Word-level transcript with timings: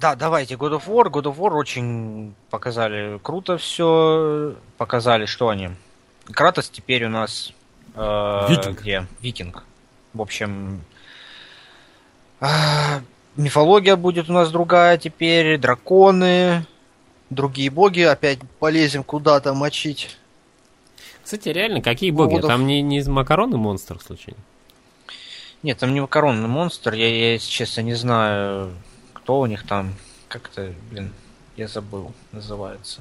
Да, 0.00 0.14
давайте 0.14 0.54
God 0.54 0.80
of 0.80 0.86
War. 0.86 1.10
God 1.10 1.24
of 1.24 1.36
War 1.36 1.52
очень 1.52 2.34
показали 2.48 3.18
круто 3.22 3.58
все. 3.58 4.54
Показали, 4.78 5.26
что 5.26 5.50
они. 5.50 5.70
Кратос 6.32 6.70
теперь 6.70 7.04
у 7.04 7.10
нас... 7.10 7.52
Э, 7.94 8.46
Викинг. 8.48 8.80
Где? 8.80 9.06
Викинг. 9.20 9.62
В 10.14 10.22
общем... 10.22 10.80
э, 12.40 12.46
мифология 13.36 13.96
будет 13.96 14.30
у 14.30 14.32
нас 14.32 14.50
другая 14.50 14.96
теперь. 14.96 15.58
Драконы. 15.58 16.64
Другие 17.28 17.70
боги. 17.70 18.00
Опять 18.00 18.38
полезем 18.58 19.04
куда-то 19.04 19.52
мочить. 19.52 20.16
Кстати, 21.22 21.50
реально, 21.50 21.82
какие 21.82 22.10
боги? 22.10 22.30
Поводов. 22.30 22.48
Там 22.48 22.66
не, 22.66 22.80
не 22.80 23.02
макароны 23.02 23.58
монстр, 23.58 24.00
случайно? 24.00 24.40
Нет, 25.62 25.76
там 25.76 25.92
не 25.92 26.00
макаронный 26.00 26.48
монстр. 26.48 26.94
Я, 26.94 27.06
я, 27.06 27.32
если 27.34 27.50
честно, 27.50 27.82
не 27.82 27.94
знаю, 27.94 28.72
кто 29.30 29.38
у 29.40 29.46
них 29.46 29.64
там. 29.64 29.94
Как 30.26 30.50
это, 30.52 30.72
блин, 30.90 31.12
я 31.56 31.68
забыл, 31.68 32.12
называется. 32.32 33.00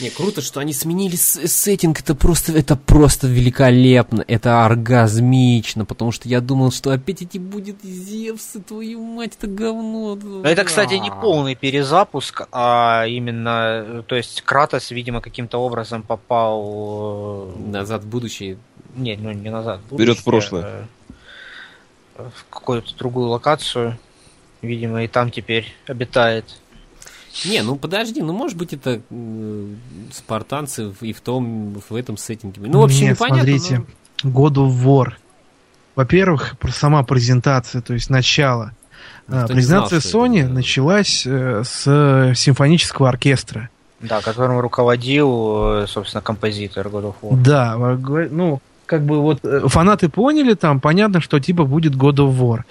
Не, 0.00 0.10
круто, 0.10 0.40
что 0.42 0.58
они 0.58 0.72
сменили 0.72 1.14
с- 1.14 1.46
сеттинг, 1.46 2.00
это 2.00 2.16
просто, 2.16 2.52
это 2.52 2.74
просто 2.74 3.28
великолепно, 3.28 4.24
это 4.26 4.64
оргазмично, 4.64 5.84
потому 5.84 6.10
что 6.10 6.28
я 6.28 6.40
думал, 6.40 6.72
что 6.72 6.90
опять 6.90 7.22
эти 7.22 7.38
будет 7.38 7.76
Зевсы, 7.84 8.60
твою 8.60 9.02
мать, 9.04 9.32
это 9.38 9.46
говно. 9.46 10.16
Но 10.16 10.42
это, 10.48 10.64
кстати, 10.64 10.94
не 10.94 11.10
полный 11.10 11.54
перезапуск, 11.54 12.48
а 12.50 13.04
именно, 13.06 13.84
э, 13.86 14.02
то 14.06 14.16
есть 14.16 14.42
Кратос, 14.42 14.90
видимо, 14.90 15.20
каким-то 15.20 15.58
образом 15.58 16.02
попал... 16.02 17.52
э, 17.56 17.70
Назад 17.70 18.02
в 18.02 18.08
будущее. 18.08 18.58
Не, 18.96 19.16
ну 19.16 19.30
не 19.30 19.50
назад. 19.50 19.80
в 19.90 19.94
Вперед 19.94 20.18
в 20.18 20.24
прошлое. 20.24 20.88
э, 22.16 22.28
В 22.36 22.50
какую-то 22.50 22.96
другую 22.96 23.28
локацию. 23.28 23.96
Видимо, 24.62 25.04
и 25.04 25.08
там 25.08 25.30
теперь 25.30 25.66
обитает. 25.86 26.44
Не, 27.46 27.62
ну 27.62 27.76
подожди, 27.76 28.20
ну 28.22 28.32
может 28.32 28.58
быть 28.58 28.72
это 28.72 29.00
э, 29.08 29.66
спартанцы 30.12 30.88
в- 30.90 31.02
и 31.02 31.12
в 31.12 31.20
том, 31.20 31.80
в 31.88 31.94
этом 31.94 32.16
сеттинге. 32.16 32.60
Ну, 32.64 32.80
в 32.80 32.84
общем, 32.84 33.02
Нет, 33.06 33.10
непонятно. 33.16 33.38
смотрите, 33.44 33.82
но- 34.24 34.30
God 34.30 34.54
of 34.54 34.84
War. 34.84 35.12
Во-первых, 35.96 36.58
про- 36.58 36.72
сама 36.72 37.02
презентация, 37.04 37.80
то 37.82 37.94
есть 37.94 38.10
начало. 38.10 38.72
А, 39.28 39.42
Никто 39.42 39.46
знал, 39.46 39.48
презентация 39.48 39.98
это, 40.00 40.08
Sony 40.08 40.42
да. 40.42 40.48
началась 40.54 41.22
э, 41.26 41.62
с 41.64 42.32
симфонического 42.36 43.08
оркестра. 43.08 43.68
Да, 44.00 44.20
которым 44.20 44.58
руководил, 44.60 45.82
э, 45.82 45.86
собственно, 45.86 46.20
композитор 46.22 46.88
God 46.88 47.04
of 47.04 47.14
War. 47.22 47.36
Да, 47.36 47.76
ну, 48.30 48.60
как 48.86 49.02
бы 49.04 49.20
вот 49.20 49.38
э, 49.44 49.68
фанаты 49.68 50.08
поняли 50.08 50.54
там, 50.54 50.80
понятно, 50.80 51.20
что 51.20 51.38
типа 51.38 51.64
будет 51.64 51.94
God 51.94 52.16
of 52.16 52.36
War. 52.38 52.62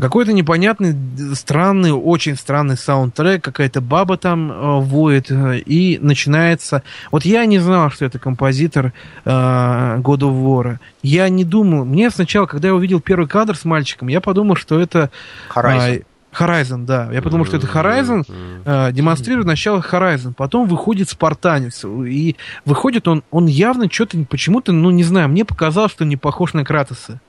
Какой-то 0.00 0.32
непонятный, 0.32 0.94
странный, 1.34 1.92
очень 1.92 2.36
странный 2.36 2.76
саундтрек, 2.76 3.42
какая-то 3.42 3.80
баба 3.80 4.16
там 4.16 4.50
э, 4.50 4.80
воет, 4.80 5.30
э, 5.30 5.58
и 5.58 5.98
начинается... 6.00 6.82
Вот 7.10 7.24
я 7.24 7.46
не 7.46 7.58
знал, 7.58 7.90
что 7.90 8.04
это 8.04 8.18
композитор 8.18 8.92
э, 9.24 9.30
God 9.30 10.20
of 10.20 10.44
War. 10.44 10.78
Я 11.02 11.28
не 11.28 11.44
думал... 11.44 11.84
Мне 11.84 12.10
сначала, 12.10 12.46
когда 12.46 12.68
я 12.68 12.74
увидел 12.74 13.00
первый 13.00 13.26
кадр 13.26 13.56
с 13.56 13.64
мальчиком, 13.64 14.08
я 14.08 14.20
подумал, 14.20 14.56
что 14.56 14.80
это... 14.80 15.10
Horizon. 15.54 16.04
а, 16.04 16.44
Horizon, 16.44 16.84
да. 16.84 17.08
Я 17.12 17.22
подумал, 17.22 17.46
что 17.46 17.56
это 17.56 17.66
Horizon, 17.66 18.24
э, 18.64 18.92
демонстрирует 18.92 19.46
начало 19.46 19.80
Horizon. 19.80 20.34
Потом 20.34 20.68
выходит 20.68 21.08
Спартанец. 21.08 21.84
И 21.84 22.36
выходит 22.64 23.08
он, 23.08 23.22
он 23.30 23.46
явно 23.46 23.90
что-то 23.90 24.18
почему-то, 24.28 24.72
ну 24.72 24.90
не 24.90 25.04
знаю, 25.04 25.28
мне 25.28 25.44
показалось, 25.44 25.92
что 25.92 26.04
не 26.04 26.16
похож 26.16 26.52
на 26.52 26.64
Кратоса. 26.64 27.20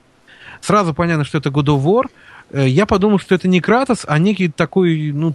Сразу 0.60 0.92
понятно, 0.92 1.24
что 1.24 1.38
это 1.38 1.50
God 1.50 1.66
of 1.66 1.82
War. 1.84 2.06
Э, 2.52 2.66
Я 2.68 2.86
подумал, 2.86 3.18
что 3.18 3.34
это 3.34 3.48
не 3.48 3.60
Кратос, 3.60 4.04
а 4.08 4.18
некий 4.18 4.48
такой, 4.48 5.12
ну, 5.12 5.34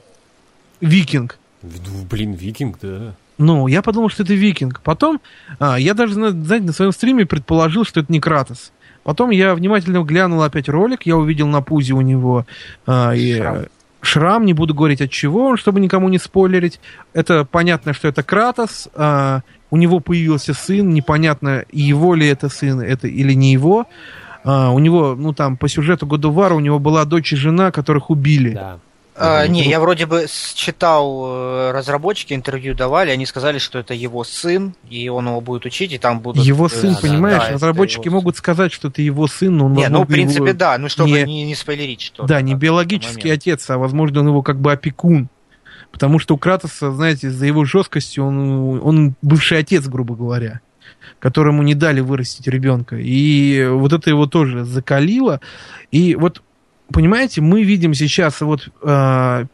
викинг. 0.81 1.37
Ну, 1.61 1.69
Блин, 2.09 2.33
викинг, 2.33 2.77
да. 2.81 3.13
Ну, 3.37 3.67
я 3.67 3.81
подумал, 3.81 4.09
что 4.09 4.23
это 4.23 4.33
викинг. 4.33 4.81
Потом, 4.81 5.19
а, 5.59 5.79
я 5.79 5.93
даже, 5.93 6.19
на- 6.19 6.31
знаете, 6.31 6.65
на 6.67 6.73
своем 6.73 6.91
стриме 6.91 7.25
предположил, 7.25 7.83
что 7.83 7.99
это 8.01 8.11
не 8.11 8.19
Кратос. 8.19 8.71
Потом 9.03 9.31
я 9.31 9.55
внимательно 9.55 10.03
глянул 10.03 10.43
опять 10.43 10.69
ролик, 10.69 11.05
я 11.05 11.17
увидел 11.17 11.47
на 11.47 11.61
пузе 11.61 11.93
у 11.93 12.01
него 12.01 12.45
а, 12.85 13.11
и, 13.13 13.35
Шрам. 13.37 13.55
э, 13.57 13.65
шрам, 14.01 14.45
не 14.45 14.53
буду 14.53 14.73
говорить 14.73 15.01
от 15.01 15.09
чего, 15.09 15.47
он, 15.47 15.57
чтобы 15.57 15.79
никому 15.79 16.09
не 16.09 16.19
спойлерить. 16.19 16.79
Это 17.13 17.43
понятно, 17.43 17.93
что 17.93 18.07
это 18.07 18.23
Кратос. 18.23 18.87
а, 18.93 19.41
у 19.71 19.77
него 19.77 19.99
появился 19.99 20.53
сын, 20.53 20.89
непонятно, 20.91 21.65
его 21.71 22.13
ли 22.13 22.27
это 22.27 22.47
сын, 22.49 22.79
это 22.81 23.07
или 23.07 23.33
не 23.33 23.51
его. 23.51 23.87
А, 24.43 24.71
у 24.71 24.79
него, 24.79 25.15
ну 25.17 25.33
там, 25.33 25.57
по 25.57 25.67
сюжету 25.67 26.05
Годувара 26.05 26.53
у 26.53 26.59
него 26.59 26.79
была 26.79 27.05
дочь 27.05 27.33
и 27.33 27.35
жена, 27.35 27.71
которых 27.71 28.09
убили. 28.09 28.51
Да. 28.51 28.79
А, 29.15 29.45
не, 29.47 29.63
я 29.69 29.79
вроде 29.79 30.07
бы 30.07 30.25
читал, 30.55 31.23
э, 31.27 31.71
разработчики 31.71 32.33
интервью 32.33 32.73
давали, 32.73 33.11
они 33.11 33.27
сказали, 33.27 33.59
что 33.59 33.77
это 33.77 33.93
его 33.93 34.23
сын, 34.23 34.73
и 34.89 35.07
он 35.07 35.27
его 35.27 35.39
будет 35.39 35.65
учить, 35.65 35.91
и 35.91 35.99
там 35.99 36.19
будут... 36.19 36.43
Его 36.43 36.65
э, 36.65 36.69
сын, 36.69 36.93
да, 36.95 36.99
понимаешь, 36.99 37.43
да, 37.43 37.51
разработчики 37.51 38.07
его 38.07 38.15
могут 38.17 38.37
сказать, 38.37 38.73
что 38.73 38.87
это 38.87 39.03
его 39.03 39.27
сын, 39.27 39.55
но 39.55 39.65
он. 39.67 39.73
Не, 39.73 39.87
ну, 39.89 40.03
в 40.03 40.07
принципе, 40.07 40.45
его- 40.49 40.53
да, 40.57 40.79
ну, 40.79 40.89
чтобы 40.89 41.11
не- 41.11 41.23
не, 41.25 41.45
не 41.45 41.53
спойлерить 41.55 42.01
что-то. 42.01 42.27
Да, 42.27 42.41
не 42.41 42.55
биологический 42.55 43.29
отец, 43.29 43.69
а 43.69 43.77
возможно 43.77 44.21
он 44.21 44.29
его 44.29 44.41
как 44.41 44.59
бы 44.59 44.71
опекун. 44.71 45.29
Потому 45.91 46.17
что 46.17 46.33
у 46.33 46.39
Кратоса, 46.39 46.91
знаете, 46.91 47.29
за 47.29 47.45
его 47.45 47.65
жесткостью 47.65 48.25
он, 48.25 48.81
он 48.83 49.13
бывший 49.21 49.59
отец, 49.59 49.85
грубо 49.85 50.15
говоря, 50.15 50.59
которому 51.19 51.63
не 51.63 51.73
дали 51.75 52.01
вырастить 52.01 52.47
ребенка. 52.47 52.97
И 52.97 53.65
вот 53.69 53.93
это 53.93 54.09
его 54.09 54.25
тоже 54.25 54.65
закалило. 54.65 55.39
И 55.91 56.15
вот, 56.15 56.41
понимаете, 56.91 57.41
мы 57.41 57.63
видим 57.63 57.93
сейчас 57.93 58.41
вот 58.41 58.69
э, 58.81 59.45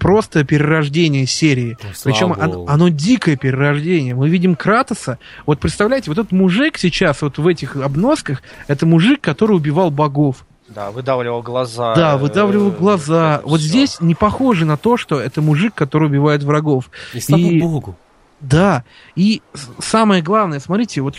просто 0.00 0.44
перерождение 0.44 1.26
серии. 1.26 1.76
Слава 1.94 2.14
Причем 2.14 2.32
оно, 2.38 2.66
оно 2.68 2.88
дикое 2.88 3.36
перерождение. 3.36 4.14
Мы 4.14 4.28
видим 4.28 4.56
Кратоса. 4.56 5.18
Вот 5.46 5.60
представляете, 5.60 6.10
вот 6.10 6.18
этот 6.18 6.32
мужик 6.32 6.78
сейчас 6.78 7.22
вот 7.22 7.38
в 7.38 7.46
этих 7.46 7.76
обносках, 7.76 8.42
это 8.66 8.86
мужик, 8.86 9.20
который 9.20 9.56
убивал 9.56 9.90
богов. 9.90 10.44
Да, 10.68 10.90
выдавливал 10.90 11.42
глаза. 11.42 11.94
Да, 11.94 12.16
выдавливал 12.16 12.68
э, 12.72 12.76
глаза. 12.76 13.36
это 13.36 13.46
Вот 13.48 13.60
здесь 13.60 14.00
не 14.00 14.14
похоже 14.14 14.64
на 14.64 14.76
то, 14.76 14.96
что 14.96 15.20
это 15.20 15.42
мужик, 15.42 15.74
который 15.74 16.08
убивает 16.08 16.42
врагов. 16.42 16.90
И 17.12 17.20
слава 17.20 17.40
И- 17.42 17.60
богу. 17.60 17.96
Да. 18.40 18.84
И 19.16 19.42
самое 19.78 20.22
главное, 20.22 20.60
смотрите, 20.60 21.00
вот 21.00 21.16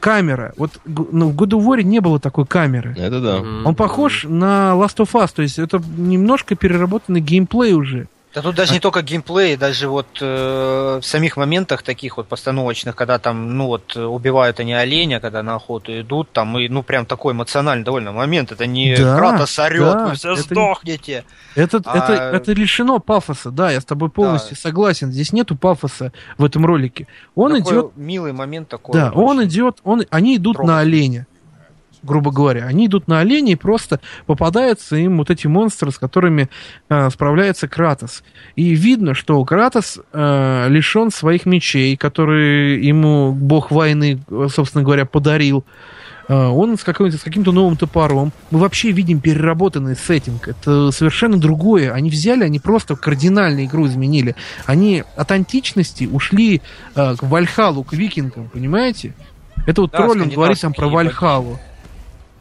камера. 0.00 0.52
Вот 0.56 0.80
ну, 0.84 1.30
в 1.30 1.36
God 1.36 1.50
of 1.50 1.66
War 1.66 1.82
не 1.82 2.00
было 2.00 2.20
такой 2.20 2.46
камеры. 2.46 2.94
Это 2.98 3.20
да. 3.20 3.36
Он 3.38 3.74
похож 3.74 4.24
на 4.24 4.72
Last 4.74 4.96
of 4.98 5.12
Us, 5.12 5.30
то 5.34 5.42
есть 5.42 5.58
это 5.58 5.82
немножко 5.96 6.54
переработанный 6.54 7.20
геймплей 7.20 7.72
уже. 7.74 8.08
Да 8.38 8.42
тут 8.42 8.54
даже 8.54 8.72
не 8.72 8.78
только 8.78 9.02
геймплей, 9.02 9.56
даже 9.56 9.88
вот 9.88 10.06
э, 10.20 11.00
в 11.02 11.04
самих 11.04 11.36
моментах 11.36 11.82
таких 11.82 12.18
вот 12.18 12.28
постановочных, 12.28 12.94
когда 12.94 13.18
там, 13.18 13.56
ну 13.56 13.66
вот, 13.66 13.96
убивают 13.96 14.60
они 14.60 14.74
оленя, 14.74 15.18
когда 15.18 15.42
на 15.42 15.56
охоту 15.56 16.00
идут, 16.00 16.30
там, 16.30 16.56
и, 16.56 16.68
ну, 16.68 16.84
прям 16.84 17.04
такой 17.04 17.32
эмоциональный 17.32 17.84
довольно 17.84 18.12
момент. 18.12 18.52
Это 18.52 18.66
не 18.66 18.94
Да, 18.94 19.18
Кратос 19.18 19.58
орет, 19.58 19.80
да, 19.82 20.06
вы 20.06 20.14
все 20.14 20.34
это- 20.34 20.42
сдохнете. 20.42 21.24
Это, 21.56 21.82
А- 21.84 21.96
это, 21.98 22.12
это 22.36 22.52
лишено 22.52 23.00
пафоса, 23.00 23.50
да, 23.50 23.72
я 23.72 23.80
с 23.80 23.84
тобой 23.84 24.08
полностью 24.08 24.56
согласен. 24.56 25.10
Здесь 25.10 25.32
нету 25.32 25.56
пафоса 25.56 26.12
в 26.36 26.44
этом 26.44 26.64
ролике. 26.64 27.08
Он 27.34 27.56
Такой 27.56 27.72
идет 27.72 27.96
Милый 27.96 28.32
момент 28.32 28.68
такой. 28.68 28.92
Да, 28.94 29.10
он 29.10 29.42
идет, 29.42 29.78
он, 29.82 30.04
они 30.10 30.36
идут 30.36 30.60
на 30.62 30.78
оленя, 30.78 31.26
грубо 32.02 32.30
говоря. 32.30 32.64
Они 32.64 32.86
идут 32.86 33.08
на 33.08 33.20
оленя 33.20 33.52
и 33.52 33.56
просто 33.56 34.00
попадаются 34.26 34.96
им 34.96 35.18
вот 35.18 35.30
эти 35.30 35.46
монстры, 35.46 35.90
с 35.90 35.98
которыми 35.98 36.48
э, 36.88 37.10
справляется 37.10 37.68
Кратос. 37.68 38.22
И 38.56 38.74
видно, 38.74 39.14
что 39.14 39.44
Кратос 39.44 39.98
э, 40.12 40.66
лишен 40.68 41.10
своих 41.10 41.46
мечей, 41.46 41.96
которые 41.96 42.86
ему 42.86 43.32
бог 43.32 43.70
войны, 43.70 44.20
собственно 44.48 44.84
говоря, 44.84 45.04
подарил. 45.04 45.64
Э, 46.28 46.46
Он 46.46 46.76
с, 46.76 46.84
каким-то, 46.84 47.16
с 47.16 47.22
каким-то 47.22 47.52
новым 47.52 47.76
топором. 47.76 48.32
Мы 48.50 48.58
вообще 48.58 48.90
видим 48.92 49.20
переработанный 49.20 49.96
сеттинг. 49.96 50.48
Это 50.48 50.90
совершенно 50.92 51.38
другое. 51.38 51.92
Они 51.92 52.10
взяли, 52.10 52.44
они 52.44 52.60
просто 52.60 52.96
кардинально 52.96 53.64
игру 53.64 53.86
изменили. 53.86 54.36
Они 54.66 55.02
от 55.16 55.30
античности 55.32 56.04
ушли 56.10 56.60
э, 56.94 57.16
к 57.16 57.22
Вальхалу, 57.22 57.82
к 57.82 57.92
викингам, 57.92 58.48
понимаете? 58.48 59.14
Это 59.66 59.82
вот 59.82 59.90
Да, 59.90 59.98
тролль, 59.98 60.22
он 60.22 60.28
говорит 60.28 60.60
там 60.60 60.72
про 60.72 60.88
Вальхалу. 60.88 61.58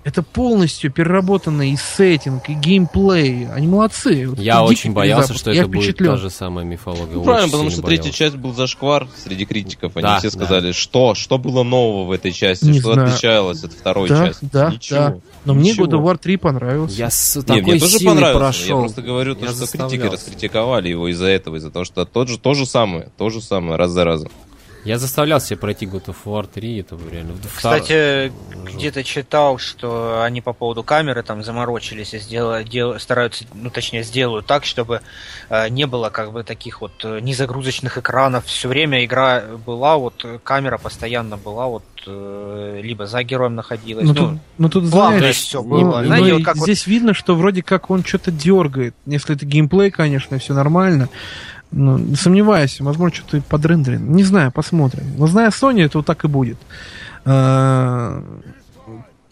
Это 0.08 0.24
полностью 0.24 0.90
переработанный 0.90 1.72
и 1.72 1.76
сеттинг, 1.76 2.48
и 2.48 2.54
геймплей. 2.54 3.50
Они 3.52 3.68
молодцы. 3.68 4.30
Вот 4.30 4.40
Я 4.40 4.64
очень 4.64 4.94
боялся, 4.94 5.34
что 5.34 5.52
Я 5.52 5.64
это 5.64 5.70
будет 5.70 5.98
та 5.98 6.16
же 6.16 6.30
самая 6.30 6.64
мифология. 6.64 7.14
Ну, 7.16 7.24
правильно, 7.26 7.52
потому 7.52 7.70
что 7.70 7.82
третья 7.82 8.04
боялся. 8.04 8.18
часть 8.18 8.36
был 8.38 8.54
зашквар 8.54 9.06
среди 9.22 9.44
критиков. 9.44 9.98
Они 9.98 10.04
Да, 10.04 10.20
все 10.20 10.30
да. 10.30 10.38
сказали, 10.38 10.72
что, 10.72 11.14
что 11.14 11.38
было 11.38 11.64
нового 11.64 12.06
в 12.06 12.12
этой 12.12 12.32
части, 12.32 12.64
Не 12.64 12.80
что 12.80 12.94
знаю. 12.94 13.10
отличалось 13.10 13.62
от 13.66 13.74
второй 13.74 14.08
Да, 14.08 14.28
части. 14.28 14.48
да, 14.50 14.72
Ничего. 14.72 14.98
да. 15.00 15.18
Но 15.44 15.54
мне 15.54 15.72
Ничего. 15.72 15.88
God 15.88 15.92
of 15.92 16.04
War 16.06 16.18
3 16.18 16.38
понравился. 16.38 16.96
Я 16.98 17.10
с 17.10 17.36
Не, 17.36 17.42
такой 17.42 17.62
мне 17.64 17.80
тоже 17.80 18.00
понравился. 18.00 18.40
прошел. 18.40 18.78
Я 18.78 18.84
просто 18.84 19.02
говорю, 19.02 19.36
то, 19.36 19.46
Я 19.46 19.52
что 19.52 19.68
критики 19.68 20.04
раскритиковали 20.10 20.88
его 20.88 21.10
из-за 21.10 21.28
этого, 21.28 21.58
из-за 21.58 21.70
того, 21.70 21.84
что 21.84 22.06
тот 22.06 22.30
же, 22.30 22.40
то 22.40 22.54
же 22.54 22.66
самое, 22.66 23.10
то 23.18 23.30
же 23.30 23.42
самое, 23.42 23.76
раз 23.76 23.92
за 23.92 24.06
разом. 24.06 24.32
Я 24.88 25.00
заставлял 25.00 25.42
себя 25.42 25.58
пройти 25.58 25.86
God 25.86 26.06
of 26.06 26.16
War 26.24 26.48
3, 26.48 26.80
это 26.80 26.98
реально... 27.12 27.34
Кстати, 27.54 28.32
где-то 28.64 29.04
читал, 29.04 29.58
что 29.58 30.24
они 30.24 30.40
по 30.40 30.54
поводу 30.54 30.82
камеры 30.82 31.24
там 31.24 31.44
заморочились 31.44 32.14
и 32.14 32.20
сделали, 32.20 32.64
дел, 32.64 32.98
стараются, 32.98 33.44
ну 33.54 33.70
точнее 33.70 34.04
сделают 34.04 34.46
так, 34.46 34.64
чтобы 34.64 35.02
э, 35.50 35.68
не 35.68 35.88
было 35.88 36.10
как 36.10 36.32
бы 36.32 36.46
таких 36.46 36.80
вот 36.80 36.94
э, 37.04 37.20
незагрузочных 37.20 37.98
экранов. 37.98 38.46
Все 38.46 38.70
время 38.70 39.04
игра 39.04 39.44
была, 39.66 39.98
вот 39.98 40.26
камера 40.46 40.78
постоянно 40.78 41.36
была, 41.36 41.68
вот 41.68 41.84
э, 42.06 42.80
либо 42.82 43.08
за 43.08 43.24
героем 43.24 43.56
находилась. 43.56 44.06
Ну, 44.06 44.14
Ну, 44.14 44.20
тут, 44.30 44.40
ну, 44.58 44.70
тут 44.70 44.86
знаешь, 44.86 45.36
всё 45.36 45.64
ну, 45.64 45.70
было. 45.70 46.00
ну, 46.00 46.06
Знаете, 46.06 46.30
и 46.30 46.32
вот 46.32 46.46
как 46.46 46.56
вот- 46.56 46.64
здесь 46.64 46.88
видно, 46.88 47.14
что 47.14 47.36
вроде 47.36 47.62
как 47.62 47.90
он 47.90 48.06
что-то 48.06 48.32
дергает. 48.32 48.96
Если 49.06 49.36
это 49.36 49.46
геймплей, 49.46 49.92
конечно, 49.92 50.40
все 50.40 50.54
нормально. 50.54 51.10
Ну, 51.72 51.98
не 51.98 52.16
сомневаюсь, 52.16 52.80
возможно, 52.80 53.16
что-то 53.16 53.42
подрендерено. 53.42 54.06
Не 54.06 54.24
знаю, 54.24 54.52
посмотрим. 54.52 55.04
Но 55.18 55.28
зная 55.28 55.50
Sony, 55.50 55.84
это 55.84 55.98
вот 56.00 56.06
так 56.08 56.24
и 56.24 56.28
будет. 56.28 56.58
А, 57.26 58.24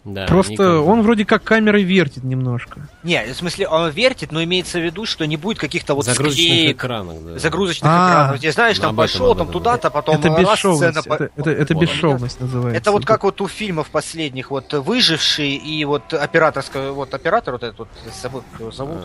Да, 0.04 0.26
Просто 0.26 0.52
никак. 0.52 0.82
он 0.86 1.02
вроде 1.02 1.24
как 1.24 1.42
камерой 1.42 1.82
вертит 1.82 2.24
немножко. 2.24 2.88
Не, 3.06 3.24
в 3.32 3.36
смысле, 3.36 3.68
он 3.68 3.90
вертит, 3.90 4.32
но 4.32 4.42
имеется 4.42 4.78
в 4.80 4.82
виду, 4.84 5.06
что 5.06 5.24
не 5.26 5.36
будет 5.36 5.58
каких-то 5.58 5.94
вот 5.94 6.04
Загрузочных 6.04 6.44
склеек, 6.46 6.76
экранах, 6.76 7.16
да. 7.22 7.38
загрузочных 7.38 7.90
А, 7.90 7.96
экранов. 8.10 8.38
Где, 8.38 8.52
знаешь, 8.52 8.78
там 8.78 8.96
пошел, 8.96 9.34
там 9.36 9.48
туда-то, 9.52 9.90
потом 9.90 10.16
это 10.16 10.28
бесшовность. 10.30 10.98
сцена 10.98 11.14
Это, 11.14 11.30
это, 11.36 11.50
это 11.50 11.74
Вот. 11.74 11.80
бесшовность 11.82 12.40
называется. 12.40 12.76
Это 12.78 12.90
вот 12.90 13.04
как 13.06 13.22
вот 13.22 13.40
у 13.40 13.46
фильмов 13.48 13.88
последних, 13.90 14.50
вот 14.50 14.72
выживший 14.72 15.50
и 15.54 15.84
вот 15.84 16.12
операторская, 16.12 16.90
вот 16.90 17.14
оператор 17.14 17.52
вот 17.54 17.62
этот 17.62 17.78
вот, 17.78 17.88
забыл, 18.20 18.42
как 18.50 18.60
его 18.60 18.70
зовут. 18.72 18.98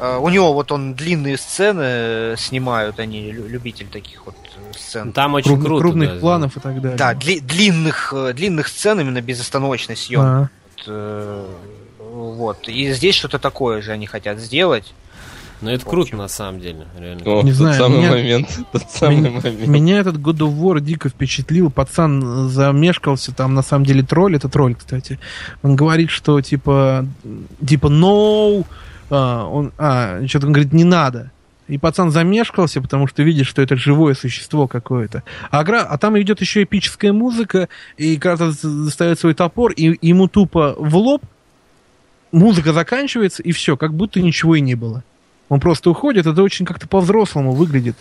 А, 0.00 0.18
у 0.18 0.28
него 0.28 0.52
вот 0.52 0.72
он 0.72 0.94
длинные 0.94 1.38
сцены 1.38 1.82
э, 1.84 2.34
снимают, 2.36 2.98
они 2.98 3.30
лю- 3.30 3.46
любитель 3.46 3.86
таких 3.86 4.26
вот 4.26 4.34
э, 4.56 4.72
сцен. 4.76 5.12
Там 5.12 5.34
очень 5.34 5.52
Круг- 5.52 5.64
круто. 5.66 5.82
крупных 5.82 6.14
да. 6.14 6.20
планов 6.20 6.56
и 6.56 6.60
так 6.60 6.80
далее. 6.80 6.98
Да, 6.98 7.14
дли- 7.14 7.40
длинных, 7.40 8.12
э, 8.12 8.32
длинных 8.32 8.66
сцен 8.66 8.98
именно 8.98 9.22
безостановочной 9.22 9.96
съемки. 9.96 10.24
А, 10.26 10.40
Вот, 10.78 10.84
э, 10.88 11.46
вот. 12.32 12.68
И 12.68 12.92
здесь 12.92 13.14
что-то 13.14 13.38
такое 13.38 13.82
же 13.82 13.92
они 13.92 14.06
хотят 14.06 14.38
сделать. 14.38 14.94
Но 15.62 15.70
это 15.70 15.86
круто 15.86 16.16
на 16.16 16.28
самом 16.28 16.60
деле, 16.60 16.86
реально. 16.98 17.22
О, 17.24 17.42
Не 17.42 17.50
тот 17.52 17.56
знаю, 17.58 17.74
самый 17.78 17.98
меня- 17.98 18.10
момент. 18.10 18.58
Тот 18.72 18.90
самый 18.90 19.16
Меня- 19.16 19.30
момент. 19.30 19.66
Меня 19.66 19.98
этот 20.00 20.16
God 20.16 20.38
of 20.40 20.54
War 20.60 20.80
дико 20.80 21.08
впечатлил. 21.08 21.70
Пацан 21.70 22.50
замешкался, 22.50 23.34
там 23.34 23.54
на 23.54 23.62
самом 23.62 23.86
деле 23.86 24.02
тролль, 24.02 24.36
это 24.36 24.50
тролль, 24.50 24.74
кстати. 24.74 25.18
Он 25.62 25.74
говорит, 25.74 26.10
что 26.10 26.38
типа, 26.42 27.06
типа, 27.66 27.86
no, 27.86 28.66
а, 29.08 29.46
он, 29.46 29.72
а, 29.78 30.26
что-то 30.26 30.46
он 30.46 30.52
говорит, 30.52 30.74
не 30.74 30.84
надо. 30.84 31.30
И 31.68 31.78
пацан 31.78 32.10
замешкался, 32.12 32.80
потому 32.82 33.06
что 33.08 33.22
видит, 33.22 33.46
что 33.46 33.60
это 33.62 33.76
живое 33.76 34.14
существо 34.14 34.68
какое-то. 34.68 35.22
А, 35.50 35.64
гра- 35.64 35.86
а 35.88 35.96
там 35.98 36.20
идет 36.20 36.40
еще 36.42 36.62
эпическая 36.64 37.12
музыка, 37.14 37.68
и 37.96 38.16
Кратос 38.18 38.58
достает 38.60 39.18
свой 39.18 39.34
топор, 39.34 39.72
и 39.72 39.96
ему 40.06 40.28
тупо 40.28 40.76
в 40.78 40.94
лоб 40.96 41.22
музыка 42.36 42.72
заканчивается, 42.72 43.42
и 43.42 43.52
все, 43.52 43.76
как 43.76 43.94
будто 43.94 44.20
ничего 44.20 44.54
и 44.56 44.60
не 44.60 44.74
было. 44.74 45.02
Он 45.48 45.60
просто 45.60 45.90
уходит, 45.90 46.26
это 46.26 46.42
очень 46.42 46.66
как-то 46.66 46.88
по-взрослому 46.88 47.52
выглядит. 47.52 47.96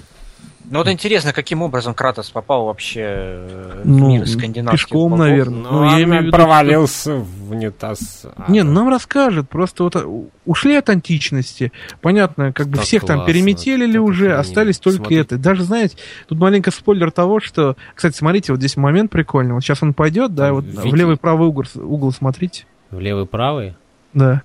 Ну 0.67 0.79
вот 0.79 0.87
интересно, 0.87 1.31
каким 1.31 1.61
образом 1.61 1.93
Кратос 1.93 2.31
попал 2.31 2.65
вообще 2.65 3.01
э, 3.05 3.81
в 3.83 3.87
Ну, 3.87 4.09
мир 4.09 4.27
скандинавских 4.27 4.85
пешком, 4.87 5.11
богов? 5.11 5.19
наверное. 5.27 5.61
Ну, 5.61 5.71
Ну, 5.71 5.83
я 5.85 6.03
имею 6.03 6.21
в 6.23 6.25
виду, 6.25 6.31
провалился 6.31 7.13
в 7.17 7.51
унитаз. 7.51 8.25
А, 8.35 8.51
Не, 8.51 8.63
ну 8.63 8.71
нам 8.71 8.89
расскажет. 8.89 9.47
Просто 9.47 9.83
вот 9.83 9.95
у- 9.95 10.31
ушли 10.47 10.73
от 10.75 10.89
античности. 10.89 11.71
Понятно, 12.01 12.51
как 12.51 12.67
бы 12.69 12.79
всех 12.79 13.05
там 13.05 13.17
классно, 13.17 13.31
переметелили 13.31 13.93
как 13.99 14.01
уже, 14.07 14.33
остались 14.35 14.79
только 14.79 14.97
Смотри. 15.01 15.17
это. 15.17 15.37
Даже, 15.37 15.63
знаете, 15.63 15.97
тут 16.27 16.39
маленько 16.39 16.71
спойлер 16.71 17.11
того, 17.11 17.39
что... 17.39 17.75
Кстати, 17.93 18.17
смотрите, 18.17 18.51
вот 18.51 18.57
здесь 18.57 18.75
момент 18.75 19.11
прикольный. 19.11 19.53
Вот 19.53 19.61
сейчас 19.61 19.83
он 19.83 19.93
пойдет, 19.93 20.33
да, 20.33 20.47
Там 20.47 20.55
вот 20.55 20.65
Вики- 20.65 20.89
в 20.89 20.95
левый 20.95 21.17
правый 21.17 21.47
угол, 21.47 21.65
угол 21.75 22.11
смотрите. 22.11 22.65
В 22.89 22.99
левый 22.99 23.27
правый? 23.27 23.75
Да, 24.15 24.41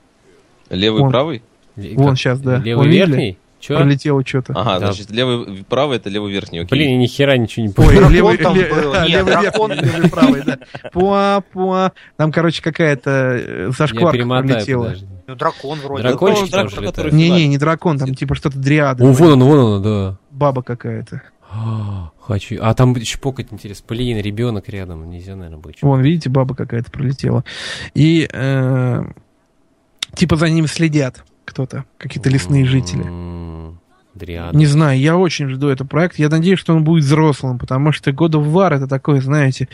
Левый, 0.68 1.00
Вон. 1.00 1.10
правый? 1.10 1.42
Вон 1.76 2.14
щас, 2.16 2.40
да. 2.40 2.58
Левый 2.58 2.84
Вон 2.84 2.86
видели? 2.88 3.06
верхний? 3.06 3.38
Че? 3.60 3.76
пролетело 3.76 4.22
что-то. 4.26 4.54
Ага, 4.54 4.78
Да. 4.80 4.86
значит, 4.92 5.10
левый, 5.10 5.64
правый 5.68 5.98
это 5.98 6.08
левый 6.08 6.32
верхний, 6.32 6.60
окей. 6.60 6.70
Блин, 6.78 6.98
ни 6.98 7.06
хера 7.06 7.36
ничего 7.36 7.66
не 7.66 7.68
Ой, 7.68 7.74
понял. 7.74 7.90
Дракон 7.90 8.12
левый, 8.12 8.36
там 8.38 8.54
был. 8.54 8.92
Нет, 9.02 9.08
левый 9.08 9.32
дракон. 9.32 9.70
верхний, 9.72 9.90
левый 9.92 10.10
правый, 10.10 10.42
да. 10.46 10.58
Пуа-пуа. 10.92 11.92
Там, 12.16 12.32
короче, 12.32 12.62
какая-то 12.62 13.10
э, 13.10 13.70
зашкварка 13.76 14.16
перемотаю, 14.16 14.48
пролетела. 14.48 14.84
подожди. 14.84 15.06
Ну, 15.26 15.34
дракон 15.36 15.78
вроде. 15.80 16.02
Дракончик 16.04 16.42
Ну, 16.44 16.48
дракон, 16.50 16.84
который 16.86 17.12
Не-не, 17.12 17.46
не 17.48 17.58
дракон, 17.58 17.98
там 17.98 18.14
типа 18.14 18.34
что-то 18.34 18.58
дриада. 18.58 19.04
О, 19.04 19.12
вон 19.12 19.32
он, 19.32 19.44
вон 19.44 19.58
он, 19.58 19.82
да. 19.82 20.16
Баба 20.30 20.62
какая-то. 20.62 21.22
Хочу. 22.20 22.56
А 22.62 22.72
там 22.74 22.94
чпокать 23.02 23.48
интересно. 23.50 23.84
Блин, 23.88 24.18
ребенок 24.18 24.68
рядом. 24.68 25.08
Нельзя, 25.10 25.36
наверное, 25.36 25.58
быть. 25.60 25.82
Вон, 25.82 26.00
видите, 26.00 26.30
баба 26.30 26.54
какая-то 26.54 26.90
пролетела. 26.90 27.44
И 27.94 28.28
э, 28.32 29.02
типа 30.14 30.36
за 30.36 30.48
ним 30.48 30.66
следят 30.66 31.24
кто-то, 31.44 31.84
какие-то 31.98 32.28
лесные 32.30 32.64
жители. 32.64 33.04
Дриада. 34.12 34.56
Не 34.58 34.66
знаю, 34.66 34.98
я 34.98 35.16
очень 35.16 35.48
жду 35.48 35.68
этот 35.68 35.88
проект. 35.88 36.18
Я 36.18 36.28
надеюсь, 36.28 36.58
что 36.58 36.74
он 36.74 36.82
будет 36.82 37.04
взрослым, 37.04 37.58
потому 37.58 37.92
что 37.92 38.10
God 38.10 38.32
of 38.32 38.52
War 38.52 38.74
это 38.74 38.88
такое, 38.88 39.20
знаете, 39.20 39.68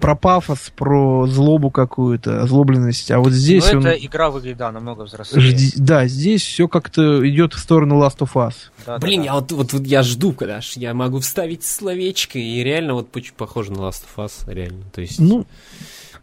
про 0.00 0.14
пафос, 0.16 0.72
про 0.74 1.26
злобу 1.26 1.70
какую-то, 1.70 2.42
озлобленность. 2.42 3.10
А 3.10 3.18
вот 3.20 3.32
здесь 3.32 3.70
Но 3.70 3.78
он... 3.80 3.86
эта 3.86 4.04
игра 4.04 4.30
выглядит, 4.30 4.56
да, 4.56 4.72
намного 4.72 5.02
взрослее. 5.02 5.46
жди- 5.46 5.74
Да, 5.76 6.06
здесь 6.06 6.42
все 6.42 6.68
как-то 6.68 7.28
идет 7.28 7.52
в 7.52 7.58
сторону 7.58 8.02
Last 8.02 8.18
of 8.20 8.30
Us. 8.34 8.54
Да, 8.86 8.94
да, 8.94 8.98
Блин, 8.98 9.20
да. 9.20 9.26
я 9.26 9.34
вот, 9.34 9.52
вот, 9.52 9.72
вот 9.74 9.86
я 9.86 10.02
жду, 10.02 10.32
когда 10.32 10.62
ж 10.62 10.72
я 10.76 10.94
могу 10.94 11.20
вставить 11.20 11.62
словечко, 11.62 12.38
и 12.38 12.64
реально 12.64 12.94
вот 12.94 13.08
похоже 13.36 13.72
на 13.72 13.76
Last 13.80 14.04
of 14.16 14.24
Us, 14.24 14.32
реально. 14.52 14.84
То 14.92 15.02
есть 15.02 15.20
Ну, 15.20 15.46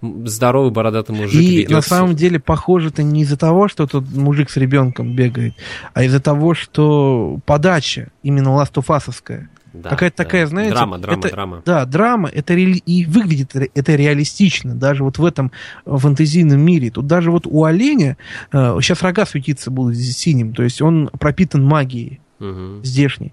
здоровый 0.01 0.71
бородатый 0.71 1.11
мужик 1.15 1.41
и 1.41 1.57
ведётся. 1.57 1.75
на 1.75 1.81
самом 1.81 2.15
деле 2.15 2.39
похоже 2.39 2.89
это 2.89 3.03
не 3.03 3.21
из-за 3.23 3.37
того, 3.37 3.67
что 3.67 3.85
тут 3.87 4.09
мужик 4.15 4.49
с 4.49 4.57
ребенком 4.57 5.15
бегает, 5.15 5.53
а 5.93 6.03
из-за 6.03 6.19
того, 6.19 6.53
что 6.53 7.39
подача 7.45 8.09
именно 8.23 8.49
Us-овская. 8.49 9.47
Да, 9.71 9.89
какая-то 9.91 10.17
да. 10.17 10.23
такая, 10.23 10.47
знаете, 10.47 10.73
Драма, 10.73 10.97
драма, 10.97 11.19
это- 11.19 11.29
драма. 11.29 11.61
Да, 11.63 11.85
драма, 11.85 12.27
это 12.29 12.55
реали- 12.55 12.81
и 12.87 13.05
выглядит 13.05 13.55
ре- 13.55 13.69
это 13.75 13.95
реалистично, 13.95 14.73
даже 14.73 15.03
вот 15.03 15.19
в 15.19 15.25
этом 15.25 15.51
э, 15.85 15.95
фэнтезийном 15.95 16.59
мире. 16.59 16.89
Тут 16.89 17.05
даже 17.05 17.29
вот 17.29 17.45
у 17.45 17.63
оленя 17.65 18.17
э, 18.51 18.77
сейчас 18.81 19.03
рога 19.03 19.27
светиться 19.27 19.69
будут 19.69 19.95
синим, 19.97 20.53
то 20.55 20.63
есть 20.63 20.81
он 20.81 21.09
пропитан 21.19 21.63
магией 21.63 22.19
Мгм. 22.39 22.83
здешней. 22.83 23.31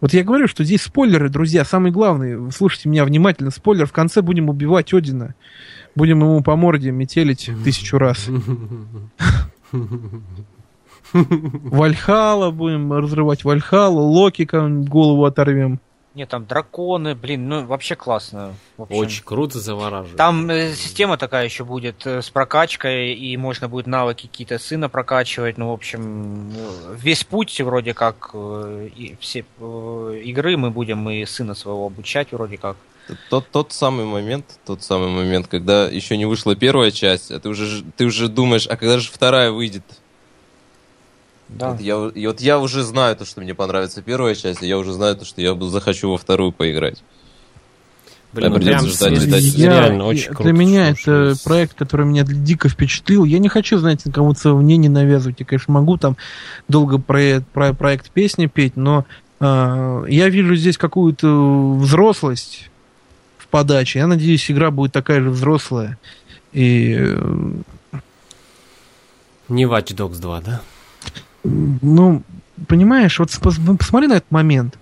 Вот 0.00 0.12
я 0.12 0.24
говорю, 0.24 0.48
что 0.48 0.64
здесь 0.64 0.82
спойлеры, 0.82 1.28
друзья, 1.28 1.64
самый 1.64 1.92
главный, 1.92 2.50
слушайте 2.50 2.88
меня 2.88 3.04
внимательно, 3.04 3.50
спойлер, 3.50 3.86
в 3.86 3.92
конце 3.92 4.22
будем 4.22 4.48
убивать 4.48 4.92
Одина, 4.92 5.34
будем 5.94 6.20
ему 6.20 6.42
по 6.42 6.56
морде 6.56 6.90
метелить 6.90 7.50
тысячу 7.64 7.98
раз. 7.98 8.26
Вальхала 11.12 12.50
будем 12.50 12.92
разрывать 12.92 13.44
Вальхалу, 13.44 14.00
Локи 14.02 14.44
кому-нибудь 14.44 14.88
голову 14.88 15.24
оторвем. 15.24 15.80
Нет, 16.12 16.28
там 16.28 16.44
драконы, 16.44 17.14
блин, 17.14 17.48
ну 17.48 17.64
вообще 17.64 17.94
классно. 17.94 18.54
Очень 18.76 19.22
круто 19.22 19.60
завораживает. 19.60 20.16
Там 20.16 20.50
э, 20.50 20.72
система 20.74 21.16
такая 21.16 21.44
еще 21.44 21.64
будет 21.64 22.04
э, 22.04 22.20
с 22.20 22.30
прокачкой, 22.30 23.14
и 23.14 23.36
можно 23.36 23.68
будет 23.68 23.86
навыки 23.86 24.26
какие-то 24.26 24.58
сына 24.58 24.88
прокачивать. 24.88 25.56
Ну, 25.56 25.68
в 25.68 25.72
общем, 25.72 26.50
э, 26.50 26.96
весь 27.00 27.22
путь 27.22 27.60
вроде 27.60 27.94
как 27.94 28.30
э, 28.34 28.88
и 28.96 29.16
все 29.20 29.44
э, 29.60 30.20
игры 30.24 30.56
мы 30.56 30.70
будем 30.70 31.08
и 31.08 31.24
сына 31.26 31.54
своего 31.54 31.86
обучать 31.86 32.32
вроде 32.32 32.58
как. 32.58 32.76
Тот, 33.28 33.48
тот 33.50 33.72
самый 33.72 34.04
момент, 34.04 34.44
тот 34.66 34.82
самый 34.82 35.08
момент, 35.08 35.46
когда 35.46 35.86
еще 35.86 36.16
не 36.16 36.26
вышла 36.26 36.56
первая 36.56 36.90
часть, 36.90 37.30
а 37.30 37.38
ты 37.38 37.48
уже, 37.48 37.82
ты 37.96 38.04
уже 38.04 38.28
думаешь, 38.28 38.66
а 38.66 38.76
когда 38.76 38.98
же 38.98 39.10
вторая 39.10 39.50
выйдет? 39.50 39.84
Да. 41.48 41.72
Вот, 41.72 41.80
я, 41.80 42.10
и 42.14 42.26
вот 42.26 42.40
я 42.40 42.58
уже 42.58 42.82
знаю 42.82 43.16
то, 43.16 43.24
что 43.24 43.40
мне 43.40 43.54
понравится 43.54 44.02
первая 44.02 44.34
часть, 44.34 44.62
и 44.62 44.66
я 44.66 44.78
уже 44.78 44.92
знаю 44.92 45.16
то, 45.16 45.24
что 45.24 45.40
я 45.40 45.54
захочу 45.54 46.10
во 46.10 46.18
вторую 46.18 46.52
поиграть. 46.52 47.02
Блин, 48.32 48.52
ну 48.52 48.60
прям 48.60 48.86
ждать, 48.86 49.16
ждать, 49.16 49.42
ждать. 49.42 49.58
реально 49.58 50.06
очень 50.06 50.26
для 50.26 50.34
круто. 50.34 50.52
меня 50.52 50.94
что- 50.94 51.10
это 51.10 51.42
проект, 51.42 51.74
который 51.74 52.06
меня 52.06 52.22
дико 52.24 52.68
впечатлил. 52.68 53.24
Я 53.24 53.40
не 53.40 53.48
хочу, 53.48 53.78
знаете, 53.78 54.12
кому-то 54.12 54.38
своего 54.38 54.60
мнения 54.60 54.88
навязывать. 54.88 55.40
Я, 55.40 55.46
конечно, 55.46 55.74
могу 55.74 55.96
там 55.96 56.16
долго 56.68 56.98
про, 56.98 57.42
про 57.52 57.74
проект 57.74 58.10
песни 58.12 58.46
петь, 58.46 58.76
но 58.76 59.04
э, 59.40 60.04
я 60.08 60.28
вижу 60.28 60.54
здесь 60.54 60.78
какую-то 60.78 61.72
взрослость 61.80 62.70
подаче. 63.50 63.98
Я 63.98 64.06
надеюсь, 64.06 64.50
игра 64.50 64.70
будет 64.70 64.92
такая 64.92 65.20
же 65.20 65.30
взрослая. 65.30 65.98
И, 66.52 66.96
э, 66.98 67.52
Не 69.48 69.64
Watch 69.64 69.94
Dogs 69.94 70.20
2, 70.20 70.40
да? 70.40 70.60
ну, 71.44 72.22
понимаешь, 72.68 73.18
вот 73.18 73.30
ну, 73.58 73.76
посмотри 73.76 74.08
на 74.08 74.14
этот 74.14 74.30
момент. 74.30 74.78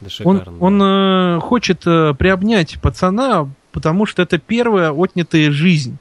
Да 0.00 0.08
Он, 0.24 0.38
шикарно. 0.38 0.58
он 0.60 0.82
э, 0.82 1.40
хочет 1.40 1.82
э, 1.86 2.14
приобнять 2.18 2.78
пацана, 2.80 3.48
потому 3.72 4.06
что 4.06 4.22
это 4.22 4.38
первая 4.38 4.92
отнятая 4.92 5.50
жизнь. 5.50 5.98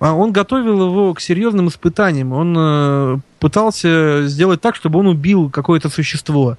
А 0.00 0.14
он 0.14 0.32
готовил 0.32 0.86
его 0.86 1.14
к 1.14 1.20
серьезным 1.20 1.68
испытаниям. 1.68 2.32
Он 2.32 2.54
э, 2.58 3.18
пытался 3.38 4.22
сделать 4.26 4.60
так, 4.60 4.74
чтобы 4.74 4.98
он 4.98 5.06
убил 5.06 5.50
какое-то 5.50 5.88
существо. 5.88 6.56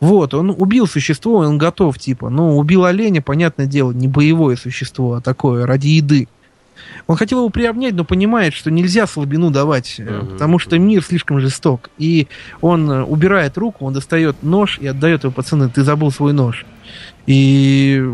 Вот, 0.00 0.34
он 0.34 0.50
убил 0.50 0.86
существо, 0.86 1.36
он 1.38 1.58
готов, 1.58 1.98
типа. 1.98 2.28
Ну, 2.30 2.56
убил 2.56 2.84
оленя, 2.84 3.20
понятное 3.22 3.66
дело, 3.66 3.92
не 3.92 4.08
боевое 4.08 4.56
существо, 4.56 5.14
а 5.14 5.20
такое, 5.20 5.66
ради 5.66 5.88
еды. 5.88 6.28
Он 7.06 7.16
хотел 7.16 7.38
его 7.38 7.48
приобнять, 7.50 7.94
но 7.94 8.04
понимает, 8.04 8.54
что 8.54 8.70
нельзя 8.70 9.06
слабину 9.06 9.50
давать, 9.50 9.96
Мгм. 9.98 10.28
потому 10.28 10.58
что 10.58 10.78
мир 10.78 11.02
слишком 11.02 11.40
жесток. 11.40 11.90
И 11.98 12.28
он 12.60 12.90
э, 12.90 13.02
убирает 13.02 13.58
руку, 13.58 13.84
он 13.86 13.92
достает 13.94 14.42
нож 14.42 14.78
и 14.78 14.86
отдает 14.86 15.24
его 15.24 15.32
пацаны, 15.32 15.68
ты 15.68 15.82
забыл 15.82 16.12
свой 16.12 16.32
нож. 16.32 16.64
И 17.26 18.04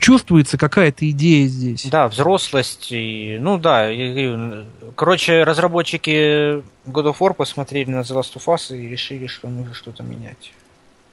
чувствуется 0.00 0.58
какая-то 0.58 1.08
идея 1.10 1.46
здесь. 1.48 1.86
Да, 1.86 2.08
взрослость 2.08 2.88
и... 2.90 3.38
Ну 3.40 3.58
да, 3.58 3.88
я 3.88 4.12
говорю, 4.12 4.64
короче, 4.94 5.42
разработчики 5.44 6.58
God 6.86 7.12
of 7.12 7.16
War 7.20 7.34
посмотрели 7.34 7.90
на 7.90 8.00
The 8.00 8.14
Last 8.20 8.34
of 8.36 8.44
Us 8.46 8.76
и 8.76 8.88
решили, 8.88 9.26
что 9.26 9.48
нужно 9.48 9.74
что-то 9.74 10.02
менять. 10.02 10.52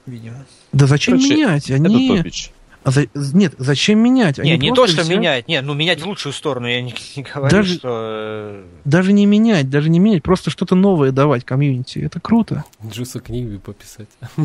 Видимо. 0.06 0.44
Да 0.72 0.86
зачем 0.86 1.14
Короче, 1.18 1.34
менять? 1.34 1.70
Это 1.70 1.82
Они... 1.84 2.08
топич. 2.16 2.50
А 2.82 2.90
за- 2.90 3.06
Нет, 3.14 3.54
зачем 3.56 3.98
менять? 4.00 4.38
Они 4.38 4.50
не, 4.50 4.58
не 4.68 4.74
то, 4.74 4.86
что 4.86 5.00
взяли- 5.00 5.16
менять. 5.16 5.48
Не, 5.48 5.62
ну 5.62 5.72
менять 5.72 6.02
в 6.02 6.06
лучшую 6.06 6.34
сторону, 6.34 6.66
я 6.66 6.82
не, 6.82 6.94
не 7.16 7.22
говорю, 7.22 7.50
Даже- 7.56 7.74
что... 7.76 7.88
э, 7.90 8.64
Даже 8.84 9.14
не 9.14 9.24
менять, 9.24 9.70
даже 9.70 9.88
не 9.88 9.98
менять, 9.98 10.22
просто 10.22 10.50
что-то 10.50 10.74
новое 10.74 11.10
давать 11.10 11.46
комьюнити. 11.46 12.00
Это 12.00 12.20
круто. 12.20 12.64
Джуса 12.86 13.20
книгу 13.20 13.58
пописать. 13.60 14.08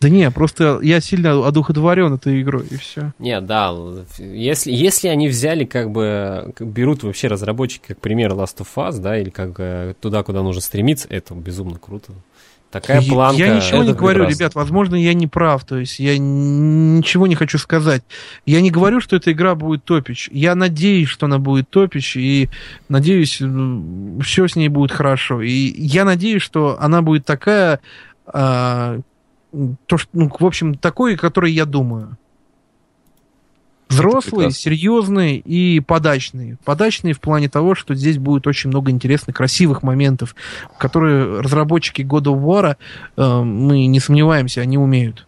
Да 0.00 0.08
не, 0.08 0.30
просто 0.30 0.80
я 0.82 1.00
сильно 1.00 1.46
одухотворен 1.46 2.14
этой 2.14 2.42
игрой, 2.42 2.66
и 2.70 2.76
все. 2.76 3.12
Не, 3.18 3.40
да, 3.40 3.74
если, 4.18 4.70
если 4.70 5.08
они 5.08 5.28
взяли, 5.28 5.64
как 5.64 5.90
бы, 5.90 6.52
берут 6.60 7.02
вообще 7.02 7.28
разработчики, 7.28 7.88
как 7.88 8.00
пример 8.00 8.32
Last 8.32 8.58
of 8.58 8.68
Us, 8.76 8.98
да, 8.98 9.18
или 9.18 9.30
как 9.30 9.54
э, 9.58 9.94
туда, 10.00 10.22
куда 10.22 10.42
нужно 10.42 10.60
стремиться, 10.60 11.06
это 11.08 11.34
безумно 11.34 11.78
круто. 11.78 12.12
Такая 12.70 13.00
я, 13.00 13.08
планка. 13.10 13.42
я 13.42 13.56
ничего 13.56 13.84
не 13.84 13.94
говорю, 13.94 14.20
прекрасно. 14.24 14.38
ребят, 14.38 14.54
возможно, 14.54 14.96
я 14.96 15.14
не 15.14 15.26
прав, 15.26 15.64
то 15.64 15.78
есть 15.78 15.98
я 15.98 16.18
ничего 16.18 17.26
не 17.26 17.36
хочу 17.36 17.58
сказать. 17.58 18.02
Я 18.44 18.60
не 18.60 18.70
говорю, 18.70 19.00
что 19.00 19.16
эта 19.16 19.32
игра 19.32 19.54
будет 19.54 19.84
топич. 19.84 20.28
Я 20.32 20.54
надеюсь, 20.54 21.08
что 21.08 21.26
она 21.26 21.38
будет 21.38 21.70
топич, 21.70 22.16
и 22.16 22.50
надеюсь, 22.88 23.40
все 24.22 24.48
с 24.48 24.56
ней 24.56 24.68
будет 24.68 24.90
хорошо. 24.90 25.42
И 25.42 25.50
я 25.50 26.04
надеюсь, 26.04 26.42
что 26.42 26.76
она 26.80 27.02
будет 27.02 27.24
такая, 27.24 27.80
а, 28.26 29.00
то, 29.86 29.96
что, 29.96 30.10
ну, 30.12 30.30
в 30.38 30.44
общем, 30.44 30.74
такой, 30.74 31.16
которой 31.16 31.52
я 31.52 31.64
думаю. 31.64 32.16
Взрослый, 33.88 34.50
серьезный 34.50 35.36
и 35.36 35.78
подачный. 35.78 36.56
Подачный 36.64 37.12
в 37.12 37.20
плане 37.20 37.48
того, 37.48 37.76
что 37.76 37.94
здесь 37.94 38.18
будет 38.18 38.48
очень 38.48 38.68
много 38.68 38.90
интересных, 38.90 39.36
красивых 39.36 39.84
моментов, 39.84 40.34
которые 40.76 41.40
разработчики 41.40 42.02
God 42.02 42.24
of 42.24 42.42
War, 42.42 42.76
э, 43.16 43.40
мы 43.42 43.86
не 43.86 44.00
сомневаемся, 44.00 44.60
они 44.60 44.76
умеют. 44.76 45.26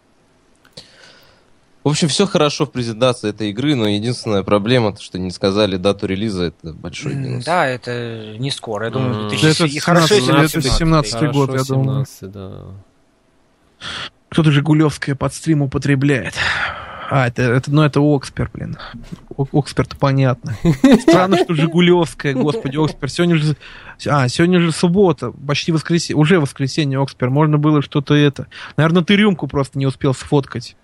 В 1.85 1.87
общем, 1.87 2.09
все 2.09 2.27
хорошо 2.27 2.65
в 2.65 2.71
презентации 2.71 3.29
этой 3.29 3.51
игры, 3.51 3.73
но 3.75 3.87
единственная 3.87 4.43
проблема, 4.43 4.93
то, 4.93 5.01
что 5.01 5.17
не 5.17 5.31
сказали 5.31 5.77
дату 5.77 6.07
релиза, 6.07 6.43
это 6.43 6.73
большой 6.73 7.15
минус. 7.15 7.45
Да, 7.45 7.65
это 7.65 8.35
не 8.37 8.51
скоро. 8.51 8.87
Я 8.87 8.91
думаю, 8.91 9.23
М. 9.23 9.29
2000 9.29 9.59
Да 9.59 9.65
и 9.65 9.77
это 9.77 9.85
хорошо, 9.85 10.15
если 10.15 10.27
17, 10.27 10.55
на 10.55 10.59
это 10.59 10.77
17 10.77 11.11
17. 11.11 11.33
год, 11.33 11.53
я 11.53 11.63
думаю. 11.63 12.05
17, 12.05 12.31
да. 12.31 12.63
Кто-то 14.29 14.51
Жигулевское 14.51 15.15
под 15.15 15.33
стрим 15.33 15.61
употребляет. 15.63 16.35
А, 17.11 17.27
это, 17.27 17.41
это, 17.41 17.71
ну, 17.71 17.81
это 17.81 17.99
Окспер, 18.01 18.51
блин. 18.53 18.77
О- 19.35 19.47
Окспер-то 19.51 19.95
понятно. 19.95 20.55
Странно, 21.01 21.37
что 21.37 21.55
Жигулевская, 21.55 22.35
господи, 22.35 22.77
Окспер. 22.77 23.09
Сегодня 23.09 23.37
же... 23.37 23.55
А, 24.07 24.27
сегодня 24.27 24.59
же 24.59 24.71
суббота, 24.71 25.31
почти 25.31 25.71
воскресенье, 25.71 26.21
уже 26.21 26.39
воскресенье, 26.39 27.01
Окспер. 27.01 27.31
Можно 27.31 27.57
было 27.57 27.81
что-то 27.81 28.13
это... 28.13 28.45
Наверное, 28.77 29.03
ты 29.03 29.15
рюмку 29.15 29.47
просто 29.47 29.79
не 29.79 29.87
успел 29.87 30.13
сфоткать. 30.13 30.75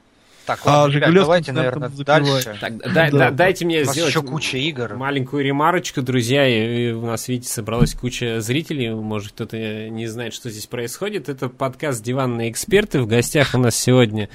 Так, 0.46 0.60
А 0.66 0.82
ладно, 0.82 0.94
ребят, 0.94 1.08
Жигулевский 1.10 1.24
давайте, 1.26 1.52
на 1.52 1.58
наверное, 1.64 1.90
дальше. 1.90 2.58
Так, 2.62 2.78
дай- 2.94 3.12
Да. 3.12 3.18
да- 3.18 3.32
дайте 3.32 3.66
мне 3.66 3.82
У 3.82 3.86
сделать 3.86 4.12
еще 4.12 4.22
куча 4.22 4.58
игр. 4.58 4.94
маленькую 4.96 5.44
ремарочку, 5.44 6.02
друзья. 6.04 6.48
И, 6.48 6.90
и 6.90 6.92
у 6.92 7.06
нас, 7.06 7.28
видите, 7.28 7.50
собралась 7.52 7.94
куча 7.96 8.42
зрителей. 8.42 8.92
Может, 8.94 9.32
кто-то 9.32 9.58
не 9.90 10.06
знает, 10.08 10.34
что 10.34 10.50
здесь 10.52 10.68
происходит. 10.68 11.30
Это 11.30 11.50
подкаст 11.50 12.04
«Диванные 12.04 12.52
эксперты». 12.52 13.02
В 13.02 13.08
гостях 13.08 13.56
у 13.56 13.58
нас 13.58 13.76
сегодня 13.76 14.30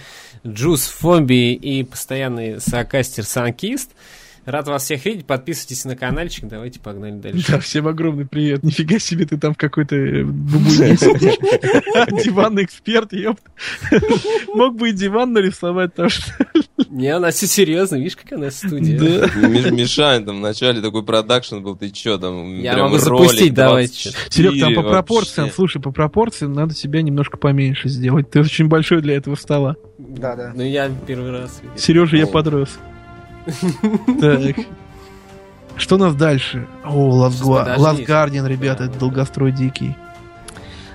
Джуз 0.46 0.88
Фомби 0.88 1.52
и 1.52 1.84
постоянный 1.84 2.60
соокастер 2.60 3.24
Санкист. 3.24 3.90
Рад 4.46 4.66
вас 4.68 4.84
всех 4.84 5.04
видеть. 5.04 5.26
Подписывайтесь 5.26 5.84
на 5.84 5.96
каналчик. 5.96 6.48
Давайте 6.48 6.80
погнали 6.80 7.12
дальше. 7.12 7.52
Да, 7.52 7.60
всем 7.60 7.86
огромный 7.86 8.26
привет. 8.26 8.62
Нифига 8.62 8.98
себе, 8.98 9.26
ты 9.26 9.38
там 9.38 9.54
в 9.54 9.58
какой-то 9.58 9.96
э, 9.96 10.24
сидишь. 10.24 11.38
Диванный 12.24 12.64
эксперт, 12.64 13.12
ёпт. 13.12 13.42
Мог 14.54 14.76
бы 14.76 14.90
и 14.90 14.92
диван 14.92 15.32
нарисовать, 15.32 15.92
потому 15.92 16.08
что... 16.08 16.32
Не, 16.88 17.08
она 17.08 17.30
все 17.30 17.46
серьезно. 17.46 17.96
Видишь, 17.96 18.16
какая 18.16 18.38
у 18.38 18.42
нас 18.42 18.56
студия? 18.56 18.98
Да. 18.98 19.46
Ми- 19.46 19.70
Мишань 19.70 20.24
там 20.24 20.38
вначале 20.38 20.80
такой 20.80 21.04
продакшн 21.04 21.58
был, 21.58 21.76
ты 21.76 21.90
чё 21.90 22.18
там? 22.18 22.58
Я 22.58 22.76
могу 22.78 22.98
запустить, 22.98 23.54
давайте. 23.54 24.10
24 24.10 24.50
Серег, 24.50 24.60
там 24.60 24.74
по 24.74 24.90
пропорциям, 24.90 25.50
слушай, 25.50 25.80
по 25.80 25.92
пропорциям 25.92 26.52
надо 26.52 26.74
себя 26.74 27.02
немножко 27.02 27.36
поменьше 27.36 27.88
сделать. 27.88 28.30
Ты 28.30 28.40
очень 28.40 28.68
большой 28.68 29.02
для 29.02 29.16
этого 29.16 29.36
стола. 29.36 29.76
Да, 29.98 30.34
да. 30.34 30.52
Ну, 30.54 30.62
я 30.62 30.90
первый 31.06 31.30
раз. 31.30 31.60
Сережа, 31.76 32.16
я 32.16 32.26
подрос. 32.26 32.70
Так. 34.20 34.56
Что 35.76 35.94
у 35.94 35.98
нас 35.98 36.14
дальше? 36.14 36.66
О, 36.84 37.26
Last, 37.26 38.06
Guardian, 38.06 38.46
ребята, 38.46 38.84
это 38.84 38.98
долгострой 38.98 39.52
дикий. 39.52 39.96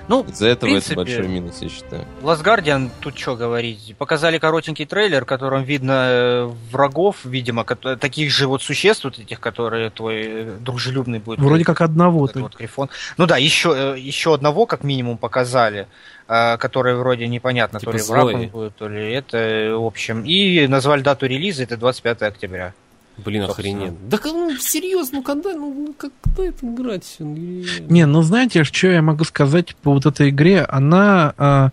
Ну, 0.08 0.22
Из-за 0.22 0.48
этого 0.48 0.70
принципе, 0.70 0.94
это 0.94 1.02
большой 1.02 1.28
минус, 1.28 1.58
я 1.60 1.68
считаю. 1.68 2.04
Last 2.22 2.44
Guardian, 2.44 2.90
тут 3.00 3.18
что 3.18 3.34
говорить. 3.34 3.94
Показали 3.98 4.38
коротенький 4.38 4.86
трейлер, 4.86 5.24
в 5.24 5.26
котором 5.26 5.64
видно 5.64 6.06
э, 6.08 6.50
врагов, 6.70 7.24
видимо, 7.24 7.64
таких 7.64 8.30
же 8.30 8.46
вот 8.46 8.62
существ, 8.62 9.04
вот 9.04 9.18
этих, 9.18 9.40
которые 9.40 9.90
твой 9.90 10.22
э, 10.24 10.56
дружелюбный 10.60 11.18
будет. 11.18 11.40
Вроде 11.40 11.64
как 11.64 11.80
одного. 11.80 12.20
вот, 12.20 12.36
вот 12.36 12.56
Грифон. 12.56 12.88
Ну 13.16 13.26
да, 13.26 13.36
еще, 13.36 13.74
э, 13.96 13.98
еще 13.98 14.34
одного 14.34 14.66
как 14.66 14.84
минимум 14.84 15.18
показали, 15.18 15.88
э, 16.28 16.56
который 16.58 16.96
вроде 16.96 17.26
непонятно, 17.28 17.80
Типа 17.80 17.92
то 17.92 17.98
ли 17.98 18.04
враг 18.04 18.22
злой. 18.22 18.34
он 18.34 18.46
будет, 18.48 18.76
то 18.76 18.88
ли 18.88 19.12
это, 19.12 19.36
э, 19.38 19.74
в 19.74 19.84
общем. 19.84 20.22
И 20.24 20.66
назвали 20.66 21.02
дату 21.02 21.26
релиза, 21.26 21.62
это 21.62 21.76
25 21.76 22.22
октября. 22.22 22.74
Блин, 23.18 23.46
Собственно. 23.46 23.68
охрененно. 23.76 23.96
Да 24.10 24.18
ну, 24.24 24.56
серьезно, 24.58 25.18
ну 25.18 25.22
когда, 25.22 25.54
ну, 25.54 25.72
ну, 25.72 25.94
как, 25.96 26.12
когда 26.22 26.44
это 26.44 26.66
играть? 26.66 27.16
Ну, 27.18 27.64
Не, 27.88 28.04
ну 28.04 28.22
знаете, 28.22 28.62
что 28.64 28.88
я 28.88 29.00
могу 29.00 29.24
сказать 29.24 29.74
по 29.76 29.92
вот 29.92 30.06
этой 30.06 30.28
игре? 30.28 30.64
Она... 30.68 31.32
а, 31.38 31.70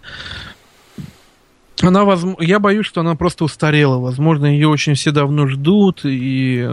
она, 1.82 2.04
возм- 2.04 2.38
я 2.40 2.60
боюсь, 2.60 2.86
что 2.86 3.02
она 3.02 3.16
просто 3.16 3.44
устарела. 3.44 3.98
Возможно, 4.00 4.46
ее 4.46 4.70
очень 4.70 4.94
все 4.94 5.12
давно 5.12 5.48
ждут. 5.48 6.02
И, 6.06 6.66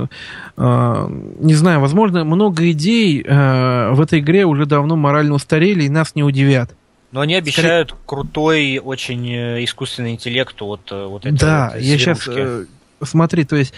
а, 0.56 1.08
не 1.40 1.54
знаю, 1.54 1.80
возможно, 1.80 2.24
много 2.24 2.70
идей 2.70 3.24
а, 3.26 3.92
в 3.92 4.00
этой 4.00 4.20
игре 4.20 4.44
уже 4.46 4.66
давно 4.66 4.94
морально 4.94 5.34
устарели 5.34 5.82
и 5.84 5.88
нас 5.88 6.14
не 6.14 6.22
удивят. 6.22 6.76
Но 7.12 7.20
они 7.20 7.34
обещают 7.34 7.94
крутой, 8.06 8.78
очень 8.78 9.28
э, 9.32 9.64
искусственный 9.64 10.12
интеллект 10.12 10.54
от 10.62 10.92
э, 10.92 11.06
вот 11.06 11.26
этой 11.26 11.36
Да, 11.36 11.72
вот 11.74 11.82
я 11.82 11.98
сейчас... 11.98 12.24
зверушки. 12.24 12.70
смотри, 13.02 13.44
то 13.44 13.56
есть... 13.56 13.74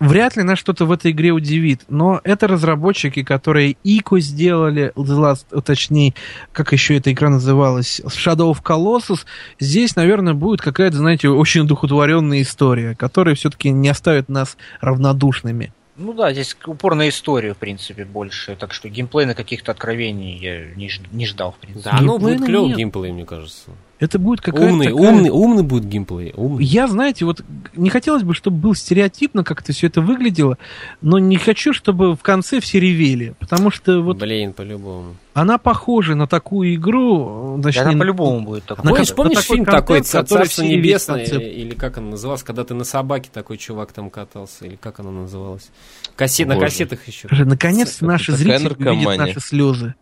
Вряд 0.00 0.36
ли 0.36 0.42
нас 0.42 0.58
что-то 0.58 0.84
в 0.84 0.90
этой 0.90 1.12
игре 1.12 1.30
удивит, 1.30 1.82
но 1.88 2.20
это 2.24 2.48
разработчики, 2.48 3.22
которые 3.22 3.76
Ико 3.84 4.18
сделали, 4.18 4.90
The 4.96 5.16
Last, 5.16 5.62
точнее, 5.62 6.14
как 6.50 6.72
еще 6.72 6.96
эта 6.96 7.12
игра 7.12 7.30
называлась, 7.30 8.00
Shadow 8.00 8.52
of 8.52 8.64
Colossus, 8.64 9.20
здесь, 9.60 9.94
наверное, 9.94 10.34
будет 10.34 10.60
какая-то, 10.60 10.96
знаете, 10.96 11.28
очень 11.28 11.60
одухотворенная 11.60 12.42
история, 12.42 12.96
которая 12.96 13.36
все-таки 13.36 13.70
не 13.70 13.88
оставит 13.90 14.28
нас 14.28 14.56
равнодушными. 14.80 15.72
Ну 15.96 16.14
да, 16.14 16.32
здесь 16.32 16.56
упор 16.66 16.94
на 16.94 17.08
историю, 17.08 17.54
в 17.54 17.58
принципе, 17.58 18.04
больше. 18.04 18.56
Так 18.56 18.72
что 18.72 18.88
геймплей 18.88 19.26
на 19.26 19.34
каких-то 19.34 19.72
откровений 19.72 20.38
я 20.38 20.74
не, 20.74 20.88
ж- 20.88 21.00
не 21.12 21.26
ждал, 21.26 21.52
в 21.52 21.56
принципе. 21.56 21.90
Да, 21.90 22.00
ну 22.00 22.18
будет 22.18 22.44
клевый 22.46 22.70
геймплей, 22.76 23.12
мне 23.12 23.26
кажется. 23.26 23.70
Это 24.02 24.18
будет 24.18 24.40
какая-то 24.40 24.66
Умный, 24.72 24.86
такая- 24.88 25.00
умный, 25.12 25.30
умный 25.30 25.62
будет 25.62 25.84
геймплей. 25.84 26.32
Умный. 26.36 26.64
Я, 26.64 26.88
знаете, 26.88 27.24
вот 27.24 27.44
не 27.76 27.88
хотелось 27.88 28.24
бы, 28.24 28.34
чтобы 28.34 28.56
был 28.56 28.74
стереотипно 28.74 29.44
как-то 29.44 29.72
все 29.72 29.86
это 29.86 30.00
выглядело, 30.00 30.58
но 31.02 31.20
не 31.20 31.36
хочу, 31.36 31.72
чтобы 31.72 32.16
в 32.16 32.20
конце 32.22 32.58
все 32.58 32.80
ревели, 32.80 33.34
потому 33.38 33.70
что 33.70 34.00
вот 34.00 34.18
Блин, 34.18 34.54
по-любому. 34.54 35.14
она 35.34 35.56
похожа 35.56 36.16
на 36.16 36.26
такую 36.26 36.74
игру, 36.74 37.54
Да, 37.58 37.62
точнее, 37.68 37.82
она 37.82 37.92
по-любому 38.00 38.40
будет 38.40 38.64
такой. 38.64 38.84
на 38.84 38.90
Помнишь, 38.90 39.08
кон- 39.08 39.16
помнишь 39.16 39.36
такой 39.42 39.54
фильм 39.56 39.64
контент, 39.66 39.86
такой 39.86 39.98
который 40.00 40.24
«Царство 40.46 40.62
видят 40.62 40.76
небесное» 40.84 41.24
или 41.24 41.74
как 41.74 41.96
он 41.98 42.10
назывался, 42.10 42.44
когда 42.44 42.64
ты 42.64 42.74
на 42.74 42.82
собаке 42.84 43.30
такой 43.32 43.56
чувак 43.56 43.92
там 43.92 44.10
катался, 44.10 44.66
или 44.66 44.74
как 44.74 44.98
она 44.98 45.12
называлась? 45.12 45.70
Кассет, 46.16 46.48
на 46.48 46.58
кассетах 46.58 47.06
еще. 47.06 47.28
Это 47.30 48.04
наши 48.04 48.32
зрители 48.32 48.66
увидят 48.66 48.78
наркомания. 48.80 49.16
наши 49.16 49.38
слезы. 49.38 49.94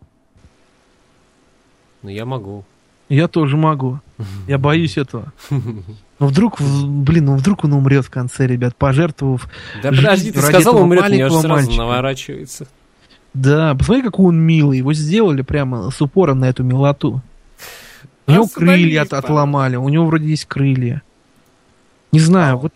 Ну 2.01 2.09
я 2.09 2.25
могу. 2.25 2.65
Я 3.11 3.27
тоже 3.27 3.57
могу. 3.57 3.99
Я 4.47 4.57
боюсь 4.57 4.97
этого. 4.97 5.33
Но 5.49 6.27
вдруг, 6.27 6.61
блин, 6.61 7.25
ну 7.25 7.35
вдруг 7.35 7.65
он 7.65 7.73
умрет 7.73 8.05
в 8.05 8.09
конце, 8.09 8.47
ребят, 8.47 8.75
пожертвовав. 8.75 9.49
Да 9.83 9.89
подожди, 9.89 10.31
ты 10.31 10.41
сказал, 10.41 10.77
умрет, 10.81 11.09
мне 11.09 11.29
сразу 11.29 11.47
мальчика. 11.49 11.75
наворачивается. 11.77 12.67
Да, 13.33 13.75
посмотри, 13.75 14.03
какой 14.03 14.27
он 14.27 14.39
милый. 14.39 14.77
Его 14.77 14.93
сделали 14.93 15.41
прямо 15.41 15.89
с 15.91 16.01
упором 16.01 16.39
на 16.39 16.45
эту 16.45 16.63
милоту. 16.63 17.21
У 18.27 18.31
него 18.31 18.47
крылья 18.47 19.01
от- 19.01 19.13
отломали, 19.13 19.75
у 19.75 19.89
него 19.89 20.05
вроде 20.05 20.27
есть 20.29 20.45
крылья. 20.45 21.01
Не 22.13 22.19
знаю, 22.19 22.57
вот 22.59 22.73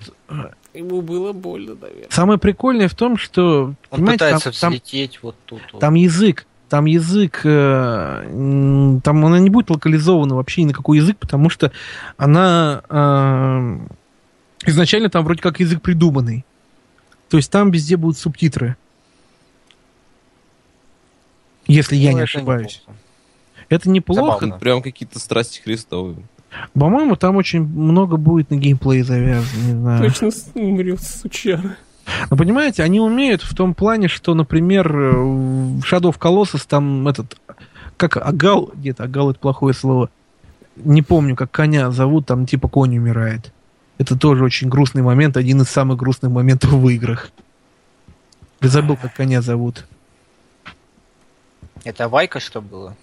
Ему 0.73 1.01
было 1.01 1.31
больно, 1.31 1.75
наверное. 1.75 2.07
самое 2.09 2.39
прикольное 2.39 2.87
в 2.89 2.95
том, 2.95 3.17
что 3.17 3.73
Он 3.89 4.05
пытается 4.05 4.51
там, 4.59 4.71
взлететь 4.71 5.19
вот 5.21 5.35
тут. 5.45 5.61
вот. 5.71 5.79
там 5.79 5.93
язык, 5.93 6.45
там 6.69 6.85
язык, 6.85 7.41
э, 7.43 8.99
там 9.03 9.25
она 9.25 9.39
не 9.39 9.49
будет 9.49 9.69
локализована 9.69 10.35
вообще 10.35 10.63
ни 10.63 10.67
на 10.67 10.73
какой 10.73 10.97
язык, 10.97 11.17
потому 11.17 11.49
что 11.49 11.71
она 12.17 12.81
э, 12.89 13.79
изначально 14.65 15.09
там 15.09 15.23
вроде 15.25 15.41
как 15.41 15.59
язык 15.59 15.81
придуманный. 15.81 16.43
То 17.29 17.37
есть 17.37 17.51
там 17.51 17.71
везде 17.71 17.97
будут 17.97 18.17
субтитры. 18.17 18.75
Если 21.67 21.95
я 21.95 22.11
Ну, 22.11 22.17
не 22.17 22.23
это 22.23 22.37
ошибаюсь. 22.37 22.81
неплохо. 22.81 22.99
Это 23.69 23.89
неплохо. 23.89 24.21
Забавно. 24.45 24.59
Прям 24.59 24.81
какие-то 24.81 25.19
страсти 25.19 25.61
Христовые. 25.61 26.17
По-моему, 26.73 27.15
там 27.15 27.35
очень 27.35 27.63
много 27.63 28.17
будет 28.17 28.49
на 28.51 28.55
геймплей 28.55 29.01
завязано, 29.01 29.61
не 29.65 29.71
знаю. 29.73 30.03
Точно 30.03 30.31
с- 30.31 30.51
умрет, 30.53 31.01
сучара. 31.01 31.75
Но 32.29 32.37
понимаете, 32.37 32.83
они 32.83 32.99
умеют 32.99 33.41
в 33.41 33.55
том 33.55 33.73
плане, 33.73 34.07
что, 34.07 34.33
например, 34.33 34.95
э, 34.95 35.11
в 35.11 35.81
Shadow 35.81 36.11
of 36.11 36.19
Colossus 36.19 36.65
там 36.67 37.07
этот, 37.07 37.37
как 37.97 38.17
Агал, 38.17 38.71
где-то 38.75 39.03
Агал 39.03 39.31
это 39.31 39.39
плохое 39.39 39.73
слово, 39.73 40.09
не 40.75 41.01
помню, 41.01 41.35
как 41.35 41.51
коня 41.51 41.91
зовут, 41.91 42.25
там 42.25 42.45
типа 42.45 42.67
конь 42.67 42.97
умирает. 42.97 43.51
Это 43.97 44.17
тоже 44.17 44.43
очень 44.43 44.69
грустный 44.69 45.01
момент, 45.01 45.37
один 45.37 45.61
из 45.61 45.69
самых 45.69 45.97
грустных 45.97 46.31
моментов 46.31 46.71
в 46.71 46.87
играх. 46.89 47.31
Я 48.61 48.69
забыл, 48.69 48.97
как 48.97 49.13
коня 49.13 49.41
зовут. 49.41 49.85
Это 51.83 52.09
Вайка 52.09 52.39
что 52.39 52.61
было? 52.61 52.95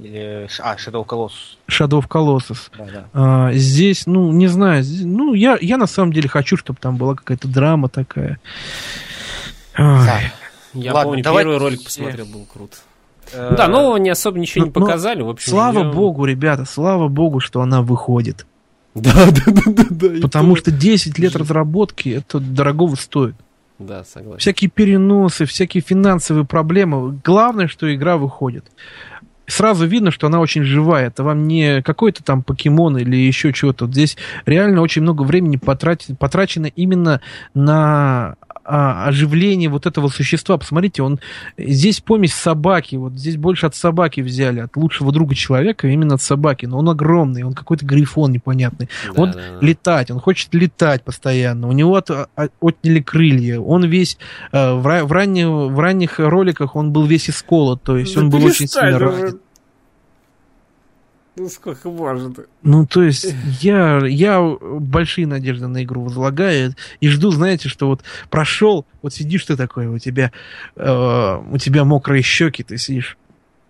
Или... 0.00 0.48
А, 0.60 0.76
Shadow 0.76 1.04
Colossus. 1.06 1.56
Shadow 1.70 2.00
of 2.00 2.08
Colossus. 2.08 2.70
Да, 2.76 2.84
да. 2.92 3.04
А, 3.12 3.52
здесь, 3.52 4.06
ну, 4.06 4.30
не 4.32 4.46
знаю, 4.46 4.82
здесь- 4.82 5.04
ну, 5.04 5.34
я, 5.34 5.58
я 5.60 5.76
на 5.76 5.86
самом 5.86 6.12
деле 6.12 6.28
хочу, 6.28 6.56
чтобы 6.56 6.78
там 6.80 6.96
была 6.96 7.14
какая-то 7.14 7.48
драма 7.48 7.88
такая. 7.88 8.38
Да. 9.76 10.20
Я 10.74 10.92
Ладно, 10.92 11.10
помню, 11.10 11.24
давайте- 11.24 11.50
первый 11.50 11.58
ролик 11.58 11.84
посмотрел, 11.84 12.26
был 12.26 12.46
крут. 12.52 12.72
Э, 13.32 13.54
Да, 13.56 13.68
нового 13.68 13.96
не 13.96 14.10
особо 14.10 14.38
ничего 14.38 14.64
не 14.64 14.70
ну, 14.70 14.80
но 14.80 14.86
показали, 14.86 15.22
в 15.22 15.28
общем. 15.30 15.50
Слава 15.50 15.80
ждем. 15.80 15.90
богу, 15.92 16.24
ребята, 16.24 16.64
слава 16.64 17.08
богу, 17.08 17.40
что 17.40 17.60
она 17.60 17.82
выходит. 17.82 18.46
Да, 18.94 19.12
да, 19.26 19.42
да, 19.46 19.62
да, 19.66 19.84
да. 19.90 20.08
Потому 20.22 20.54
то. 20.54 20.60
что 20.60 20.70
10 20.70 21.18
лет 21.18 21.36
разработки 21.36 22.08
это 22.10 22.38
дорогого 22.40 22.94
стоит. 22.96 23.34
Да, 23.78 24.02
согласен. 24.04 24.38
Всякие 24.40 24.70
переносы, 24.70 25.44
всякие 25.46 25.82
финансовые 25.82 26.44
проблемы. 26.44 27.20
Главное, 27.24 27.68
что 27.68 27.92
игра 27.94 28.16
выходит. 28.16 28.64
Сразу 29.48 29.86
видно, 29.86 30.10
что 30.10 30.26
она 30.28 30.40
очень 30.40 30.62
живая. 30.62 31.08
Это 31.08 31.24
вам 31.24 31.48
не 31.48 31.82
какой-то 31.82 32.22
там 32.22 32.42
покемон 32.42 32.98
или 32.98 33.16
еще 33.16 33.52
чего-то. 33.52 33.86
Здесь 33.86 34.16
реально 34.46 34.82
очень 34.82 35.02
много 35.02 35.22
времени 35.22 35.56
потрачено 35.56 36.66
именно 36.66 37.20
на 37.54 38.36
а, 38.68 39.06
оживление 39.06 39.70
вот 39.70 39.86
этого 39.86 40.08
существа. 40.08 40.58
Посмотрите, 40.58 41.02
он 41.02 41.18
здесь 41.56 42.00
помесь 42.00 42.34
собаки. 42.34 42.96
Вот 42.96 43.14
здесь 43.14 43.36
больше 43.36 43.66
от 43.66 43.74
собаки 43.74 44.20
взяли, 44.20 44.60
от 44.60 44.76
лучшего 44.76 45.10
друга 45.10 45.34
человека, 45.34 45.88
именно 45.88 46.16
от 46.16 46.22
собаки. 46.22 46.66
Но 46.66 46.78
он 46.78 46.88
огромный, 46.90 47.44
он 47.44 47.54
какой-то 47.54 47.86
грифон 47.86 48.30
непонятный. 48.32 48.88
Да, 49.06 49.22
он 49.22 49.30
да, 49.32 49.38
да. 49.60 49.66
летать, 49.66 50.10
он 50.10 50.20
хочет 50.20 50.52
летать 50.54 51.02
постоянно. 51.02 51.68
У 51.68 51.72
него 51.72 51.96
от- 51.96 52.10
а- 52.10 52.28
отняли 52.60 53.00
крылья. 53.00 53.58
Он 53.58 53.84
весь 53.84 54.18
э, 54.52 54.72
в, 54.74 54.82
в, 54.82 55.12
ранне- 55.12 55.48
в 55.48 55.78
ранних 55.78 56.18
роликах 56.18 56.76
он 56.76 56.92
был 56.92 57.04
весь 57.06 57.30
исколот, 57.30 57.82
то 57.82 57.96
есть 57.96 58.14
Да 58.14 58.20
он 58.20 58.30
был 58.30 58.44
очень 58.44 58.68
сильно 58.68 58.98
ранен. 58.98 59.38
Ну 61.38 61.48
сколько 61.48 61.88
можно 61.88 62.34
Ну, 62.62 62.84
то 62.86 63.02
есть 63.02 63.34
я, 63.60 64.00
я 64.04 64.40
большие 64.40 65.26
надежды 65.26 65.68
на 65.68 65.84
игру 65.84 66.02
возлагаю 66.02 66.74
и 67.00 67.08
жду, 67.08 67.30
знаете, 67.30 67.68
что 67.68 67.86
вот 67.86 68.02
прошел, 68.28 68.86
вот 69.02 69.14
сидишь 69.14 69.44
ты 69.44 69.56
такой, 69.56 69.86
у 69.86 69.98
тебя, 69.98 70.32
э, 70.74 71.38
у 71.50 71.58
тебя 71.58 71.84
мокрые 71.84 72.22
щеки, 72.22 72.64
ты 72.64 72.76
сидишь, 72.76 73.16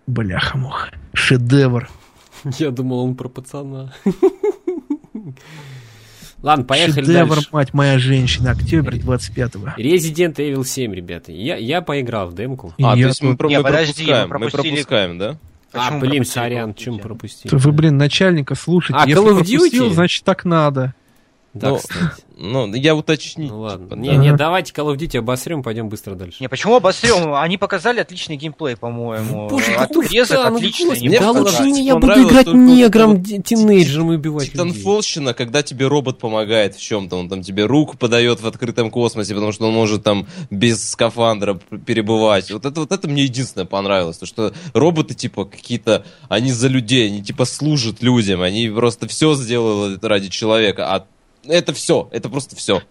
бляха-муха, 0.06 0.92
шедевр. 1.12 1.90
Я 2.58 2.70
думал, 2.70 3.00
он 3.00 3.14
про 3.14 3.28
пацана. 3.28 3.92
Ладно, 6.42 6.64
поехали 6.64 7.04
шедевр, 7.04 7.34
дальше. 7.34 7.48
мать 7.52 7.74
моя 7.74 7.98
женщина, 7.98 8.52
октябрь 8.52 8.96
25-го. 8.96 9.74
Resident 9.76 10.36
Evil 10.36 10.64
7, 10.64 10.94
ребята. 10.94 11.32
Я, 11.32 11.56
я 11.56 11.82
поиграл 11.82 12.28
в 12.28 12.34
демку. 12.34 12.72
А, 12.78 12.96
Я 12.96 13.04
то 13.04 13.08
есть 13.08 13.22
мы, 13.22 13.36
Не, 13.48 13.58
мы 13.58 13.62
подожди, 13.64 14.06
пропускаем, 14.06 14.28
мы 14.28 14.38
мы 14.38 14.50
пропускаем, 14.50 15.18
да? 15.18 15.38
А, 15.72 15.84
Почему 15.86 16.00
блин, 16.00 16.10
пропустили 16.12 16.24
сорян, 16.24 16.74
чем 16.74 16.98
пропустил? 16.98 17.50
Вы, 17.58 17.72
блин, 17.72 17.96
начальника 17.98 18.54
слушайте. 18.54 18.94
А, 19.02 19.06
Если 19.06 19.22
Call 19.22 19.26
of 19.30 19.34
пропустил, 19.34 19.86
Duty? 19.88 19.94
значит 19.94 20.24
так 20.24 20.44
надо. 20.44 20.94
Да, 21.52 21.70
Ну, 21.70 21.76
кстати. 21.76 22.22
Ну, 22.40 22.72
я 22.72 22.94
уточнить. 22.94 23.50
Ну 23.50 23.60
ладно. 23.60 23.86
типа, 23.86 23.94
Не, 23.98 24.10
да. 24.10 24.16
не, 24.16 24.32
давайте 24.32 24.72
Call 24.72 24.94
of 24.94 24.96
Duty 24.96 25.18
обосрем, 25.18 25.62
пойдем 25.64 25.88
быстро 25.88 26.14
дальше. 26.14 26.36
Не, 26.40 26.48
почему 26.48 26.76
обосрем? 26.76 27.34
Они 27.34 27.58
показали 27.58 27.98
отличный 27.98 28.36
геймплей, 28.36 28.76
по-моему. 28.76 29.48
Боже, 29.48 29.72
Отрезок 29.74 30.36
да, 30.36 30.50
ну, 30.50 30.56
отличный. 30.56 30.86
господи, 30.90 31.08
Мне 31.08 31.18
да 31.18 31.30
лучше 31.32 31.62
не 31.64 31.84
я 31.84 31.96
буду 31.96 32.28
играть 32.28 32.46
негром, 32.46 33.24
тинейджером 33.24 34.12
и 34.12 34.16
убивать. 34.16 34.52
Титанфолщина, 34.52 35.34
когда 35.34 35.62
тебе 35.62 35.88
робот 35.88 36.18
помогает 36.18 36.76
в 36.76 36.80
чем-то, 36.80 37.16
он 37.16 37.28
там 37.28 37.42
тебе 37.42 37.66
руку 37.66 37.96
подает 37.96 38.40
в 38.40 38.46
открытом 38.46 38.90
космосе, 38.90 39.34
потому 39.34 39.50
что 39.50 39.66
он 39.66 39.74
может 39.74 40.04
там 40.04 40.28
без 40.50 40.90
скафандра 40.90 41.58
перебывать. 41.86 42.52
Вот 42.52 42.64
это 42.64 42.80
вот 42.80 42.92
это 42.92 43.08
мне 43.08 43.24
единственное 43.24 43.66
понравилось, 43.66 44.18
то 44.18 44.26
что 44.26 44.52
роботы 44.74 45.14
типа 45.14 45.44
какие-то, 45.44 46.04
они 46.28 46.52
за 46.52 46.68
людей, 46.68 47.08
они 47.08 47.22
типа 47.22 47.44
служат 47.44 48.00
людям, 48.00 48.42
они 48.42 48.68
просто 48.68 49.08
все 49.08 49.34
сделали 49.34 49.98
ради 50.00 50.28
человека, 50.28 50.94
а 50.94 51.06
это 51.48 51.72
все, 51.72 52.08
это 52.12 52.28
просто 52.28 52.56
все. 52.56 52.82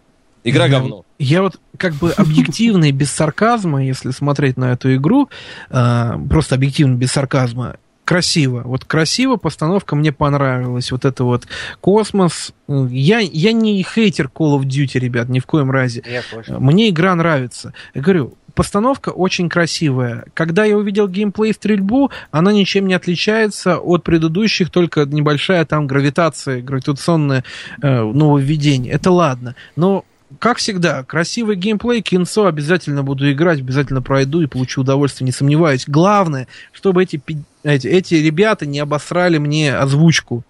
Игра 0.43 0.65
Я- 0.65 0.71
говно. 0.71 1.03
Я 1.19 1.41
вот 1.41 1.59
как 1.77 1.93
бы 1.95 2.11
объективно 2.11 2.85
и 2.85 2.91
без 2.91 3.11
сарказма, 3.11 3.83
если 3.83 4.11
смотреть 4.11 4.57
на 4.57 4.71
эту 4.73 4.95
игру, 4.95 5.29
э, 5.69 6.11
просто 6.29 6.55
объективно 6.55 6.95
без 6.95 7.11
сарказма, 7.11 7.75
красиво. 8.05 8.61
Вот 8.63 8.85
красиво, 8.85 9.35
постановка 9.35 9.95
мне 9.95 10.13
понравилась. 10.13 10.91
Вот 10.91 11.03
это 11.03 11.25
вот 11.25 11.47
космос. 11.81 12.53
Я, 12.69 13.19
я 13.19 13.51
не 13.51 13.83
хейтер 13.83 14.31
Call 14.33 14.57
of 14.57 14.63
Duty, 14.63 14.99
ребят, 14.99 15.27
ни 15.27 15.39
в 15.39 15.45
коем 15.45 15.69
разе. 15.71 16.03
Я 16.09 16.21
тоже. 16.31 16.57
Мне 16.57 16.89
игра 16.89 17.13
нравится. 17.15 17.73
Я 17.93 18.01
говорю, 18.01 18.35
постановка 18.57 19.09
очень 19.09 19.49
красивая. 19.49 20.25
Когда 20.33 20.65
я 20.65 20.75
увидел 20.75 21.07
геймплей 21.07 21.53
стрельбу, 21.53 22.09
она 22.31 22.51
ничем 22.51 22.87
не 22.87 22.95
отличается 22.95 23.77
от 23.77 24.03
предыдущих, 24.03 24.71
только 24.71 25.05
небольшая 25.05 25.63
там 25.63 25.85
гравитация, 25.85 26.63
гравитационное 26.63 27.43
э, 27.83 28.01
нововведение. 28.01 28.91
Это 28.91 29.11
ладно. 29.11 29.55
Но 29.75 30.05
как 30.39 30.57
всегда, 30.57 31.03
красивый 31.03 31.55
геймплей, 31.55 32.01
кинцо 32.01 32.47
обязательно 32.47 33.03
буду 33.03 33.31
играть, 33.31 33.59
обязательно 33.59 34.01
пройду 34.01 34.41
и 34.41 34.47
получу 34.47 34.81
удовольствие, 34.81 35.27
не 35.27 35.31
сомневаюсь. 35.31 35.85
Главное, 35.87 36.47
чтобы 36.73 37.03
эти, 37.03 37.21
эти, 37.63 37.87
эти 37.87 38.15
ребята 38.15 38.65
не 38.65 38.79
обосрали 38.79 39.37
мне 39.37 39.75
озвучку. 39.75 40.43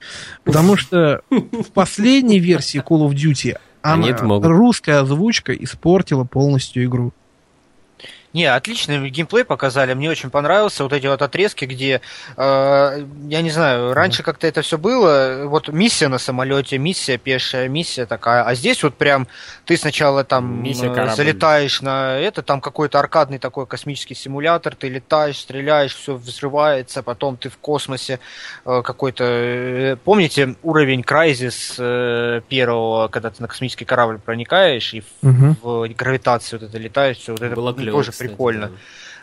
Потому 0.46 0.78
что 0.78 1.24
в 1.30 1.72
последней 1.74 2.40
версии 2.40 2.82
Call 2.82 3.06
of 3.06 3.12
Duty 3.12 3.58
она- 3.82 4.08
русская 4.48 5.02
озвучка 5.02 5.52
испортила 5.52 6.24
полностью 6.24 6.86
игру. 6.86 7.12
Не, 8.38 8.46
отличный 8.46 9.10
геймплей 9.10 9.44
показали, 9.46 9.96
мне 9.96 10.12
очень 10.12 10.30
понравился. 10.30 10.84
Вот 10.84 10.94
эти 10.94 11.08
вот 11.08 11.24
отрезки, 11.24 11.66
где, 11.66 12.02
э, 12.36 13.06
я 13.30 13.42
не 13.42 13.50
знаю, 13.50 13.96
раньше 13.96 14.22
как-то 14.22 14.46
это 14.46 14.62
все 14.62 14.78
было, 14.78 15.46
вот 15.46 15.70
миссия 15.70 16.08
на 16.08 16.20
самолете, 16.20 16.78
миссия 16.78 17.18
пешая, 17.18 17.68
миссия 17.68 18.06
такая, 18.06 18.44
а 18.44 18.54
здесь 18.54 18.84
вот 18.84 18.94
прям 18.94 19.28
ты 19.66 19.76
сначала 19.76 20.24
там 20.24 20.62
Миссия 20.62 20.94
э, 20.96 21.16
залетаешь 21.16 21.82
на 21.82 22.20
это, 22.20 22.44
там 22.44 22.62
какой-то 22.62 23.00
аркадный 23.00 23.40
такой 23.40 23.66
космический 23.66 24.14
симулятор, 24.14 24.76
ты 24.76 24.88
летаешь, 24.88 25.40
стреляешь, 25.40 25.96
все 25.96 26.14
взрывается, 26.14 27.02
потом 27.02 27.38
ты 27.38 27.50
в 27.50 27.58
космосе 27.58 28.20
э, 28.66 28.82
какой-то, 28.84 29.24
э, 29.24 29.96
помните 30.04 30.56
уровень 30.62 31.02
Crysis 31.02 31.74
э, 31.80 32.42
первого, 32.48 33.08
когда 33.08 33.32
ты 33.32 33.42
на 33.42 33.48
космический 33.48 33.86
корабль 33.86 34.20
проникаешь 34.20 34.94
и 34.94 35.02
в, 35.02 35.06
Мгм. 35.24 35.58
в 35.64 35.88
гравитацию 35.88 36.60
вот 36.60 36.70
это 36.70 36.78
летаешь, 36.78 37.18
все 37.18 37.32
вот 37.32 37.42
это 37.42 37.56
Было 37.56 37.74
клево, 37.74 37.98
тоже 37.98 38.12
прикольно. 38.28 38.68
да. 38.68 38.74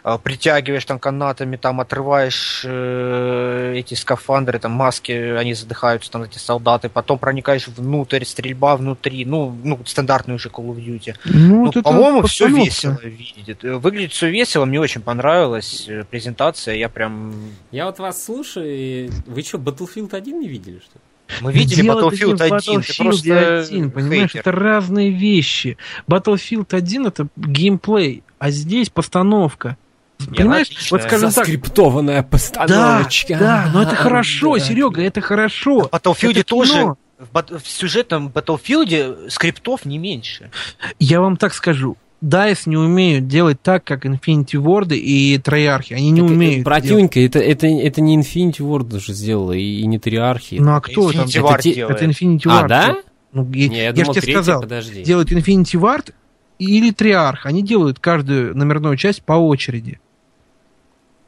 А, 0.05 0.19
Притягиваешь 0.19 0.85
там 0.85 0.99
канатами, 0.99 1.57
там 1.57 1.81
отрываешь 1.81 2.63
э, 2.67 3.73
эти 3.77 3.95
скафандры, 3.95 4.59
там 4.59 4.73
маски, 4.73 5.13
они 5.13 5.55
задыхаются, 5.55 6.11
там 6.11 6.25
эти 6.25 6.37
солдаты, 6.37 6.91
потом 6.91 7.19
проникаешь 7.19 7.69
внутрь, 7.69 8.23
стрельба 8.27 8.77
внутри, 8.77 9.25
ну, 9.25 9.57
ну 9.65 9.81
стандартный 9.87 10.35
уже 10.35 10.51
Call 10.51 10.67
of 10.67 10.77
Duty. 10.77 11.15
Ну, 11.25 11.65
Ну, 11.65 11.73
вот 11.75 11.83
по-моему, 11.83 12.21
все 12.27 12.49
весело 12.49 12.99
видит. 13.03 13.65
Э, 13.65 13.77
Выглядит 13.77 14.13
все 14.13 14.29
весело, 14.29 14.67
мне 14.67 14.79
очень 14.79 15.01
понравилась 15.01 15.87
э, 15.89 16.05
презентация, 16.05 16.75
я 16.75 16.91
прям... 16.91 17.33
Я 17.71 17.87
вот 17.87 17.99
вас 17.99 18.23
слушаю, 18.23 18.67
и 18.69 19.11
вы 19.25 19.43
что, 19.43 19.57
Battlefield 19.57 20.15
1 20.15 20.39
не 20.39 20.49
видели, 20.49 20.81
что 20.81 20.97
ли? 20.97 21.14
Мы 21.41 21.53
видели 21.53 21.83
Дело-то 21.83 22.15
не 22.15 22.23
Battlefield 22.23 22.37
в 22.37 22.43
1, 22.43 22.59
ты 22.83 22.93
Battlefield 22.93 22.97
просто 23.05 23.59
1, 23.61 23.91
понимаешь, 23.91 24.31
хейтер. 24.33 24.41
это 24.41 24.53
разные 24.53 25.11
вещи. 25.11 25.77
Battlefield 26.09 26.75
1 26.75 27.07
это 27.07 27.29
геймплей, 27.37 28.23
а 28.39 28.51
здесь 28.51 28.91
постановка. 28.91 29.77
Не, 30.21 30.37
понимаешь, 30.37 30.69
вот 30.91 31.03
скажем 31.03 31.31
так, 31.31 31.45
Заскриптованная 31.47 32.23
да, 32.23 32.29
постановочка. 32.29 33.37
да, 33.39 33.71
но 33.73 33.83
это 33.83 33.97
хорошо, 33.97 34.55
да. 34.59 34.65
Серега, 34.65 35.03
это 35.03 35.21
хорошо. 35.21 35.81
В 35.83 35.95
Battlefield 35.95 36.31
Это 36.31 36.45
тоже, 36.45 36.73
кино. 36.73 36.97
в 37.33 37.67
сюжетном 37.67 38.29
Battlefield 38.29 39.31
скриптов 39.31 39.85
не 39.85 39.99
меньше. 39.99 40.51
Я 40.99 41.21
вам 41.21 41.37
так 41.37 41.53
скажу. 41.53 41.97
DICE 42.25 42.63
не 42.67 42.77
умеют 42.77 43.29
делать 43.29 43.61
так, 43.61 43.85
как 43.85 44.07
Infinity 44.07 44.55
Ward 44.55 44.95
и 44.97 45.37
Троярхи. 45.39 45.93
Они 45.95 46.11
не 46.11 46.21
э, 46.21 46.25
умеют. 46.25 46.55
делать. 46.55 46.65
Братюнька, 46.65 47.21
это, 47.21 47.39
это, 47.39 47.67
это 47.67 48.01
не 48.01 48.17
Infinity 48.19 48.59
Ward 48.61 48.95
уже 48.97 49.13
сделала, 49.13 49.53
и, 49.53 49.81
и 49.81 49.87
не 49.87 49.99
Триархи. 49.99 50.57
Ну 50.57 50.75
а 50.75 50.81
кто 50.81 51.13
там? 51.13 51.27
Infinity 51.27 51.39
Это 51.39 51.41
Ward 51.41 51.61
те- 51.63 51.75
делает. 51.75 51.97
Это 51.97 52.05
Infinity 52.07 52.43
а, 52.47 52.63
Ward. 52.63 52.69
да? 52.69 52.97
Ну, 53.33 53.51
я, 53.53 53.69
Не, 53.69 53.77
я 53.77 53.83
я 53.85 53.93
думал, 53.93 54.07
же 54.07 54.13
тебе 54.13 54.21
третий, 54.23 54.33
сказал. 54.33 54.63
подожди. 54.63 55.03
Делают 55.03 55.31
Infinity 55.33 55.81
Ward 55.81 56.15
или 56.59 56.91
Триарх. 56.93 57.47
Они 57.47 57.63
делают 57.63 57.99
каждую 57.99 58.57
номерную 58.57 58.97
часть 58.97 59.23
по 59.23 59.33
очереди. 59.35 60.01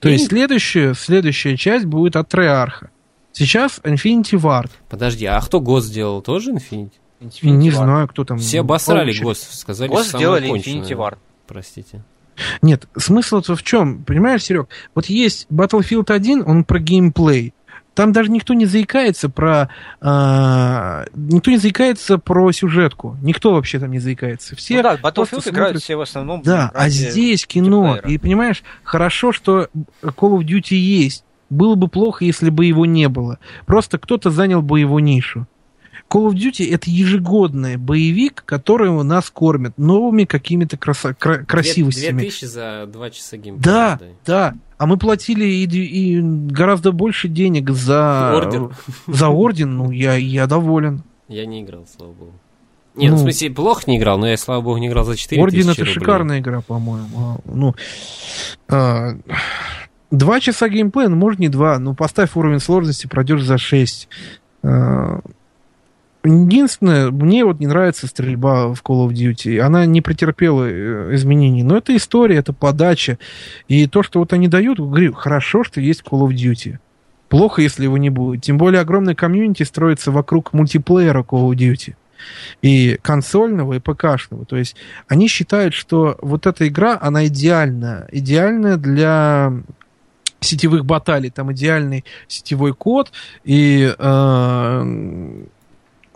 То 0.01 0.09
И- 0.09 0.13
есть 0.13 0.29
следующая, 0.29 0.95
следующая 0.95 1.57
часть 1.57 1.85
будет 1.85 2.17
от 2.17 2.29
Триарха. 2.29 2.91
Сейчас 3.33 3.81
Infinity 3.85 4.41
Ward. 4.41 4.71
Подожди, 4.89 5.27
а 5.27 5.41
кто 5.41 5.61
ГОС 5.61 5.85
сделал? 5.85 6.23
Тоже 6.23 6.53
Infinity? 6.53 6.93
Infinity 7.21 7.51
не 7.51 7.69
Ward. 7.71 7.75
знаю, 7.75 8.09
кто 8.09 8.25
там. 8.25 8.39
Все 8.39 8.61
обосрали. 8.61 9.13
ГОС, 9.19 9.41
сказали, 9.43 9.89
Гос 9.89 10.09
что 10.09 10.19
сделали. 10.19 10.51
Infinity 10.53 10.97
Ward. 10.97 11.17
Простите. 11.47 12.03
Нет, 12.61 12.87
смысл-то 12.97 13.57
в 13.57 13.63
чем? 13.63 14.05
Понимаешь, 14.05 14.43
Серег? 14.43 14.69
Вот 14.95 15.07
есть 15.07 15.47
Battlefield 15.51 16.13
1, 16.13 16.45
он 16.47 16.65
про 16.65 16.79
геймплей. 16.79 17.55
Там 17.95 18.13
даже 18.13 18.31
никто 18.31 18.53
не 18.53 18.67
заикается 18.67 19.31
про... 19.31 19.71
а, 20.03 21.07
никто 21.15 21.51
не 21.51 21.57
заикается 21.57 22.19
про 22.19 22.53
сюжетку. 22.53 23.17
Никто 23.23 23.55
вообще 23.55 23.79
там 23.79 23.91
не 23.91 24.01
заикается. 24.01 24.55
Все 24.55 24.77
Ну 24.77 24.83
да, 24.83 24.95
Battlefield 24.97 25.49
играют 25.49 25.53
смотрят- 25.79 25.83
все 25.83 25.97
в 25.97 26.01
основном. 26.03 26.43
Да, 26.43 26.71
а 26.75 26.91
здесь 26.91 27.47
кино. 27.47 27.97
И 27.97 28.19
понимаешь, 28.19 28.63
хорошо, 28.85 29.33
что 29.33 29.69
Call 30.03 30.39
of 30.39 30.41
Duty 30.41 30.75
есть. 30.75 31.25
Было 31.49 31.75
бы 31.75 31.89
плохо, 31.89 32.27
если 32.27 32.51
бы 32.51 32.67
его 32.67 32.85
не 32.85 33.09
было. 33.09 33.39
Просто 33.65 33.99
кто-то 33.99 34.31
занял 34.31 34.61
бы 34.61 34.79
его 34.81 35.01
нишу. 35.01 35.47
Call 36.17 36.31
of 36.31 36.35
Duty 36.35 36.73
это 36.73 36.89
ежегодный 36.91 37.77
боевик, 37.77 38.43
который 38.47 38.89
у 38.89 39.03
нас 39.03 39.29
кормят 39.31 39.77
новыми 39.77 40.25
какими-то 40.25 40.77
краса- 40.77 41.15
кра- 41.19 41.45
красивостями. 41.45 42.21
2000 42.21 42.45
за 42.47 42.87
2 42.91 43.11
часа 43.11 43.37
геймплея. 43.37 43.63
Да, 43.65 44.01
да. 44.25 44.55
А 44.79 44.87
мы 44.87 44.97
платили 44.97 45.45
и, 45.45 45.65
и 45.65 46.21
гораздо 46.23 46.93
больше 46.93 47.29
денег 47.29 47.71
за 47.71 48.33
Ордер. 48.35 48.71
За 49.07 49.29
орден, 49.29 49.77
ну 49.77 49.91
я, 49.91 50.15
я 50.15 50.47
доволен. 50.47 51.03
Я 51.29 51.45
не 51.47 51.63
играл, 51.63 51.87
слава 51.97 52.13
богу. 52.13 52.33
Не, 52.95 53.11
ну, 53.11 53.17
в 53.17 53.21
смысле, 53.21 53.51
плохо 53.51 53.83
не 53.87 53.99
играл, 53.99 54.19
но 54.19 54.27
я, 54.29 54.37
слава 54.39 54.63
богу, 54.63 54.79
не 54.79 54.87
играл 54.89 55.05
за 55.05 55.17
4 55.17 55.43
Орден 55.43 55.69
это 55.69 55.81
рублей. 55.81 55.95
шикарная 55.95 56.39
игра, 56.41 56.61
по-моему. 56.63 57.09
А, 57.19 57.37
Ну, 57.45 57.75
а, 58.69 59.17
два 60.11 60.41
часа 60.41 60.69
геймплея, 60.69 61.09
ну 61.09 61.17
может 61.17 61.39
не 61.41 61.49
два, 61.49 61.79
ну 61.79 61.95
поставь 61.95 62.37
уровень 62.37 62.61
сложности, 62.61 63.07
пройдешь 63.07 63.43
за 63.43 63.59
6. 63.59 64.09
Единственное, 66.27 67.11
мне 67.11 67.45
вот 67.45 67.61
не 67.61 67.67
нравится 67.67 68.07
стрельба 68.09 68.75
в 68.75 68.83
Call 68.83 69.09
of 69.09 69.13
Duty. 69.13 69.61
Она 69.61 69.87
не 69.87 70.01
претерпела 70.01 70.65
э, 70.65 71.15
изменений. 71.15 71.63
Но 71.63 71.77
это 71.77 71.97
история, 71.97 72.37
это 72.37 72.53
подача. 72.53 73.19
И 73.69 73.87
то, 73.87 74.03
что 74.03 74.19
вот 74.19 74.33
они 74.33 74.49
дают, 74.49 74.81
говорю, 74.81 75.13
хорошо, 75.15 75.63
что 75.63 75.81
есть 75.81 76.03
Call 76.03 76.27
of 76.27 76.31
Duty. 76.31 76.79
Плохо, 77.29 77.63
если 77.63 77.85
его 77.85 77.97
не 77.97 78.11
будет. 78.11 78.43
Тем 78.43 78.59
более 78.59 78.81
огромный 78.81 79.15
комьюнити 79.15 79.63
строится 79.63 80.11
вокруг 80.11 80.53
мультиплеера 80.53 81.23
Call 81.23 81.51
of 81.51 81.55
Duty. 81.55 81.95
И 82.61 82.99
консольного, 83.03 83.75
и 83.75 83.79
ПКшного. 83.79 84.47
То 84.47 84.57
есть 84.57 84.75
они 85.07 85.29
считают, 85.29 85.75
что 85.75 86.19
вот 86.21 86.47
эта 86.47 86.67
игра, 86.67 86.99
она 87.01 87.27
идеальна. 87.27 88.09
Идеальна 88.11 88.79
для 88.79 89.53
сетевых 90.41 90.85
баталий. 90.85 91.31
Там 91.31 91.53
идеальный 91.53 92.05
сетевой 92.27 92.75
код. 92.75 93.13
И 93.45 93.95
э, 93.97 95.45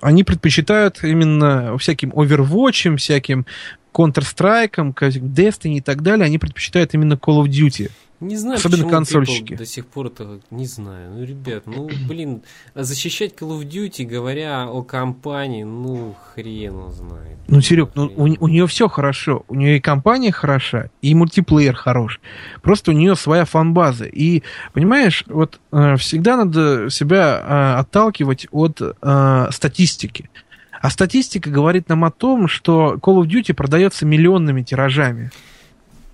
они 0.01 0.25
предпочитают 0.25 1.03
именно 1.03 1.77
всяким 1.79 2.11
Overwatch, 2.11 2.97
всяким 2.97 3.47
Counter-Strike, 3.93 4.95
Destiny 4.95 5.77
и 5.77 5.81
так 5.81 6.03
далее. 6.03 6.27
Они 6.27 6.39
предпочитают 6.39 6.95
именно 6.95 7.15
Call 7.15 7.45
of 7.45 7.47
Duty. 7.47 7.91
Не 8.21 8.37
знаю, 8.37 8.59
Особенно 8.59 8.87
консольщики. 8.89 9.55
До 9.55 9.65
сих 9.65 9.87
пор 9.87 10.09
это 10.09 10.41
не 10.51 10.67
знаю. 10.67 11.11
Ну, 11.15 11.25
ребят, 11.25 11.63
ну, 11.67 11.89
блин, 12.07 12.43
защищать 12.75 13.33
Call 13.33 13.59
of 13.59 13.67
Duty, 13.67 14.05
говоря 14.05 14.69
о 14.69 14.83
компании, 14.83 15.63
ну, 15.63 16.15
хрен 16.35 16.73
его 16.73 16.91
знает. 16.91 17.39
Ну, 17.49 17.63
Серег, 17.63 17.93
ну, 17.95 18.13
у, 18.15 18.25
у 18.45 18.49
нее 18.49 18.67
все 18.67 18.89
хорошо. 18.89 19.45
У 19.49 19.55
нее 19.55 19.79
и 19.79 19.81
компания 19.81 20.33
хороша, 20.33 20.91
и 21.01 21.15
мультиплеер 21.15 21.75
хорош. 21.75 22.21
Просто 22.61 22.91
у 22.91 22.95
нее 22.95 23.17
своя 23.17 23.47
фанбаза. 23.47 24.05
И, 24.05 24.43
понимаешь, 24.75 25.25
вот 25.27 25.59
э, 25.73 25.97
всегда 25.97 26.37
надо 26.37 26.91
себя 26.91 27.41
э, 27.43 27.81
отталкивать 27.81 28.49
от 28.51 28.83
э, 28.83 29.49
статистики. 29.51 30.29
А 30.81 30.91
статистика 30.91 31.51
говорит 31.51 31.89
нам 31.89 32.05
о 32.05 32.11
том, 32.11 32.49
что 32.49 32.97
Call 33.01 33.23
of 33.23 33.27
Duty 33.27 33.55
продается 33.55 34.05
миллионными 34.05 34.63
тиражами. 34.63 35.31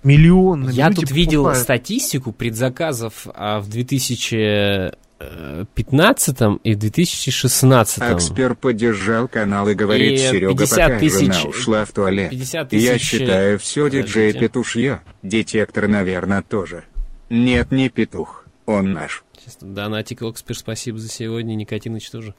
Миллионными. 0.03 0.71
Я 0.73 0.87
Люди 0.89 1.01
тут 1.01 1.11
видел 1.11 1.43
покупают. 1.43 1.63
статистику 1.63 2.31
предзаказов 2.31 3.27
а, 3.33 3.59
в 3.59 3.69
2015 3.69 6.37
и 6.63 6.73
в 6.73 6.77
2016. 6.79 8.01
Акспер 8.01 8.55
поддержал 8.55 9.27
канал 9.27 9.67
и 9.67 9.73
говорит, 9.73 10.13
И 10.13 10.17
Серега, 10.17 10.53
50 10.53 10.77
пока 10.77 10.99
тысяч- 10.99 11.33
жена 11.33 11.49
ушла 11.49 11.85
в 11.85 11.91
туалет. 11.91 12.29
50 12.29 12.69
тысяч... 12.69 12.83
Я 12.85 12.97
считаю, 12.99 13.59
все 13.59 13.89
диджей 13.89 14.33
петушье. 14.33 15.01
Детектор, 15.23 15.87
наверное, 15.87 16.41
тоже. 16.41 16.83
Нет, 17.29 17.71
не 17.71 17.89
петух. 17.89 18.45
Он 18.65 18.93
наш. 18.93 19.23
Сейчас 19.39 19.57
Донатик 19.61 20.21
Окспер, 20.23 20.57
спасибо 20.57 20.97
за 20.99 21.09
сегодня, 21.09 21.55
Никотиныч 21.55 22.09
тоже. 22.09 22.33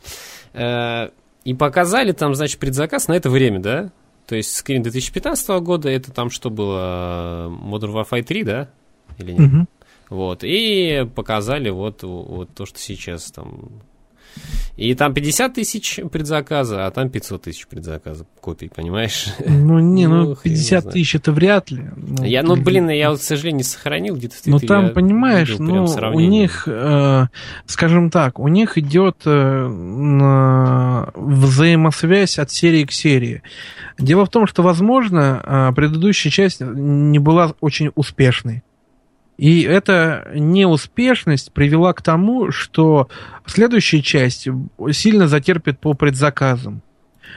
Э, 0.53 1.09
И 1.44 1.55
показали 1.55 2.12
там, 2.12 2.35
значит, 2.35 2.59
предзаказ 2.61 3.09
на 3.09 3.14
это 3.14 3.31
время, 3.31 3.61
да? 3.61 3.90
То 4.29 4.37
есть 4.37 4.55
скрин 4.55 4.83
2015 4.83 5.49
года, 5.62 5.88
это 5.88 6.12
там 6.12 6.29
что 6.29 6.51
было? 6.51 7.49
Modern 7.49 7.95
Warfare 7.95 8.23
3, 8.23 8.43
да? 8.45 8.69
Или 9.17 9.33
нет? 9.33 9.41
Мгм. 9.41 9.69
Вот. 10.11 10.41
И 10.43 11.09
показали 11.14 11.71
вот, 11.71 12.03
вот 12.03 12.51
то, 12.55 12.67
что 12.67 12.79
сейчас 12.79 13.31
там. 13.31 13.71
И 14.79 14.95
там 14.95 15.12
50 15.12 15.55
тысяч 15.55 15.99
предзаказа, 16.12 16.87
а 16.87 16.91
там 16.93 17.11
500 17.11 17.43
тысяч 17.43 17.67
предзаказа 17.67 18.27
копий, 18.41 18.71
понимаешь? 18.73 19.27
Ну, 19.45 19.81
не, 19.81 20.07
ну, 20.07 20.23
Ну, 20.29 20.35
хрен 20.37 20.55
50 20.55 20.83
знает. 20.83 20.95
тысяч 20.95 21.17
это 21.17 21.33
вряд 21.33 21.73
ли. 21.73 21.83
Ну, 21.97 22.23
Я, 22.25 22.45
ну, 22.45 22.55
блин, 22.55 22.88
я 22.91 23.11
вот, 23.11 23.19
к 23.19 23.23
сожалению, 23.23 23.59
не 23.59 23.64
сохранил 23.64 24.14
где-то 24.14 24.37
в 24.37 24.47
Ну 24.47 24.61
там, 24.61 24.91
понимаешь, 24.91 25.57
ну, 25.59 25.85
у 25.85 26.21
них, 26.21 26.69
э, 26.69 27.27
скажем 27.67 28.11
так, 28.11 28.38
у 28.38 28.47
них 28.47 28.79
идет 28.79 29.17
э, 29.25 29.67
взаимосвязь 31.17 32.38
от 32.38 32.53
серии 32.53 32.85
к 32.85 32.93
серии. 32.93 33.43
Дело 33.99 34.27
в 34.27 34.31
том, 34.31 34.47
что, 34.47 34.62
возможно, 34.62 35.43
э, 35.45 35.75
предыдущая 35.75 36.31
часть 36.31 36.61
не 36.61 37.19
была 37.19 37.53
очень 37.61 37.91
успешной. 37.97 38.62
И 39.38 39.62
эта 39.62 40.29
неуспешность 40.35 41.53
привела 41.53 41.92
к 41.92 42.03
тому, 42.03 42.51
что 42.51 43.09
следующая 43.46 44.03
часть 44.03 44.48
сильно 44.92 45.29
затерпит 45.29 45.79
по 45.79 45.94
предзаказам. 45.94 46.83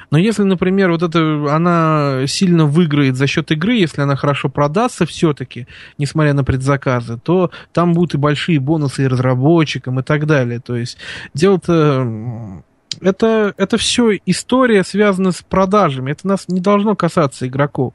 Но 0.09 0.17
если, 0.17 0.43
например, 0.43 0.91
вот 0.91 1.03
это 1.03 1.53
она 1.53 2.23
сильно 2.27 2.65
выиграет 2.65 3.15
за 3.15 3.27
счет 3.27 3.51
игры, 3.51 3.75
если 3.75 4.01
она 4.01 4.15
хорошо 4.15 4.49
продастся 4.49 5.05
все-таки, 5.05 5.67
несмотря 5.97 6.33
на 6.33 6.43
предзаказы, 6.43 7.19
то 7.19 7.51
там 7.71 7.93
будут 7.93 8.15
и 8.15 8.17
большие 8.17 8.59
бонусы 8.59 9.03
и 9.03 9.07
разработчикам 9.07 9.99
и 9.99 10.03
так 10.03 10.25
далее. 10.25 10.59
То 10.59 10.75
есть 10.75 10.97
дело-то 11.33 12.63
это, 12.99 13.53
это 13.57 13.77
все 13.77 14.17
история, 14.25 14.83
связана 14.83 15.31
с 15.31 15.41
продажами. 15.41 16.11
Это 16.11 16.27
нас 16.27 16.47
не 16.47 16.59
должно 16.59 16.95
касаться 16.95 17.47
игроков. 17.47 17.93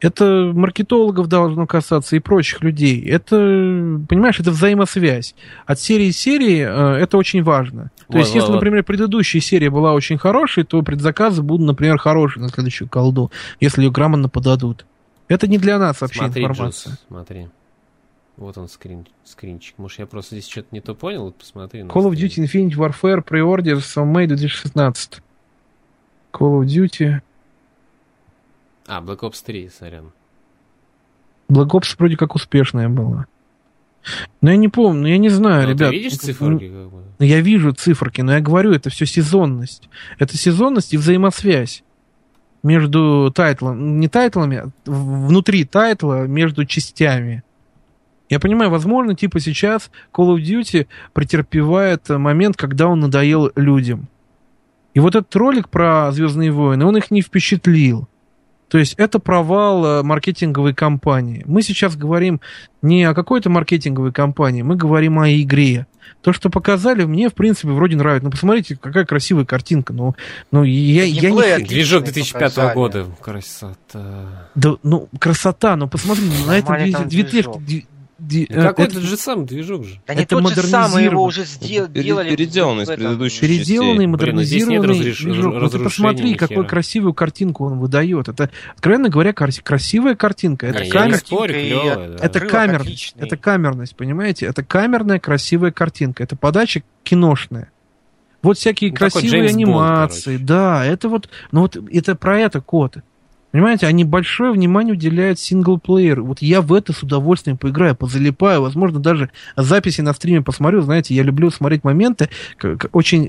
Это 0.00 0.52
маркетологов 0.54 1.28
должно 1.28 1.66
касаться 1.66 2.16
и 2.16 2.18
прочих 2.18 2.62
людей. 2.62 3.04
Это, 3.04 3.36
понимаешь, 4.08 4.40
это 4.40 4.50
взаимосвязь. 4.50 5.34
От 5.66 5.80
серии 5.80 6.10
к 6.10 6.14
серии 6.16 6.60
э, 6.60 7.02
это 7.02 7.16
очень 7.16 7.42
важно. 7.42 7.90
То 8.08 8.14
Вот, 8.14 8.18
есть, 8.18 8.34
если, 8.34 8.46
вот, 8.46 8.48
вот. 8.48 8.54
например, 8.56 8.84
предыдущая 8.84 9.40
серия 9.40 9.70
была 9.70 9.92
очень 9.92 10.18
хорошей, 10.18 10.64
то 10.64 10.82
предзаказы 10.82 11.42
будут, 11.42 11.66
например, 11.66 11.98
хорошие 11.98 12.42
на 12.42 12.48
следующую 12.48 12.88
колду, 12.88 13.30
если 13.60 13.82
ее 13.82 13.90
грамотно 13.90 14.28
подадут. 14.28 14.86
Это 15.28 15.46
не 15.46 15.58
для 15.58 15.78
нас 15.78 16.00
вообще 16.00 16.20
Смотри, 16.20 16.42
информация. 16.44 16.90
Джуз, 16.92 16.98
смотри. 17.08 17.48
Вот 18.38 18.56
он 18.56 18.68
скрин, 18.68 19.06
скринчик. 19.24 19.76
Может, 19.78 19.98
я 19.98 20.06
просто 20.06 20.36
здесь 20.36 20.48
что-то 20.48 20.68
не 20.70 20.80
то 20.80 20.94
понял? 20.94 21.24
Вот 21.24 21.36
посмотри. 21.36 21.80
Call 21.80 22.08
of. 22.08 22.12
Duty 22.12 22.44
Infinite 22.44 22.76
Warfare 22.76 23.24
Pre-Order 23.24 23.74
в 23.74 23.96
May 23.98 24.26
2016. 24.26 25.20
Call 26.32 26.60
of 26.60 26.64
Duty. 26.64 27.20
А, 28.88 29.00
Black 29.02 29.20
Ops 29.20 29.42
3, 29.44 29.68
сорян. 29.68 30.12
Black 31.50 31.68
Ops 31.68 31.94
вроде 31.98 32.16
как 32.16 32.34
успешная 32.34 32.88
была. 32.88 33.26
Но 34.40 34.50
я 34.50 34.56
не 34.56 34.68
помню, 34.68 35.02
ну 35.02 35.06
я 35.08 35.18
не 35.18 35.28
знаю, 35.28 35.64
Ну, 35.66 35.74
ребят. 35.74 35.90
Ты 35.90 35.96
видишь 35.96 36.12
Ну, 36.12 36.18
циферки? 36.18 36.72
Ну, 37.18 37.24
Я 37.24 37.40
вижу 37.40 37.72
циферки, 37.72 38.22
но 38.22 38.32
я 38.32 38.40
говорю, 38.40 38.72
это 38.72 38.90
все 38.90 39.06
сезонность. 39.06 39.88
Это 40.18 40.36
сезонность 40.36 40.94
и 40.94 40.96
взаимосвязь 40.96 41.84
между 42.62 43.30
тайтлом, 43.34 44.00
не 44.00 44.08
тайтлами, 44.08 44.56
а 44.56 44.70
внутри 44.86 45.64
тайтла, 45.64 46.26
между 46.26 46.64
частями. 46.64 47.42
Я 48.30 48.40
понимаю, 48.40 48.70
возможно, 48.70 49.14
типа 49.14 49.40
сейчас 49.40 49.90
Call 50.12 50.34
of 50.36 50.42
Duty 50.42 50.86
претерпевает 51.12 52.08
момент, 52.08 52.56
когда 52.56 52.86
он 52.88 53.00
надоел 53.00 53.50
людям. 53.56 54.08
И 54.94 55.00
вот 55.00 55.14
этот 55.14 55.34
ролик 55.36 55.68
про 55.68 56.10
Звездные 56.12 56.50
войны, 56.50 56.84
он 56.84 56.96
их 56.96 57.10
не 57.10 57.20
впечатлил. 57.22 58.08
То 58.68 58.78
есть 58.78 58.94
это 58.94 59.18
провал 59.18 59.84
э, 59.84 60.02
маркетинговой 60.02 60.74
кампании. 60.74 61.42
Мы 61.46 61.62
сейчас 61.62 61.96
говорим 61.96 62.40
не 62.82 63.04
о 63.04 63.14
какой-то 63.14 63.50
маркетинговой 63.50 64.12
кампании, 64.12 64.62
мы 64.62 64.76
говорим 64.76 65.18
о 65.18 65.30
игре. 65.30 65.86
То, 66.22 66.32
что 66.32 66.50
показали, 66.50 67.04
мне, 67.04 67.28
в 67.28 67.34
принципе, 67.34 67.68
вроде 67.68 67.96
нравится. 67.96 68.24
Ну, 68.24 68.30
посмотрите, 68.30 68.76
какая 68.76 69.04
красивая 69.04 69.44
картинка. 69.44 69.92
Ну, 69.92 70.14
ну 70.50 70.64
я, 70.64 71.04
я 71.04 71.30
не... 71.30 71.64
Движок 71.64 72.04
2005 72.04 72.32
показали. 72.34 72.74
года. 72.74 73.06
Красота. 73.20 74.48
Да, 74.54 74.76
ну, 74.82 75.08
красота, 75.18 75.76
но 75.76 75.88
посмотри, 75.88 76.24
на 76.46 77.04
две 77.04 77.22
движок. 77.22 77.60
Ди- 78.18 78.46
э, 78.48 78.62
какой 78.62 78.86
это 78.86 79.00
же 79.00 79.16
самый 79.16 79.46
движок 79.46 79.84
же. 79.84 80.00
Да 80.06 80.14
не 80.14 80.22
Это 80.22 80.36
тот 80.36 80.52
же 80.54 80.62
самый, 80.62 81.04
его 81.04 81.22
уже 81.22 81.44
сдел- 81.44 81.88
делали. 81.88 82.30
переделанный 82.30 82.82
из 82.84 82.88
предыдущих 82.88 83.40
Переделанный, 83.40 84.06
частей. 84.06 84.16
Блин, 84.16 84.36
ну 84.36 84.42
здесь 84.42 84.66
нет 84.66 84.80
модернизированный 84.80 85.10
разреш- 85.12 85.22
движок. 85.24 85.54
Ну, 85.54 85.68
ты 85.68 85.78
посмотри, 85.78 86.34
какую 86.34 86.66
красивую 86.66 87.14
картинку 87.14 87.64
он 87.66 87.78
выдает. 87.78 88.28
Это, 88.28 88.50
откровенно 88.74 89.08
говоря, 89.08 89.32
крас- 89.32 89.60
красивая 89.62 90.14
картинка. 90.16 90.66
Это, 90.66 90.84
я 90.84 90.90
камер- 90.90 91.16
спорю, 91.18 91.54
клёвая, 91.54 92.08
да. 92.16 92.24
это 92.24 92.40
камер, 92.40 92.84
это 93.16 93.36
камерность, 93.36 93.96
понимаете? 93.96 94.46
Это 94.46 94.64
камерная 94.64 95.18
красивая 95.20 95.70
картинка. 95.70 96.22
Это 96.22 96.36
подача 96.36 96.82
киношная. 97.04 97.70
Вот 98.40 98.56
всякие 98.56 98.90
Ну, 98.90 98.96
красивые 98.96 99.42
Бонд, 99.42 99.54
анимации, 99.54 100.24
короче. 100.36 100.44
да, 100.44 100.84
это 100.84 101.08
вот, 101.08 101.28
ну 101.50 101.62
вот 101.62 101.76
это 101.90 102.14
про 102.14 102.38
это 102.38 102.60
код. 102.60 102.98
Понимаете, 103.50 103.86
они 103.86 104.04
большое 104.04 104.52
внимание 104.52 104.92
уделяют 104.92 105.38
синглплееру. 105.38 106.24
Вот 106.24 106.42
я 106.42 106.60
в 106.60 106.72
это 106.72 106.92
с 106.92 107.02
удовольствием 107.02 107.56
поиграю, 107.56 107.96
позалипаю, 107.96 108.60
возможно, 108.60 109.00
даже 109.00 109.30
записи 109.56 110.02
на 110.02 110.12
стриме 110.12 110.42
посмотрю. 110.42 110.82
Знаете, 110.82 111.14
я 111.14 111.22
люблю 111.22 111.50
смотреть 111.50 111.82
моменты 111.82 112.28
очень 112.92 113.28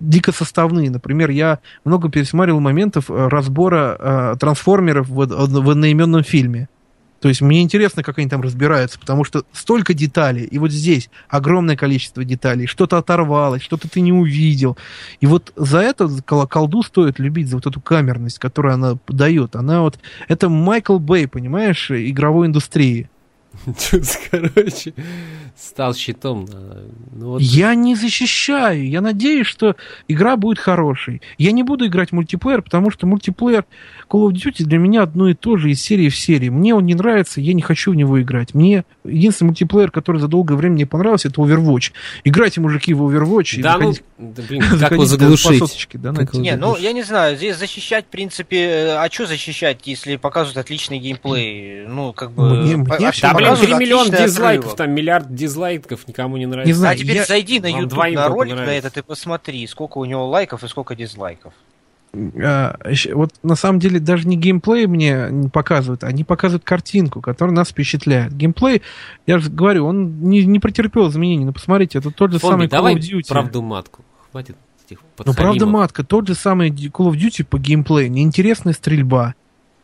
дико 0.00 0.32
составные. 0.32 0.90
Например, 0.90 1.28
я 1.30 1.58
много 1.84 2.08
пересматривал 2.08 2.60
моментов 2.60 3.10
э, 3.10 3.28
разбора 3.28 3.96
э, 3.98 4.36
трансформеров 4.38 5.08
в, 5.08 5.26
в 5.26 5.70
одноименном 5.70 6.22
фильме. 6.22 6.68
То 7.20 7.28
есть 7.28 7.40
мне 7.40 7.62
интересно, 7.62 8.02
как 8.02 8.18
они 8.18 8.28
там 8.28 8.40
разбираются, 8.42 8.98
потому 8.98 9.24
что 9.24 9.44
столько 9.52 9.92
деталей, 9.92 10.44
и 10.44 10.58
вот 10.58 10.70
здесь 10.70 11.10
огромное 11.28 11.76
количество 11.76 12.24
деталей, 12.24 12.66
что-то 12.66 12.98
оторвалось, 12.98 13.62
что-то 13.62 13.88
ты 13.88 14.00
не 14.00 14.12
увидел. 14.12 14.78
И 15.20 15.26
вот 15.26 15.52
за 15.56 15.78
это 15.80 16.08
кол- 16.24 16.46
колду 16.46 16.82
стоит 16.82 17.18
любить, 17.18 17.48
за 17.48 17.56
вот 17.56 17.66
эту 17.66 17.80
камерность, 17.80 18.38
которую 18.38 18.74
она 18.74 18.98
дает. 19.08 19.56
Она 19.56 19.80
вот, 19.82 19.98
это 20.28 20.48
Майкл 20.48 20.98
Бэй, 20.98 21.26
понимаешь, 21.26 21.90
игровой 21.90 22.46
индустрии. 22.46 23.08
Короче, 24.30 24.94
стал 25.56 25.94
щитом. 25.94 26.46
а, 26.52 26.86
Ну, 27.12 27.26
вот 27.30 27.40
Я 27.42 27.74
не 27.74 27.94
защищаю, 27.94 28.88
я 28.88 29.00
надеюсь, 29.00 29.46
что 29.46 29.76
игра 30.08 30.36
будет 30.36 30.58
хорошей. 30.58 31.22
Я 31.38 31.52
не 31.52 31.62
буду 31.62 31.86
играть 31.86 32.10
в 32.10 32.12
мультиплеер, 32.12 32.62
потому 32.62 32.90
что 32.90 33.06
мультиплеер 33.06 33.64
Call 34.08 34.28
of 34.28 34.32
Duty 34.32 34.64
для 34.64 34.78
меня 34.78 35.02
одно 35.02 35.28
и 35.28 35.34
то 35.34 35.56
же 35.56 35.70
из 35.70 35.80
серии 35.82 36.08
в 36.08 36.16
серии. 36.16 36.48
Мне 36.48 36.74
он 36.74 36.86
не 36.86 36.94
нравится, 36.94 37.40
я 37.40 37.52
не 37.54 37.62
хочу 37.62 37.92
в 37.92 37.94
него 37.96 38.20
играть. 38.20 38.54
Мне 38.54 38.84
единственный 39.04 39.48
мультиплеер, 39.48 39.90
который 39.90 40.18
за 40.20 40.28
долгое 40.28 40.54
время 40.54 40.74
мне 40.74 40.86
понравился, 40.86 41.28
это 41.28 41.40
Overwatch. 41.40 41.92
Играйте, 42.24 42.60
мужики, 42.60 42.94
в 42.94 43.02
Overwatch. 43.02 43.58
и 43.58 43.62
Да, 43.62 43.78
ну, 43.78 43.92
заходите- 43.92 44.04
да, 44.18 44.42
блин, 44.48 44.62
как 44.80 44.92
его 44.92 45.04
заглушить? 45.04 45.88
да, 45.94 46.12
Как 46.12 46.32
его 46.34 46.42
Не, 46.42 46.56
ну 46.56 46.76
я 46.76 46.92
не 46.92 47.02
знаю, 47.02 47.36
здесь 47.36 47.56
защищать, 47.56 48.06
в 48.06 48.08
принципе, 48.08 48.56
э, 48.60 48.96
а 48.96 49.08
что 49.10 49.26
защищать, 49.26 49.80
если 49.86 50.16
показывают 50.16 50.58
отличный 50.58 50.98
геймплей? 50.98 51.86
Ну, 51.86 52.12
как 52.12 52.32
бы... 52.32 52.54
Мне- 52.62 52.76
мне 52.76 52.86
а- 53.08 53.12
Да, 53.20 53.34
блин, 53.34 53.47
показывают 53.50 53.76
3 53.78 53.86
миллиона 53.86 54.10
дизлайков, 54.10 54.64
отрывок. 54.72 54.76
там 54.76 54.90
миллиард 54.92 55.34
дизлайков, 55.34 56.08
никому 56.08 56.36
не 56.36 56.46
нравится. 56.46 56.68
Не 56.68 56.72
знаю, 56.74 56.94
А 56.94 56.98
теперь 56.98 57.16
я- 57.16 57.24
зайди 57.24 57.60
на 57.60 57.66
YouTube 57.66 58.12
на 58.14 58.28
ролик 58.28 58.56
на 58.56 58.60
этот 58.74 58.96
и 58.96 59.02
посмотри, 59.02 59.66
сколько 59.66 59.98
у 59.98 60.04
него 60.04 60.26
лайков 60.28 60.64
и 60.64 60.68
сколько 60.68 60.94
дизлайков. 60.94 61.52
А, 62.42 62.76
вот 63.12 63.30
на 63.42 63.54
самом 63.54 63.80
деле 63.80 64.00
даже 64.00 64.26
не 64.26 64.36
геймплей 64.36 64.86
мне 64.86 65.28
не 65.30 65.48
показывают, 65.48 66.04
они 66.04 66.24
показывают 66.24 66.64
картинку, 66.64 67.20
которая 67.20 67.54
нас 67.54 67.68
впечатляет. 67.68 68.34
Геймплей, 68.34 68.82
я 69.26 69.38
же 69.38 69.50
говорю, 69.50 69.86
он 69.86 70.20
не, 70.22 70.44
не 70.44 70.58
претерпел 70.58 71.10
изменений. 71.10 71.44
Ну, 71.44 71.52
посмотрите, 71.52 71.98
это 71.98 72.10
тот 72.10 72.32
же 72.32 72.38
Фомби, 72.38 72.66
самый 72.68 72.94
Call 72.94 72.98
of 72.98 73.00
Duty. 73.00 73.28
правду 73.28 73.60
матку. 73.62 74.02
Хватит 74.32 74.56
этих 74.86 75.00
Ну, 75.24 75.34
правда, 75.34 75.66
матка, 75.66 76.02
тот 76.02 76.26
же 76.28 76.34
самый 76.34 76.70
Call 76.70 77.10
of 77.10 77.12
Duty 77.12 77.44
по 77.44 77.58
геймплею, 77.58 78.10
неинтересная 78.10 78.72
стрельба. 78.72 79.34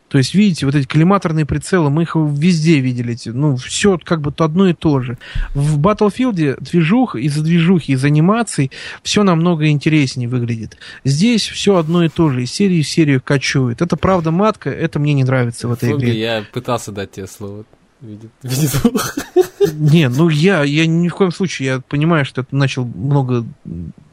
То 0.07 0.19
есть, 0.19 0.35
видите, 0.35 0.65
вот 0.67 0.75
эти 0.75 0.85
коллиматорные 0.85 1.45
прицелы, 1.45 1.89
мы 1.89 2.03
их 2.03 2.15
везде 2.15 2.79
видели. 2.79 3.13
эти, 3.13 3.29
Ну, 3.29 3.57
все 3.57 3.97
как 3.97 4.21
бы 4.21 4.31
то 4.31 4.43
одно 4.45 4.69
и 4.69 4.73
то 4.73 5.01
же. 5.01 5.17
В 5.55 5.79
Battlefield 5.79 6.57
движух, 6.61 7.15
из-за 7.15 7.43
движухи, 7.43 7.93
из 7.93 8.05
анимаций 8.05 8.71
все 9.03 9.23
намного 9.23 9.67
интереснее 9.67 10.29
выглядит. 10.29 10.77
Здесь 11.03 11.47
все 11.47 11.75
одно 11.77 12.03
и 12.05 12.09
то 12.09 12.29
же, 12.29 12.43
из 12.43 12.51
серии 12.51 12.81
в 12.83 12.87
серию 12.87 13.19
качует. 13.21 13.81
Это 13.81 13.97
правда 13.97 14.29
матка, 14.31 14.69
это 14.69 14.99
мне 14.99 15.13
не 15.13 15.23
нравится 15.23 15.67
в 15.67 15.71
этой 15.73 15.89
Фомби, 15.89 16.05
игре. 16.05 16.19
я 16.19 16.45
пытался 16.53 16.91
дать 16.91 17.11
тебе 17.11 17.25
слово. 17.27 17.65
Видит, 18.01 18.29
видит. 18.43 19.73
Не, 19.73 20.07
ну 20.09 20.29
я, 20.29 20.63
я 20.63 20.85
ни 20.85 21.07
в 21.09 21.15
коем 21.15 21.31
случае, 21.31 21.67
я 21.67 21.79
понимаю, 21.79 22.25
что 22.25 22.41
это 22.41 22.55
начал 22.55 22.85
много 22.85 23.43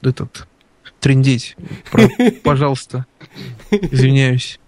этот 0.00 0.46
трендеть. 1.00 1.56
Про- 1.90 2.08
Пожалуйста. 2.42 3.04
Извиняюсь. 3.70 4.58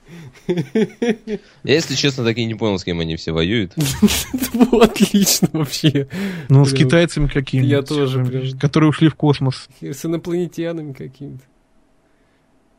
Я, 0.46 1.38
если 1.62 1.94
честно, 1.94 2.24
так 2.24 2.36
и 2.36 2.44
не 2.44 2.54
понял, 2.54 2.78
с 2.78 2.84
кем 2.84 3.00
они 3.00 3.16
все 3.16 3.32
воюют. 3.32 3.72
Это 4.32 4.58
было 4.58 4.84
отлично 4.84 5.48
вообще. 5.52 6.08
Ну, 6.48 6.64
с 6.64 6.72
китайцами 6.72 7.26
какими-то. 7.26 7.68
Я 7.68 7.82
тоже 7.82 8.52
Которые 8.60 8.90
ушли 8.90 9.08
в 9.08 9.14
космос. 9.14 9.68
С 9.80 10.04
инопланетянами 10.04 10.92
какими-то. 10.92 11.42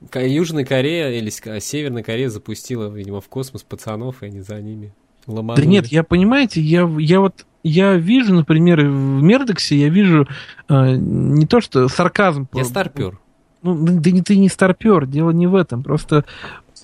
Ка- 0.10 0.25
Южная 0.25 0.65
Корея 0.65 1.12
или 1.12 1.30
ска- 1.30 1.60
Северная 1.60 2.04
Корея 2.04 2.30
запустила, 2.30 2.89
видимо, 2.89 3.21
в 3.21 3.28
космос 3.30 3.63
пацанов, 3.63 4.21
и 4.21 4.28
они 4.28 4.41
за 4.41 4.62
ними 4.62 4.93
ломанули. 5.25 5.63
Да 5.63 5.69
нет, 5.69 5.88
я, 5.88 6.04
понимаете, 6.04 6.62
я, 6.62 6.89
я 6.99 7.19
вот, 7.19 7.45
я 7.63 7.95
вижу, 7.95 8.34
например, 8.34 8.82
в 8.86 9.23
Мердоксе, 9.23 9.75
я 9.78 9.89
вижу 9.89 10.28
э, 10.69 10.95
не 10.97 11.47
то, 11.47 11.62
что 11.62 11.88
сарказм. 11.88 12.47
Я 12.54 12.65
старпер. 12.65 13.17
Ну, 13.63 13.75
да 13.75 14.12
не 14.12 14.21
ты 14.21 14.38
не 14.38 14.49
старпер, 14.49 15.08
дело 15.08 15.32
не 15.32 15.47
в 15.47 15.56
этом, 15.56 15.82
просто 15.82 16.25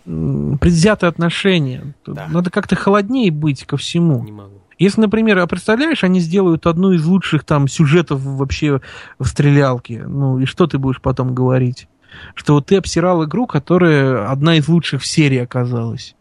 предвзятое 0.05 1.09
отношение. 1.09 1.93
Да. 2.05 2.27
Надо 2.29 2.49
как-то 2.49 2.75
холоднее 2.75 3.31
быть 3.31 3.65
ко 3.65 3.77
всему. 3.77 4.23
Не 4.23 4.31
могу. 4.31 4.61
Если, 4.81 4.99
например, 4.99 5.37
а 5.37 5.45
представляешь, 5.45 6.03
они 6.03 6.19
сделают 6.19 6.65
одну 6.65 6.91
из 6.91 7.05
лучших 7.05 7.43
там 7.43 7.67
сюжетов 7.67 8.21
вообще 8.23 8.81
в 9.19 9.27
стрелялке, 9.27 10.03
ну 10.07 10.39
и 10.39 10.45
что 10.45 10.65
ты 10.65 10.79
будешь 10.79 11.01
потом 11.01 11.35
говорить? 11.35 11.87
Что 12.33 12.55
вот 12.55 12.65
ты 12.65 12.77
обсирал 12.77 13.23
игру, 13.25 13.45
которая 13.45 14.27
одна 14.29 14.55
из 14.55 14.67
лучших 14.67 15.03
в 15.03 15.05
серии 15.05 15.37
оказалась. 15.37 16.15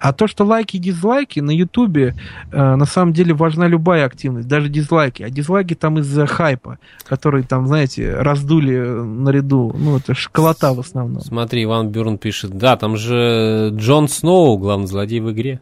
А 0.00 0.14
то, 0.14 0.26
что 0.26 0.44
лайки 0.44 0.76
и 0.76 0.80
дизлайки 0.80 1.40
на 1.40 1.50
Ютубе, 1.50 2.16
э, 2.50 2.74
на 2.74 2.86
самом 2.86 3.12
деле 3.12 3.34
важна 3.34 3.68
любая 3.68 4.06
активность, 4.06 4.48
даже 4.48 4.70
дизлайки. 4.70 5.22
А 5.22 5.28
дизлайки 5.28 5.74
там 5.74 5.98
из-за 5.98 6.26
хайпа, 6.26 6.78
который 7.04 7.42
там, 7.42 7.66
знаете, 7.66 8.14
раздули 8.14 8.76
э, 8.76 9.02
наряду. 9.02 9.74
Ну, 9.78 9.98
это 9.98 10.14
школота 10.14 10.72
в 10.72 10.80
основном. 10.80 11.20
Смотри, 11.20 11.64
Иван 11.64 11.90
Бюрн 11.90 12.16
пишет, 12.16 12.56
да, 12.56 12.76
там 12.76 12.96
же 12.96 13.70
Джон 13.74 14.08
Сноу, 14.08 14.56
главный 14.56 14.86
злодей 14.86 15.20
в 15.20 15.30
игре. 15.32 15.60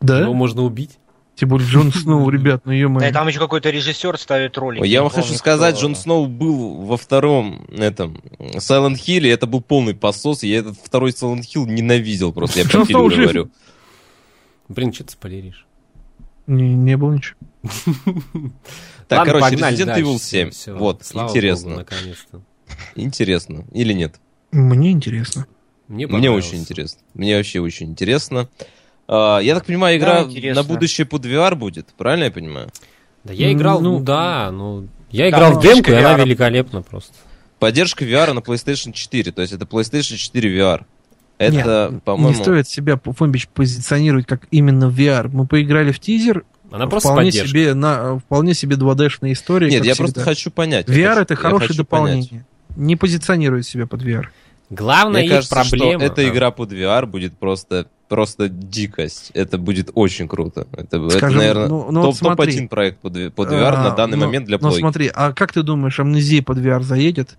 Да? 0.00 0.20
Его 0.20 0.32
можно 0.32 0.62
убить. 0.62 0.98
Тем 1.36 1.50
более 1.50 1.68
Джон 1.68 1.92
Сноу, 1.94 2.28
ребят, 2.30 2.62
ну 2.64 2.72
ё 2.72 2.88
Да, 2.88 3.08
и 3.08 3.12
там 3.12 3.28
еще 3.28 3.38
какой-то 3.38 3.68
режиссер 3.70 4.18
ставит 4.18 4.56
ролик. 4.56 4.84
Я 4.84 5.02
вам 5.02 5.10
хочу 5.10 5.34
сказать, 5.34 5.74
кто. 5.74 5.82
Джон 5.82 5.94
Сноу 5.94 6.26
был 6.26 6.84
во 6.84 6.96
втором 6.96 7.66
этом 7.68 8.22
Silent 8.38 8.94
Hill, 8.94 9.20
и 9.20 9.28
это 9.28 9.46
был 9.46 9.60
полный 9.60 9.94
посос, 9.94 10.42
и 10.42 10.48
я 10.48 10.58
этот 10.58 10.78
второй 10.82 11.10
Silent 11.10 11.42
Hill 11.42 11.66
ненавидел 11.66 12.32
просто, 12.32 12.60
я 12.60 12.64
про 12.64 12.84
фильм 12.84 13.08
говорю. 13.08 13.50
Блин, 14.68 14.92
что 14.92 15.04
ты 15.04 15.12
спойлеришь? 15.12 15.66
Не, 16.46 16.74
не 16.74 16.96
было 16.96 17.12
ничего. 17.12 17.38
Так, 19.08 19.18
Ладно, 19.18 19.34
короче, 19.34 19.50
погнали 19.52 19.78
Resident. 19.78 20.00
Evil 20.00 20.18
7. 20.18 20.50
Всё, 20.50 20.76
Вот, 20.76 21.04
слава 21.04 21.28
интересно. 21.28 21.68
Богу, 21.68 21.78
наконец-то. 21.78 22.42
Интересно. 22.96 23.64
Или 23.72 23.92
нет? 23.92 24.16
Мне 24.50 24.90
интересно. 24.90 25.46
Мне, 25.86 26.08
Мне 26.08 26.28
очень 26.28 26.58
интересно. 26.58 27.02
Мне 27.14 27.36
вообще 27.36 27.60
очень 27.60 27.90
интересно. 27.90 28.48
А, 29.08 29.38
я 29.38 29.54
так 29.54 29.66
понимаю, 29.66 29.98
игра 29.98 30.24
Да, 30.24 30.30
интересно. 30.30 30.62
на 30.62 30.68
будущее 30.68 31.06
под 31.06 31.24
VR 31.24 31.54
будет, 31.54 31.88
правильно 31.96 32.24
я 32.24 32.30
понимаю? 32.30 32.68
Да 33.24 33.32
я 33.32 33.52
играл, 33.52 33.80
ну, 33.80 34.00
да, 34.00 34.50
ну... 34.52 34.88
Я 35.10 35.30
да, 35.30 35.36
играл 35.36 35.52
ну, 35.52 35.58
в 35.58 35.62
демку, 35.62 35.90
и 35.90 35.94
она 35.94 36.14
великолепна 36.14 36.82
просто. 36.82 37.12
Поддержка 37.58 38.04
VR 38.04 38.32
на 38.32 38.40
PlayStation 38.40 38.92
4, 38.92 39.32
то 39.32 39.42
есть 39.42 39.52
это 39.52 39.64
PlayStation 39.64 40.16
4 40.16 40.58
VR. 40.58 40.84
Это, 41.38 41.90
Нет, 41.92 42.04
по-моему... 42.04 42.36
Не 42.36 42.42
стоит 42.42 42.68
себя, 42.68 42.98
Фомбич, 43.02 43.48
позиционировать 43.48 44.26
как 44.26 44.46
именно 44.50 44.84
VR. 44.84 45.28
Мы 45.32 45.46
поиграли 45.46 45.92
в 45.92 46.00
тизер, 46.00 46.44
Она 46.70 46.86
просто 46.86 47.10
вполне 47.10 47.30
поддержка. 47.30 47.48
себе, 47.48 47.74
на, 47.74 48.18
вполне 48.18 48.54
себе 48.54 48.76
2D-шная 48.76 49.32
история. 49.32 49.68
Нет, 49.68 49.84
я 49.84 49.94
всегда. 49.94 50.12
просто 50.12 50.20
хочу 50.22 50.50
понять. 50.50 50.88
VR 50.88 51.08
хочу- 51.08 51.20
это 51.20 51.36
хорошее 51.36 51.76
дополнение. 51.76 52.28
понять. 52.28 52.44
Не 52.76 52.96
позиционирует 52.96 53.66
себя 53.66 53.86
под 53.86 54.02
VR. 54.02 54.26
Главная 54.70 55.20
Мне 55.20 55.26
их 55.26 55.32
кажется, 55.34 55.54
проблема... 55.54 56.00
что 56.00 56.06
эта 56.06 56.28
игра 56.28 56.50
под 56.50 56.72
VR 56.72 57.06
будет 57.06 57.38
просто 57.38 57.86
просто 58.08 58.48
дикость. 58.48 59.30
Это 59.34 59.58
будет 59.58 59.90
очень 59.94 60.28
круто. 60.28 60.66
Это, 60.72 60.96
это 60.98 61.10
Скажем, 61.10 61.38
наверное, 61.38 61.68
ну- 61.68 61.90
ну 61.90 62.00
вот 62.02 62.06
топ- 62.10 62.16
смотри. 62.16 62.52
топ-1 62.52 62.68
проект 62.68 62.98
под, 63.00 63.34
под 63.34 63.48
VR 63.50 63.72
на 63.72 63.92
А, 63.92 63.96
данный 63.96 64.16
ну- 64.16 64.26
момент 64.26 64.46
для 64.46 64.56
Ну 64.56 64.60
плойки. 64.68 64.80
смотри, 64.80 65.10
а 65.14 65.32
как 65.32 65.52
ты 65.52 65.62
думаешь, 65.62 65.98
амнезия 66.00 66.42
под 66.42 66.58
VR 66.58 66.82
заедет? 66.82 67.38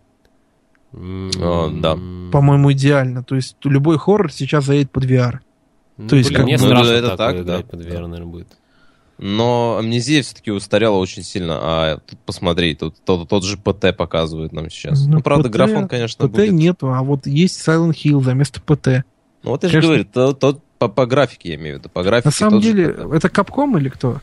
О, 0.93 1.69
да. 1.73 1.95
По-моему, 2.31 2.71
идеально. 2.73 3.23
То 3.23 3.35
есть 3.35 3.57
любой 3.63 3.97
хоррор 3.97 4.31
сейчас 4.31 4.65
заедет 4.65 4.91
под 4.91 5.05
VR. 5.05 5.39
Ну, 5.97 6.07
то 6.07 6.15
есть 6.15 6.29
блин, 6.29 6.37
как 6.37 6.45
мне 6.45 6.57
бы- 6.57 6.63
страшно 6.63 6.91
Ну, 6.91 6.97
это 6.97 7.17
так 7.17 7.35
играть 7.35 7.45
да. 7.45 7.63
под 7.63 7.81
VR, 7.81 8.07
наверное, 8.07 8.25
будет. 8.25 8.47
Но 9.19 9.77
амнезия 9.79 10.21
все-таки 10.21 10.51
устарела 10.51 10.95
очень 10.97 11.23
сильно. 11.23 11.57
А 11.59 11.97
тут 12.05 12.19
посмотри, 12.19 12.75
тут 12.75 12.95
тот, 13.03 13.27
тот 13.27 13.43
же 13.43 13.57
ПТ 13.57 13.95
показывает 13.97 14.53
нам 14.53 14.69
сейчас. 14.69 15.05
Ну, 15.07 15.13
Ну, 15.15 15.21
правда, 15.21 15.49
PT 15.49 15.51
графон, 15.53 15.87
конечно, 15.87 16.27
ПТ 16.27 16.35
будет. 16.35 16.51
нету, 16.51 16.93
а 16.93 17.01
вот 17.01 17.25
есть 17.25 17.67
Silent 17.67 17.93
Hill 17.93 18.23
за 18.23 18.33
место 18.35 18.61
ПТ. 18.61 19.03
Ну, 19.47 19.51
вот 19.51 19.63
я 19.63 19.69
же 19.69 19.75
Конечно. 19.81 19.87
говорю, 20.11 20.33
то, 20.33 20.33
то- 20.53 20.61
по, 20.77 20.89
по 20.89 21.05
графике 21.05 21.49
я 21.49 21.55
имею 21.55 21.77
в 21.77 21.79
виду. 21.79 21.89
По 21.89 22.03
графике 22.03 22.27
На 22.27 22.31
самом 22.33 22.61
же 22.61 22.73
деле, 22.73 22.89
ПТ. 22.89 23.13
это 23.13 23.29
Капком 23.29 23.77
или 23.77 23.87
кто? 23.87 24.19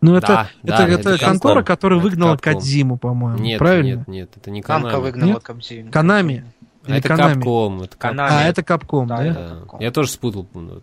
Ну, 0.00 0.14
это, 0.16 0.26
Да, 0.28 0.48
это, 0.62 0.76
да, 0.76 0.88
это, 0.88 1.10
это 1.10 1.24
контора, 1.24 1.60
Capcom. 1.60 1.64
которая 1.64 1.98
Это 1.98 2.08
выгнала. 2.08 2.36
Кадзиму, 2.36 2.96
по-моему. 2.98 3.38
Нет, 3.38 3.58
правильно? 3.58 3.98
нет, 3.98 4.08
нет, 4.08 4.30
это 4.36 4.50
не 4.52 4.62
Камка 4.62 4.90
Konami. 4.96 5.00
выгнала? 5.00 5.40
Кобзин. 5.40 5.90
Канами. 5.90 6.44
А 6.84 6.88
Или 6.90 6.98
это? 6.98 7.08
Capcom. 7.08 7.84
Это. 7.84 7.96
Konami. 7.96 8.28
А, 8.30 8.42
это 8.44 8.62
Капком, 8.62 9.06
Да, 9.08 9.16
да? 9.18 9.24
это. 9.26 9.40
Capcom. 9.66 9.82
Я 9.82 9.90
тоже 9.90 10.10
спутал. 10.10 10.48
ну. 10.54 10.80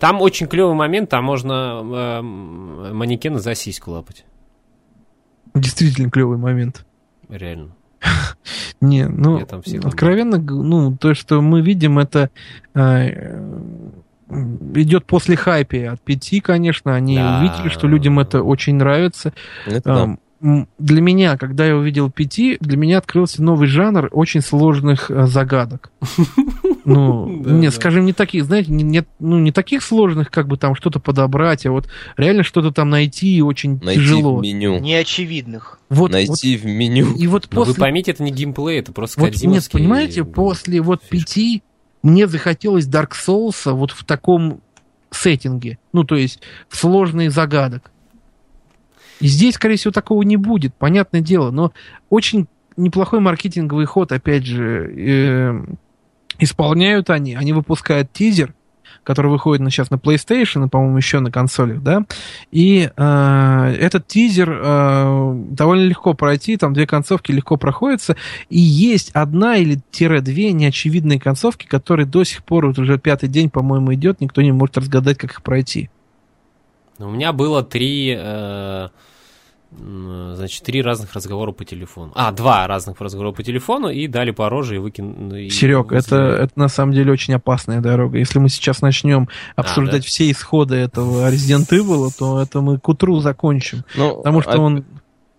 Там 0.00 0.20
очень 0.20 0.48
клевый 0.48 0.74
момент, 0.74 1.10
там 1.10 1.22
можно 1.24 1.80
эм, 1.82 2.96
манекена 2.96 3.38
за 3.38 3.54
сиську 3.54 3.92
лапать. 3.92 4.24
Действительно 5.54 6.10
клевый 6.10 6.38
момент. 6.38 6.84
Реально. 7.28 7.70
Не, 8.80 9.08
ну, 9.08 9.40
откровенно, 9.84 10.38
ну, 10.38 10.96
то, 10.96 11.14
что 11.14 11.40
мы 11.40 11.62
видим, 11.62 11.98
это 11.98 12.30
э, 12.74 13.40
идет 14.74 15.06
после 15.06 15.36
хайпа 15.36 15.92
от 15.92 16.00
пяти, 16.00 16.40
конечно. 16.40 16.94
Они 16.94 17.16
Да. 17.16 17.38
увидели, 17.40 17.68
что 17.68 17.86
людям 17.86 18.18
это 18.18 18.42
очень 18.42 18.74
нравится. 18.76 19.32
Это 19.66 19.82
да. 19.82 20.16
Для 20.78 21.00
меня, 21.00 21.38
когда 21.38 21.64
я 21.66 21.74
увидел 21.74 22.10
пяти, 22.10 22.58
для 22.60 22.76
меня 22.76 22.98
открылся 22.98 23.42
новый 23.42 23.66
жанр 23.66 24.10
очень 24.12 24.42
сложных 24.42 25.10
э, 25.10 25.26
загадок. 25.26 25.90
Ну, 26.86 27.40
Да, 27.42 27.50
нет, 27.50 27.72
да. 27.72 27.76
скажем, 27.80 28.04
не 28.04 28.12
таких, 28.12 28.44
знаете, 28.44 28.70
не, 28.70 28.82
не- 28.84 29.06
ну, 29.18 29.38
не 29.38 29.52
таких 29.52 29.82
сложных, 29.82 30.30
как 30.30 30.48
бы 30.48 30.58
там 30.58 30.74
что-то 30.74 31.00
подобрать, 31.00 31.64
а 31.64 31.70
вот 31.72 31.88
реально 32.18 32.42
что-то 32.42 32.72
там 32.72 32.90
найти 32.90 33.40
очень 33.40 33.80
Найти 33.82 34.00
тяжело. 34.02 34.36
в 34.36 34.42
меню. 34.42 34.78
Неочевидных. 34.80 35.78
Вот, 35.88 35.98
вот- 35.98 36.12
Найти 36.12 36.58
в 36.58 36.66
меню. 36.66 37.14
и 37.16 37.26
вот 37.26 37.48
Но 37.50 37.60
вы 37.60 37.66
после 37.68 37.80
поймите, 37.80 38.10
это 38.10 38.22
не 38.22 38.32
геймплей, 38.32 38.80
это 38.80 38.92
просто 38.92 39.18
Вот 39.18 39.34
нет, 39.42 39.66
понимаете, 39.72 40.24
после 40.24 40.82
вот 40.82 41.00
фишка. 41.02 41.16
пяти 41.26 41.62
мне 42.02 42.26
захотелось 42.26 42.86
Dark 42.86 43.12
Souls 43.12 43.72
вот 43.72 43.92
в 43.92 44.04
таком 44.04 44.60
сеттинге. 45.10 45.78
Ну, 45.94 46.04
то 46.04 46.16
есть 46.16 46.40
в 46.68 46.76
сложный 46.76 47.28
загадок. 47.28 47.90
И 49.20 49.26
здесь, 49.26 49.54
скорее 49.54 49.76
всего, 49.76 49.92
такого 49.92 50.22
не 50.22 50.36
будет, 50.36 50.74
понятное 50.74 51.20
дело. 51.20 51.50
Но 51.50 51.72
очень 52.10 52.46
неплохой 52.76 53.20
маркетинговый 53.20 53.86
ход, 53.86 54.12
опять 54.12 54.44
же, 54.44 54.92
э, 54.96 55.64
исполняют 56.38 57.10
они. 57.10 57.34
Они 57.34 57.52
выпускают 57.52 58.12
тизер, 58.12 58.54
который 59.02 59.30
выходит 59.30 59.62
на, 59.62 59.70
сейчас 59.70 59.90
на 59.90 59.96
PlayStation 59.96 60.66
и, 60.66 60.68
по-моему, 60.68 60.96
еще 60.96 61.20
на 61.20 61.30
консолях, 61.30 61.82
да. 61.82 62.04
И 62.50 62.90
э, 62.96 63.76
этот 63.78 64.06
тизер 64.06 64.50
э, 64.50 65.34
довольно 65.50 65.84
легко 65.84 66.14
пройти, 66.14 66.56
там 66.56 66.72
две 66.72 66.86
концовки 66.86 67.30
легко 67.30 67.56
проходятся. 67.56 68.16
И 68.48 68.58
есть 68.58 69.10
одна 69.12 69.56
или 69.56 69.80
тире 69.90 70.20
две 70.20 70.52
неочевидные 70.52 71.20
концовки, 71.20 71.66
которые 71.66 72.06
до 72.06 72.24
сих 72.24 72.44
пор, 72.44 72.66
вот 72.66 72.78
уже 72.78 72.98
пятый 72.98 73.28
день, 73.28 73.50
по-моему, 73.50 73.94
идет, 73.94 74.20
никто 74.20 74.42
не 74.42 74.52
может 74.52 74.78
разгадать, 74.78 75.18
как 75.18 75.32
их 75.32 75.42
пройти. 75.42 75.90
У 76.98 77.10
меня 77.10 77.32
было 77.32 77.62
три, 77.62 78.14
э, 78.16 78.88
значит, 79.70 80.62
три 80.62 80.82
разных 80.82 81.12
разговора 81.14 81.52
по 81.52 81.64
телефону. 81.64 82.12
А, 82.14 82.30
два 82.32 82.66
разных 82.66 83.00
разговора 83.00 83.32
по 83.32 83.42
телефону 83.42 83.88
и 83.88 84.06
дали 84.06 84.30
по 84.30 84.48
роже 84.48 84.76
и 84.76 84.78
выкинули. 84.78 85.48
Серег, 85.48 85.92
это, 85.92 86.16
это 86.16 86.52
на 86.56 86.68
самом 86.68 86.92
деле 86.92 87.12
очень 87.12 87.34
опасная 87.34 87.80
дорога. 87.80 88.18
Если 88.18 88.38
мы 88.38 88.48
сейчас 88.48 88.80
начнем 88.82 89.28
обсуждать 89.56 90.02
да? 90.02 90.06
все 90.06 90.30
исходы 90.30 90.76
этого 90.76 91.30
Resident 91.30 91.68
Evil, 91.70 92.10
то 92.16 92.40
это 92.40 92.60
мы 92.60 92.78
к 92.78 92.88
утру 92.88 93.20
закончим. 93.20 93.84
Ну, 93.96 94.16
Потому 94.16 94.42
что 94.42 94.52
а- 94.52 94.82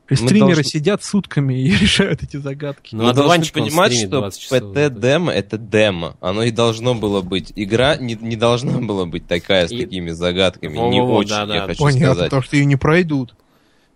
он... 0.09 0.17
Стримеры 0.17 0.55
должны- 0.55 0.63
сидят 0.63 1.03
сутками 1.03 1.53
и 1.59 1.69
решают 1.77 2.21
эти 2.23 2.37
загадки. 2.37 2.95
Ну, 2.95 3.07
а 3.07 3.13
дуванчик 3.13 3.55
он 3.57 3.63
понимать, 3.63 3.93
что 3.93 4.07
20 4.07 4.39
часов, 4.41 4.59
ПТ-демо— 4.73 5.31
это 5.33 5.57
демо. 5.57 6.15
Оно 6.21 6.43
и 6.43 6.51
должно 6.51 6.93
было 6.95 7.21
быть. 7.21 7.51
Игра 7.55 7.95
не, 7.97 8.15
не 8.19 8.35
должна 8.35 8.73
была 8.79 9.05
быть 9.05 9.27
такая, 9.27 9.67
с 9.67 9.71
И- 9.71 9.77
такими 9.81 10.11
загадками. 10.11 10.75
Во-во-во, 10.75 10.91
не 10.93 11.01
очень, 11.01 11.29
да-да. 11.29 11.55
я 11.55 11.61
хочу 11.61 11.83
Понятно, 11.83 12.05
сказать. 12.13 12.25
потому 12.29 12.41
что 12.43 12.55
ее 12.55 12.65
не 12.65 12.75
пройдут. 12.75 13.35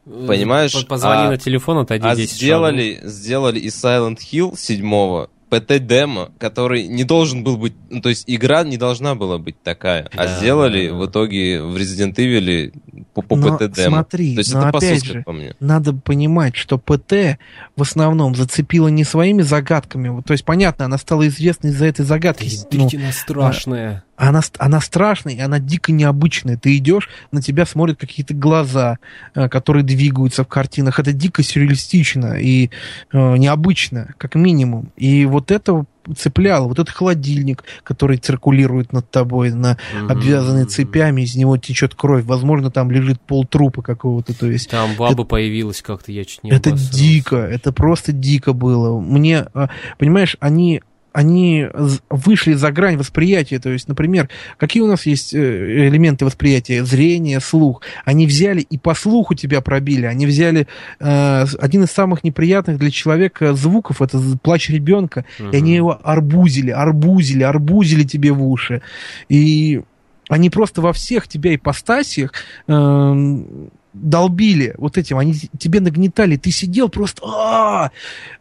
Понимаешь, 0.06 0.74
По- 0.74 0.86
Позвони 0.96 1.24
а- 1.28 1.30
на 1.32 1.38
телефон, 1.38 1.78
отойди 1.80 2.08
А 2.08 2.16
10 2.16 2.32
сделали, 2.32 3.00
сделали 3.04 3.60
из 3.60 3.76
Silent 3.84 4.18
Hill 4.32 4.58
7 4.58 5.28
ПТ-демо, 5.50 6.32
который 6.38 6.88
не 6.88 7.04
должен 7.04 7.44
был 7.44 7.58
быть... 7.58 7.74
Ну, 7.90 8.02
то 8.02 8.10
есть 8.10 8.26
игра 8.28 8.64
не 8.64 8.78
должна 8.78 9.16
была 9.16 9.38
быть 9.38 9.62
такая. 9.64 10.08
а 10.14 10.26
Да, 10.28 10.38
сделали 10.38 10.88
да, 10.88 10.94
да. 10.94 11.00
в 11.00 11.06
итоге 11.08 11.62
в 11.62 11.76
Resident 11.76 12.14
Evil 12.16 12.74
по, 13.14 13.22
по 13.22 13.36
Но 13.36 13.58
ПТ-демо. 13.58 13.90
смотри, 13.90 14.36
то 14.36 14.40
есть 14.40 14.54
но 14.54 14.62
это 14.62 14.72
по 14.72 14.78
опять 14.78 15.00
сути, 15.00 15.12
же, 15.12 15.24
по 15.24 15.32
мне. 15.32 15.56
надо 15.60 15.94
понимать, 15.94 16.56
что 16.56 16.78
ПТ 16.78 17.38
в 17.76 17.82
основном 17.82 18.36
зацепила 18.36 18.88
не 18.90 19.04
своими 19.04 19.42
загадками. 19.42 20.10
Вот, 20.10 20.26
То 20.26 20.34
есть, 20.34 20.46
понятно, 20.46 20.86
она 20.86 20.98
стала 20.98 21.28
известной 21.28 21.72
из-за 21.72 21.86
этой 21.86 22.06
загадки. 22.06 22.44
Ну, 22.44 22.50
Действительно 22.50 23.12
страшная. 23.12 24.04
Она, 24.28 24.42
она 24.58 24.82
страшная, 24.82 25.46
она 25.46 25.60
дико 25.60 25.92
необычная. 25.92 26.58
Ты 26.58 26.76
идешь, 26.78 27.10
на 27.32 27.42
тебя 27.42 27.66
смотрят 27.66 27.98
какие-то 28.00 28.34
глаза, 28.34 28.98
э, 29.34 29.48
которые 29.48 29.84
двигаются 29.84 30.44
в 30.44 30.48
картинах. 30.48 31.00
Это 31.00 31.14
дико 31.14 31.42
сюрреалистично 31.42 32.34
и 32.40 32.70
э, 33.14 33.38
необычно, 33.38 34.14
как 34.18 34.36
минимум. 34.36 34.92
И 34.98 35.26
вот 35.26 35.52
это 35.52 35.86
цепляло. 36.18 36.68
Вот 36.68 36.80
этот 36.80 36.90
холодильник, 36.90 37.64
который 37.84 38.18
циркулирует 38.18 38.94
над 38.94 39.10
тобой, 39.12 39.52
на, 39.52 39.78
Мгм. 39.96 40.12
обвязанный 40.12 40.66
цепями, 40.66 41.22
из 41.22 41.36
него 41.36 41.58
течет 41.58 41.94
кровь. 41.96 42.26
Возможно, 42.26 42.72
там 42.72 42.90
лежит 42.92 43.22
пол 43.22 43.46
трупа 43.46 43.82
какого-то. 43.82 44.34
То 44.38 44.48
есть 44.50 44.70
Там 44.70 44.96
баба 44.98 45.24
появилась 45.24 45.82
как-то, 45.82 46.12
я 46.12 46.26
чуть 46.26 46.44
не 46.44 46.50
это 46.52 46.72
обосрался. 46.72 46.94
дико, 46.98 47.36
это 47.38 47.72
просто 47.72 48.12
дико 48.12 48.54
было. 48.54 49.00
Мне, 49.00 49.46
а, 49.54 49.70
понимаешь, 49.98 50.36
они 50.40 50.82
они 51.14 51.68
вышли 52.10 52.54
за 52.54 52.72
грань 52.72 52.98
восприятия. 52.98 53.60
То 53.60 53.70
есть, 53.70 53.88
например, 53.88 54.30
какие 54.58 54.84
у 54.84 54.88
нас 54.88 55.06
есть 55.06 55.34
э, 55.34 55.88
элементы 55.88 56.26
восприятия? 56.26 56.84
Зрение, 56.84 57.40
слух. 57.40 57.82
Они 58.06 58.28
взяли 58.28 58.62
и 58.62 58.78
по 58.78 58.94
слуху 58.94 59.34
тебя 59.34 59.62
пробили. 59.62 60.06
Они 60.06 60.26
взяли 60.26 60.68
э, 61.00 61.46
один 61.60 61.84
из 61.84 61.92
самых 61.92 62.24
неприятных 62.24 62.78
для 62.78 62.92
человека 62.92 63.54
звуков, 63.54 64.02
это 64.02 64.20
плач 64.42 64.70
ребенка. 64.70 65.26
И 65.52 65.56
они 65.56 65.76
его 65.76 66.00
арбузили, 66.04 66.72
арбузили, 66.72 67.44
арбузили 67.44 68.04
тебе 68.04 68.32
в 68.32 68.46
уши. 68.46 68.82
И 69.30 69.82
они 70.30 70.50
просто 70.50 70.82
во 70.82 70.94
всех 70.94 71.28
тебя 71.28 71.56
ипостасиях 71.56 72.34
эм, 72.68 73.72
долбили 73.94 74.76
вот 74.78 74.98
этим, 74.98 75.18
они 75.18 75.34
тебе 75.34 75.80
нагнетали, 75.80 76.38
ты 76.38 76.52
сидел 76.52 76.90
просто, 76.90 77.22
«А-а-а!» 77.26 77.92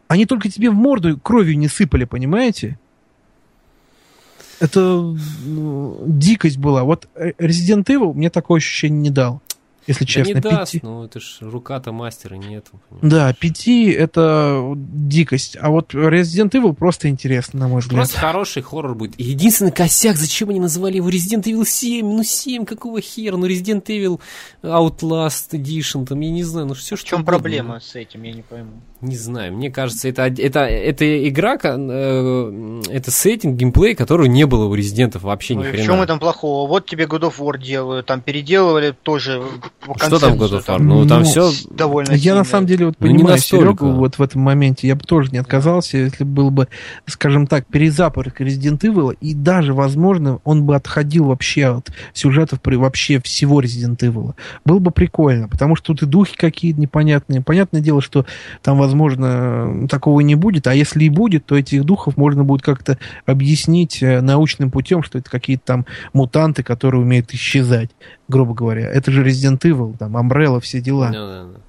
они 0.07 0.25
только 0.25 0.49
тебе 0.49 0.69
в 0.69 0.73
морду 0.73 1.17
кровью 1.19 1.57
не 1.57 1.67
сыпали, 1.67 2.05
понимаете? 2.05 2.77
Это 4.59 4.79
ну, 5.45 6.03
дикость 6.05 6.57
была. 6.57 6.83
Вот 6.83 7.07
э, 7.15 7.31
Resident 7.37 7.85
Evil 7.85 8.13
мне 8.13 8.29
такое 8.29 8.57
ощущение 8.57 8.99
не 8.99 9.09
дал, 9.09 9.41
если 9.87 10.05
Да 10.05 10.11
честно. 10.11 10.33
не 10.33 10.39
даст, 10.41 10.71
Пяти- 10.73 10.79
ну 10.85 11.03
это 11.03 11.19
ж 11.19 11.37
рука-то 11.41 11.91
мастера 11.91 12.35
нету. 12.35 12.79
понимаешь? 12.89 13.11
Да, 13.11 13.33
пяти 13.33 13.89
это 13.89 14.73
дикость, 14.75 15.57
а 15.59 15.69
вот 15.69 15.93
Resident 15.93 16.51
Evil 16.51 16.73
просто 16.73 17.09
интересно, 17.09 17.59
на 17.61 17.67
мой 17.67 17.81
взгляд. 17.81 17.97
Просто 17.97 18.19
хороший 18.19 18.61
хоррор 18.61 18.95
будет. 18.95 19.19
Единственный 19.19 19.71
косяк, 19.71 20.15
зачем 20.17 20.49
они 20.49 20.59
называли 20.59 20.97
его 20.97 21.09
Resident 21.09 21.43
Evil 21.43 21.65
7? 21.65 22.05
Ну 22.05 22.23
7, 22.23 22.65
какого 22.65 23.01
хера? 23.01 23.37
Ну 23.37 23.47
Resident 23.47 23.83
Evil 23.85 24.19
Outlast 24.63 25.51
Edition, 25.51 26.05
там, 26.05 26.19
я 26.19 26.29
не 26.31 26.43
знаю, 26.43 26.67
ну 26.67 26.73
все 26.73 26.95
В 26.95 26.99
что 26.99 27.09
чем 27.09 27.21
угодно. 27.21 27.31
проблема 27.39 27.79
с 27.79 27.95
этим, 27.95 28.23
я 28.23 28.31
не 28.33 28.41
пойму. 28.41 28.81
Не 29.01 29.15
знаю, 29.15 29.53
мне 29.53 29.71
кажется, 29.71 30.09
это, 30.09 30.23
это, 30.23 30.59
это 30.59 31.29
игра, 31.29 31.57
э, 31.63 32.81
это 32.89 33.11
сеттинг, 33.11 33.55
геймплей, 33.55 33.95
которого 33.95 34.25
не 34.25 34.45
было 34.45 34.65
у 34.65 34.73
Резидентов 34.73 35.21
вообще 35.21 35.55
ни 35.55 35.59
Ну 35.59 35.63
и 35.63 35.67
в 35.67 35.71
хрена. 35.71 35.85
чем 35.85 36.01
этом 36.01 36.19
плохого? 36.19 36.67
Вот 36.67 36.85
тебе 36.85 37.05
God 37.05 37.21
of 37.21 37.37
War 37.39 37.57
делают, 37.57 38.07
там 38.07 38.19
переделывали 38.19 38.93
тоже 39.03 39.41
Что 39.95 40.19
там 40.19 40.33
God 40.33 40.51
of 40.51 40.65
War? 40.65 40.79
Ну, 40.79 41.07
там 41.07 41.19
Ну, 41.19 41.25
все... 41.25 41.49
довольно 41.69 42.11
Я 42.11 42.35
на 42.35 42.43
самом 42.43 42.67
деле 42.67 42.87
вот 42.87 42.95
Ну, 42.99 43.07
не 43.07 43.13
понимаю 43.13 43.37
настолько. 43.37 43.85
Серегу 43.85 43.91
вот 43.93 44.17
в 44.17 44.21
этом 44.21 44.41
моменте. 44.41 44.87
Я 44.87 44.95
бы 44.95 45.01
тоже 45.03 45.31
не 45.31 45.37
отказался, 45.37 45.97
если 45.97 46.25
был 46.25 46.51
бы, 46.51 46.67
скажем 47.05 47.47
так, 47.47 47.67
перезапуск 47.67 48.41
Resident 48.41 48.79
Evil, 48.81 49.15
и 49.21 49.33
даже, 49.33 49.73
возможно, 49.73 50.39
он 50.43 50.65
бы 50.65 50.75
отходил 50.75 51.25
вообще 51.25 51.67
от 51.67 51.89
сюжетов 52.13 52.59
при 52.59 52.75
вообще 52.75 53.21
всего 53.21 53.61
Resident 53.61 53.99
Evil. 53.99 54.33
Было 54.65 54.79
бы 54.79 54.91
прикольно, 54.91 55.47
потому 55.47 55.77
что 55.77 55.93
тут 55.93 56.03
и 56.03 56.05
духи 56.05 56.35
какие-то 56.35 56.81
непонятные. 56.81 57.41
Понятное 57.41 57.79
дело, 57.79 58.01
что 58.01 58.25
там, 58.61 58.88
возможно, 58.89 59.87
такого 59.87 60.21
не 60.21 60.35
будет, 60.35 60.67
а 60.67 60.73
если 60.73 61.03
и 61.03 61.09
будет, 61.09 61.45
то 61.45 61.55
этих 61.55 61.83
духов 61.83 62.17
можно 62.17 62.43
будет 62.43 62.63
как-то 62.63 62.97
объяснить 63.25 64.01
э, 64.01 64.21
научным 64.21 64.71
путем, 64.71 65.03
что 65.03 65.19
это 65.19 65.29
какие-то 65.29 65.63
там 65.65 65.85
мутанты, 66.13 66.63
которые 66.63 67.01
умеют 67.01 67.31
исчезать, 67.33 67.91
грубо 68.27 68.53
говоря. 68.53 68.89
Это 68.89 69.11
же 69.11 69.23
Resident 69.23 69.59
Evil, 69.61 69.95
там, 69.97 70.17
Umbrella, 70.17 70.59
все 70.59 70.81
дела. 70.81 71.07
Ну, 71.07 71.13
да, 71.13 71.43
да. 71.43 71.59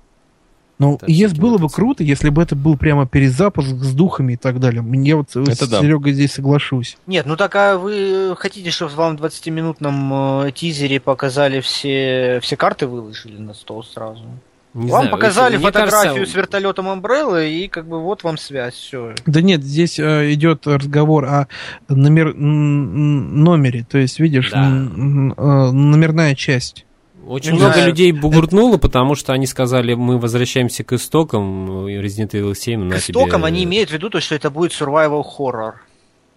Ну, 0.79 0.99
если 1.07 1.39
было 1.39 1.59
бы 1.59 1.68
круто, 1.68 2.03
если 2.03 2.31
бы 2.31 2.43
это 2.43 2.57
был 2.57 2.79
прямо 2.79 3.07
перезапуск 3.07 3.68
с 3.68 3.93
духами 3.93 4.33
и 4.33 4.37
так 4.37 4.61
далее. 4.61 4.81
Мне 4.81 5.14
вот 5.14 5.37
Это 5.37 5.66
с 5.66 5.68
да. 5.68 5.79
Серегой 5.79 6.14
здесь 6.14 6.33
соглашусь. 6.33 6.97
Нет, 7.07 7.27
ну 7.27 7.37
так 7.37 7.55
а 7.55 7.77
вы 7.77 8.35
хотите, 8.39 8.71
чтобы 8.71 8.93
вам 8.95 9.18
в 9.18 9.23
20-минутном 9.23 10.47
э, 10.47 10.53
тизере 10.53 10.99
показали 10.99 11.61
все, 11.61 12.41
все 12.43 12.57
карты 12.57 12.87
выложили 12.87 13.37
на 13.37 13.53
стол 13.53 13.85
сразу? 13.85 14.25
Не 14.73 14.91
вам 14.91 15.03
знаю, 15.03 15.11
показали 15.11 15.57
мне 15.57 15.66
фотографию 15.66 16.12
кажется, 16.14 16.33
с 16.33 16.37
вертолетом 16.37 16.87
Umbrella, 16.89 17.49
и 17.49 17.66
как 17.66 17.89
бы 17.89 18.01
вот 18.01 18.23
вам 18.23 18.39
связь, 18.39 18.75
все. 18.75 19.14
Да 19.27 19.41
нет, 19.41 19.64
здесь 19.64 19.99
э, 19.99 20.33
идет 20.33 20.66
разговор 20.66 21.25
о 21.25 21.49
номер, 21.89 22.35
номере. 22.35 23.85
То 23.89 23.99
есть, 23.99 24.21
видишь, 24.21 24.51
Да. 24.51 24.66
э, 24.66 24.71
номерная 24.71 26.35
часть. 26.35 26.87
Очень 27.27 27.53
Не 27.53 27.59
много 27.59 27.75
знаю. 27.75 27.89
людей 27.89 28.12
бугуртнуло, 28.12 28.77
потому 28.77 29.14
что 29.14 29.33
они 29.33 29.47
сказали, 29.47 29.95
мы 29.95 30.18
возвращаемся 30.18 30.85
к 30.85 30.93
истокам 30.93 31.87
э, 31.87 32.01
Resident 32.03 32.31
Evil 32.31 32.55
7. 32.55 32.89
К 32.89 32.93
на 32.93 32.99
истокам 32.99 33.41
тебе- 33.43 33.47
они 33.49 33.64
имеют 33.64 33.91
в 33.91 33.93
виду 33.93 34.09
то, 34.11 34.21
что 34.21 34.35
это 34.35 34.51
будет 34.51 34.73
survival 34.73 35.23
horror. 35.39 35.73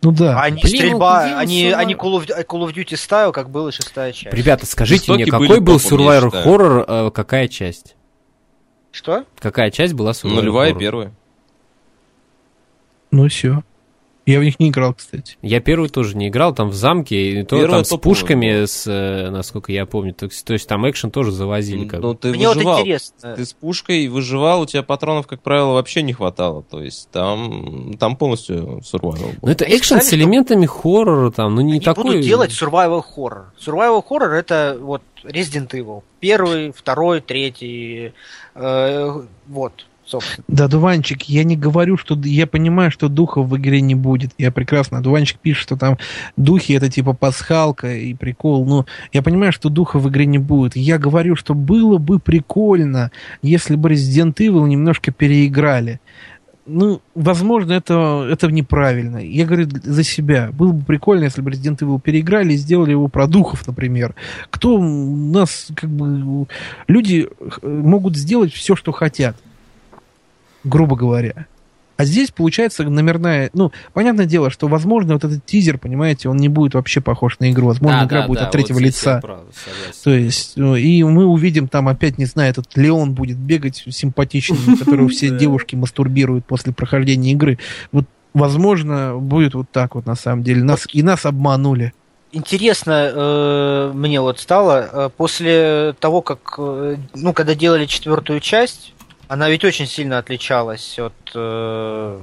Ну 0.01 0.11
да. 0.11 0.39
А 0.41 0.49
не 0.49 0.61
Блин, 0.61 0.75
стрельба, 0.77 1.27
ну, 1.27 1.37
они, 1.37 1.67
survival- 1.69 1.73
они 1.75 1.93
Call, 1.95 2.19
of, 2.25 2.45
Call 2.47 2.67
of 2.67 2.73
Duty 2.73 2.93
style, 2.95 3.31
как 3.31 3.49
была 3.49 3.71
шестая 3.71 4.11
часть. 4.11 4.35
Ребята, 4.35 4.65
скажите 4.65 5.01
Истоки 5.03 5.21
мне, 5.21 5.31
какой 5.31 5.59
был 5.61 5.77
Survivor 5.77 6.25
считаю. 6.25 6.45
Horror, 6.45 6.85
э, 7.07 7.11
какая 7.11 7.47
часть? 7.47 7.95
Что? 8.93 9.25
Какая 9.39 9.71
часть 9.71 9.93
была 9.95 10.11
Survivor 10.11 10.35
Нулевая 10.35 10.71
Horror? 10.73 10.79
первая. 10.79 11.11
Ну 13.11 13.27
все. 13.27 13.63
Я 14.25 14.39
в 14.39 14.43
них 14.45 14.57
не 14.57 14.69
играл, 14.69 14.93
кстати. 14.93 15.35
Я 15.41 15.59
первый 15.59 15.89
тоже 15.89 16.15
не 16.15 16.29
играл, 16.29 16.55
там 16.55 16.69
в 16.69 16.73
замке, 16.75 17.41
и 17.41 17.43
то 17.43 17.57
Первая 17.57 17.79
там 17.79 17.85
с 17.85 17.89
топовая 17.89 18.01
пушками, 18.15 18.65
с, 18.65 18.87
э, 18.87 19.29
насколько 19.31 19.73
я 19.73 19.85
помню. 19.85 20.13
То, 20.13 20.27
есть- 20.27 20.45
то 20.45 20.53
есть 20.53 20.65
там 20.69 20.89
экшен 20.89 21.11
тоже 21.11 21.31
завозили. 21.33 21.85
Как 21.89 21.99
Ну, 21.99 22.13
ты 22.13 22.29
Мне 22.31 22.47
вот 22.47 22.55
выживал. 22.55 22.79
интересно. 22.79 23.35
Ты 23.35 23.43
с 23.45 23.51
пушкой 23.51 24.07
выживал, 24.07 24.61
у 24.61 24.65
тебя 24.65 24.81
патронов, 24.81 25.27
как 25.27 25.41
правило, 25.41 25.73
вообще 25.73 26.03
не 26.03 26.13
хватало. 26.13 26.63
То 26.63 26.81
есть 26.81 27.09
там, 27.11 27.95
там 27.99 28.15
полностью 28.15 28.79
survival 28.89 29.31
был. 29.31 29.33
Ну 29.41 29.49
это 29.49 29.65
экшен 29.65 29.99
с 29.99 30.07
что 30.07 30.15
элементами 30.15 30.67
хоррора 30.67 31.29
там, 31.29 31.55
ну 31.55 31.61
не 31.61 31.73
Они 31.73 31.79
такой... 31.81 32.03
будут 32.05 32.21
делать 32.21 32.51
survival 32.51 33.01
horror. 33.17 33.47
Survival 33.59 34.01
horror 34.09 34.29
это 34.29 34.77
вот 34.79 35.01
Resident 35.23 35.69
Evil. 35.71 36.03
Первый, 36.19 36.71
второй, 36.71 37.21
третий. 37.21 38.13
э, 38.55 39.21
вот, 39.47 39.85
собственно. 40.05 40.45
Да, 40.47 40.67
Дуванчик, 40.67 41.23
я 41.23 41.43
не 41.43 41.55
говорю, 41.55 41.97
что... 41.97 42.19
Я 42.23 42.47
понимаю, 42.47 42.91
что 42.91 43.07
духов 43.07 43.47
в 43.47 43.57
игре 43.57 43.81
не 43.81 43.95
будет. 43.95 44.31
Я 44.37 44.51
прекрасно. 44.51 45.01
Дуванчик 45.01 45.39
пишет, 45.39 45.63
что 45.63 45.77
там 45.77 45.97
духи 46.37 46.73
это 46.73 46.89
типа 46.89 47.13
пасхалка 47.13 47.93
и 47.95 48.13
прикол. 48.13 48.65
Но 48.65 48.85
я 49.11 49.21
понимаю, 49.21 49.51
что 49.51 49.69
духов 49.69 50.03
в 50.03 50.09
игре 50.09 50.25
не 50.25 50.39
будет. 50.39 50.75
Я 50.75 50.97
говорю, 50.97 51.35
что 51.35 51.53
было 51.53 51.97
бы 51.97 52.19
прикольно, 52.19 53.11
если 53.41 53.75
бы 53.75 53.89
Resident 53.89 54.35
Evil 54.35 54.67
немножко 54.67 55.11
переиграли. 55.11 55.99
Ну, 56.65 57.01
возможно, 57.13 57.73
это, 57.73 58.27
это 58.29 58.47
неправильно. 58.47 59.17
Я 59.17 59.45
говорю 59.45 59.67
за 59.69 60.03
себя. 60.03 60.49
Было 60.53 60.71
бы 60.71 60.85
прикольно, 60.85 61.25
если 61.25 61.41
бы 61.41 61.51
Resident 61.51 61.79
Evil 61.79 61.99
переиграли 61.99 62.53
и 62.53 62.57
сделали 62.57 62.91
его 62.91 63.09
про 63.09 63.27
духов, 63.27 63.67
например. 63.67 64.15
Кто 64.49 64.75
у 64.75 65.15
нас, 65.15 65.67
как 65.75 65.89
бы, 65.89 66.47
люди 66.87 67.27
могут 67.61 68.15
сделать 68.15 68.53
все, 68.53 68.75
что 68.75 68.91
хотят 68.91 69.35
грубо 70.63 70.95
говоря. 70.95 71.45
А 72.03 72.05
здесь 72.05 72.31
получается 72.31 72.83
номерная... 72.83 73.49
Ну, 73.53 73.71
понятное 73.93 74.25
дело, 74.25 74.49
что, 74.49 74.67
возможно, 74.67 75.13
вот 75.13 75.23
этот 75.23 75.45
тизер, 75.45 75.77
понимаете, 75.77 76.27
он 76.27 76.35
не 76.35 76.49
будет 76.49 76.73
вообще 76.73 76.99
похож 76.99 77.39
на 77.39 77.49
игру. 77.49 77.67
Возможно, 77.67 78.01
Да, 78.01 78.05
игра 78.05 78.21
да, 78.23 78.27
будет 78.27 78.39
да, 78.39 78.45
от 78.47 78.51
третьего 78.51 78.75
вот 78.75 78.83
лица. 78.83 79.21
прав. 79.21 79.39
То 80.03 80.11
есть, 80.11 80.57
ну, 80.57 80.75
и 80.75 81.01
мы 81.03 81.25
увидим 81.25 81.69
там 81.69 81.87
опять, 81.87 82.17
не 82.17 82.25
знаю, 82.25 82.51
этот 82.51 82.75
Леон 82.75 83.13
будет 83.13 83.37
бегать 83.37 83.85
симпатичный, 83.89 84.77
которого 84.79 85.07
все 85.07 85.29
девушки 85.29 85.77
мастурбируют 85.77 86.45
после 86.45 86.73
прохождения 86.73 87.31
игры. 87.31 87.57
Вот, 87.93 88.03
возможно, 88.33 89.15
будет 89.17 89.53
вот 89.53 89.67
так 89.71 89.95
вот 89.95 90.05
на 90.05 90.15
самом 90.15 90.43
деле. 90.43 90.61
Нас, 90.61 90.85
и 90.91 91.03
нас 91.03 91.25
обманули. 91.25 91.93
Интересно 92.33 93.11
э, 93.13 93.91
мне 93.93 94.19
вот 94.19 94.39
стало, 94.41 94.89
э, 94.91 95.09
после 95.15 95.95
того, 96.01 96.21
как, 96.21 96.55
э, 96.57 96.97
ну, 97.13 97.31
когда 97.31 97.55
делали 97.55 97.85
четвертую 97.85 98.41
часть, 98.41 98.93
она 99.27 99.49
ведь 99.49 99.63
очень 99.63 99.87
сильно 99.87 100.17
отличалась 100.17 100.97
от 100.99 101.13
э, 101.35 102.19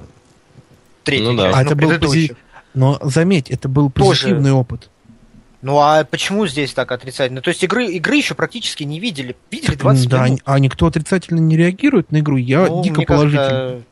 третьей 1.05 1.27
Ну 1.27 1.37
да. 1.37 1.47
части, 1.53 1.59
А 1.59 1.63
ну, 1.63 1.67
это 1.67 1.77
был 1.77 1.89
предыдущих. 1.89 2.31
пози- 2.33 2.37
Но 2.75 2.99
заметь, 3.03 3.51
это 3.51 3.69
был 3.69 3.91
Тоже. 3.91 4.23
позитивный 4.23 4.53
опыт. 4.53 4.89
Ну 5.63 5.79
а 5.79 6.05
почему 6.05 6.47
здесь 6.47 6.73
так 6.73 6.91
отрицательно? 6.93 7.43
То 7.43 7.49
есть 7.51 7.63
игры, 7.63 7.87
игры 7.87 8.17
еще 8.17 8.35
практически 8.35 8.83
не 8.85 8.99
видели. 8.99 9.37
Видели 9.51 9.75
20 9.75 10.09
да, 10.09 10.25
минут. 10.27 10.41
а 10.47 10.59
никто 10.59 10.87
отрицательно 10.87 11.41
не 11.41 11.57
реагирует 11.57 12.13
на 12.13 12.21
игру. 12.21 12.37
Я 12.37 12.67
Ну, 12.67 12.83
дико 12.83 13.03
положительно. 13.03 13.83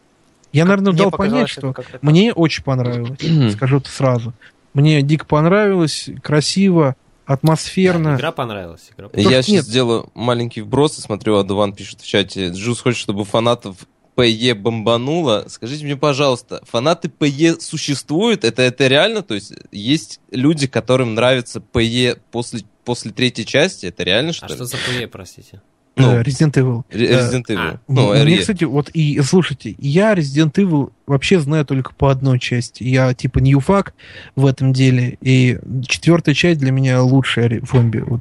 Я, 0.52 0.64
наверное, 0.64 0.94
дал 0.94 1.10
понять, 1.10 1.50
что 1.50 1.74
мне 2.00 2.32
очень 2.32 2.62
понравилось. 2.64 3.18
Скажу 3.54 3.78
это 3.78 3.90
сразу. 3.90 4.32
Мне 4.72 5.02
дико 5.02 5.26
понравилось, 5.26 6.08
красиво, 6.22 6.96
атмосферно. 7.28 8.16
Игра 8.16 8.32
понравилась. 8.32 8.90
Игра 8.96 9.06
Я 9.06 9.08
Просто 9.10 9.30
сейчас 9.30 9.48
нет. 9.48 9.64
сделаю 9.64 10.10
маленький 10.14 10.62
вброс, 10.62 10.98
и 10.98 11.00
смотрю, 11.02 11.36
Адуван 11.36 11.72
пишет 11.72 12.00
в 12.00 12.06
чате, 12.06 12.48
Джус 12.48 12.80
хочет, 12.80 12.98
чтобы 12.98 13.24
фанатов 13.24 13.76
ПЕ 14.16 14.54
бомбануло. 14.54 15.44
Скажите 15.48 15.84
мне, 15.84 15.96
пожалуйста, 15.96 16.60
фанаты 16.66 17.08
ПЕ 17.08 17.54
существуют? 17.60 18.44
Это, 18.44 18.62
это 18.62 18.86
реально? 18.88 19.22
То 19.22 19.34
есть 19.34 19.52
есть 19.70 20.20
люди, 20.32 20.66
которым 20.66 21.14
нравится 21.14 21.60
ПЕ 21.60 22.16
после, 22.32 22.62
после 22.84 23.12
третьей 23.12 23.46
части? 23.46 23.86
Это 23.86 24.02
реально, 24.02 24.32
что 24.32 24.46
А 24.46 24.48
ли? 24.48 24.54
что 24.56 24.64
за 24.64 24.76
ПЕ, 24.76 25.06
простите? 25.06 25.60
Ну, 25.98 26.12
э, 26.12 26.22
Resident 26.22 26.52
Evil. 26.52 26.82
Да. 26.90 26.98
Resident 26.98 27.44
Evil. 27.48 27.56
А. 27.58 27.80
Ну, 27.88 28.12
Мне, 28.12 28.36
RE. 28.36 28.38
кстати, 28.38 28.64
вот 28.64 28.90
и 28.90 29.20
слушайте, 29.22 29.74
я 29.78 30.14
Resident 30.14 30.52
Evil 30.52 30.92
вообще 31.06 31.40
знаю 31.40 31.64
только 31.64 31.92
по 31.94 32.10
одной 32.10 32.38
части. 32.38 32.84
Я 32.84 33.12
типа 33.14 33.38
ньюфак 33.38 33.94
в 34.36 34.46
этом 34.46 34.72
деле, 34.72 35.18
и 35.20 35.58
четвертая 35.86 36.34
часть 36.34 36.60
для 36.60 36.70
меня 36.70 37.02
лучшая 37.02 37.60
зомби. 37.70 37.98
Вот 38.06 38.20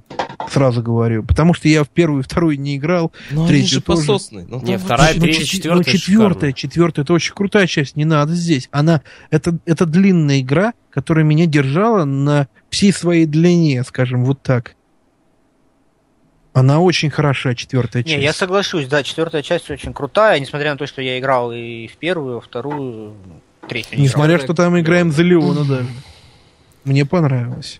сразу 0.50 0.82
говорю. 0.82 1.24
Потому 1.24 1.54
что 1.54 1.68
я 1.68 1.84
в 1.84 1.90
первую 1.90 2.22
и 2.22 2.24
вторую 2.24 2.60
не 2.60 2.78
играл. 2.78 3.12
Ну, 3.32 3.42
они 3.42 3.50
третью 3.50 3.80
же 3.80 3.82
тоже. 3.82 4.00
пососные. 4.02 4.46
Ну, 4.48 4.62
Не, 4.62 4.78
там 4.78 4.86
вторая, 4.86 5.14
Ну, 5.16 5.22
третья, 5.22 5.42
чет- 5.42 5.50
четвертая 5.50 5.78
ну, 5.94 6.00
четвертая, 6.00 6.52
четвертая, 6.54 7.04
это 7.04 7.14
очень 7.14 7.34
крутая 7.34 7.68
часть, 7.68 7.96
не 7.96 8.06
надо 8.06 8.34
здесь. 8.34 8.70
Она, 8.72 9.02
это, 9.30 9.58
это 9.66 9.86
длинная 9.86 10.40
игра, 10.42 10.74
которая 10.90 11.26
меня 11.26 11.46
держала 11.46 12.06
на 12.06 12.48
всей 12.70 12.94
своей 12.94 13.26
длине, 13.26 13.84
скажем, 13.84 14.26
вот 14.26 14.42
так. 14.42 14.76
Она 16.58 16.80
очень 16.80 17.12
хороша, 17.12 17.54
четвертая 17.54 18.02
часть. 18.02 18.16
Не, 18.18 18.24
я 18.24 18.34
соглашусь, 18.34 18.88
да, 18.88 19.04
четвертая 19.04 19.44
часть 19.44 19.70
очень 19.70 19.94
крутая, 19.94 20.40
несмотря 20.40 20.72
на 20.72 20.78
то, 20.78 20.88
что 20.88 21.04
я 21.04 21.20
играл 21.20 21.52
и 21.52 21.86
в 21.86 21.98
первую, 21.98 22.40
и 22.40 22.42
вторую, 22.42 23.16
третью. 23.68 24.00
не 24.00 24.06
играл. 24.08 24.24
Несмотря, 24.26 24.40
что 24.40 24.56
там 24.56 24.80
играем 24.80 25.12
за 25.12 25.22
Леона 25.22 25.64
даже. 25.66 25.88
Мне 26.84 27.06
понравилось. 27.06 27.80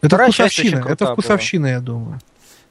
Это 0.00 0.08
Вторая 0.08 0.32
вкусовщина, 0.32 0.84
это 0.88 1.04
была. 1.04 1.12
вкусовщина, 1.12 1.66
я 1.66 1.80
думаю. 1.80 2.18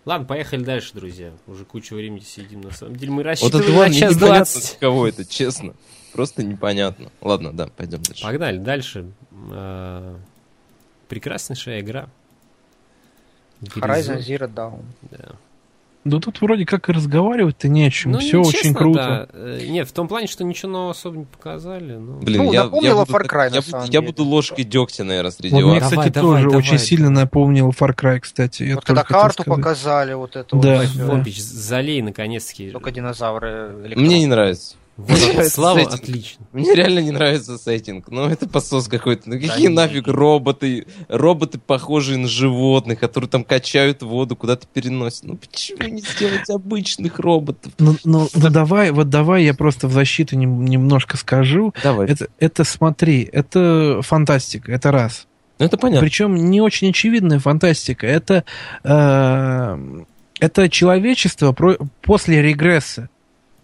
Ладно, 0.04 0.28
поехали 0.28 0.66
дальше, 0.66 0.90
друзья. 0.94 1.32
Уже 1.48 1.64
кучу 1.64 1.96
времени 1.96 2.20
сидим, 2.20 2.60
на 2.60 2.72
самом 2.74 2.98
деле. 2.98 3.14
Мы 3.14 3.24
Вот 3.24 3.26
рассчитывали 3.26 3.64
это 3.64 3.72
на 3.72 3.80
ладно, 3.80 3.94
час 3.96 4.16
непонятно, 4.16 4.36
двадцать. 4.36 4.78
кого 4.80 5.08
это, 5.08 5.26
честно. 5.26 5.74
Просто 6.12 6.44
непонятно. 6.44 7.10
Ладно, 7.22 7.54
да, 7.54 7.68
пойдем 7.68 8.04
дальше. 8.04 8.22
Погнали 8.22 8.58
дальше. 8.58 9.06
А, 9.50 10.18
Прекраснейшая 11.08 11.80
игра. 11.80 12.10
Horizon 13.76 14.20
Zero 14.20 14.54
Dawn. 14.54 14.82
Да. 15.12 15.30
Да 16.06 16.20
тут 16.20 16.42
вроде 16.42 16.66
как 16.66 16.90
и 16.90 16.92
разговаривать-то 16.92 17.70
не 17.70 17.86
о 17.86 17.90
чем. 17.90 18.12
Ну, 18.12 18.20
Все 18.20 18.42
очень 18.42 18.74
круто. 18.74 19.30
да. 19.32 19.40
Э, 19.40 19.66
Нет, 19.68 19.88
в 19.88 19.94
том 19.94 20.10
плане, 20.10 20.28
что 20.28 20.44
ничего 20.44 20.70
нового 20.70 20.92
особо 20.92 21.20
не 21.20 21.24
показали. 21.24 21.94
Ну, 21.96 22.20
Блин, 22.20 22.44
Ну, 22.44 22.52
я, 22.52 22.66
напомнила 22.66 23.00
я, 23.00 23.06
буду, 23.06 23.14
Far 23.18 23.22
так- 23.22 23.34
Cry, 23.34 23.50
на 23.52 23.56
я, 23.56 23.62
самом 23.62 23.82
буду, 23.86 23.94
я 23.94 24.02
деле. 24.02 24.12
буду 24.12 24.24
ложкой 24.26 24.64
дегтя, 24.66 25.06
наверное, 25.06 25.32
среди 25.32 25.56
Вот 25.56 25.62
мне, 25.62 25.80
вас. 25.80 25.90
Давай, 25.90 25.98
кстати, 26.10 26.14
давай, 26.14 26.44
тоже 26.44 26.58
очень 26.58 26.72
давай, 26.72 26.86
сильно 26.86 27.08
давай. 27.08 27.24
напомнил 27.24 27.70
Far 27.70 27.96
Cry, 27.96 28.20
кстати. 28.20 28.64
Я 28.64 28.76
Вот 28.76 28.84
когда 28.84 29.04
карту 29.06 29.44
показали, 29.46 30.14
вот 30.14 30.36
это 30.36 30.56
Да. 30.58 30.76
вот 30.80 30.86
всё. 30.88 31.08
Фопич, 31.08 31.42
залей 31.42 32.02
наконец-таки. 32.02 32.72
Только 32.72 32.92
динозавры. 32.92 33.70
Мне 33.96 34.20
не 34.20 34.28
нравится. 34.28 34.76
Вот, 34.96 35.48
Слава, 35.48 35.80
сеттинг. 35.80 35.94
отлично. 36.04 36.46
Мне 36.52 36.76
реально 36.76 37.00
не 37.00 37.10
нравится 37.12 37.58
сеттинг. 37.58 38.06
Ну, 38.10 38.28
это 38.28 38.48
посос 38.48 38.88
какой-то. 38.88 39.28
Ну, 39.28 39.40
какие 39.40 39.68
Да 39.68 39.74
нафиг 39.74 40.08
роботы? 40.08 40.86
Роботы, 41.10 41.58
похожие 41.58 42.20
на 42.20 42.28
животных, 42.28 43.00
которые 43.00 43.28
там 43.28 43.44
качают 43.44 44.04
воду, 44.04 44.36
куда-то 44.36 44.68
переносят. 44.72 45.24
Ну, 45.24 45.36
почему 45.38 45.88
не 45.90 46.02
сделать 46.02 46.48
обычных 46.50 47.18
роботов? 47.20 47.72
Ну, 47.80 47.96
ну, 48.04 48.30
ну, 48.36 48.50
давай, 48.52 48.92
вот 48.92 49.10
давай 49.10 49.46
я 49.46 49.56
просто 49.56 49.88
в 49.88 49.92
защиту 49.94 50.36
нем- 50.36 50.64
немножко 50.66 51.18
скажу. 51.18 51.74
Давай. 51.82 52.08
Это, 52.08 52.28
это 52.38 52.64
смотри, 52.64 53.28
это 53.34 54.02
фантастика, 54.04 54.72
это 54.72 54.92
раз. 54.92 55.26
Ну, 55.58 55.66
это 55.66 55.78
понятно. 55.78 56.02
Причем 56.02 56.36
не 56.36 56.62
очень 56.62 56.90
очевидная 56.90 57.40
фантастика. 57.40 58.06
Это, 58.06 58.44
э, 58.84 59.78
это 60.40 60.70
человечество 60.70 61.52
про- 61.52 61.78
после 62.02 62.42
регресса. 62.42 63.10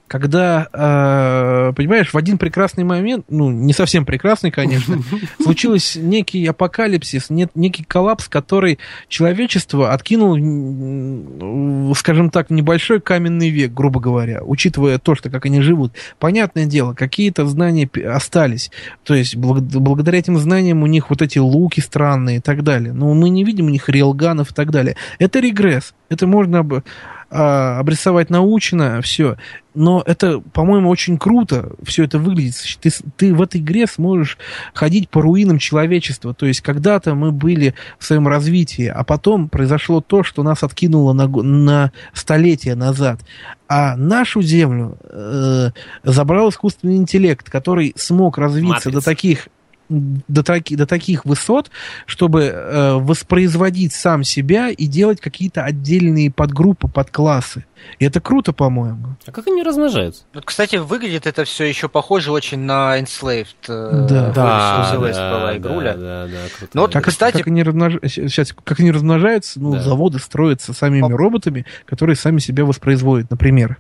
Когда, 0.09 0.67
э, 0.73 1.73
понимаешь, 1.75 2.11
в 2.11 2.17
один 2.17 2.37
прекрасный 2.39 2.83
момент, 2.83 3.25
ну, 3.29 3.51
не 3.51 3.73
совсем 3.73 4.05
прекрасный, 4.05 4.49
конечно, 4.51 4.97
случилось 5.41 5.95
некий 5.95 6.45
апокалипсис, 6.47 7.29
нет, 7.29 7.51
некий 7.55 7.83
коллапс, 7.83 8.27
который 8.27 8.79
человечество 9.07 9.93
откинул, 9.93 10.35
м, 10.35 11.93
скажем 11.95 12.29
так, 12.31 12.49
небольшой 12.49 12.99
каменный 12.99 13.49
век, 13.49 13.71
грубо 13.71 13.99
говоря, 13.99 14.41
учитывая 14.43 14.97
то, 14.97 15.15
что 15.15 15.29
как 15.29 15.45
они 15.45 15.61
живут. 15.61 15.93
Понятное 16.17 16.65
дело, 16.65 16.93
какие-то 16.93 17.45
знания 17.45 17.89
остались. 18.11 18.71
То 19.03 19.13
есть 19.13 19.35
благ- 19.35 19.61
благодаря 19.61 20.17
этим 20.19 20.37
знаниям 20.39 20.83
у 20.83 20.87
них 20.87 21.09
вот 21.09 21.21
эти 21.21 21.37
луки 21.37 21.81
странные 21.81 22.37
и 22.37 22.41
так 22.41 22.63
далее. 22.63 22.93
Но 22.93 23.13
мы 23.13 23.29
не 23.29 23.43
видим 23.43 23.67
у 23.67 23.69
них 23.69 23.89
рейлганов 23.89 24.51
и 24.51 24.53
так 24.55 24.71
далее. 24.71 24.95
Это 25.19 25.39
регресс. 25.39 25.93
Это 26.09 26.25
можно 26.25 26.59
об- 26.59 26.83
а, 27.31 27.79
обрисовать 27.79 28.29
научно, 28.31 29.01
все. 29.01 29.37
Но 29.75 30.01
это, 30.05 30.39
по-моему, 30.39 30.89
очень 30.89 31.19
круто 31.19 31.71
все 31.83 32.03
это 32.03 32.17
выглядит. 32.17 32.55
Ты, 32.81 32.89
ты 33.17 33.33
в 33.35 33.41
этой 33.41 33.61
игре 33.61 33.85
сможешь 33.85 34.39
ходить 34.73 35.09
по 35.09 35.21
руинам 35.21 35.59
человечества. 35.59 36.33
То 36.33 36.47
есть 36.47 36.61
когда-то 36.61 37.13
мы 37.13 37.31
были 37.31 37.75
в 37.99 38.05
своем 38.05 38.27
развитии, 38.27 38.87
а 38.87 39.03
потом 39.03 39.47
произошло 39.47 40.01
то, 40.01 40.23
что 40.23 40.41
нас 40.41 40.63
откинуло 40.63 41.13
на, 41.13 41.27
на 41.27 41.91
столетия 42.13 42.73
назад. 42.73 43.19
А 43.67 43.95
нашу 43.95 44.41
землю 44.41 44.97
э, 45.03 45.69
забрал 46.03 46.49
искусственный 46.49 46.95
интеллект, 46.95 47.47
который 47.47 47.93
смог 47.95 48.39
развиться 48.39 48.89
до 48.89 48.95
Матрица. 48.95 49.05
таких 49.05 49.47
до, 49.89 50.43
таки- 50.43 50.75
до 50.75 50.85
таких 50.85 51.25
высот, 51.25 51.71
чтобы 52.05 52.43
э, 52.43 52.93
воспроизводить 52.93 53.93
сам 53.93 54.23
себя 54.23 54.69
и 54.69 54.85
делать 54.85 55.19
какие-то 55.19 55.63
отдельные 55.63 56.31
подгруппы, 56.31 56.87
подклассы. 56.87 57.65
И 57.97 58.05
это 58.05 58.19
круто, 58.21 58.53
по-моему. 58.53 59.15
А 59.25 59.31
как 59.31 59.47
они 59.47 59.63
размножаются? 59.63 60.23
Вот, 60.33 60.45
кстати, 60.45 60.75
выглядит 60.75 61.25
это 61.27 61.43
все 61.45 61.63
еще 61.65 61.89
похоже 61.89 62.31
очень 62.31 62.59
на 62.59 62.99
Enslaved. 62.99 63.47
э, 63.67 64.07
Да. 64.09 64.91
The 64.93 64.99
West 65.01 65.31
была 65.31 65.57
игруля. 65.57 65.93
да, 65.95 66.27
да, 66.27 66.37
круто. 66.57 66.71
Ну 66.73 66.81
вот, 66.81 66.93
Как, 66.93 67.05
Кстати- 67.05 67.37
как 67.37 67.47
они 67.47 67.63
размнож- 67.63 67.99
сейчас, 68.07 68.53
как 68.63 68.79
они 68.79 68.91
размножаются, 68.91 69.59
ну, 69.59 69.73
Да. 69.73 69.81
заводы 69.81 70.19
строятся 70.19 70.73
самими 70.73 71.03
Оп. 71.03 71.11
роботами, 71.13 71.65
которые 71.85 72.15
сами 72.15 72.39
себя 72.39 72.65
воспроизводят, 72.65 73.31
например. 73.31 73.77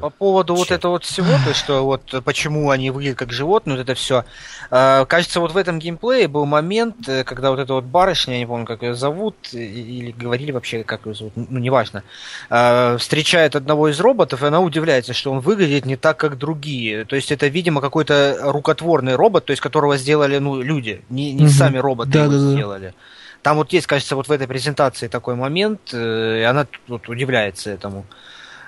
По 0.00 0.10
поводу 0.10 0.54
вот 0.56 0.68
Чё? 0.68 0.74
этого 0.74 0.92
вот 0.92 1.04
всего, 1.04 1.28
то 1.44 1.48
есть, 1.50 1.60
что 1.60 1.84
вот 1.84 2.12
э, 2.12 2.20
почему 2.20 2.70
они 2.70 2.90
выглядят 2.90 3.18
как 3.18 3.32
животные, 3.32 3.76
вот 3.76 3.82
это 3.82 3.94
все. 3.94 4.24
кажется, 4.70 5.38
вот 5.38 5.52
в 5.52 5.56
этом 5.56 5.78
геймплее 5.78 6.26
был 6.26 6.46
момент, 6.46 7.08
э, 7.08 7.22
когда 7.22 7.50
вот 7.50 7.60
эта 7.60 7.74
вот 7.74 7.84
барышня, 7.84 8.34
я 8.34 8.40
не 8.40 8.46
помню, 8.46 8.66
как 8.66 8.82
ее 8.82 8.94
зовут, 8.94 9.36
э, 9.52 9.58
или 9.58 10.10
говорили 10.10 10.50
вообще, 10.50 10.82
как 10.82 11.06
ее 11.06 11.14
зовут, 11.14 11.32
ну, 11.36 11.58
неважно, 11.60 12.02
э, 12.50 12.96
встречает 12.98 13.54
одного 13.54 13.88
из 13.88 14.00
роботов, 14.00 14.42
и 14.42 14.46
она 14.46 14.60
удивляется, 14.60 15.12
что 15.12 15.30
он 15.30 15.38
выглядит 15.40 15.86
не 15.86 15.96
так, 15.96 16.16
как 16.16 16.38
другие. 16.38 17.04
То 17.04 17.14
есть, 17.14 17.30
это, 17.30 17.46
видимо, 17.46 17.80
какой-то 17.80 18.38
рукотворный 18.42 19.14
робот, 19.14 19.44
то 19.44 19.52
есть, 19.52 19.60
которого 19.62 19.96
сделали, 19.96 20.38
ну, 20.38 20.60
люди, 20.60 21.02
не, 21.08 21.32
не 21.32 21.44
Мгм. 21.44 21.50
сами 21.52 21.78
роботы 21.78 22.10
Да, 22.10 22.24
его 22.24 22.32
да, 22.32 22.38
да. 22.38 22.50
сделали. 22.52 22.94
Там 23.42 23.56
вот 23.56 23.72
есть, 23.72 23.86
кажется, 23.86 24.16
вот 24.16 24.28
в 24.28 24.32
этой 24.32 24.46
презентации 24.46 25.08
такой 25.08 25.34
момент, 25.34 25.80
э, 25.92 26.40
и 26.40 26.42
она 26.42 26.66
тут 26.86 27.08
удивляется 27.08 27.70
этому. 27.70 28.06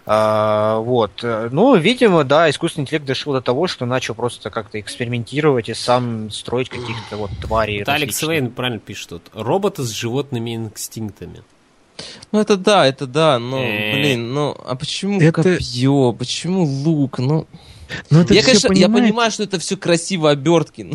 А, 0.07 0.79
вот. 0.81 1.13
Ну, 1.23 1.77
видимо, 1.77 2.25
да, 2.25 2.51
искусственный 2.51 2.83
интеллект 2.83 3.07
дошел 3.07 3.33
до 3.33 3.41
того, 3.41 3.67
что 3.67 3.87
начал 3.87 4.15
просто 4.15 4.51
как-то 4.51 4.79
экспериментировать 4.79 5.69
и 5.69 5.75
сам 5.75 6.31
строить 6.31 6.69
каких-то 6.69 7.17
вот 7.17 7.31
тварей. 7.41 7.81
Это 7.83 7.95
Алекс. 7.95 8.23
Вейн 8.23 8.51
правильно 8.51 8.81
пишет 8.81 9.09
тут. 9.11 9.23
Роботы 9.33 9.83
с 9.83 9.91
животными 9.91 10.55
инстинктами. 10.55 11.43
Ну, 12.33 12.41
это 12.41 12.57
да, 12.57 12.87
это 12.87 13.07
да, 13.07 13.39
но, 13.39 13.63
Э. 13.63 13.93
блин, 13.95 14.35
ну, 14.35 14.57
а 14.67 14.75
почему 14.75 15.21
Это- 15.21 15.43
копье, 15.43 16.13
почему 16.13 16.65
лук, 16.65 17.19
ну... 17.19 17.47
Но 18.11 18.21
это 18.23 18.35
я, 18.35 18.41
все 18.43 18.51
конечно, 18.51 18.67
я 18.69 18.87
понимаете. 18.87 19.09
понимаю, 19.09 19.31
что 19.31 19.43
это 19.43 19.59
все 19.59 19.77
красиво 19.77 20.31
обертки, 20.31 20.93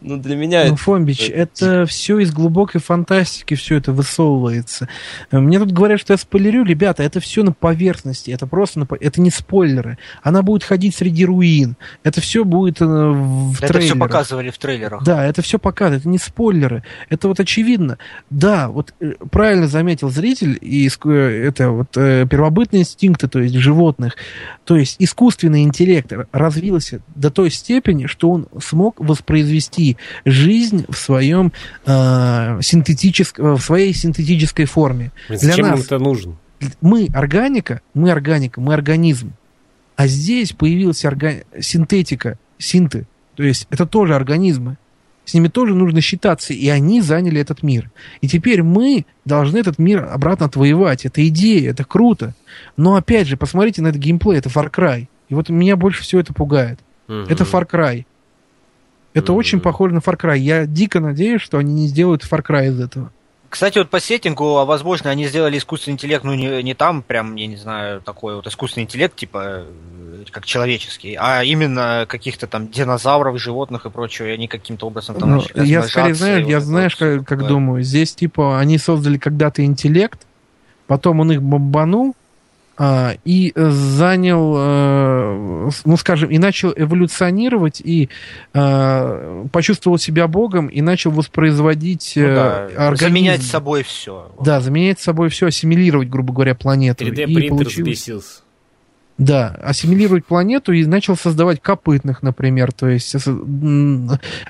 но 0.00 0.16
для 0.16 0.36
меня 0.36 0.64
Ну, 0.64 0.74
это... 0.74 0.76
Фомбич, 0.76 1.28
это 1.30 1.50
это 1.60 1.86
все 1.86 2.18
из 2.18 2.32
глубокой 2.32 2.80
фантастики, 2.80 3.54
все 3.54 3.76
это 3.76 3.92
высовывается. 3.92 4.88
Э, 5.30 5.38
Мне 5.38 5.58
тут 5.58 5.72
говорят, 5.72 6.00
что 6.00 6.12
я 6.12 6.16
спойлерю, 6.16 6.64
ребята, 6.64 7.02
это 7.02 7.20
все 7.20 7.42
на 7.42 7.52
поверхности, 7.52 8.30
это 8.30 8.46
просто 8.46 8.80
на, 8.80 8.88
это 9.00 9.20
не 9.20 9.30
спойлеры. 9.30 9.98
Она 10.22 10.42
будет 10.42 10.64
ходить 10.64 10.94
среди 10.96 11.24
руин, 11.24 11.76
это 12.02 12.20
все 12.20 12.44
будет 12.44 12.80
э, 12.80 12.84
в 12.86 13.52
Это 13.58 13.66
все 13.66 13.72
трейлерах. 13.72 13.98
показывали 13.98 14.50
в 14.50 14.58
трейлерах. 14.58 15.02
Да, 15.04 15.24
это 15.26 15.42
все 15.42 15.58
показывает, 15.58 16.02
это 16.02 16.08
не 16.08 16.18
спойлеры. 16.18 16.82
Это 17.08 17.28
вот 17.28 17.40
очевидно. 17.40 17.98
Да, 18.30 18.68
вот 18.68 18.94
э, 19.00 19.12
правильно 19.30 19.66
заметил 19.66 20.10
зритель, 20.10 20.58
и 20.60 20.88
э, 20.88 21.44
это 21.48 21.70
вот 21.70 21.96
э, 21.96 22.26
первобытные 22.28 22.82
инстинкты, 22.82 23.28
то 23.28 23.40
есть 23.40 23.54
животных, 23.54 24.16
то 24.64 24.76
есть 24.76 24.96
искусственный 24.98 25.62
интеллект 25.62 26.12
развился 26.40 27.00
до 27.14 27.30
той 27.30 27.50
степени, 27.50 28.06
что 28.06 28.30
он 28.30 28.48
смог 28.62 28.98
воспроизвести 28.98 29.96
жизнь 30.24 30.84
в 30.88 30.96
своем 30.96 31.52
э, 31.86 32.58
синтетическом, 32.62 33.56
в 33.56 33.60
своей 33.60 33.92
синтетической 33.94 34.64
форме. 34.64 35.12
Блин, 35.28 35.40
Для 35.40 35.50
Зачем 35.50 35.66
нас. 35.68 35.84
это 35.84 35.98
нужно? 35.98 36.36
Мы 36.80 37.08
органика, 37.14 37.80
мы 37.94 38.10
органика, 38.10 38.60
мы 38.60 38.74
организм. 38.74 39.32
А 39.96 40.06
здесь 40.06 40.52
появилась 40.52 41.04
орга- 41.04 41.44
синтетика, 41.60 42.38
синты. 42.58 43.06
То 43.36 43.42
есть 43.42 43.66
это 43.70 43.86
тоже 43.86 44.14
организмы. 44.14 44.76
С 45.24 45.34
ними 45.34 45.48
тоже 45.48 45.74
нужно 45.74 46.00
считаться, 46.00 46.52
и 46.52 46.68
они 46.68 47.00
заняли 47.00 47.40
этот 47.40 47.62
мир. 47.62 47.90
И 48.20 48.26
теперь 48.26 48.62
мы 48.62 49.06
должны 49.24 49.58
этот 49.58 49.78
мир 49.78 50.04
обратно 50.10 50.46
отвоевать. 50.46 51.04
Это 51.04 51.26
идея, 51.28 51.70
это 51.70 51.84
круто. 51.84 52.34
Но 52.76 52.96
опять 52.96 53.28
же, 53.28 53.36
посмотрите 53.36 53.80
на 53.80 53.88
этот 53.88 54.00
геймплей, 54.00 54.38
это 54.38 54.48
Far 54.48 54.70
Cry. 54.70 55.06
И 55.30 55.34
вот 55.34 55.48
меня 55.48 55.76
больше 55.76 56.02
всего 56.02 56.20
это 56.20 56.34
пугает. 56.34 56.78
Это 57.08 57.44
Far 57.44 57.66
Cry. 57.68 58.04
Это 59.14 59.32
Мгм. 59.32 59.38
очень 59.38 59.60
похоже 59.60 59.94
на 59.94 59.98
Far 59.98 60.16
Cry. 60.18 60.38
Я 60.38 60.66
дико 60.66 61.00
надеюсь, 61.00 61.40
что 61.40 61.58
они 61.58 61.72
не 61.72 61.86
сделают 61.86 62.22
Far 62.22 62.44
Cry 62.44 62.68
из 62.68 62.80
этого. 62.80 63.10
Кстати, 63.48 63.78
вот 63.78 63.90
по 63.90 63.98
сеттингу, 63.98 64.58
а 64.58 64.64
возможно, 64.64 65.10
они 65.10 65.26
сделали 65.26 65.58
искусственный 65.58 65.94
интеллект, 65.94 66.22
ну, 66.22 66.34
не, 66.34 66.62
не 66.62 66.74
там 66.74 67.02
прям, 67.02 67.34
я 67.34 67.48
не 67.48 67.56
знаю, 67.56 68.00
такой 68.00 68.36
вот 68.36 68.46
искусственный 68.46 68.84
интеллект, 68.84 69.16
типа, 69.16 69.64
э, 69.66 70.24
как 70.30 70.46
человеческий, 70.46 71.16
а 71.18 71.42
именно 71.42 72.06
каких-то 72.08 72.46
там 72.46 72.68
динозавров, 72.68 73.40
животных 73.40 73.86
и 73.86 73.90
прочего, 73.90 74.26
и 74.26 74.30
они 74.30 74.46
каким-то 74.46 74.86
образом 74.86 75.16
там 75.16 75.30
Ну, 75.30 75.42
я 75.56 75.82
скорее 75.82 76.14
знаю, 76.14 76.46
я 76.46 76.58
вот 76.58 76.64
знаешь, 76.64 76.96
вот 77.00 77.24
как, 77.24 77.26
как 77.40 77.46
думаю, 77.48 77.82
здесь 77.82 78.14
типа 78.14 78.60
они 78.60 78.78
создали 78.78 79.18
когда-то 79.18 79.64
интеллект, 79.64 80.20
потом 80.86 81.18
он 81.18 81.32
их 81.32 81.42
бомбанул 81.42 82.14
и 83.24 83.52
э, 83.54 83.70
занял, 83.70 84.54
э, 84.56 85.70
ну 85.84 85.96
скажем, 85.98 86.30
и 86.30 86.38
начал 86.38 86.72
эволюционировать 86.74 87.80
и 87.84 88.08
э, 88.54 89.46
почувствовал 89.52 89.98
себя 89.98 90.26
богом 90.28 90.68
и 90.68 90.80
начал 90.80 91.10
воспроизводить 91.10 92.12
Ну 92.16 92.22
э, 92.22 92.34
да, 92.34 92.64
организм. 92.88 93.04
заменять 93.04 93.42
собой 93.42 93.82
все. 93.82 94.32
Да, 94.42 94.60
заменять 94.60 94.98
собой 95.00 95.28
все, 95.28 95.46
ассимилировать, 95.48 96.08
грубо 96.08 96.32
говоря, 96.32 96.54
планету. 96.54 97.04
3D 97.04 97.24
И 97.24 97.34
принтер 97.34 97.50
получилось- 97.50 97.74
взбесился. 97.74 98.40
Да, 99.20 99.48
ассимилировать 99.62 100.24
планету 100.24 100.72
и 100.72 100.86
начал 100.86 101.14
создавать 101.14 101.60
копытных, 101.60 102.22
например, 102.22 102.72
то 102.72 102.88
есть 102.88 103.14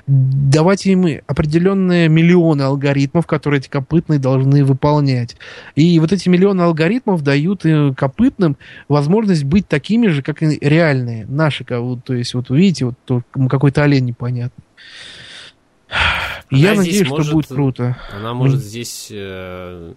давать 0.07 0.85
им 0.85 1.05
определенные 1.27 2.07
миллионы 2.07 2.61
алгоритмов, 2.61 3.27
которые 3.27 3.59
эти 3.59 3.67
копытные 3.67 4.17
должны 4.17 4.63
выполнять. 4.63 5.35
И 5.75 5.99
вот 5.99 6.13
эти 6.13 6.29
миллионы 6.29 6.61
алгоритмов 6.61 7.21
дают 7.21 7.65
э, 7.65 7.93
копытным 7.97 8.55
возможность 8.87 9.43
быть 9.43 9.67
такими 9.67 10.07
же, 10.07 10.21
как 10.21 10.41
и 10.41 10.57
реальные, 10.61 11.25
наши, 11.25 11.65
то 11.65 12.01
есть 12.13 12.33
вот 12.33 12.49
видите, 12.49 12.85
вот 12.85 13.23
какой-то 13.49 13.83
олень 13.83 14.05
непонятный. 14.05 14.63
Я 16.49 16.71
Она 16.71 16.83
здесь 16.83 17.01
надеюсь, 17.01 17.07
что 17.07 17.15
может- 17.17 17.33
будет 17.33 17.47
круто. 17.47 17.97
Она 18.15 18.33
может 18.33 18.61
здесь 18.61 19.09
э, 19.11 19.93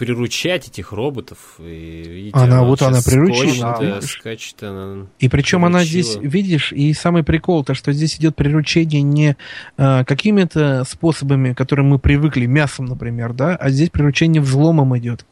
приручать 0.00 0.66
этих 0.66 0.92
роботов. 0.92 1.56
И, 1.58 2.04
видите, 2.06 2.38
Она- 2.38 2.62
вот 2.62 2.80
она 2.80 3.00
приручила, 3.04 3.76
э, 3.82 4.00
скачет 4.00 4.62
она. 4.62 5.08
И 5.18 5.28
причем 5.28 5.66
она 5.66 5.80
Приручила. 5.80 6.02
здесь, 6.02 6.18
видишь, 6.22 6.72
и 6.72 6.94
самый 6.94 7.22
прикол, 7.22 7.64
то, 7.64 7.74
что 7.74 7.92
здесь 7.92 8.16
идет 8.16 8.34
приручение 8.34 9.02
не 9.02 9.36
а, 9.76 10.04
какими-то 10.04 10.84
способами, 10.84 11.52
к 11.52 11.58
которым 11.58 11.88
мы 11.88 11.98
привыкли, 11.98 12.46
мясом, 12.46 12.86
например, 12.86 13.34
да, 13.34 13.56
а 13.56 13.68
здесь 13.68 13.90
приручение 13.90 14.40
взломом 14.40 14.96
идет. 14.96 15.26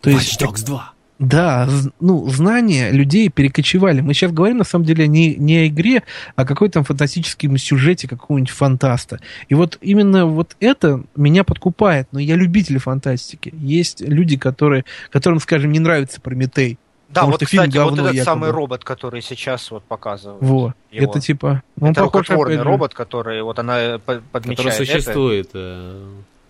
То 0.00 0.10
есть, 0.10 0.40
Watch 0.40 0.46
Dogs 0.46 0.64
2. 0.64 0.92
Да, 1.18 1.66
ну, 1.98 2.28
знания 2.28 2.90
людей 2.90 3.30
перекочевали. 3.30 4.02
Мы 4.02 4.12
сейчас 4.12 4.32
говорим, 4.32 4.58
на 4.58 4.64
самом 4.64 4.84
деле, 4.84 5.08
не, 5.08 5.34
не 5.34 5.58
о 5.58 5.66
игре, 5.66 6.02
а 6.34 6.42
о 6.42 6.44
какой-то 6.44 6.82
фантастическом 6.84 7.56
сюжете 7.56 8.06
какого-нибудь 8.06 8.50
фантаста. 8.50 9.20
И 9.48 9.54
вот 9.54 9.78
именно 9.80 10.26
вот 10.26 10.56
это 10.60 11.02
меня 11.14 11.42
подкупает. 11.42 12.08
Но 12.12 12.18
я 12.18 12.36
любитель 12.36 12.78
фантастики. 12.78 13.54
Есть 13.56 14.02
люди, 14.02 14.36
которые, 14.36 14.84
которым, 15.10 15.40
скажем, 15.40 15.72
не 15.72 15.78
нравится 15.78 16.20
Прометей. 16.20 16.78
Да, 17.08 17.20
Потому 17.20 17.32
вот, 17.32 17.44
кстати, 17.44 17.66
вот 17.66 17.74
говно 17.74 18.02
этот 18.02 18.14
якобы. 18.16 18.24
самый 18.24 18.50
робот, 18.50 18.84
который 18.84 19.22
сейчас 19.22 19.70
вот 19.70 19.84
показывают. 19.84 20.42
Во. 20.42 20.74
его. 20.90 21.10
Это 21.10 21.20
типа... 21.20 21.62
Он 21.80 21.92
это 21.92 22.04
похож, 22.04 22.28
рукотворный 22.28 22.60
робот, 22.60 22.94
который 22.94 23.42
вот 23.42 23.58
она 23.58 23.98
по- 24.04 24.16
Который 24.16 24.22
подмечает 24.32 24.90
это. 24.90 25.98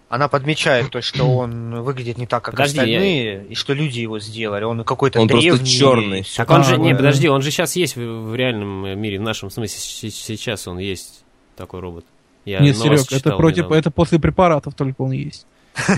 Она 0.08 0.28
подмечает 0.28 0.90
то, 0.90 1.00
что 1.02 1.24
он 1.24 1.82
выглядит 1.82 2.16
не 2.16 2.26
так, 2.26 2.44
как 2.44 2.54
Подожди, 2.54 2.78
остальные, 2.78 3.46
и 3.48 3.54
что 3.56 3.72
люди 3.72 3.98
его 3.98 4.20
сделали. 4.20 4.62
Он 4.62 4.84
какой-то 4.84 5.20
Он 5.20 5.26
просто 5.26 5.50
древний. 5.50 5.66
чёрный. 5.68 6.22
всё 6.22 6.36
Так 6.44 6.50
он 6.50 6.62
же, 6.64 6.74
А, 6.74 6.78
не, 6.78 6.94
подожди, 6.94 7.28
он 7.28 7.42
же 7.42 7.50
сейчас 7.50 7.74
есть 7.74 7.96
в, 7.96 8.00
в 8.30 8.34
реальном 8.36 8.98
мире, 9.00 9.18
в 9.18 9.22
нашем 9.22 9.50
смысле, 9.50 10.10
сейчас 10.10 10.68
он 10.68 10.78
есть 10.78 11.24
такой 11.56 11.80
робот. 11.80 12.04
Я 12.44 12.60
Нет, 12.60 12.76
Серег, 12.76 13.00
это 13.10 13.36
против, 13.36 13.58
недавно. 13.64 13.74
это 13.74 13.90
после 13.90 14.20
препаратов 14.20 14.74
только 14.74 15.02
он 15.02 15.10
есть. 15.10 15.44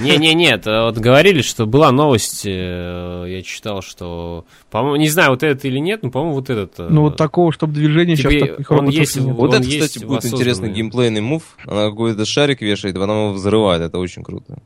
Не-не, 0.01 0.35
нет, 0.35 0.67
э, 0.67 0.83
вот 0.83 0.99
говорили, 0.99 1.43
что 1.43 1.67
была 1.67 1.93
новость, 1.93 2.43
э, 2.45 3.25
я 3.29 3.43
читал, 3.43 3.83
что, 3.83 4.45
по-моему, 4.71 4.97
не 4.97 5.09
знаю, 5.09 5.31
вот 5.31 5.43
этот 5.43 5.65
или 5.65 5.79
нет, 5.79 6.03
но, 6.03 6.11
по-моему, 6.11 6.35
вот 6.35 6.51
этот. 6.51 6.75
э, 6.79 6.89
Ну 6.91 7.03
вот 7.03 7.17
такого, 7.17 7.53
чтобы 7.53 7.75
движения 7.75 8.17
Типа, 8.17 8.31
сейчас 8.31 8.49
таких 8.51 8.71
он 8.71 8.89
есть 8.89 9.17
нет. 9.17 9.35
Вот 9.35 9.51
Он 9.51 9.57
это, 9.61 9.69
есть 9.69 9.87
кстати, 9.87 10.05
будет 10.05 10.25
интересный 10.25 10.71
геймплейный 10.73 11.21
мув. 11.21 11.43
Она 11.67 11.89
какой-то 11.91 12.25
шарик 12.25 12.61
вешает, 12.61 12.95
потом 12.95 13.11
его 13.17 13.33
взрывает. 13.33 13.83
Это 13.83 13.99
очень 13.99 14.23
круто. 14.25 14.59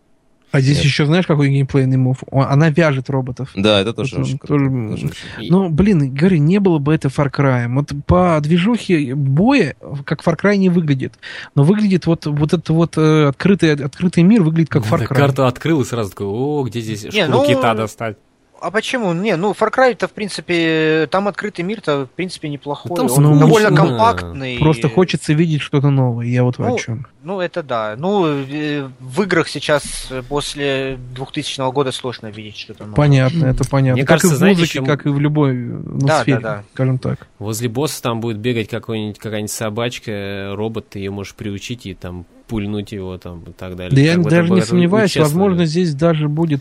А 0.53 0.61
здесь 0.61 0.77
Нет. 0.77 0.85
еще 0.85 1.07
знаешь, 1.07 1.27
какой 1.27 1.49
геймплейный 1.49 1.97
мув? 1.97 2.19
Он- 2.31 2.47
Она 2.47 2.69
вяжет 2.69 3.09
роботов. 3.11 3.51
Да, 3.57 3.81
это 3.81 3.93
тоже 3.95 4.13
Это 4.17 4.21
очень 4.23 4.39
тоже- 4.39 4.69
круто. 4.69 4.91
Тоже 5.01 5.13
Ну, 5.49 5.69
блин, 5.71 6.15
говорю, 6.15 6.37
не 6.37 6.61
было 6.61 6.79
бы 6.79 6.95
это 6.95 7.09
Far 7.09 7.31
Cry. 7.33 7.73
Вот 7.73 7.91
по 8.07 8.39
движухе 8.43 9.15
боя, 9.15 9.75
как 10.05 10.23
Far 10.23 10.39
Cry 10.39 10.57
не 10.57 10.69
выглядит. 10.69 11.15
Но 11.55 11.65
выглядит 11.65 12.07
вот, 12.07 12.27
вот 12.27 12.53
этот 12.53 12.69
вот 12.69 12.99
э, 12.99 13.29
открытый, 13.29 13.73
открытый 13.75 14.23
мир 14.23 14.43
выглядит 14.43 14.69
как 14.71 14.85
Far 14.85 14.99
Да, 14.99 15.05
Cry. 15.07 15.15
Карту 15.17 15.47
открыл 15.47 15.81
и 15.81 15.85
сразу 15.85 16.11
такой, 16.11 16.27
о, 16.27 16.65
где 16.65 16.81
здесь 16.81 17.05
Не, 17.05 17.11
шкуру 17.25 17.39
ну, 17.39 17.47
кита 17.47 17.75
достать? 17.75 18.17
А 18.63 18.71
почему? 18.71 19.13
Не, 19.13 19.37
ну 19.37 19.53
Far 19.53 19.73
Cry-то, 19.75 20.07
в 20.07 20.13
принципе, 20.13 21.09
там 21.11 21.27
открытый 21.27 21.65
мир-то, 21.65 22.07
в 22.07 22.11
принципе, 22.11 22.49
неплохой. 22.49 22.97
Там 22.97 23.11
Он 23.11 23.39
довольно 23.39 23.75
компактный. 23.75 24.59
Просто 24.59 24.89
хочется 24.89 25.33
видеть 25.33 25.63
что-то 25.63 25.91
новое. 25.91 26.27
Я 26.27 26.45
вот 26.45 26.59
Ну, 26.59 26.75
о 26.75 26.79
чем. 26.79 27.07
Ну, 27.25 27.41
это 27.41 27.63
да. 27.65 27.95
Ну, 27.99 28.27
э, 28.27 28.89
в 29.01 29.23
играх 29.23 29.49
сейчас 29.49 30.13
после 30.29 30.97
2000 31.15 31.73
года 31.73 31.91
сложно 31.91 32.29
видеть 32.29 32.57
что-то 32.57 32.85
новое. 32.85 32.97
Понятно, 32.97 33.47
это 33.47 33.69
понятно. 33.69 33.95
Мне 33.95 34.03
как 34.03 34.21
кажется, 34.21 34.35
и 34.35 34.37
в 34.37 34.39
знаете, 34.39 34.61
музыке, 34.61 34.75
чем- 34.75 34.87
как 34.87 35.07
и 35.07 35.09
в 35.09 35.19
любой 35.19 35.55
ну, 35.55 36.07
Да, 36.07 36.23
сфере, 36.23 36.39
да, 36.39 36.57
да. 36.57 36.65
скажем 36.73 36.99
так. 36.99 37.27
Возле 37.41 37.69
босса 37.69 38.01
там 38.03 38.21
будет 38.21 38.39
бегать 38.39 38.69
какой-нибудь, 38.69 39.19
какая-нибудь 39.19 39.51
собачка, 39.51 40.53
робот, 40.55 40.89
ты 40.91 41.01
ее 41.01 41.11
можешь 41.11 41.35
приучить 41.35 41.87
и 41.87 41.95
там 41.95 42.27
пульнуть 42.53 42.93
его 42.93 43.17
там 43.17 43.41
и 43.49 43.53
так 43.53 43.77
далее. 43.77 43.95
Да 43.95 44.01
я 44.03 44.19
даже 44.19 44.53
не 44.53 44.61
сомневаюсь, 44.61 45.17
возможно, 45.17 45.65
здесь 45.65 45.95
даже 45.95 46.29
будет 46.29 46.61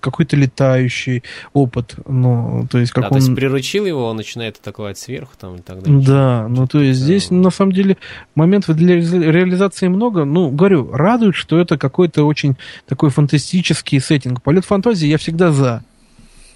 какой-то 0.00 0.34
летающий 0.34 1.22
опыт. 1.52 1.94
Ну, 2.08 2.66
то 2.70 2.78
есть, 2.78 2.92
как 2.92 3.02
Да, 3.02 3.08
он... 3.08 3.12
то 3.12 3.18
есть 3.18 3.34
приручил 3.34 3.84
его, 3.84 4.06
он 4.08 4.16
начинает 4.16 4.56
атаковать 4.56 4.96
сверху 4.98 5.32
там 5.38 5.56
и 5.56 5.60
так 5.60 5.82
далее. 5.82 6.02
Да, 6.06 6.48
ну 6.48 6.66
то 6.66 6.80
есть 6.80 7.00
здесь 7.00 7.28
Да. 7.28 7.36
на 7.36 7.50
самом 7.50 7.72
деле 7.72 7.98
моментов 8.34 8.76
для 8.76 8.94
реализа- 8.96 9.30
реализации 9.30 9.88
много. 9.88 10.24
Ну, 10.24 10.48
говорю, 10.48 10.90
радует, 10.90 11.34
что 11.34 11.58
это 11.58 11.76
какой-то 11.76 12.24
очень 12.24 12.56
такой 12.86 13.10
фантастический 13.10 14.00
сеттинг. 14.00 14.40
Полет 14.42 14.64
фантазии 14.64 15.06
я 15.06 15.18
всегда 15.18 15.52
за. 15.52 15.82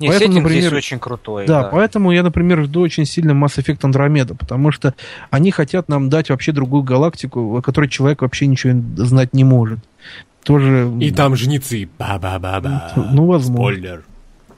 Не, 0.00 0.08
Поэтому, 0.08 0.32
сеттинг 0.32 0.48
здесь 0.48 0.62
например, 0.64 0.74
очень 0.78 0.98
крутой. 0.98 1.46
Да, 1.46 1.64
поэтому 1.64 2.10
я, 2.10 2.22
например, 2.22 2.62
жду 2.64 2.80
очень 2.80 3.04
сильно 3.04 3.32
Mass 3.32 3.58
Effect 3.62 3.80
Andromeda, 3.80 4.34
потому 4.34 4.72
что 4.72 4.94
они 5.30 5.50
хотят 5.50 5.88
нам 5.90 6.08
дать 6.08 6.30
вообще 6.30 6.52
другую 6.52 6.82
галактику, 6.82 7.58
о 7.58 7.62
которой 7.62 7.88
человек 7.88 8.22
вообще 8.22 8.46
ничего 8.46 8.80
знать 8.96 9.34
не 9.34 9.44
может. 9.44 9.78
Тоже... 10.42 10.90
И 11.00 11.10
там 11.10 11.36
жнецы. 11.36 11.88
Ба-ба-ба-ба. 11.98 12.92
Ну, 13.12 13.26
возможно. 13.26 13.76
Спойлер. 13.76 14.04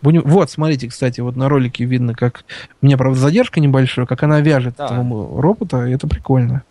Будем- 0.01 0.23
Вот, 0.25 0.51
смотрите, 0.51 0.89
кстати, 0.89 1.21
вот 1.21 1.37
на 1.37 1.49
ролике 1.49 1.85
видно, 1.85 2.15
как... 2.15 2.45
У 2.81 2.87
меня, 2.87 2.97
правда, 2.97 3.19
задержка 3.19 3.61
небольшая, 3.61 4.07
как 4.07 4.23
она 4.23 4.41
вяжет 4.41 4.75
Да. 4.79 4.87
этому 4.87 5.41
робота, 5.41 5.87
и 5.87 5.93
это 5.93 6.07
прикольно. 6.09 6.63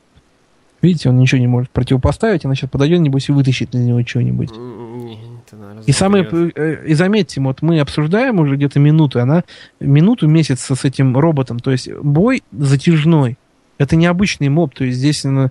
Видите, 0.82 1.10
он 1.10 1.18
ничего 1.18 1.40
не 1.40 1.48
может 1.48 1.70
противопоставить, 1.70 2.44
она 2.44 2.56
сейчас 2.56 2.70
подойдет, 2.70 3.00
небось, 3.02 3.30
и 3.30 3.32
вытащит 3.32 3.74
из 3.76 3.82
него 3.82 4.02
что-нибудь. 4.06 4.52
М, 4.52 5.06
не, 5.06 5.14
это, 5.46 5.56
наверное, 5.56 5.71
И 5.86 5.92
самое, 5.92 6.28
э, 6.56 6.86
и 6.88 6.94
заметьте, 6.94 7.42
вот 7.42 7.62
мы 7.62 7.80
обсуждаем 7.80 8.40
уже 8.40 8.56
где-то 8.56 8.80
минуту, 8.80 9.20
она 9.20 9.44
минуту 9.80 10.28
месяца 10.28 10.76
с 10.76 10.86
этим 10.86 11.18
роботом, 11.18 11.60
то 11.60 11.72
есть 11.72 11.92
бой 11.94 12.44
затяжной. 12.52 13.38
Это 13.78 13.96
необычный 13.96 14.50
моб, 14.50 14.76
то 14.76 14.84
есть 14.84 15.00
здесь, 15.00 15.24
ну, 15.24 15.50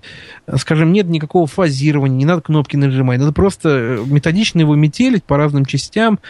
скажем, 0.56 0.92
нет 0.92 1.08
никакого 1.08 1.48
фазирования, 1.48 2.16
не 2.16 2.24
надо 2.24 2.42
кнопки 2.42 2.76
нажимать, 2.76 3.18
надо 3.18 3.32
просто 3.32 3.68
э, 3.70 4.04
методично 4.06 4.60
его 4.60 4.76
метелить 4.76 5.24
по 5.24 5.36
разным 5.36 5.64
частям, 5.64 6.20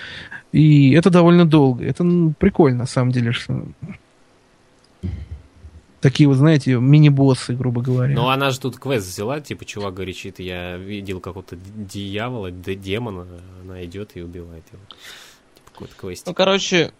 и 0.52 0.92
это 0.92 1.10
довольно 1.10 1.44
долго. 1.44 1.84
Это 1.84 2.02
ну, 2.02 2.32
прикольно, 2.38 2.78
на 2.78 2.86
самом 2.86 3.12
деле, 3.12 3.32
что 3.32 3.66
такие 6.00 6.28
вот, 6.28 6.36
знаете, 6.36 6.74
мини-боссы, 6.74 7.54
грубо 7.54 7.82
говоря. 7.82 8.14
Ну, 8.14 8.28
она 8.28 8.50
же 8.50 8.60
тут 8.60 8.78
квест 8.78 9.06
взяла, 9.06 9.40
типа, 9.40 9.64
чувак 9.64 9.94
говорит, 9.94 10.38
я 10.38 10.76
видел 10.76 11.20
какого-то 11.20 11.56
дьявола, 11.76 12.50
демона, 12.50 13.26
она 13.62 13.84
идет 13.84 14.12
и 14.14 14.22
убивает 14.22 14.64
его. 14.72 14.82
Типа, 15.54 15.70
какой-то 15.72 15.94
квест. 15.96 16.26
Ну, 16.26 16.34
короче, 16.34 16.92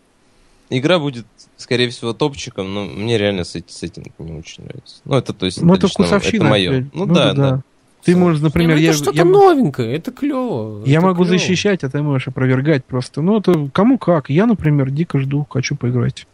игра 0.68 0.98
будет, 0.98 1.26
скорее 1.56 1.88
всего, 1.90 2.12
топчиком, 2.12 2.72
но 2.74 2.84
мне 2.84 3.18
реально 3.18 3.44
сет- 3.44 3.70
сеттинг 3.70 4.08
не 4.18 4.32
очень 4.38 4.64
нравится. 4.64 4.96
Ну, 5.04 5.16
это, 5.16 5.32
то 5.32 5.46
есть, 5.46 5.60
ну, 5.62 5.74
это 5.74 5.86
лично. 5.86 6.04
Это 6.04 6.44
мое. 6.44 6.70
опять. 6.78 6.94
Ну, 6.94 7.06
да, 7.06 7.32
да. 7.34 7.62
Ты 8.02 8.16
можешь, 8.16 8.40
например, 8.40 8.76
Не, 8.76 8.80
ну, 8.80 8.80
я, 8.86 8.90
это 8.92 8.98
что-то 8.98 9.16
я- 9.18 9.24
новенькое, 9.26 9.94
это 9.94 10.10
клево. 10.10 10.82
Я 10.86 10.98
это 10.98 11.06
могу 11.08 11.24
клево. 11.24 11.38
защищать, 11.38 11.84
а 11.84 11.90
ты 11.90 12.00
можешь 12.02 12.28
опровергать 12.28 12.82
просто. 12.86 13.20
Ну, 13.20 13.38
это 13.38 13.68
кому 13.74 13.98
как. 13.98 14.30
Я, 14.30 14.46
например, 14.46 14.90
дико 14.90 15.18
жду, 15.18 15.46
хочу 15.50 15.76
поиграть. 15.76 16.26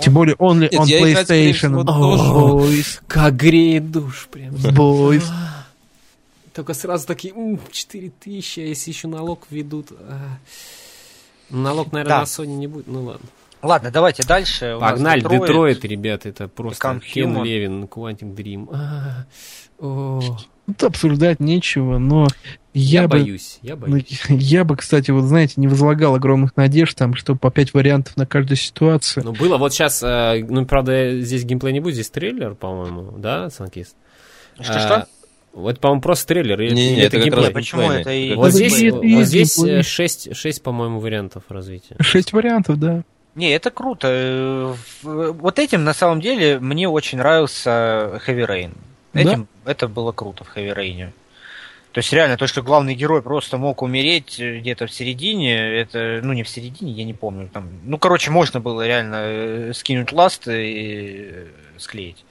Тем 0.00 0.14
более, 0.14 0.36
он 0.38 0.60
Нет, 0.60 0.72
всего, 0.72 1.06
PlayStation. 1.06 1.84
Boys, 1.84 3.00
Как 3.06 3.36
греет 3.36 3.90
душ 3.90 4.28
прям. 4.30 4.54
boys. 4.54 5.24
Только 6.54 6.74
сразу 6.74 7.06
такие, 7.06 7.34
м, 7.34 7.58
4000, 7.70 8.60
а 8.60 8.64
если 8.64 8.90
еще 8.90 9.08
налог 9.08 9.46
введут. 9.50 9.88
а. 9.92 10.38
Налог, 11.50 11.92
наверное, 11.92 12.14
Да. 12.16 12.20
на 12.20 12.24
Sony 12.24 12.56
не 12.56 12.66
будет, 12.66 12.86
ну 12.86 13.04
ладно. 13.04 13.26
Ладно, 13.62 13.90
давайте 13.90 14.22
дальше. 14.26 14.74
У 14.76 14.80
Погнали, 14.80 15.20
Детройт, 15.20 15.84
ребят, 15.84 16.26
это 16.26 16.48
просто 16.48 17.00
Кен. 17.00 17.42
Левин, 17.44 17.84
Quantum 17.84 18.34
Dream. 18.34 18.68
А, 18.72 19.24
о, 19.78 20.20
Тут 20.66 20.82
обсуждать 20.84 21.40
нечего, 21.40 21.98
но 21.98 22.28
я, 22.72 23.02
я, 23.02 23.08
бы... 23.08 23.18
боюсь, 23.18 23.58
я 23.62 23.76
боюсь. 23.76 24.22
Я 24.28 24.64
бы, 24.64 24.76
кстати, 24.76 25.10
вот 25.10 25.24
знаете, 25.24 25.54
не 25.56 25.66
возлагал 25.68 26.14
огромных 26.14 26.56
надежд, 26.56 26.96
там, 26.96 27.14
что 27.14 27.34
по 27.34 27.50
пять 27.50 27.74
вариантов 27.74 28.16
на 28.16 28.26
каждую 28.26 28.56
ситуацию. 28.56 29.24
Ну, 29.24 29.32
было 29.32 29.58
вот 29.58 29.72
сейчас, 29.74 30.02
ну, 30.02 30.64
правда, 30.66 31.20
здесь 31.20 31.44
геймплей 31.44 31.72
не 31.72 31.80
будет, 31.80 31.94
здесь 31.94 32.10
трейлер, 32.10 32.54
по-моему, 32.54 33.18
да, 33.18 33.50
Санкист? 33.50 33.96
Что-что? 34.60 34.94
А, 34.94 35.06
Вот, 35.52 35.80
по-моему, 35.80 36.00
просто 36.00 36.28
трейлер. 36.28 36.58
Не-не, 36.60 36.92
или 36.94 37.02
это 37.02 37.16
как 37.16 37.24
геймплей? 37.24 37.44
раз 37.46 37.52
Почему 37.52 37.80
геймплейный. 37.82 38.00
это 38.02 38.12
и- 38.12 38.34
Вот 38.36 38.46
Это 38.48 38.56
здесь, 38.56 38.80
и- 38.80 38.90
вот 38.90 39.24
здесь 39.26 39.56
геймплей. 39.56 39.82
6, 39.82 40.34
6, 40.36 40.62
по-моему, 40.62 41.00
вариантов 41.00 41.42
развития. 41.48 41.96
Шесть 42.00 42.32
вариантов, 42.32 42.78
да. 42.78 43.02
Не, 43.34 43.50
это 43.52 43.70
круто. 43.70 44.08
Э, 44.10 44.74
Вот 45.02 45.58
этим, 45.58 45.84
на 45.84 45.92
самом 45.94 46.20
деле, 46.20 46.58
мне 46.60 46.88
очень 46.88 47.18
нравился 47.18 48.20
Heavy 48.26 48.46
Rain. 48.48 48.72
Этим 49.14 49.48
это 49.64 49.88
было 49.88 50.12
круто 50.12 50.44
в 50.44 50.56
Rain. 50.56 51.12
То 51.92 51.98
есть 51.98 52.12
реально 52.12 52.38
то, 52.38 52.46
что 52.46 52.62
главный 52.62 52.94
герой 52.94 53.20
просто 53.20 53.58
мог 53.58 53.82
умереть 53.82 54.40
э, 54.40 54.60
где-то 54.60 54.86
в 54.86 54.92
середине, 54.92 55.78
это, 55.78 56.20
ну 56.22 56.32
не 56.32 56.42
в 56.42 56.48
середине, 56.48 56.92
я 56.92 57.04
не 57.04 57.12
помню, 57.12 57.50
там, 57.52 57.68
ну 57.84 57.98
короче, 57.98 58.30
можно 58.30 58.60
было 58.60 58.86
реально 58.86 59.16
э, 59.18 59.72
скинуть 59.74 60.10
ласт 60.10 60.48
и 60.48 61.28
э, 61.30 61.46
склеить 61.76 62.24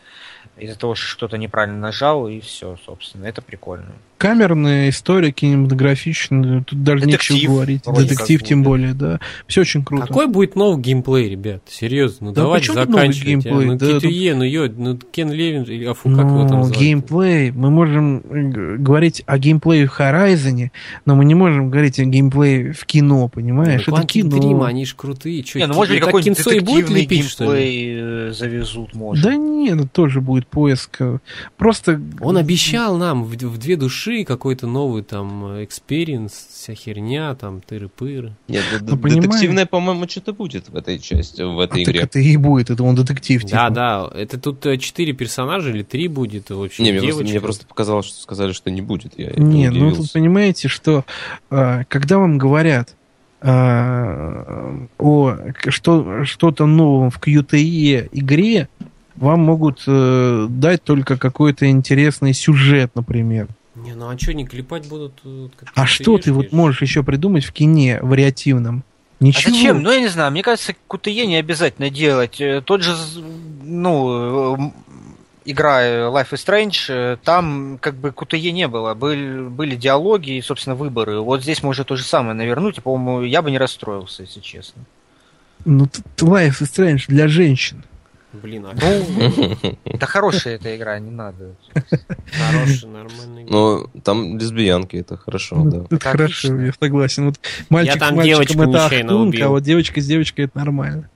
из-за 0.58 0.78
того, 0.78 0.96
что 0.96 1.06
что-то 1.06 1.38
неправильно 1.38 1.78
нажал 1.78 2.28
и 2.28 2.40
все, 2.40 2.78
собственно, 2.86 3.28
это 3.28 3.44
прикольно. 3.44 3.94
Камерная 4.22 4.90
история, 4.90 5.32
кинематографичная, 5.32 6.64
тут 6.64 6.84
даже 6.84 7.06
Детектив, 7.06 7.36
нечего 7.38 7.54
говорить. 7.54 7.82
Детектив, 7.86 8.44
тем 8.44 8.60
будет. 8.62 8.68
более, 8.70 8.94
да. 8.94 9.20
Все 9.48 9.62
очень 9.62 9.84
круто. 9.84 10.06
Какой 10.06 10.28
будет 10.28 10.56
новый 10.56 10.80
геймплей, 10.80 11.28
ребят? 11.28 11.64
Серьезно, 11.68 12.28
ну 12.28 12.32
Да 12.34 12.44
давайте 12.44 12.68
тут 12.68 12.76
заканчивать. 12.76 13.24
а? 13.24 13.26
геймплей? 13.30 13.66
Ну, 13.66 13.76
Да, 13.78 13.88
Китуе, 14.00 14.36
ну 14.36 14.44
ё, 14.44 14.72
ну 14.78 14.96
Кен 15.12 15.32
Левин, 15.32 15.90
а 15.90 15.94
фу, 15.96 16.10
как 16.16 16.26
его 16.26 16.48
там 16.48 16.60
Ну, 16.60 16.64
звать? 16.66 16.78
геймплей. 16.80 17.50
Мы 17.50 17.72
можем 17.72 18.18
э, 18.30 18.78
говорить 18.78 19.24
о 19.26 19.40
геймплее 19.40 19.88
в 19.88 20.00
Horizon, 20.00 20.70
но 21.06 21.16
мы 21.16 21.26
не 21.26 21.34
можем 21.34 21.72
говорить 21.72 21.98
о 22.00 22.06
геймплее 22.06 22.74
в 22.74 22.86
кино, 22.86 23.28
понимаешь? 23.28 23.88
Ну, 23.88 23.96
Это 23.98 24.06
кино. 24.06 24.38
Dream, 24.38 24.64
они 24.68 24.86
ж 24.86 24.94
крутые. 24.96 25.42
Чё, 25.42 25.58
не, 25.58 25.66
ну 25.66 25.74
может 25.74 25.96
быть 25.96 26.04
какой-нибудь 26.04 26.38
кинцо 26.38 26.52
и 26.52 26.60
будет 26.60 26.86
детективный 26.90 27.02
лепить, 27.02 27.38
геймплей 27.40 27.90
э, 28.30 28.34
завезут, 28.34 28.94
может. 28.94 29.24
Да 29.24 29.36
не, 29.36 29.72
ну 29.72 29.88
тоже 29.92 30.22
будет 30.22 30.46
поиск. 30.46 30.98
э, 31.00 31.18
Просто... 31.58 32.00
Он 32.20 32.38
обещал 32.38 32.98
нам 32.98 33.24
в, 33.24 33.32
в 33.32 33.58
две 33.58 33.78
души 33.78 34.11
души, 34.12 34.24
какой-то 34.26 34.68
новый 34.68 35.04
там 35.04 35.64
experience, 35.64 36.32
вся 36.52 36.74
херня, 36.74 37.36
там 37.36 37.62
тыры-пыры. 37.68 38.32
Нет, 38.48 38.64
д- 38.82 38.86
Ну, 38.92 38.98
детективное, 38.98 39.66
по-моему, 39.66 40.08
что-то 40.08 40.34
будет 40.34 40.70
в 40.70 40.76
этой 40.76 41.00
части, 41.00 41.42
в 41.42 41.60
А 41.60 41.64
этой 41.66 41.86
так 41.86 41.94
игре. 41.96 42.04
это 42.04 42.20
и 42.20 42.38
будет, 42.38 42.70
это 42.70 42.84
он 42.84 42.96
детектив. 42.96 43.42
Да, 43.44 43.48
типа. 43.48 43.70
да, 43.72 44.10
это 44.16 44.40
тут 44.40 44.66
э, 44.66 44.78
четыре 44.78 45.14
персонажа 45.14 45.70
или 45.70 45.84
три 45.84 46.08
будет, 46.08 46.50
в 46.50 46.62
общем, 46.64 46.84
Не, 46.84 46.92
мне 46.92 47.02
просто, 47.02 47.24
мне 47.24 47.42
просто 47.42 47.66
показалось, 47.66 48.06
что 48.08 48.22
сказали, 48.22 48.52
что 48.52 48.70
не 48.72 48.82
будет. 48.82 49.14
Я 49.18 49.32
Не, 49.32 49.70
ну 49.70 49.88
удивился. 49.88 50.02
тут 50.04 50.14
понимаете, 50.14 50.68
что 50.68 51.06
а, 51.50 51.84
когда 51.86 52.18
вам 52.18 52.38
говорят 52.38 52.96
а, 53.42 54.78
о 55.00 55.36
что, 55.70 56.24
что-то 56.26 56.66
новом 56.66 57.10
в 57.12 57.20
QTE 57.20 58.10
игре, 58.12 58.70
вам 59.16 59.42
могут 59.42 59.84
э, 59.88 60.48
дать 60.50 60.84
только 60.84 61.18
какой-то 61.18 61.70
интересный 61.70 62.34
сюжет, 62.34 62.92
например. 62.96 63.48
Не, 63.84 63.94
ну 63.96 64.10
а 64.10 64.18
что, 64.18 64.34
не 64.34 64.46
клепать 64.46 64.88
будут? 64.88 65.14
э, 65.26 65.48
А 65.76 65.86
что 65.86 66.18
ты 66.18 66.32
вот 66.34 66.52
можешь 66.52 66.82
еще 66.82 67.04
придумать 67.04 67.46
в 67.46 67.52
кине 67.52 68.00
вариативном? 68.02 68.84
А 69.20 69.24
Ничего. 69.24 69.54
зачем? 69.54 69.82
Ну, 69.84 69.92
я 69.92 70.00
не 70.00 70.08
знаю, 70.08 70.32
мне 70.32 70.42
кажется, 70.44 70.74
QTE 70.90 71.26
не 71.28 71.36
обязательно 71.38 71.90
делать. 71.90 72.42
Э, 72.42 72.62
Тот 72.66 72.82
же, 72.84 72.96
ну, 73.64 74.56
э, 74.58 74.72
игра 75.46 75.82
Life 76.10 76.32
is 76.32 76.46
Strange, 76.78 77.20
там 77.24 77.78
как 77.82 77.96
бы 77.96 78.10
QTE 78.10 78.52
не 78.52 78.68
было. 78.68 78.94
Были, 78.94 79.42
были 79.48 79.76
диалоги 79.76 80.32
и, 80.32 80.42
собственно, 80.42 80.76
выборы. 80.76 81.20
Вот 81.22 81.44
здесь 81.44 81.62
можно 81.64 81.84
то 81.84 81.96
же 81.96 82.04
самое 82.04 82.34
навернуть, 82.34 82.78
и, 82.80 82.82
по-моему, 82.82 83.22
я 83.26 83.42
бы 83.42 83.52
не 83.52 83.58
расстроился, 83.58 84.24
если 84.24 84.40
честно. 84.40 84.84
Ну, 85.66 85.88
тут 85.88 86.04
Life 86.28 86.62
is 86.62 86.72
Strange 86.72 87.04
для 87.08 87.28
женщин. 87.28 87.84
Блин, 88.34 88.66
а 88.66 88.74
Ну, 88.74 89.78
да 90.00 90.06
хорошая 90.06 90.56
эта 90.56 90.76
игра, 90.78 90.98
не 91.00 91.12
надо. 91.12 91.56
хороший, 92.32 92.88
нормальный. 92.88 93.44
Ну, 93.50 93.88
там 94.04 94.38
лесбиянки, 94.38 94.96
это 94.98 95.18
хорошо, 95.18 95.58
Ну, 95.58 95.70
да. 95.70 95.96
Это 95.96 96.10
хорошо, 96.10 96.60
я 96.62 96.72
согласен. 96.80 97.26
Вот 97.26 97.40
мальчик 97.70 98.00
там 98.00 98.14
с 98.14 98.18
мальчиком 98.18 98.46
девочку 98.46 98.64
это 98.64 99.16
убил. 99.16 99.46
а 99.46 99.50
вот 99.50 99.64
девочка 99.64 100.00
с 100.00 100.06
девочкой 100.08 100.46
это 100.46 100.58
нормально. 100.58 101.10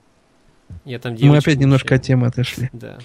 Я 0.84 0.98
там 0.98 1.16
Мы 1.20 1.38
опять 1.38 1.58
немножко 1.58 1.94
от 1.94 2.02
темы 2.02 2.26
отошли. 2.26 2.68
Да. 2.72 2.98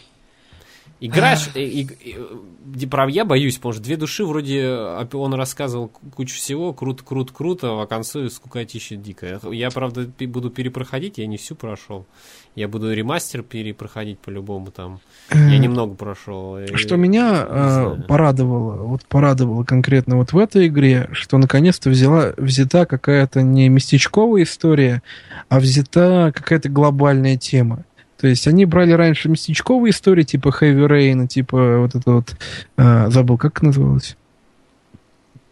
Играешь, 1.03 1.49
э, 1.55 1.62
и- 1.64 1.82
и- 1.82 2.16
э, 2.16 2.88
про 2.88 3.09
я 3.09 3.26
боюсь, 3.26 3.55
потому 3.55 3.74
что 3.74 3.82
две 3.82 3.97
души 3.97 4.24
вроде 4.24 4.59
э, 4.62 5.07
он 5.14 5.34
рассказывал 5.34 5.88
ку- 5.88 5.99
кучу 6.12 6.36
всего, 6.36 6.74
круто, 6.74 7.03
круто, 7.03 7.34
круто, 7.34 7.82
а 7.82 7.88
концу 7.88 8.30
скукотища 8.30 8.97
дикая. 8.97 9.39
Я, 9.51 9.72
правда, 9.72 10.05
буду 10.28 10.51
перепроходить, 10.51 11.18
я 11.18 11.26
не 11.26 11.38
всю 11.38 11.55
прошел. 11.55 12.05
Я 12.54 12.68
буду 12.68 12.93
ремастер 12.93 13.43
перепроходить 13.43 14.20
по-любому 14.20 14.72
там. 14.72 14.99
Я 15.32 15.58
немного 15.58 15.95
прошел. 15.95 16.58
и- 16.58 16.76
Что 16.76 16.97
меня 16.97 17.32
не 17.32 18.02
э, 18.02 18.02
порадовало, 18.08 18.76
вот 18.84 19.06
порадовало 19.06 19.64
конкретно 19.64 20.18
вот 20.18 20.34
в 20.34 20.38
этой 20.38 20.68
игре, 20.68 21.08
что 21.14 21.38
наконец-то 21.38 21.89
взяла, 21.89 22.34
взята 22.36 22.86
какая-то 22.86 23.41
не 23.41 23.70
местечковая 23.70 24.43
история, 24.43 25.02
а 25.47 25.60
взята 25.62 26.34
какая-то 26.36 26.68
глобальная 26.68 27.38
тема. 27.38 27.86
То 28.20 28.28
есть 28.28 28.45
они 28.47 28.66
брали 28.66 28.91
раньше 28.91 29.30
местечковые 29.30 29.91
истории, 29.91 30.24
типа 30.24 30.49
Heavy 30.49 30.88
Rain, 30.88 31.28
типа 31.28 31.80
вот 31.80 31.95
это 31.95 32.12
вот, 32.12 32.36
э, 32.78 33.10
забыл, 33.10 33.38
как 33.38 33.62
называлось? 33.62 34.18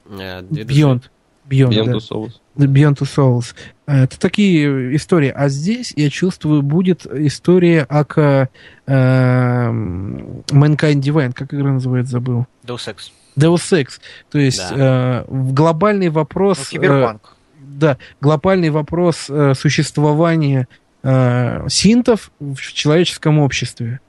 Э. 0.09 0.41
Beyond. 0.41 1.03
Beyond, 1.49 1.69
Beyond 1.69 1.85
да. 1.85 1.91
Two 1.93 1.99
Souls. 1.99 2.31
The 2.57 2.67
Beyond 2.67 2.95
Two 2.99 3.07
Souls. 3.15 3.55
Э, 3.87 4.03
Это 4.03 4.19
такие 4.19 4.95
истории. 4.95 5.33
А 5.35 5.49
здесь, 5.49 5.93
я 5.95 6.09
чувствую, 6.09 6.61
будет 6.61 7.05
история 7.05 7.85
Ака 7.89 8.49
э, 8.85 9.69
Mankind 9.71 11.01
Divine. 11.01 11.33
Как 11.33 11.53
игра 11.53 11.71
называется, 11.73 12.13
забыл. 12.13 12.45
Deus 12.65 12.87
Ex. 12.87 13.11
Deus 13.37 13.71
Ex. 13.81 13.99
То 14.29 14.39
есть 14.39 14.61
э, 14.71 15.23
в 15.27 15.53
глобальный 15.53 16.07
Ну, 16.07 16.13
вопрос... 16.13 16.67
э, 16.67 16.71
киберпанк. 16.71 17.35
да, 17.59 17.97
глобальный 18.21 18.69
вопрос 18.69 19.27
э, 19.29 19.53
существования 19.55 20.67
э, 21.03 21.65
синтов 21.69 22.31
в 22.39 22.57
человеческом 22.59 23.39
обществе. 23.39 23.99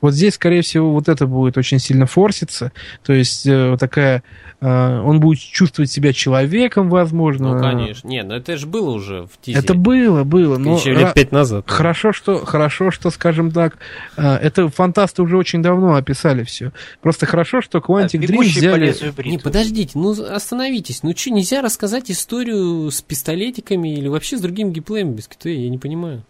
Вот 0.00 0.12
здесь, 0.12 0.34
скорее 0.34 0.62
всего, 0.62 0.92
вот 0.92 1.08
это 1.08 1.26
будет 1.26 1.56
очень 1.56 1.78
сильно 1.78 2.06
форситься. 2.06 2.72
То 3.04 3.12
есть 3.12 3.46
э, 3.46 3.70
вот 3.70 3.80
такая... 3.80 4.22
э, 4.60 5.00
он 5.00 5.20
будет 5.20 5.40
чувствовать 5.40 5.90
себя 5.90 6.12
человеком, 6.12 6.90
возможно. 6.90 7.54
Ну, 7.54 7.60
конечно. 7.60 8.06
Нет, 8.06 8.26
ну 8.26 8.34
это 8.34 8.56
же 8.56 8.66
было 8.66 8.90
уже 8.90 9.22
в 9.22 9.40
тизере. 9.40 9.64
Это 9.64 9.74
было, 9.74 10.24
было. 10.24 10.58
Но 10.58 10.76
Еще 10.76 10.92
лет 10.92 11.14
пять 11.14 11.32
назад. 11.32 11.64
Хорошо, 11.66 12.12
что, 12.12 12.44
хорошо, 12.44 12.90
что, 12.90 13.10
скажем 13.10 13.50
так, 13.50 13.78
э, 14.16 14.22
это 14.22 14.68
фантасты 14.68 15.22
уже 15.22 15.36
очень 15.36 15.62
давно 15.62 15.94
описали 15.94 16.44
все. 16.44 16.72
Просто 17.00 17.26
хорошо, 17.26 17.62
что 17.62 17.78
Quantic 17.78 18.20
Dream 18.20 18.26
Бегущий 18.26 18.60
по 18.68 18.76
взяли... 18.76 19.28
Не, 19.28 19.38
подождите, 19.38 19.92
ну 19.94 20.10
остановитесь. 20.10 21.02
Ну 21.02 21.12
что, 21.16 21.30
нельзя 21.30 21.62
рассказать 21.62 22.10
историю 22.10 22.90
с 22.90 23.00
пистолетиками 23.00 23.94
или 23.94 24.08
вообще 24.08 24.36
с 24.36 24.40
другим 24.40 24.72
геймплеем 24.72 25.14
без 25.14 25.26
КТ? 25.26 25.46
Я 25.46 25.68
не 25.70 25.78
понимаю. 25.78 26.22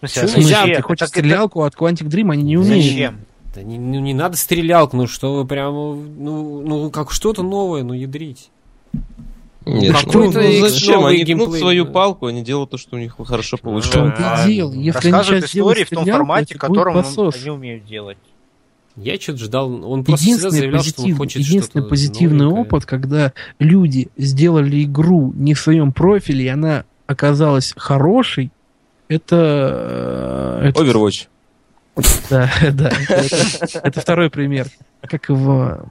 В 0.00 0.06
смысле, 0.06 0.22
В 0.22 0.30
смысле, 0.30 0.54
зачем? 0.56 0.76
ты 0.76 0.82
хочешь 0.82 0.98
Так 1.00 1.08
это- 1.10 1.18
стрелялку 1.18 1.62
от 1.62 1.74
Quantic 1.74 2.06
Dream, 2.08 2.30
они 2.32 2.42
не 2.44 2.56
умеют. 2.56 2.84
Зачем? 2.84 3.20
Да 3.54 3.62
не, 3.62 3.78
ну, 3.78 3.98
не 4.00 4.14
надо 4.14 4.36
стрелялку, 4.36 4.96
ну 4.96 5.06
что 5.06 5.34
вы 5.34 5.46
прям, 5.46 5.72
ну, 6.22 6.62
ну 6.64 6.90
как 6.90 7.10
что-то 7.10 7.42
новое, 7.42 7.82
ну 7.82 7.94
ядрить. 7.94 8.50
Нет, 9.66 9.92
Ну, 9.92 9.92
ну, 9.92 9.98
что, 9.98 10.18
ну, 10.18 10.30
ну, 10.60 10.68
зачем? 10.68 11.04
Они 11.04 11.24
гнут 11.24 11.54
свою 11.56 11.84
да. 11.84 11.90
палку, 11.90 12.26
они 12.26 12.42
делают 12.42 12.70
то, 12.70 12.78
что 12.78 12.96
у 12.96 12.98
них 12.98 13.16
хорошо 13.22 13.56
В 13.58 13.60
получается. 13.60 14.42
А, 14.44 14.48
и 14.48 14.54
дело. 14.54 14.72
Если 14.72 15.10
делают 15.10 15.44
истории 15.44 15.84
в 15.84 15.90
том 15.90 16.06
формате, 16.06 16.54
это 16.54 16.58
которым 16.66 16.94
посос. 16.94 17.36
они 17.40 17.50
умеют 17.50 17.84
делать. 17.84 18.16
Я 18.96 19.18
что-то 19.20 19.38
ждал, 19.44 19.70
он 19.90 20.04
просто 20.04 20.24
Единственный, 20.24 20.50
заявлял, 20.58 20.82
что 20.82 21.02
он 21.02 21.06
позитив- 21.08 21.16
хочет 21.18 21.36
единственный 21.42 21.82
что-то 21.82 21.88
позитивный 21.88 22.38
новенькое. 22.46 22.62
опыт, 22.66 22.86
когда 22.86 23.32
люди 23.58 24.08
сделали 24.16 24.84
игру 24.84 25.32
не 25.36 25.54
в 25.54 25.60
своем 25.60 25.92
профиле, 25.92 26.46
и 26.46 26.48
она 26.48 26.84
оказалась 27.06 27.74
хорошей, 27.76 28.50
это... 29.08 30.60
э, 30.62 30.68
это- 30.68 30.82
Overwatch. 30.82 31.26
Да, 32.30 32.50
да. 32.72 32.90
Это, 33.82 34.00
второй 34.00 34.30
пример. 34.30 34.66
Как 35.02 35.28
его... 35.28 35.86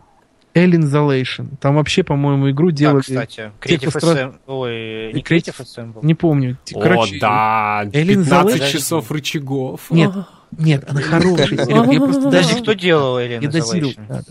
Alien 0.56 0.84
Isolation. 0.90 1.50
Там 1.60 1.76
вообще, 1.76 2.04
по-моему, 2.04 2.50
игру 2.50 2.72
делали... 2.72 3.02
кстати, 3.02 3.52
те, 3.62 3.76
Creative 3.76 3.94
SM... 3.94 4.36
Ой, 4.48 5.14
не 5.14 5.22
Creative- 5.22 5.54
SM. 5.60 6.00
Не 6.02 6.16
помню. 6.16 6.58
О, 6.74 6.80
Короче, 6.80 7.20
да, 7.20 7.84
Alien 7.86 8.24
15 8.24 8.60
Isolation. 8.62 8.72
часов 8.72 9.12
рычагов. 9.12 9.92
Нет. 9.92 10.12
Нет, 10.58 10.84
она 10.88 11.02
хорошая. 11.04 12.30
Даже 12.32 12.56
кто 12.62 12.74
делал 12.74 13.20
Alien 13.20 13.42
Isolation? 13.42 14.24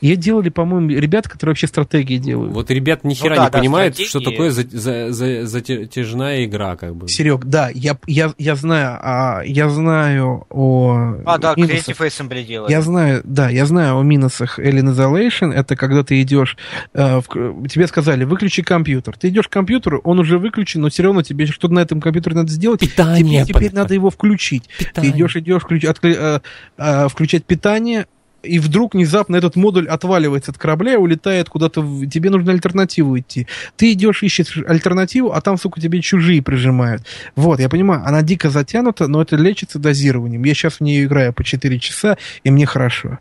Ее 0.00 0.16
делали, 0.16 0.48
по-моему, 0.48 0.90
ребята, 0.90 1.28
которые 1.28 1.52
вообще 1.52 1.66
стратегии 1.66 2.18
делают. 2.18 2.52
Вот 2.52 2.70
ребята 2.70 3.06
ни 3.06 3.14
хера 3.14 3.30
Ну 3.30 3.36
да, 3.36 3.44
не 3.46 3.50
да, 3.50 3.58
понимают, 3.58 3.94
стратегии. 3.94 4.08
что 4.10 4.20
такое 4.30 4.50
за- 4.50 4.68
за- 4.68 5.12
за- 5.12 5.46
затяжная 5.46 6.44
игра, 6.44 6.76
как 6.76 6.94
бы. 6.94 7.08
Серег, 7.08 7.44
да, 7.44 7.70
я, 7.74 7.98
я, 8.06 8.32
я 8.38 8.54
знаю, 8.54 8.98
а, 9.02 9.42
я 9.44 9.68
знаю 9.68 10.46
о 10.50 11.14
А, 11.26 11.38
да, 11.38 11.54
минусах. 11.56 11.88
Creative 12.00 12.06
Assembly 12.06 12.44
делали. 12.44 12.70
Я 12.70 12.80
знаю, 12.82 13.22
да, 13.24 13.48
я 13.48 13.66
знаю 13.66 13.98
о 13.98 14.02
минусах 14.02 14.58
Alien 14.58 14.94
Isolation. 14.94 15.52
Это 15.52 15.74
когда 15.76 16.04
ты 16.04 16.20
идешь, 16.22 16.56
э, 16.94 17.20
в- 17.26 17.66
тебе 17.68 17.86
сказали, 17.86 18.24
выключи 18.24 18.62
компьютер. 18.62 19.16
Ты 19.18 19.28
идешь 19.28 19.48
к 19.48 19.50
компьютеру, 19.52 20.00
он 20.04 20.18
уже 20.20 20.38
выключен, 20.38 20.80
но 20.82 20.90
все 20.90 21.02
равно 21.02 21.22
тебе 21.22 21.46
что-то 21.46 21.74
на 21.74 21.80
этом 21.80 22.00
компьютере 22.00 22.36
надо 22.36 22.50
сделать. 22.50 22.80
Питание. 22.80 23.44
Тебе 23.44 23.54
теперь 23.54 23.72
надо 23.74 23.94
его 23.94 24.10
включить. 24.10 24.68
питание. 24.78 25.10
Ты 25.12 25.18
идешь, 25.18 25.36
идешь, 25.36 25.62
включ- 25.62 25.84
откры- 25.84 26.14
э, 26.16 26.40
э, 26.78 27.08
включать 27.08 27.44
питание, 27.44 28.06
и 28.42 28.58
вдруг 28.58 28.94
внезапно 28.94 29.36
этот 29.36 29.56
модуль 29.56 29.88
отваливается 29.88 30.50
от 30.52 30.58
корабля 30.58 30.94
и 30.94 30.96
улетает 30.96 31.48
куда-то. 31.48 31.82
в- 31.82 32.06
Тебе 32.08 32.30
нужно 32.30 32.52
альтернативу 32.52 33.18
идти. 33.18 33.46
Ты 33.76 33.92
идешь, 33.92 34.22
ищешь 34.22 34.58
альтернативу, 34.66 35.32
а 35.32 35.40
там, 35.40 35.56
сука, 35.58 35.80
тебе 35.80 36.00
чужие 36.00 36.40
прижимают. 36.42 37.02
Вот, 37.36 37.60
я 37.60 37.68
понимаю, 37.68 38.02
она 38.04 38.22
дико 38.22 38.50
затянута, 38.50 39.08
но 39.08 39.20
это 39.22 39.36
лечится 39.36 39.78
дозированием. 39.78 40.42
Я 40.44 40.54
сейчас 40.54 40.74
в 40.74 40.80
нее 40.82 41.04
играю 41.04 41.32
по 41.32 41.42
4 41.44 41.78
часа, 41.78 42.16
и 42.44 42.50
мне 42.50 42.64
хорошо. 42.66 43.18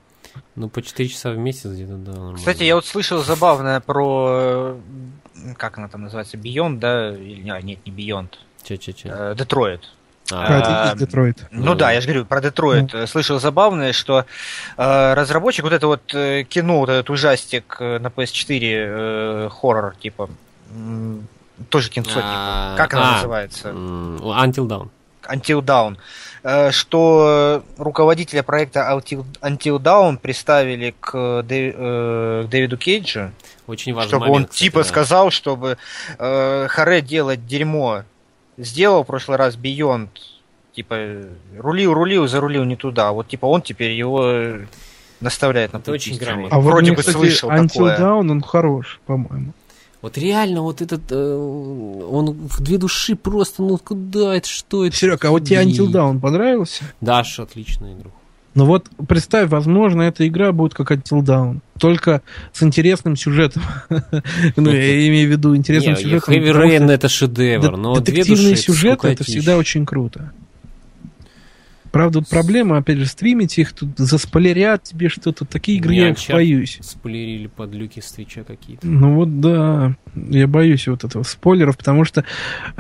Ну, 0.56 0.70
по 0.70 0.82
4 0.82 1.10
часа 1.10 1.32
в 1.32 1.38
месяц 1.38 1.66
где-то, 1.72 1.96
да, 1.98 2.12
нормально. 2.12 2.38
Кстати, 2.38 2.64
я 2.64 2.76
вот 2.76 2.86
слышал 2.86 3.24
забавное 3.24 3.80
про... 3.80 4.78
э, 5.36 5.54
Как 5.58 5.78
она 5.78 5.88
там 5.88 6.02
называется? 6.04 6.38
Beyond, 6.38 6.80
да? 6.80 7.16
Или, 7.16 7.50
а, 7.50 7.62
нет, 7.62 7.80
не 7.86 7.92
Beyond. 7.92 8.30
Че-че-че. 8.64 9.10
Э, 9.12 9.36
Детройт. 9.38 9.82
А, 10.32 10.94
Детройт. 10.96 11.46
Ну 11.52 11.66
Ну. 11.66 11.76
да, 11.76 11.92
я 11.92 12.02
же 12.02 12.08
говорю 12.08 12.26
про 12.26 12.42
Детройт. 12.42 12.94
Э, 12.94 13.08
Слышал 13.08 13.40
забавное, 13.40 13.94
что 13.94 14.26
э, 14.78 15.14
разработчик, 15.14 15.64
вот 15.64 15.74
это 15.74 15.88
вот 15.88 16.14
э, 16.14 16.44
кино, 16.44 16.80
вот 16.80 16.90
этот 16.90 17.10
ужастик 17.10 17.78
э, 17.80 18.00
на 18.00 18.08
PS4, 18.08 18.60
э, 18.62 19.50
хоррор, 19.50 19.96
типа, 19.96 20.30
тоже 21.70 21.90
кинцо, 21.90 22.12
типа. 22.12 22.24
А, 22.26 22.76
Как 22.78 22.94
она 22.94 23.10
а, 23.10 23.14
называется? 23.16 23.70
Until 23.70 24.68
Dawn. 24.68 24.90
Until 25.24 25.62
Dawn. 25.62 25.98
Что 26.72 27.64
руководителя 27.78 28.44
проекта 28.44 28.90
Until, 29.42 29.80
Dawn 29.80 30.18
приставили 30.18 30.96
к 31.00 31.44
Дэвиду 31.44 32.78
Кейджу, 32.78 33.32
Очень 33.66 33.94
важный 33.94 34.08
чтобы 34.08 34.28
момент, 34.28 34.38
он 34.38 34.46
кстати, 34.46 34.60
типа 34.60 34.80
да. 34.80 34.84
сказал, 34.86 35.32
чтобы 35.32 35.78
э, 36.18 36.68
Харе 36.70 37.02
делать 37.02 37.46
дерьмо. 37.46 38.04
Сделал 38.58 39.04
в 39.04 39.08
прошлый 39.08 39.38
раз 39.38 39.56
Beyond, 39.56 40.10
типа 40.74 40.98
рулил, 41.58 41.94
рулил, 41.94 42.28
зарулил 42.28 42.64
не 42.64 42.76
туда. 42.76 43.12
Вот 43.12 43.28
типа 43.28 43.46
он 43.46 43.62
теперь 43.62 43.92
его 43.92 44.58
наставляет 45.20 45.74
на 45.74 45.78
Это 45.78 45.92
путь 45.92 46.02
очень 46.02 46.14
истины. 46.14 46.26
грамотно. 46.26 46.58
А 46.58 46.60
Вроде 46.60 46.92
бы 46.92 46.98
кстати, 46.98 47.16
слышал 47.16 47.50
Until 47.52 47.68
такое. 47.68 48.00
Dawn, 48.00 48.32
он 48.32 48.42
хорош, 48.42 49.00
по-моему. 49.06 49.54
Вот 50.02 50.18
реально, 50.18 50.62
вот 50.62 50.82
этот, 50.82 51.12
э, 51.12 51.36
он 51.36 52.32
в 52.48 52.62
две 52.62 52.78
души 52.78 53.16
просто, 53.16 53.64
ну 53.64 53.78
куда 53.80 54.36
это, 54.36 54.48
что 54.48 54.86
это? 54.86 54.96
Серег, 54.96 55.26
а 55.26 55.32
вот 55.32 55.46
тебе. 55.46 55.64
Until 55.64 55.88
Dawn 55.92 56.20
понравился? 56.20 56.84
Даш, 57.02 57.40
отличная 57.40 57.94
игра. 57.94 58.12
Ну 58.58 58.66
вот, 58.66 58.88
представь, 59.08 59.52
возможно, 59.52 60.02
эта 60.02 60.28
игра 60.28 60.52
будет 60.52 60.74
как 60.74 60.92
Until 60.92 61.22
Dawn, 61.22 61.60
только 61.80 62.24
с 62.52 62.64
интересным 62.64 63.16
сюжетом. 63.16 63.62
Ну, 64.56 64.72
я 64.72 65.08
имею 65.10 65.28
в 65.28 65.32
виду 65.32 65.56
интересным 65.56 65.96
сюжетом. 65.96 66.34
Что 66.34 66.64
Rain 66.64 66.90
это 66.90 67.08
шедевр, 67.08 67.78
но 67.78 68.00
Детективный 68.00 68.56
сюжет 68.56 69.06
это 69.06 69.24
всегда 69.24 69.58
очень 69.58 69.86
круто. 69.86 70.32
Правда, 71.98 72.20
вот 72.20 72.28
проблема, 72.30 72.78
опять 72.78 73.00
же, 73.00 73.08
стримить 73.08 73.58
их, 73.58 73.74
тут 73.74 73.98
заспойлерят 73.98 74.84
тебе 74.84 75.10
что-то. 75.10 75.46
Такие 75.46 75.80
игры 75.80 75.96
я 75.96 76.16
боюсь. 76.30 76.78
Спойлерили 76.84 77.48
под 77.48 77.74
люки 77.74 78.02
с 78.02 78.12
Твича 78.12 78.44
какие-то. 78.44 78.86
Ну 78.86 79.16
вот 79.16 79.40
да, 79.40 79.96
я 80.14 80.46
боюсь 80.46 80.88
вот 80.88 81.04
этого 81.04 81.24
спойлеров, 81.24 81.76
потому 81.76 82.06
что 82.06 82.24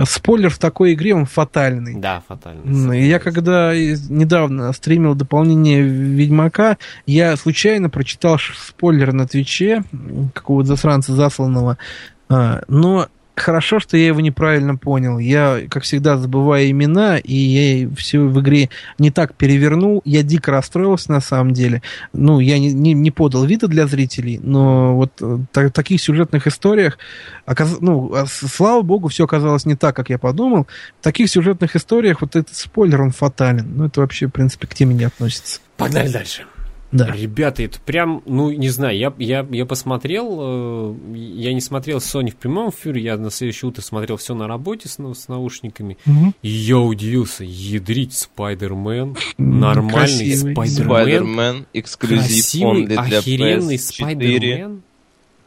спойлер 0.06 0.52
в 0.52 0.60
такой 0.60 0.94
игре, 0.94 1.16
он 1.16 1.26
фатальный. 1.26 1.96
Да, 1.96 2.22
фатально. 2.28 2.62
М, 2.64 2.94
и 2.94 3.08
Я 3.08 3.18
когда 3.18 3.74
недавно 3.76 4.72
стримил 4.72 5.16
дополнение 5.16 5.82
Ведьмака, 5.82 6.78
я 7.08 7.36
случайно 7.38 7.90
прочитал 7.90 8.38
спойлер 8.40 9.14
на 9.14 9.28
Твиче 9.28 9.84
какого-то 10.36 10.68
засранца 10.68 11.16
засланного, 11.16 11.80
А, 12.30 12.62
но 12.68 13.08
хорошо, 13.40 13.80
что 13.80 13.98
я 13.98 14.08
его 14.08 14.20
неправильно 14.22 14.76
понял. 14.76 15.20
Я, 15.20 15.62
как 15.70 15.84
всегда, 15.84 16.18
забываю 16.18 16.70
имена, 16.72 17.18
и 17.18 17.34
я 17.34 17.90
все 17.96 18.20
в 18.20 18.40
игре 18.42 18.70
не 19.00 19.12
так 19.12 19.34
перевернул. 19.36 20.02
Я 20.06 20.24
дико 20.24 20.52
расстроился 20.52 21.12
на 21.12 21.22
самом 21.22 21.54
деле. 21.54 21.82
Ну, 22.14 22.40
я 22.40 22.60
не, 22.60 22.74
не, 22.74 22.94
не 22.94 23.12
подал 23.12 23.46
вида 23.46 23.68
для 23.68 23.88
зрителей, 23.88 24.40
но 24.42 24.96
вот 24.96 25.12
э, 25.22 25.40
та- 25.52 25.68
в 25.68 25.72
таких 25.72 26.02
сюжетных 26.02 26.48
историях, 26.48 26.98
оказ- 27.46 27.78
ну, 27.82 28.14
а 28.14 28.26
слава 28.28 28.82
богу, 28.82 29.08
все 29.08 29.26
оказалось 29.26 29.66
не 29.66 29.76
так, 29.76 29.96
как 29.96 30.10
я 30.10 30.18
подумал. 30.18 30.68
В 31.00 31.04
таких 31.04 31.30
сюжетных 31.30 31.76
историях 31.76 32.22
вот 32.22 32.36
этот 32.36 32.56
спойлер, 32.56 33.02
он 33.02 33.12
фатален. 33.12 33.68
Ну, 33.76 33.86
это 33.86 34.02
вообще, 34.02 34.28
в 34.28 34.32
принципе, 34.32 34.68
к 34.68 34.74
теме 34.74 34.96
не 34.96 35.04
относится. 35.06 35.60
Погнали 35.78 36.10
дальше. 36.10 36.44
Да. 36.92 37.12
Ребята, 37.12 37.64
это 37.64 37.80
прям, 37.86 38.24
ну, 38.26 38.50
не 38.52 38.70
знаю, 38.70 38.98
я, 38.98 39.14
я, 39.18 39.46
я 39.52 39.66
посмотрел, 39.66 40.38
э, 40.40 40.96
я 41.16 41.54
не 41.54 41.60
смотрел 41.60 41.98
Sony 41.98 42.32
в 42.32 42.38
прямом 42.38 42.70
эфире, 42.70 43.02
я 43.02 43.18
на 43.18 43.30
следующее 43.30 43.68
утро 43.70 43.82
смотрел 43.82 44.16
все 44.16 44.34
на 44.36 44.48
работе 44.48 44.88
с, 44.88 44.98
нау- 44.98 45.14
с 45.14 45.28
наушниками, 45.28 45.98
Мгм. 46.06 46.34
и 46.42 46.48
я 46.50 46.78
удивился, 46.80 47.44
ядрить 47.44 48.14
Спайдермен, 48.14 49.18
нормальный. 49.38 50.34
Спайдермен, 50.36 51.26
Spider-Man 51.36 51.66
эксклюзив 51.74 52.28
красивый, 52.28 52.84
only 52.84 52.86
для 52.88 53.00
охеренный 53.02 53.76
PS4. 53.76 53.78
Спайдермен. 53.80 54.82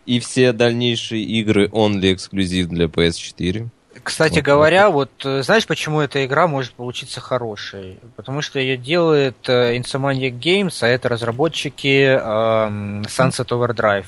И 0.06 0.18
все 0.20 0.52
дальнейшие 0.52 1.22
игры 1.22 1.68
only 1.68 2.12
эксклюзив 2.14 2.68
для 2.68 2.86
PS4. 2.86 3.68
Кстати 4.02 4.36
Вот 4.36 4.44
говоря, 4.44 4.88
вот 4.90 5.10
э, 5.24 5.42
знаешь, 5.42 5.66
почему 5.66 6.00
эта 6.00 6.24
игра 6.24 6.46
может 6.46 6.72
получиться 6.74 7.20
хорошей? 7.20 7.98
Потому 8.16 8.40
что 8.40 8.58
ее 8.60 8.76
делает 8.76 9.48
э, 9.48 9.76
Insomniac 9.76 10.38
Games, 10.38 10.78
а 10.82 10.86
это 10.86 11.08
разработчики 11.08 12.04
эм, 12.04 13.02
Sunset 13.02 13.48
Overdrive. 13.48 14.06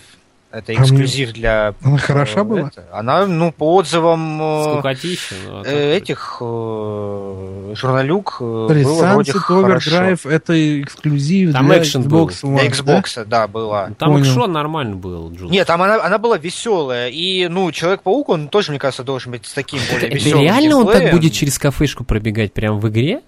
Это 0.53 0.73
А 0.73 0.75
эксклюзив 0.75 1.33
для... 1.33 1.75
Она 1.83 1.97
хороша 1.97 2.41
э, 2.41 2.45
была? 2.45 2.69
это. 2.69 2.85
Она, 2.93 3.27
ну, 3.27 3.53
по 3.53 3.77
отзывам 3.77 4.39
э, 4.43 4.65
Скукотища. 4.75 5.35
ну, 5.47 5.61
а 5.61 5.63
э, 5.65 5.97
этих 5.97 6.37
э, 6.43 7.75
журналюк 7.75 8.37
э, 8.41 8.65
Смотри, 8.67 8.85
было 8.85 9.07
вроде. 9.15 9.33
Overdrive 9.33 10.29
это 10.31 10.83
эксклюзив 10.83 11.53
Там 11.53 11.67
для 11.67 11.79
экшен 11.79 12.03
Xbox 12.03 12.09
был. 12.09 12.27
One, 12.29 12.61
Для 12.61 12.69
да? 12.85 13.01
Xbox, 13.01 13.25
да, 13.25 13.49
была. 13.49 13.91
Там 13.99 14.13
Понял. 14.13 14.25
экшон 14.27 14.53
нормально 14.53 14.97
был, 14.97 15.33
Джун. 15.33 15.51
Нет, 15.51 15.67
там 15.67 15.81
она, 15.81 16.05
она 16.05 16.19
была 16.19 16.37
веселая. 16.37 17.09
И, 17.09 17.49
ну, 17.49 17.73
Человек-паук, 17.73 18.29
он 18.29 18.49
тоже, 18.49 18.73
мне 18.73 18.79
кажется, 18.79 19.05
должен 19.05 19.33
быть 19.33 19.47
с 19.47 19.53
таким 19.55 19.81
более 19.91 20.09
это 20.09 20.17
веселым 20.17 20.43
реально 20.45 20.77
он 20.77 20.85
так 20.87 20.95
геймплеем. 20.97 21.17
будет 21.17 21.33
через 21.33 21.59
кафешку 21.59 22.05
пробегать 22.05 22.53
прям 22.53 22.79
в 22.79 22.89
игре? 22.91 23.23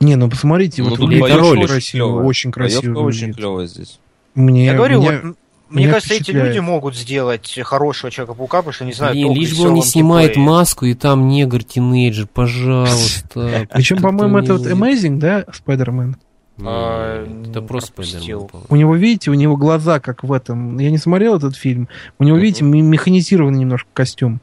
Не, 0.00 0.14
ну 0.16 0.30
посмотрите, 0.30 0.82
Ну, 0.82 0.90
вот 0.90 1.00
тут 1.00 1.10
боёвка 1.10 1.44
очень 1.74 1.98
клёвая. 1.98 2.24
очень 2.24 2.52
красиво. 2.52 2.80
Боёвка 2.94 2.98
очень 3.00 3.34
клевая 3.34 3.66
здесь. 3.66 3.98
Мне, 4.34 4.66
Я 4.66 4.74
говорю, 4.74 5.00
мне- 5.02 5.20
вот, 5.22 5.36
мне 5.70 5.84
меня 5.84 5.94
кажется, 5.94 6.14
эти 6.14 6.30
люди 6.30 6.58
могут 6.58 6.96
сделать 6.96 7.58
хорошего 7.62 8.10
Человека-паука, 8.10 8.58
потому 8.58 8.72
что 8.72 8.84
не 8.84 8.92
знаю, 8.92 9.12
Блин, 9.12 9.32
лишь 9.34 9.56
бы 9.56 9.66
он 9.68 9.74
не 9.74 9.82
снимает 9.82 10.28
геймплее. 10.34 10.46
маску, 10.46 10.84
и 10.86 10.94
там 10.94 11.28
негр-тинейджер, 11.28 12.26
пожалуйста. 12.32 13.66
Причем, 13.74 14.00
по-моему, 14.00 14.38
это 14.38 14.54
вот. 14.54 14.66
Amazing, 14.66 15.18
да, 15.18 15.44
Спайдермен? 15.52 16.16
Это 16.58 17.62
просто. 17.66 17.92
Спайдермен. 18.02 18.48
У 18.68 18.76
него, 18.76 18.94
видите, 18.96 19.30
у 19.30 19.34
него 19.34 19.56
глаза, 19.56 20.00
как 20.00 20.24
в 20.24 20.32
этом. 20.32 20.78
Я 20.78 20.90
не 20.90 20.98
смотрел 20.98 21.36
этот 21.36 21.56
фильм. 21.56 21.88
У 22.18 22.24
него, 22.24 22.36
видите, 22.36 22.64
ме- 22.64 22.82
механизированный 22.82 23.58
немножко 23.58 23.88
костюм. 23.92 24.40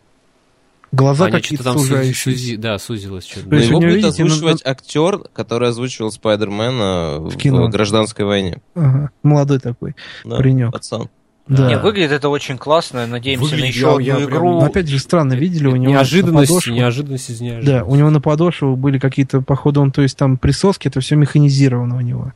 Глаза 0.96 1.26
А, 1.26 1.30
нет, 1.30 1.42
какие-то 1.42 1.64
там 1.64 1.78
сузи- 1.78 1.82
сужающиеся. 1.82 2.30
сузи- 2.54 2.58
да, 2.58 2.80
сузилось 2.80 3.26
что-то. 3.26 3.50
То 3.50 3.56
Но 3.56 3.62
его 3.62 3.80
будет 3.80 3.96
видите, 3.96 4.08
озвучивать 4.24 4.62
актер, 4.66 5.20
который 5.34 5.70
озвучивал 5.70 6.12
Спайдермена 6.12 7.18
в, 7.20 7.36
кино. 7.38 7.68
гражданской 7.70 8.26
войне. 8.26 8.58
Ага, 8.76 9.10
молодой 9.24 9.60
такой. 9.60 9.96
Да, 10.24 10.38
Паренек. 10.38 10.72
Пацан. 10.72 11.10
Да. 11.48 11.68
Не, 11.68 11.78
выглядит 11.78 12.12
это 12.12 12.30
очень 12.30 12.58
классно. 12.58 13.06
Надеемся 13.06 13.46
на 13.46 13.52
Выглядит, 13.52 13.76
еще 13.76 13.82
я- 13.82 13.90
одну 13.92 14.00
я 14.00 14.16
прям- 14.16 14.30
игру. 14.30 14.52
Но 14.62 14.66
опять 14.66 14.88
же, 14.88 14.98
странно, 14.98 15.34
видели, 15.34 15.68
у 15.68 15.76
него 15.76 15.94
на 15.94 15.98
неожиданность, 15.98 16.52
подошвах- 16.52 16.74
неожиданность 16.74 17.30
из 17.30 17.38
Да, 17.40 17.46
неожиданности. 17.46 17.90
у 17.92 17.96
него 17.96 18.10
на 18.10 18.22
подошвах 18.22 18.78
были 18.78 18.98
какие-то, 18.98 19.42
походу, 19.42 19.82
он, 19.82 19.92
то 19.92 20.02
есть 20.02 20.18
там 20.18 20.38
присоски, 20.38 20.88
это 20.88 21.02
все 21.02 21.16
механизировано 21.16 21.98
у 21.98 22.02
него. 22.02 22.34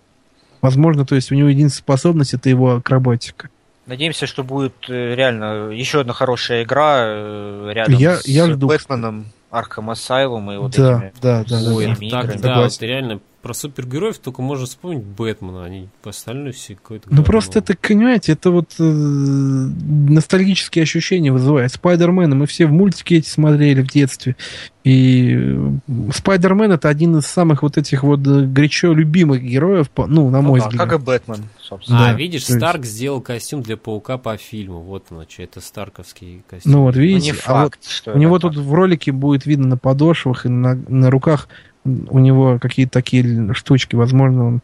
Возможно, 0.61 1.05
то 1.05 1.15
есть 1.15 1.31
у 1.31 1.35
него 1.35 1.47
единственная 1.47 1.81
способность 1.83 2.33
это 2.35 2.49
его 2.49 2.75
акробатика. 2.75 3.49
Надеемся, 3.89 4.27
что 4.27 4.43
будет 4.43 4.73
э, 4.87 5.15
реально 5.15 5.71
еще 5.71 6.01
одна 6.01 6.13
хорошая 6.13 6.61
игра 6.63 6.97
э, 6.99 7.71
рядом 7.73 7.95
Я- 7.95 8.17
с 8.17 8.27
я 8.27 8.45
жду. 8.45 8.67
Бэтменом, 8.67 9.25
Arkham 9.51 9.91
Asylum 9.91 10.53
и 10.53 10.57
вот 10.59 10.73
да, 10.77 10.97
этими. 10.97 11.13
да, 11.23 11.43
да, 11.43 11.59
да, 11.59 11.59
да. 11.65 11.83
это 11.91 12.09
Так, 12.11 12.39
да, 12.41 12.61
вот 12.61 12.81
реально 12.81 13.19
про 13.41 13.53
супергероев 13.53 14.17
только 14.19 14.41
можно 14.41 14.65
вспомнить 14.65 15.03
Бэтмена, 15.03 15.63
они 15.63 15.89
по 16.01 16.09
остальное 16.09 16.51
все 16.51 16.75
какое-то 16.75 17.07
Ну 17.09 17.23
просто 17.23 17.59
это, 17.59 17.75
понимаете, 17.75 18.33
это 18.33 18.51
вот 18.51 18.75
э, 18.79 18.83
ностальгические 18.83 20.83
ощущения 20.83 21.31
вызывает. 21.31 21.71
Спайдермена 21.71 22.35
мы 22.35 22.45
все 22.47 22.65
в 22.65 22.71
мультике 22.71 23.17
эти 23.17 23.29
смотрели 23.29 23.81
в 23.81 23.87
детстве. 23.87 24.35
И 24.83 25.35
э, 25.37 25.71
Спайдермен 26.13 26.71
это 26.71 26.89
один 26.89 27.17
из 27.17 27.25
самых 27.27 27.61
вот 27.63 27.77
этих 27.77 28.03
вот 28.03 28.25
э, 28.25 28.45
горячо 28.45 28.93
любимых 28.93 29.43
героев, 29.43 29.89
по- 29.89 30.07
ну, 30.07 30.29
на 30.29 30.41
Ну 30.41 30.47
мой 30.49 30.59
да, 30.61 30.69
взгляд. 30.69 30.89
как 30.89 30.99
и 30.99 31.03
Бэтмен, 31.03 31.43
собственно. 31.61 31.99
А, 31.99 32.11
Да, 32.11 32.17
видишь, 32.17 32.43
есть- 32.45 32.57
Старк 32.57 32.85
сделал 32.85 33.21
костюм 33.21 33.61
для 33.61 33.77
паука 33.77 34.17
по 34.17 34.35
фильму. 34.37 34.79
Вот 34.81 35.05
оно, 35.11 35.25
что 35.27 35.43
это 35.43 35.61
Старковский 35.61 36.43
костюм. 36.49 36.71
Ну 36.71 36.81
вот 36.83 36.95
Ну, 36.95 37.01
видите, 37.01 37.31
не 37.31 37.33
а 37.33 37.35
вот 37.35 37.43
факт, 37.73 37.87
что 37.89 38.13
у 38.13 38.17
него 38.17 38.37
это 38.37 38.47
тут 38.49 38.57
в 38.57 38.73
ролике 38.73 39.11
будет 39.11 39.45
видно 39.45 39.67
на 39.67 39.77
подошвах 39.77 40.45
и 40.45 40.49
на, 40.49 40.75
на 40.87 41.09
руках 41.11 41.49
у 41.85 42.19
него 42.19 42.59
какие-то 42.59 42.91
такие 42.91 43.53
штучки, 43.53 43.95
возможно, 43.95 44.47
он, 44.47 44.61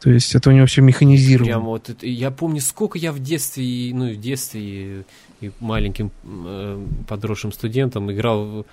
то 0.00 0.10
есть 0.10 0.34
это 0.34 0.50
у 0.50 0.52
него 0.52 0.66
все 0.66 0.82
механизировано. 0.82 1.52
Прям 1.52 1.64
вот 1.64 1.88
это, 1.88 2.06
я 2.06 2.30
помню, 2.30 2.60
сколько 2.60 2.98
я 2.98 3.12
в 3.12 3.18
детстве, 3.18 3.90
ну, 3.94 4.06
и 4.06 4.14
в 4.14 4.20
детстве 4.20 4.60
и, 4.60 5.02
и 5.40 5.50
маленьким 5.60 6.10
э, 6.24 6.84
подросшим 7.08 7.52
студентом 7.52 8.12
играл 8.12 8.44
в, 8.44 8.64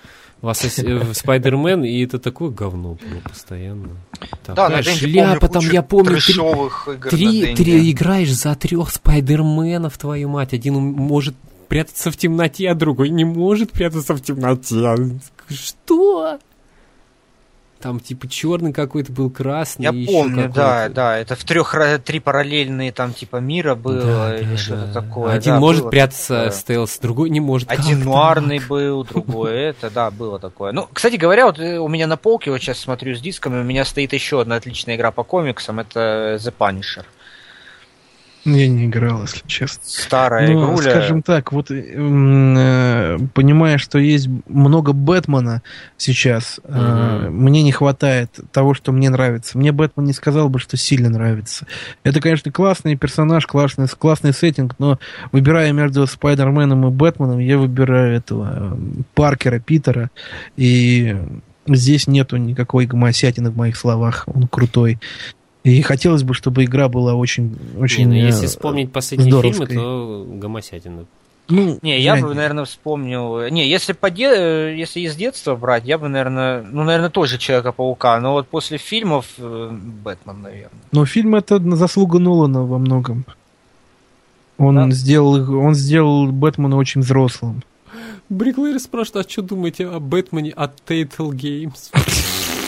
в, 0.42 0.48
Ассас- 0.48 0.84
э, 0.84 0.98
в 0.98 1.84
и 1.84 2.04
это 2.04 2.18
такое 2.18 2.50
говно 2.50 2.90
было 2.94 3.20
постоянно. 3.22 3.88
Да, 4.20 4.54
Такая 4.54 4.76
на 4.76 4.82
шляпа, 4.82 5.48
помню 5.48 5.60
там, 5.60 5.72
я 5.72 5.82
помню, 5.82 6.18
три, 6.20 6.34
игр 6.34 7.08
три, 7.10 7.54
три 7.54 7.90
играешь 7.90 8.32
за 8.32 8.54
трех 8.54 8.90
Спайдерменов, 8.90 9.96
твою 9.96 10.28
мать. 10.28 10.52
Один 10.52 10.74
может 10.74 11.34
прятаться 11.68 12.10
в 12.10 12.16
темноте, 12.16 12.70
а 12.70 12.74
другой 12.74 13.08
не 13.08 13.24
может 13.24 13.72
прятаться 13.72 14.14
в 14.14 14.20
темноте. 14.20 15.18
Что? 15.48 16.38
Там 17.84 18.00
типа 18.00 18.28
черный 18.28 18.72
какой-то 18.72 19.12
был, 19.12 19.28
красный. 19.28 19.82
Я 19.82 20.06
помню, 20.06 20.48
да, 20.48 20.88
да, 20.88 21.18
это 21.18 21.36
в 21.36 21.44
трех 21.44 21.76
три 22.02 22.18
параллельные 22.18 22.92
там 22.92 23.12
типа 23.12 23.36
мира 23.36 23.74
было 23.74 24.00
Да, 24.00 24.38
или 24.38 24.52
да, 24.52 24.56
что-то 24.56 24.86
да. 24.86 25.02
такое. 25.02 25.34
Один 25.34 25.52
да, 25.52 25.60
может 25.60 25.82
было 25.82 25.90
прятаться 25.90 26.34
такое. 26.34 26.50
стелс, 26.52 26.98
другой 26.98 27.28
не 27.28 27.40
может. 27.40 27.70
Один 27.70 27.98
Как 27.98 28.06
нуарный 28.06 28.58
так? 28.58 28.68
был, 28.68 29.04
другой 29.04 29.52
это, 29.68 29.90
да, 29.90 30.10
было 30.10 30.38
такое. 30.38 30.72
Ну, 30.72 30.88
кстати 30.90 31.16
говоря, 31.16 31.44
вот 31.44 31.58
э, 31.58 31.78
у 31.78 31.88
меня 31.88 32.06
на 32.06 32.16
полке, 32.16 32.50
вот 32.50 32.62
сейчас 32.62 32.78
смотрю 32.78 33.14
с 33.14 33.20
дисками, 33.20 33.60
у 33.60 33.64
меня 33.64 33.84
стоит 33.84 34.14
еще 34.14 34.40
одна 34.40 34.56
отличная 34.56 34.96
игра 34.96 35.10
по 35.10 35.22
комиксам, 35.22 35.78
это 35.80 36.38
The 36.40 36.54
Punisher. 36.58 37.04
Я 38.44 38.68
не 38.68 38.86
играл, 38.86 39.22
если 39.22 39.40
честно. 39.46 39.80
Старая 39.84 40.46
Ну, 40.48 40.64
игруля. 40.74 40.90
скажем 40.90 41.22
так, 41.22 41.50
вот 41.52 41.70
м, 41.70 42.54
э, 42.58 43.18
понимая, 43.32 43.78
что 43.78 43.98
есть 43.98 44.28
много 44.48 44.92
Бэтмена 44.92 45.62
сейчас, 45.96 46.60
э, 46.64 47.24
Мгм. 47.28 47.36
мне 47.42 47.62
не 47.62 47.72
хватает 47.72 48.38
того, 48.52 48.74
что 48.74 48.92
мне 48.92 49.08
нравится. 49.08 49.56
Мне 49.56 49.72
Бэтмен 49.72 50.06
не 50.06 50.12
сказал 50.12 50.48
бы, 50.50 50.58
что 50.58 50.76
сильно 50.76 51.08
нравится. 51.08 51.66
Это, 52.02 52.20
конечно, 52.20 52.52
классный 52.52 52.96
персонаж, 52.96 53.46
классный, 53.46 53.86
классный 53.88 54.34
сеттинг, 54.34 54.74
но 54.78 54.98
выбирая 55.32 55.72
между 55.72 56.06
Спайдерменом 56.06 56.86
и 56.86 56.90
Бэтменом, 56.90 57.38
я 57.38 57.56
выбираю 57.56 58.14
этого 58.16 58.74
э, 58.74 58.76
Паркера, 59.14 59.58
Питера, 59.58 60.10
и 60.56 61.16
здесь 61.66 62.06
нету 62.06 62.36
никакой 62.36 62.84
гомосятины 62.84 63.50
в 63.50 63.56
моих 63.56 63.76
словах, 63.76 64.24
он 64.26 64.46
крутой. 64.48 64.98
И 65.64 65.80
хотелось 65.82 66.22
бы, 66.22 66.34
чтобы 66.34 66.64
игра 66.64 66.88
была 66.88 67.14
очень, 67.14 67.56
очень. 67.78 68.04
Не, 68.10 68.20
ну, 68.20 68.26
если 68.26 68.44
э, 68.44 68.48
вспомнить 68.48 68.92
последние 68.92 69.32
здоровской. 69.32 69.66
фильмы, 69.66 69.82
то 69.82 70.26
гомосятина. 70.36 71.06
ну, 71.48 71.78
Не, 71.80 72.00
я 72.00 72.12
глянь, 72.12 72.24
бы, 72.26 72.34
наверное, 72.34 72.64
вспомнил... 72.66 73.48
Не, 73.48 73.66
если, 73.66 73.94
по 73.94 74.10
де... 74.10 74.26
э, 74.28 74.76
если 74.76 75.00
из 75.00 75.16
детства 75.16 75.56
брать, 75.56 75.86
я 75.86 75.96
бы, 75.96 76.08
наверное... 76.08 76.62
Ну, 76.62 76.84
наверное, 76.84 77.08
тоже 77.08 77.38
Человека-паука. 77.38 78.20
Но 78.20 78.32
вот 78.32 78.46
после 78.48 78.76
фильмов 78.76 79.26
э, 79.38 79.70
Бэтмен, 80.04 80.42
наверное. 80.42 80.80
Но 80.92 81.06
фильм 81.06 81.34
это 81.34 81.58
на 81.58 81.76
заслуга 81.76 82.18
Нолана 82.18 82.64
во 82.64 82.78
многом. 82.78 83.24
Он 84.58 84.74
Да. 84.90 84.90
сделал 84.94 85.56
он 85.58 85.74
сделал 85.74 86.26
Бэтмена 86.30 86.76
очень 86.76 87.00
взрослым. 87.00 87.62
Бриклэри 88.28 88.78
спрашивает, 88.78 89.26
а 89.26 89.30
что 89.30 89.42
думаете 89.42 89.86
о 89.88 89.98
Бэтмене 89.98 90.50
от 90.50 90.74
Telltale 90.86 91.30
Games? 91.32 91.90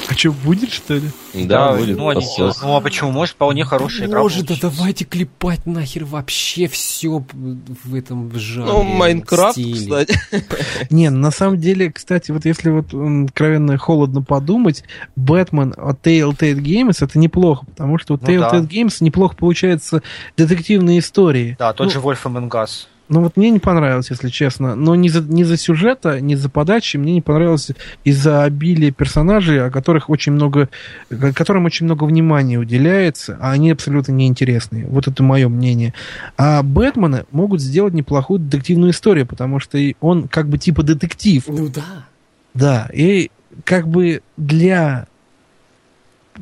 А 0.09 0.15
что, 0.15 0.31
будет, 0.33 0.71
что 0.73 0.95
ли? 0.95 1.11
Да, 1.35 1.73
будет. 1.75 1.97
Ну, 1.99 2.09
они- 2.09 2.25
ну, 2.39 2.77
а 2.77 2.81
почему? 2.81 3.11
Может, 3.11 3.35
вполне 3.35 3.65
хорошая 3.65 4.07
игра 4.07 4.21
Боже, 4.21 4.45
да 4.45 4.55
давайте 4.61 5.05
клепать 5.05 5.67
нахер 5.67 6.05
вообще 6.05 6.69
все 6.69 7.25
в 7.33 7.95
этом 7.95 8.31
жанре. 8.39 8.71
Ну, 8.73 8.83
Майнкрафт, 8.85 9.59
кстати. 9.59 10.19
Не, 10.91 11.11
на 11.11 11.31
самом 11.31 11.59
деле, 11.59 11.91
кстати, 11.91 12.31
вот 12.31 12.45
если 12.45 12.71
вот 12.71 12.87
откровенно 13.29 13.77
холодно 13.79 14.23
подумать, 14.23 14.85
Бэтмен 15.17 15.75
от 15.77 16.07
Telltale 16.07 16.61
Games 16.61 16.97
это 17.01 17.19
неплохо, 17.19 17.67
потому 17.67 17.99
что 17.99 18.15
у 18.15 18.19
Ну 18.21 18.27
Telltale 18.29 18.61
да. 18.61 18.67
Games 18.69 18.97
неплохо 19.01 19.35
получаются 19.37 20.03
детективные 20.37 21.01
истории. 21.01 21.57
Да, 21.59 21.73
тот 21.73 21.87
Ну, 21.87 21.93
же 21.93 22.01
Вольф 22.01 22.25
Аменгас. 22.27 22.89
Ну 23.09 23.23
вот 23.23 23.37
мне 23.37 23.51
не 23.51 23.61
понравилось, 23.61 24.11
если 24.11 24.29
честно. 24.29 24.75
Но 24.75 24.95
не 24.95 25.09
за, 25.09 25.23
не 25.23 25.45
за 25.45 25.57
сюжета, 25.57 26.21
не 26.21 26.35
за 26.35 26.49
подачи, 26.49 26.97
мне 26.97 27.13
не 27.13 27.21
понравилось 27.21 27.71
из-за 28.05 28.43
обилия 28.43 28.91
персонажей, 28.91 29.65
о 29.65 29.71
которых 29.71 30.11
очень 30.11 30.33
много, 30.33 30.69
которым 31.09 31.67
очень 31.67 31.87
много 31.87 32.05
внимания 32.05 32.59
уделяется, 32.59 33.39
а 33.41 33.53
они 33.53 33.71
абсолютно 33.71 34.13
неинтересные. 34.13 34.87
Вот 34.87 35.07
это 35.07 35.23
мое 35.23 35.49
мнение. 35.49 35.95
А 36.37 36.63
Бэтмена 36.63 37.27
могут 37.31 37.61
сделать 37.61 37.95
неплохую 37.95 38.41
детективную 38.41 38.91
историю, 38.91 39.27
потому 39.27 39.61
что 39.61 39.79
он 40.01 40.27
как 40.27 40.49
бы 40.49 40.59
типа 40.59 40.83
детектив. 40.83 41.45
Ну 41.47 41.69
да. 41.69 42.07
Да, 42.55 42.89
и 42.93 43.31
как 43.65 43.87
бы 43.87 44.23
для 44.37 45.07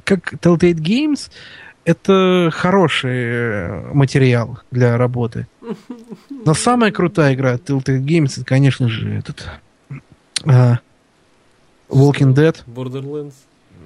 как 0.04 0.34
Telltale 0.34 0.74
Games 0.74 1.30
это 1.84 2.50
хороший 2.52 3.16
э, 3.16 3.90
материал 3.92 4.58
для 4.70 4.96
работы. 4.96 5.46
Но 6.30 6.54
самая 6.54 6.92
крутая 6.92 7.34
игра 7.34 7.54
Telltale 7.56 8.00
Games 8.00 8.32
это, 8.36 8.44
конечно 8.44 8.88
же, 8.88 9.10
этот 9.14 9.48
а, 10.44 10.78
Walking 11.88 12.34
Dead. 12.34 12.56
Borderlands. 12.66 13.34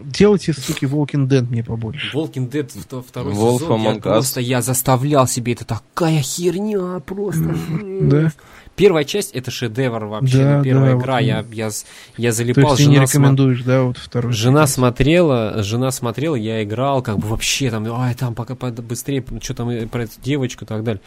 Делайте, 0.00 0.52
суки, 0.52 0.84
Walking 0.84 1.26
Dead 1.26 1.42
мне 1.48 1.64
побольше. 1.64 2.16
Walking 2.16 2.48
Dead 2.48 2.66
вто- 2.72 3.02
второй 3.02 3.34
Wolf 3.34 3.58
сезон, 3.60 3.80
я 3.82 3.90
Among 3.92 3.98
Us. 3.98 4.00
просто 4.02 4.40
я 4.40 4.62
заставлял 4.62 5.26
себе, 5.26 5.54
это 5.54 5.64
такая 5.64 6.20
херня, 6.22 7.00
просто 7.00 7.54
Да. 8.00 8.32
Первая 8.78 9.04
часть 9.04 9.32
это 9.32 9.50
шедевр 9.50 10.04
вообще, 10.04 10.38
Да, 10.38 10.62
первая 10.62 10.92
да, 10.94 10.98
игра, 10.98 11.14
вот. 11.14 11.22
я, 11.22 11.44
я, 11.50 11.70
я 12.16 12.30
То 12.30 12.36
залипал, 12.36 12.70
есть 12.70 12.84
ты 12.84 12.86
не 12.86 12.98
рекомендуешь, 12.98 13.62
да, 13.62 13.82
вот 13.82 13.98
второй? 13.98 14.32
жена 14.32 14.66
смотрела, 14.68 15.62
жена 15.62 15.90
смотрела, 15.90 16.36
я 16.36 16.62
играл, 16.62 17.02
как 17.02 17.18
бы 17.18 17.26
вообще 17.26 17.70
там, 17.70 17.84
ай, 18.00 18.14
там 18.14 18.34
пока 18.36 18.54
быстрее, 18.54 19.24
что 19.42 19.54
там 19.54 19.68
э, 19.70 19.86
про 19.88 20.04
эту 20.04 20.20
девочку 20.22 20.64
и 20.64 20.68
так 20.68 20.84
далее. 20.84 21.00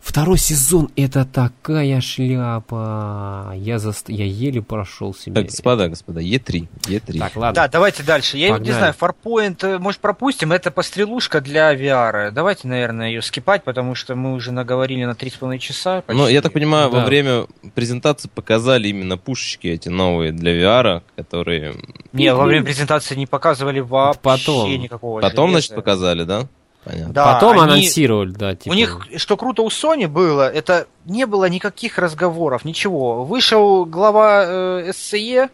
Второй 0.00 0.36
сезон 0.36 0.90
это 0.96 1.24
такая 1.24 2.00
шляпа, 2.00 3.52
я, 3.54 3.78
заст... 3.78 4.08
я 4.08 4.24
еле 4.24 4.60
прошел 4.60 5.14
себе. 5.14 5.36
Так, 5.36 5.46
господа, 5.46 5.88
господа, 5.88 6.20
Е3. 6.20 6.68
Е3. 6.88 7.18
Так, 7.18 7.36
ладно. 7.36 7.54
Да, 7.54 7.68
давайте 7.68 8.02
дальше. 8.02 8.36
Я 8.36 8.48
Погнали. 8.48 8.68
не 8.68 8.74
знаю, 8.76 8.94
Farpoint, 9.00 9.64
э, 9.64 9.78
может, 9.78 10.00
пропустим. 10.00 10.50
Это 10.50 10.72
пострелушка 10.72 11.40
для 11.40 11.72
VR. 11.72 12.32
Давайте, 12.32 12.66
наверное, 12.66 13.08
ее 13.08 13.22
скипать, 13.22 13.62
потому 13.62 13.94
что 13.94 14.16
мы 14.16 14.34
уже 14.34 14.50
наговорили 14.50 15.04
на 15.04 15.12
3,5 15.12 15.58
часа. 15.58 16.02
Ну, 16.08 16.26
я 16.26 16.42
так 16.42 16.52
понимаю, 16.52 16.90
во 16.90 17.00
Да. 17.00 17.11
Время 17.12 17.46
презентации 17.74 18.28
показали 18.28 18.88
именно 18.88 19.16
пушечки 19.18 19.66
эти 19.68 19.88
новые 19.88 20.32
для 20.32 20.52
VR, 20.52 21.02
которые... 21.16 21.74
Не, 22.12 22.34
во 22.34 22.44
время 22.44 22.64
презентации 22.64 23.14
не 23.14 23.26
показывали 23.26 23.80
вообще 23.80 24.20
Потом. 24.22 24.70
никакого 24.70 25.20
Потом, 25.20 25.50
железа. 25.50 25.66
значит, 25.68 25.74
показали, 25.76 26.24
да? 26.24 26.48
Понятно. 26.84 27.12
Да, 27.12 27.34
Потом 27.34 27.60
они- 27.60 27.72
анонсировали, 27.72 28.32
да, 28.32 28.56
типа. 28.56 28.72
У 28.72 28.74
них, 28.76 29.06
что 29.16 29.36
круто 29.36 29.62
у 29.62 29.68
Sony 29.68 30.08
было, 30.08 30.50
это 30.50 30.86
не 31.04 31.26
было 31.26 31.48
никаких 31.48 31.98
разговоров, 31.98 32.64
ничего. 32.64 33.24
Вышел 33.24 33.84
глава 33.84 34.44
э, 34.46 34.90
SCE, 34.90 35.48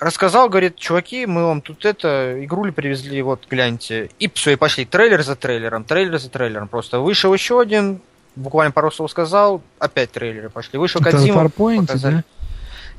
рассказал, 0.00 0.48
говорит, 0.48 0.76
чуваки, 0.76 1.26
мы 1.26 1.44
вам 1.44 1.60
тут 1.60 1.84
это, 1.84 2.42
игрули 2.44 2.72
привезли, 2.72 3.22
вот, 3.22 3.46
гляньте. 3.48 4.10
И 4.18 4.28
все, 4.32 4.52
и 4.52 4.56
пошли. 4.56 4.84
Трейлер 4.84 5.22
за 5.22 5.36
трейлером, 5.36 5.84
трейлер 5.84 6.18
за 6.18 6.30
трейлером. 6.30 6.68
Просто 6.68 6.98
вышел 7.00 7.32
еще 7.32 7.60
один, 7.60 8.00
буквально 8.40 8.72
пару 8.72 8.90
слов 8.90 9.10
сказал, 9.10 9.62
опять 9.78 10.10
трейлеры 10.12 10.50
пошли. 10.50 10.78
Вышел 10.78 11.00
Это 11.00 11.16
Farpoint, 11.18 11.86
показали. 11.86 12.14
да? 12.16 12.24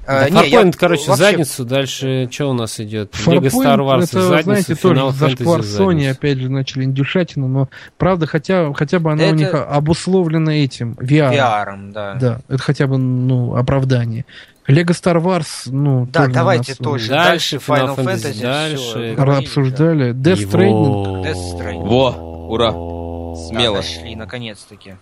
Э, 0.08 0.30
Да, 0.32 0.42
не, 0.42 0.50
я 0.50 0.62
Farpoint, 0.64 0.76
короче, 0.80 1.04
в 1.04 1.08
вообще- 1.10 1.24
задницу, 1.24 1.64
дальше 1.64 2.28
что 2.32 2.50
у 2.50 2.54
нас 2.54 2.80
идет? 2.80 3.14
Лего 3.28 3.46
Farpoint, 3.46 3.52
Star 3.52 3.78
Wars 3.80 4.04
это, 4.04 4.22
задницу, 4.22 4.44
знаете, 4.44 4.74
Final 4.74 4.96
тоже 4.96 5.18
зашквар 5.18 5.60
Sony, 5.62 6.10
опять 6.10 6.40
же, 6.40 6.50
начали 6.50 6.86
индюшатину, 6.86 7.48
но 7.48 7.70
правда, 7.98 8.26
хотя, 8.26 8.74
хотя 8.74 8.98
бы 9.00 9.12
она 9.12 9.20
Да 9.20 9.26
у 9.26 9.28
это- 9.28 9.38
них 9.38 9.54
обусловлена 9.54 10.54
этим, 10.54 10.94
VR. 11.00 11.32
VR, 11.34 11.92
да. 11.92 12.16
Да, 12.16 12.40
это 12.50 12.58
хотя 12.64 12.88
бы, 12.88 12.98
ну, 12.98 13.56
оправдание. 13.56 14.26
Лего 14.66 14.90
Star 14.92 15.22
Wars, 15.22 15.46
ну, 15.68 16.08
Да, 16.12 16.22
тоже 16.22 16.34
давайте 16.34 16.72
нас, 16.72 16.78
тоже. 16.80 17.08
Дальше 17.10 17.58
Final 17.58 17.96
Final 17.96 17.98
Fantasy, 17.98 18.06
Fantasy, 18.34 18.42
дальше. 18.42 19.14
говорили, 19.16 19.46
обсуждали. 19.46 20.14
Death 20.16 20.40
Его- 20.40 20.52
Stranding. 20.52 21.24
Death 21.24 21.60
Stranding. 21.60 21.88
Во, 21.88 22.48
ура. 22.50 22.72
да. 22.72 23.36
Смело. 23.48 23.76
Да, 23.78 23.82
дошли, 23.82 24.16
наконец-таки. 24.16 24.96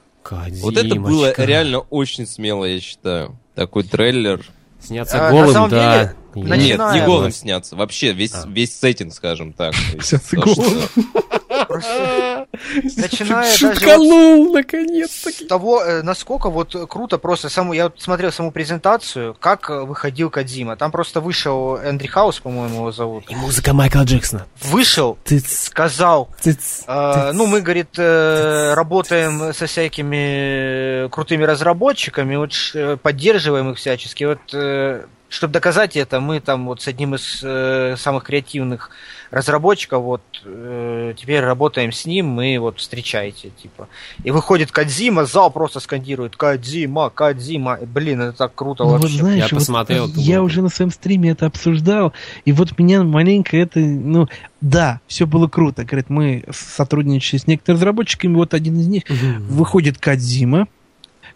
Вот 0.62 0.78
это 0.78 0.96
было 0.96 1.34
реально 1.38 1.80
очень 1.80 2.26
смело, 2.26 2.66
я 2.66 2.80
считаю. 2.80 3.38
Такой 3.56 3.84
трейлер. 3.84 4.46
Сняться 4.82 5.28
А, 5.28 5.32
голым, 5.32 5.48
на 5.48 5.54
самом 5.54 5.70
да. 5.70 5.98
деле, 5.98 6.16
Нет, 6.44 6.80
не 6.94 7.06
голым 7.06 7.32
сняться. 7.32 7.76
Вообще 7.76 8.14
весь, 8.14 8.34
А. 8.34 8.46
весь 8.48 8.78
сеттинг, 8.78 9.14
скажем 9.14 9.54
так. 9.54 9.74
Сняться 10.02 10.36
голым. 10.36 10.82
Начиная 12.98 13.98
вот 13.98 14.54
наконец-таки. 14.54 15.46
того, 15.46 15.82
э, 15.84 16.02
насколько 16.02 16.50
вот 16.50 16.76
круто 16.90 17.18
просто 17.18 17.50
саму, 17.50 17.74
я 17.74 17.86
вот 17.86 18.02
смотрел 18.02 18.32
саму 18.32 18.52
презентацию, 18.52 19.36
как 19.40 19.70
э, 19.70 19.82
выходил 19.82 20.30
Кадзима. 20.30 20.76
Там 20.76 20.92
просто 20.92 21.22
вышел 21.22 21.78
Эндрю 21.78 22.10
Хаус, 22.12 22.40
по-моему, 22.40 22.76
его 22.78 22.92
зовут. 22.92 23.26
И 23.30 23.36
музыка 23.36 23.74
Майкла 23.74 24.04
Джексона. 24.04 24.46
Вышел, 24.64 25.18
Тыц, 25.26 25.66
сказал, 25.66 26.30
тыц, 26.42 26.84
э, 26.88 27.32
ну, 27.34 27.46
мы, 27.48 27.62
говорит, 27.62 27.90
э, 27.98 28.74
работаем 28.74 29.54
со 29.54 29.68
всякими 29.68 31.08
крутыми 31.10 31.44
разработчиками, 31.44 32.36
вот 32.36 33.02
поддерживаем 33.02 33.72
их 33.72 33.78
всячески. 33.78 34.24
Вот, 34.24 34.40
чтобы 35.30 35.54
доказать 35.54 35.96
это, 35.96 36.20
мы 36.20 36.40
там 36.40 36.66
вот 36.66 36.82
с 36.82 36.88
одним 36.88 37.14
из 37.16 37.40
э, 37.44 37.96
самых 37.98 38.24
креативных 38.24 38.90
разработчиков, 39.30 40.02
вот 40.04 40.22
э, 40.44 41.14
теперь 41.16 41.42
работаем 41.42 41.92
с 41.92 42.06
ним, 42.08 42.26
мы 42.28 42.58
вот 42.60 42.80
встречайте, 42.80 43.52
типа. 43.52 43.88
И 44.24 44.32
выходит 44.32 44.72
Кадзима, 44.72 45.26
зал 45.26 45.52
просто 45.52 45.80
скандирует 45.80 46.36
Кадзима, 46.36 47.12
Кадзима. 47.12 47.78
Блин, 47.86 48.22
это 48.22 48.38
так 48.40 48.56
круто 48.56 48.84
Ну, 48.86 48.90
вот 48.90 49.02
вообще. 49.02 49.20
знаешь, 49.20 49.38
Я 49.38 49.44
вот 49.44 49.60
посмотрел 49.60 50.08
я 50.16 50.38
гонку. 50.38 50.46
уже 50.48 50.62
на 50.64 50.70
своем 50.70 50.90
стриме 50.92 51.30
это 51.30 51.46
обсуждал, 51.46 52.12
и 52.46 52.52
вот 52.52 52.78
меня 52.80 53.04
маленько 53.04 53.56
это, 53.56 53.80
ну, 53.80 54.28
да, 54.62 55.00
все 55.06 55.28
было 55.28 55.48
круто. 55.48 55.86
Говорит, 55.86 56.10
мы 56.10 56.44
сотрудничали 56.52 57.40
с 57.40 57.46
некоторыми 57.46 57.78
разработчиками, 57.78 58.34
вот 58.36 58.56
один 58.56 58.80
из 58.80 58.88
них 58.88 59.04
выходит 59.08 60.00
Кадзима. 60.00 60.68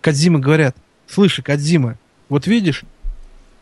Кадзима 0.01 0.39
говорят, 0.39 0.75
слышь, 1.07 1.39
Кадзима, 1.43 1.97
вот 2.27 2.47
видишь, 2.47 2.83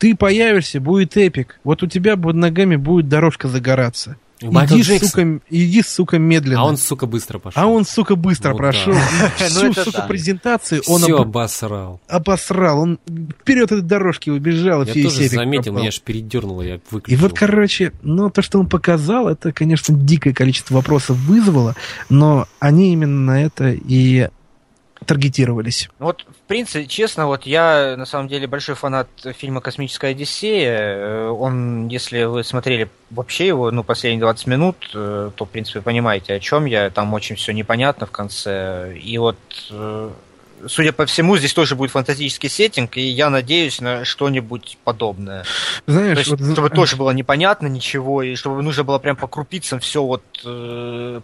ты 0.02 0.16
появишься, 0.16 0.80
будет 0.80 1.16
эпик. 1.16 1.60
Вот 1.62 1.84
у 1.84 1.86
тебя 1.86 2.16
под 2.16 2.34
ногами 2.34 2.74
будет 2.74 3.08
дорожка 3.08 3.46
загораться. 3.46 4.16
Майкл 4.42 4.74
Иди, 4.74 4.82
Джексон. 4.82 5.08
сука, 5.08 5.40
иди, 5.50 5.82
сука, 5.82 6.18
медленно. 6.18 6.62
А 6.62 6.64
он, 6.64 6.76
сука, 6.76 7.06
быстро 7.06 7.38
пошел. 7.38 7.62
А 7.62 7.66
он, 7.68 7.84
сука, 7.84 8.16
быстро 8.16 8.50
Ну 8.50 8.56
прошел. 8.56 8.92
да. 8.94 9.26
И 9.38 9.48
Всю, 9.48 9.66
Ну 9.66 9.72
сука, 9.74 9.98
да. 9.98 10.06
презентацию 10.08 10.82
он 10.88 11.00
Все 11.02 11.14
об- 11.14 11.28
обосрал. 11.28 12.00
обосрал. 12.08 12.80
Он 12.80 12.98
вперед 13.40 13.70
этой 13.70 13.82
дорожки 13.82 14.30
убежал, 14.30 14.82
и 14.82 14.86
Я 14.98 15.04
тоже 15.08 15.28
заметил, 15.28 15.72
меня 15.74 15.86
аж 15.90 16.00
передернуло, 16.00 16.62
я 16.62 16.74
И 16.74 16.80
выключил. 16.90 17.20
вот, 17.20 17.32
короче, 17.38 17.92
ну, 18.02 18.30
то, 18.30 18.42
что 18.42 18.58
он 18.58 18.66
показал, 18.68 19.28
это, 19.28 19.52
конечно, 19.52 19.94
дикое 19.96 20.34
количество 20.34 20.74
вопросов 20.74 21.16
вызвало, 21.18 21.76
но 22.08 22.48
они 22.58 22.92
именно 22.92 23.20
на 23.34 23.44
это 23.44 23.70
и 23.70 24.28
таргетировались. 25.06 25.88
Вот, 25.98 26.26
принципе, 26.52 26.86
честно, 26.86 27.26
вот 27.26 27.46
я 27.46 27.94
на 27.96 28.04
самом 28.04 28.28
деле 28.28 28.46
большой 28.46 28.74
фанат 28.74 29.08
фильма 29.38 29.62
«Космическая 29.62 30.08
Одиссея». 30.08 30.78
Э, 30.78 31.28
Он, 31.28 31.88
если 31.88 32.24
вы 32.24 32.44
смотрели 32.44 32.90
вообще 33.08 33.46
его, 33.46 33.70
ну, 33.70 33.82
последние 33.82 34.20
20 34.20 34.46
минут, 34.48 34.76
э, 34.92 35.30
то, 35.34 35.44
в 35.46 35.48
принципе, 35.48 35.80
понимаете, 35.80 36.34
о 36.34 36.40
чем 36.40 36.66
я. 36.66 36.90
Там 36.90 37.14
очень 37.14 37.36
все 37.36 37.52
непонятно 37.52 38.04
в 38.04 38.10
конце. 38.10 38.94
И 39.02 39.16
вот 39.16 39.38
э, 39.70 40.10
судя 40.66 40.92
по 40.92 41.06
всему, 41.06 41.38
здесь 41.38 41.54
тоже 41.54 41.74
будет 41.74 41.90
фантастический 41.90 42.50
сеттинг, 42.50 42.98
и 42.98 43.00
я 43.00 43.30
надеюсь 43.30 43.80
на 43.80 44.04
что-нибудь 44.04 44.76
подобное. 44.84 45.44
Знаешь, 45.86 46.14
То 46.14 46.18
есть, 46.18 46.30
вот, 46.32 46.52
чтобы 46.52 46.68
тоже 46.68 46.96
было 46.96 47.12
непонятно 47.12 47.66
ничего, 47.66 48.22
и 48.22 48.34
чтобы 48.34 48.62
нужно 48.62 48.84
было 48.84 48.98
прям 48.98 49.16
по 49.16 49.26
крупицам 49.26 49.80
все 49.80 50.02
вот 50.02 50.22
э, 50.44 51.22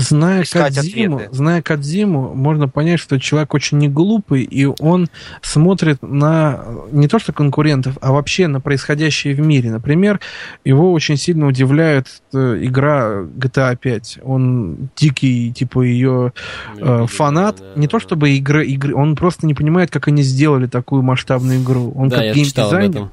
Зная 0.00 0.44
Кадзиму, 0.44 1.16
ответы. 1.16 1.34
зная 1.34 1.62
Кадзиму, 1.62 2.34
можно 2.34 2.68
понять, 2.68 3.00
что 3.00 3.18
человек 3.18 3.54
очень 3.54 3.78
не 3.78 3.88
глупый, 3.88 4.42
и 4.42 4.66
он 4.66 5.08
смотрит 5.42 6.02
на 6.02 6.60
э, 6.64 6.76
не 6.92 7.08
то 7.08 7.18
что 7.18 7.32
конкурентов, 7.32 7.96
а 8.00 8.12
вообще 8.12 8.46
на 8.46 8.60
происходящее 8.60 9.34
в 9.34 9.40
мире. 9.40 9.70
Например, 9.70 10.20
его 10.64 10.92
очень 10.92 11.16
сильно 11.16 11.46
удивляет 11.46 12.22
э, 12.32 12.58
игра 12.62 13.22
GTA 13.22 13.76
5. 13.76 14.20
Он 14.22 14.88
дикий, 14.96 15.52
типа, 15.52 15.82
ее 15.82 16.32
э, 16.78 17.06
фанат. 17.08 17.62
Не 17.76 17.88
то 17.88 17.98
чтобы 18.00 18.30
игры, 18.30 18.66
игры, 18.66 18.94
он 18.94 19.16
просто 19.16 19.46
не 19.46 19.54
понимает, 19.54 19.90
как 19.90 20.08
они 20.08 20.22
сделали 20.22 20.66
такую 20.66 21.02
масштабную 21.02 21.62
игру. 21.62 21.92
Он 21.94 22.08
да, 22.08 22.16
как 22.16 22.24
я 22.26 22.34
читал 22.44 22.66
об 22.66 22.80
геймдизайнер, 22.80 22.90
этом. 22.90 23.12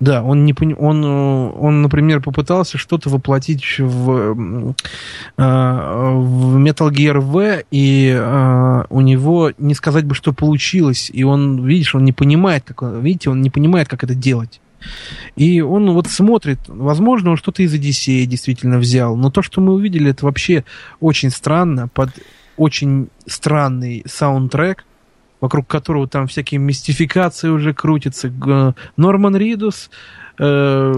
да, 0.00 0.22
он, 0.22 0.44
не, 0.44 0.52
пони- 0.52 0.76
он, 0.78 1.04
э, 1.04 1.50
он, 1.58 1.82
например, 1.82 2.20
попытался 2.20 2.78
что-то 2.78 3.10
воплотить 3.10 3.78
в, 3.78 4.34
э, 5.38 5.44
в 6.24 6.56
Metal 6.56 6.90
Gear 6.90 7.20
V, 7.20 7.64
и 7.70 8.12
э, 8.16 8.84
у 8.90 9.00
него, 9.00 9.52
не 9.58 9.74
сказать 9.74 10.04
бы, 10.04 10.14
что 10.14 10.32
получилось, 10.32 11.10
и 11.12 11.24
он, 11.24 11.64
видишь, 11.64 11.94
он 11.94 12.04
не 12.04 12.12
понимает, 12.12 12.64
как, 12.64 12.82
он- 12.82 13.00
видите, 13.00 13.30
он 13.30 13.42
не 13.42 13.50
понимает, 13.50 13.88
как 13.88 14.04
это 14.04 14.14
делать. 14.14 14.60
И 15.36 15.60
он 15.60 15.90
вот 15.92 16.08
смотрит, 16.08 16.58
возможно, 16.68 17.30
он 17.30 17.36
что-то 17.36 17.62
из 17.62 17.72
Одиссея 17.72 18.26
действительно 18.26 18.78
взял, 18.78 19.16
но 19.16 19.30
то, 19.30 19.42
что 19.42 19.60
мы 19.60 19.72
увидели, 19.72 20.10
это 20.10 20.26
вообще 20.26 20.64
очень 21.00 21.30
странно, 21.30 21.88
под 21.88 22.10
очень 22.56 23.08
странный 23.26 24.04
саундтрек, 24.06 24.84
вокруг 25.40 25.66
которого 25.66 26.06
там 26.06 26.26
всякие 26.26 26.58
мистификации 26.58 27.48
уже 27.48 27.74
крутятся. 27.74 28.32
Норман 28.96 29.36
Ридус 29.36 29.90
э, 30.38 30.94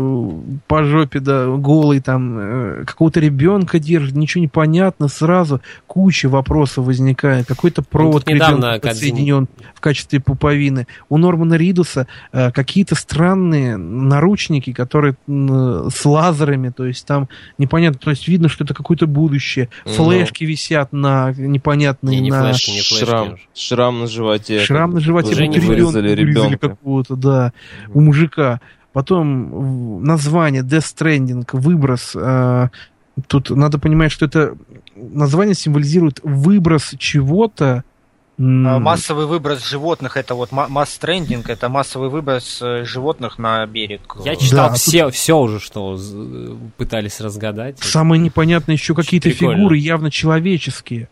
по 0.67 0.85
жопе, 0.85 1.21
да, 1.21 1.47
голый 1.47 2.01
там, 2.01 2.39
э, 2.39 2.85
какого-то 2.85 3.21
ребенка 3.21 3.79
держит, 3.79 4.15
ничего 4.17 4.41
не 4.43 4.49
понятно, 4.49 5.09
сразу 5.09 5.61
куча 5.87 6.29
вопросов 6.29 6.87
возникает. 6.87 7.47
Какой-то 7.47 7.83
провод 7.83 8.23
к 8.23 8.27
тут 8.27 8.35
недавно 8.35 8.79
подсоединен 8.79 9.49
в 9.75 9.81
качестве 9.81 10.21
пуповины. 10.21 10.87
У 11.09 11.19
Нормана 11.19 11.55
Ридуса 11.55 12.07
э, 12.33 12.51
какие-то 12.53 12.95
странные 12.95 13.77
наручники, 13.77 14.73
которые 14.73 15.17
м, 15.29 15.91
с 15.91 16.05
лазерами, 16.05 16.71
то 16.71 16.85
есть 16.87 17.07
там 17.07 17.29
непонятно, 17.59 17.99
то 17.99 18.11
есть 18.11 18.29
видно, 18.29 18.49
что 18.49 18.65
это 18.65 18.75
какое-то 18.75 19.07
будущее. 19.07 19.69
Ну. 19.85 19.93
Флешки 19.93 20.45
висят 20.45 20.93
на 20.93 21.33
непонятные, 21.33 22.17
Не, 22.17 22.25
не 22.25 22.31
на 22.31 22.45
флешки, 22.51 22.71
не 22.71 22.81
флешки. 22.81 23.05
Шрам, 23.05 23.37
шрам 23.55 24.01
на 24.01 24.07
животе. 24.07 24.61
Шрам 24.61 24.91
на 24.93 25.01
животе, 25.01 25.33
Уже 25.33 25.47
не 25.47 25.59
вырезали 25.59 26.11
ребенка. 26.15 26.71
какого-то, 26.71 27.17
да, 27.17 27.53
у 27.93 28.01
мужика. 28.01 28.61
Потом 28.97 30.03
название 30.03 30.63
Death 30.63 30.95
Stranding, 30.97 31.47
выброс. 31.53 32.13
э, 32.17 32.69
тут 33.27 33.51
надо 33.51 33.79
понимать, 33.79 34.11
что 34.11 34.25
это 34.25 34.57
название 34.97 35.55
символизирует 35.55 36.21
выброс 36.23 36.95
чего-то. 36.99 37.85
А 38.39 38.43
Массовый 38.79 39.27
выброс 39.27 39.63
животных, 39.63 40.17
это 40.17 40.35
вот 40.35 40.51
ма- 40.51 40.69
масс-трендинг, 40.69 41.51
это 41.51 41.69
массовый 41.69 42.09
выброс 42.09 42.59
э, 42.63 42.85
животных 42.87 43.39
на 43.39 43.67
берег. 43.67 44.17
Я 44.25 44.35
читал 44.35 44.69
Да, 44.69 44.73
тут- 44.73 44.79
все, 44.79 45.11
все 45.11 45.39
уже, 45.39 45.61
что 45.61 45.99
пытались 46.79 47.21
разгадать. 47.21 47.79
Самое 47.81 48.19
непонятное 48.23 48.77
еще 48.77 48.95
какие-то 48.95 49.29
фигуры 49.29 49.77
явно 49.77 50.11
человеческие. 50.11 51.11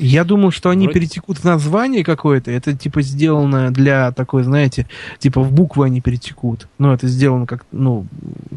Я 0.00 0.24
думал, 0.24 0.50
что 0.50 0.70
они 0.70 0.86
Вроде- 0.86 1.00
перетекут 1.00 1.38
в 1.38 1.44
название 1.44 2.02
какое-то. 2.02 2.50
Это 2.50 2.74
типа 2.74 3.02
сделано 3.02 3.70
для 3.70 4.12
такой, 4.12 4.42
знаете, 4.42 4.86
типа 5.18 5.42
в 5.42 5.52
буквы 5.52 5.86
они 5.86 6.00
перетекут. 6.00 6.68
Ну, 6.78 6.92
это 6.92 7.06
сделано 7.06 7.46
как, 7.46 7.66
ну, 7.70 8.06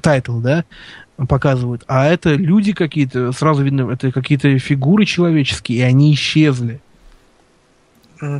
тайтл, 0.01 0.39
да, 0.39 0.63
показывают. 1.27 1.83
А 1.87 2.05
это 2.05 2.33
люди 2.33 2.73
какие-то, 2.73 3.31
сразу 3.33 3.63
видно, 3.63 3.91
это 3.91 4.11
какие-то 4.11 4.57
фигуры 4.57 5.05
человеческие, 5.05 5.79
и 5.79 5.81
они 5.81 6.13
исчезли. 6.13 6.81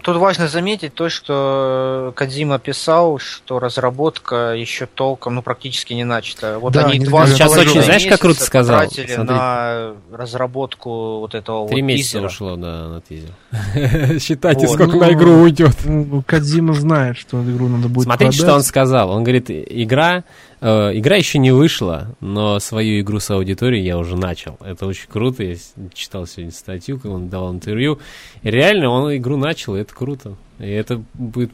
Тут 0.03 0.17
важно 0.17 0.47
заметить 0.47 0.93
то, 0.93 1.09
что 1.09 2.13
Кадзима 2.15 2.59
писал, 2.59 3.19
что 3.19 3.59
разработка 3.59 4.53
еще 4.53 4.86
толком, 4.86 5.36
ну, 5.36 5.41
практически 5.41 5.93
не 5.93 6.03
начата. 6.03 6.57
Вот 6.59 6.73
Да, 6.73 6.86
они 6.86 6.99
два 6.99 7.27
Сейчас 7.27 7.55
очень, 7.57 7.81
знаешь, 7.81 8.05
как 8.05 8.21
круто 8.21 8.43
сказал? 8.43 8.81
потратили 8.81 9.13
Смотри. 9.13 9.36
на 9.36 9.93
разработку 10.11 11.19
вот 11.19 11.36
этого 11.36 11.67
Три 11.67 11.81
вот 11.81 11.88
месяца 11.88 12.11
тизера. 12.13 12.25
ушло, 12.27 12.55
да, 12.55 12.88
на 12.89 13.01
тизер. 13.01 13.29
Считайте, 14.19 14.67
Вот. 14.67 14.75
сколько 14.75 14.95
Ну, 14.95 15.01
на 15.01 15.11
игру 15.13 15.31
уйдет. 15.34 15.75
Ну, 15.86 16.23
Кадзима 16.25 16.73
знает, 16.73 17.17
что 17.17 17.41
игру 17.43 17.67
надо 17.67 17.89
будет 17.89 18.05
Смотрите, 18.05 18.38
что 18.38 18.53
он 18.55 18.63
сказал. 18.63 19.09
Он 19.11 19.23
говорит, 19.23 19.49
игра, 19.49 20.17
э, 20.17 20.23
игра 20.64 21.16
еще 21.16 21.39
не 21.39 21.51
вышла, 21.51 22.16
но 22.20 22.59
свою 22.59 23.01
игру 23.01 23.20
с 23.20 23.30
аудиторией 23.30 23.86
я 23.86 23.97
уже 23.97 24.16
начал. 24.16 24.57
Это 24.61 24.86
очень 24.86 25.07
круто. 25.09 25.43
Я 25.43 25.55
читал 25.93 26.26
сегодня 26.26 26.51
статью, 26.51 26.99
как 26.99 27.11
он 27.11 27.30
давал 27.30 27.53
интервью. 27.53 27.99
И 28.43 28.49
реально 28.49 28.89
он 28.89 29.16
игру 29.16 29.38
начал, 29.38 29.76
и 29.76 29.82
это 29.82 29.93
круто. 29.93 30.36
И 30.59 30.70
это 30.70 31.03
будет 31.14 31.51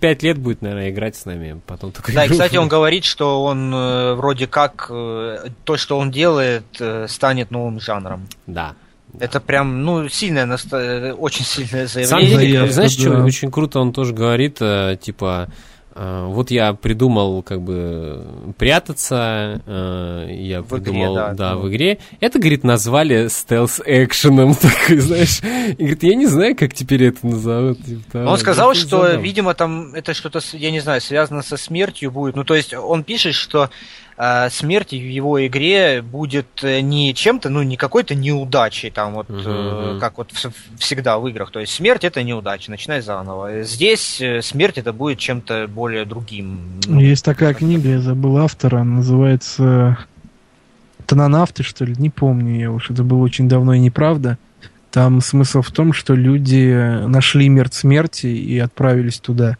пять 0.00 0.22
лет 0.22 0.38
будет, 0.38 0.62
наверное, 0.62 0.90
играть 0.90 1.16
с 1.16 1.24
нами. 1.26 1.60
Потом 1.66 1.92
такой 1.92 2.14
Да, 2.14 2.24
и, 2.24 2.28
кстати, 2.28 2.56
он 2.56 2.68
говорит, 2.68 3.04
что 3.04 3.42
он 3.44 3.74
э, 3.74 4.14
вроде 4.14 4.46
как 4.46 4.86
э, 4.90 5.48
то, 5.64 5.76
что 5.76 5.98
он 5.98 6.10
делает, 6.10 6.64
э, 6.80 7.06
станет 7.08 7.50
новым 7.50 7.80
жанром. 7.80 8.28
Да. 8.46 8.74
Это 9.18 9.40
прям, 9.40 9.82
ну, 9.82 10.08
сильное, 10.08 10.46
наста- 10.46 10.78
э, 10.78 11.12
очень 11.12 11.44
сильное 11.44 11.86
заявление. 11.86 12.36
Заявка, 12.36 12.72
знаешь, 12.72 12.92
что 12.92 13.10
да. 13.10 13.24
очень 13.24 13.50
круто 13.50 13.80
он 13.80 13.92
тоже 13.92 14.12
говорит, 14.14 14.58
э, 14.60 14.96
типа, 15.00 15.48
э, 15.48 15.75
вот 15.96 16.50
я 16.50 16.74
придумал 16.74 17.42
как 17.42 17.62
бы 17.62 18.26
прятаться, 18.58 19.62
э, 19.66 20.28
я 20.30 20.62
В 20.62 20.66
игре, 20.66 20.80
придумал, 20.82 21.14
да, 21.14 21.34
да, 21.34 21.54
ну. 21.54 21.60
в 21.60 21.68
игре. 21.70 21.98
Это, 22.20 22.38
говорит, 22.38 22.64
назвали 22.64 23.28
стелс-экшеном, 23.28 24.54
такой, 24.60 24.98
знаешь. 24.98 25.40
И 25.42 25.82
говорит, 25.82 26.02
я 26.02 26.14
не 26.14 26.26
знаю, 26.26 26.54
как 26.54 26.74
теперь 26.74 27.04
это 27.04 27.26
назовут. 27.26 27.82
типа. 27.84 28.18
Он 28.18 28.38
сказал, 28.38 28.74
что, 28.74 29.02
забавно. 29.02 29.20
видимо, 29.20 29.54
там 29.54 29.94
это 29.94 30.12
что-то, 30.12 30.40
я 30.52 30.70
не 30.70 30.80
знаю, 30.80 31.00
связано 31.00 31.42
со 31.42 31.56
смертью 31.56 32.10
будет. 32.10 32.36
Ну, 32.36 32.44
то 32.44 32.54
есть 32.54 32.74
он 32.74 33.02
пишет, 33.02 33.34
что 33.34 33.70
э, 34.18 34.48
смерть 34.50 34.90
в 34.90 34.94
его 34.94 35.44
игре 35.46 36.02
будет 36.02 36.46
э, 36.62 36.80
не 36.80 37.14
чем-то, 37.14 37.48
ну, 37.50 37.62
не 37.62 37.76
какой-то 37.76 38.14
неудачей, 38.14 38.90
там, 38.90 39.14
вот, 39.14 39.28
Мгм, 39.28 39.42
э, 39.46 39.98
как 40.00 40.18
вот 40.18 40.30
вс- 40.32 40.52
всегда 40.78 41.18
в 41.18 41.26
играх. 41.28 41.50
То 41.50 41.60
есть 41.60 41.72
смерть 41.72 42.04
это 42.04 42.22
неудача, 42.22 42.70
начинай 42.70 43.00
заново. 43.00 43.62
Здесь 43.62 44.20
э, 44.20 44.42
смерть 44.42 44.78
это 44.78 44.92
будет 44.92 45.18
чем-то 45.18 45.66
более 45.68 46.04
другим. 46.04 46.58
Ну, 46.86 47.00
Есть 47.00 47.24
такая 47.24 47.54
книга, 47.54 47.88
я 47.88 48.00
забыл 48.00 48.38
автора, 48.38 48.78
она 48.80 48.96
называется 48.96 49.98
Тононавты, 51.06 51.62
что 51.62 51.84
ли, 51.84 51.94
не 51.98 52.10
помню 52.10 52.58
я 52.58 52.72
уж, 52.72 52.90
это 52.90 53.04
было 53.04 53.18
очень 53.22 53.48
давно 53.48 53.74
и 53.74 53.78
неправда. 53.78 54.38
Там 54.90 55.20
смысл 55.20 55.62
в 55.62 55.70
том, 55.70 55.92
что 55.92 56.14
люди 56.14 56.72
нашли 57.06 57.48
мир 57.48 57.68
смерти 57.70 58.26
и 58.26 58.58
отправились 58.58 59.20
туда. 59.20 59.56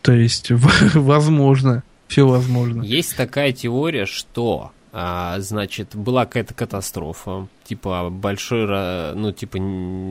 То 0.00 0.12
есть, 0.12 0.50
возможно, 0.94 1.84
все 2.12 2.26
возможно. 2.26 2.82
Есть 2.82 3.16
такая 3.16 3.52
теория, 3.52 4.04
что 4.04 4.72
а, 4.92 5.40
значит, 5.40 5.96
была 5.96 6.26
какая-то 6.26 6.52
катастрофа, 6.52 7.48
типа 7.64 8.10
большой, 8.10 9.14
ну, 9.14 9.32
типа 9.32 9.58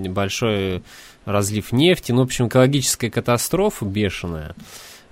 большой 0.10 0.82
разлив 1.26 1.72
нефти, 1.72 2.12
ну, 2.12 2.22
в 2.22 2.26
общем, 2.26 2.48
экологическая 2.48 3.12
катастрофа 3.12 3.86
бешеная. 3.86 4.56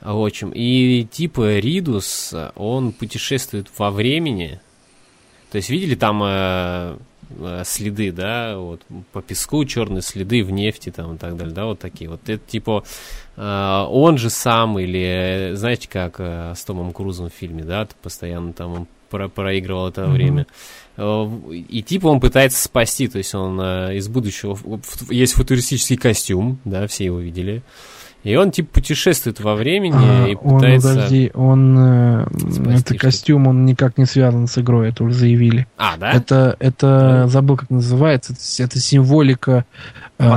В 0.02 0.26
общем, 0.26 0.52
и 0.56 1.04
типа 1.12 1.60
Ридус, 1.60 2.34
он 2.56 2.92
путешествует 2.94 3.68
во 3.78 3.92
времени. 3.92 4.60
То 5.52 5.58
есть, 5.58 5.70
видели 5.70 5.94
там 5.94 6.24
э, 6.24 6.98
следы, 7.64 8.12
да, 8.12 8.58
вот 8.58 8.82
по 9.12 9.22
песку 9.22 9.64
черные 9.66 10.02
следы 10.02 10.44
в 10.44 10.52
нефти 10.52 10.90
там 10.92 11.16
и 11.16 11.18
так 11.18 11.38
далее, 11.38 11.54
да, 11.54 11.66
вот 11.66 11.80
такие. 11.80 12.10
Вот 12.10 12.28
это 12.28 12.42
типа 12.48 12.84
э, 13.38 13.86
он 13.90 14.18
же 14.18 14.30
сам 14.30 14.80
или, 14.80 15.52
э, 15.52 15.56
знаете, 15.56 15.88
как 15.88 16.16
э, 16.20 16.54
с 16.56 16.64
Томом 16.66 16.92
Крузом 16.94 17.30
в 17.30 17.34
фильме, 17.34 17.64
да, 17.64 17.88
постоянно 18.02 18.54
там 18.54 18.74
он 18.74 18.88
про- 19.10 19.30
проигрывал 19.30 19.88
это 19.90 20.02
Мгм. 20.04 20.12
время. 20.14 20.48
Э, 20.98 21.28
И 21.70 21.82
типа 21.84 22.08
он 22.08 22.20
пытается 22.20 22.62
спасти, 22.64 23.08
то 23.08 23.18
есть 23.20 23.34
он 23.36 23.60
э, 23.62 23.96
из 23.98 24.08
будущего, 24.08 24.58
есть 25.10 25.34
футуристический 25.34 25.98
костюм, 25.98 26.60
да, 26.66 26.88
все 26.88 27.06
его 27.06 27.20
видели. 27.20 27.62
И 28.24 28.36
он 28.36 28.52
типа 28.52 28.76
путешествует 28.76 29.40
во 29.40 29.56
времени 29.56 29.96
А, 29.96 30.28
и 30.28 30.36
он, 30.36 30.60
пытается... 30.60 30.90
подожди, 30.90 31.32
он, 31.34 31.78
э, 31.78 32.26
Спасти 32.30 32.72
это 32.74 32.96
костюм, 32.96 33.48
он 33.48 33.66
никак 33.66 33.98
не 33.98 34.06
связан 34.06 34.48
с 34.48 34.58
игрой, 34.58 34.90
это 34.90 35.06
уже 35.06 35.14
заявили. 35.14 35.68
А, 35.78 35.96
да? 35.96 36.12
Это, 36.12 36.56
это, 36.60 37.28
забыл, 37.28 37.56
как 37.56 37.70
называется, 37.70 38.34
это, 38.34 38.64
это 38.64 38.80
символика... 38.80 39.66
э, 40.18 40.30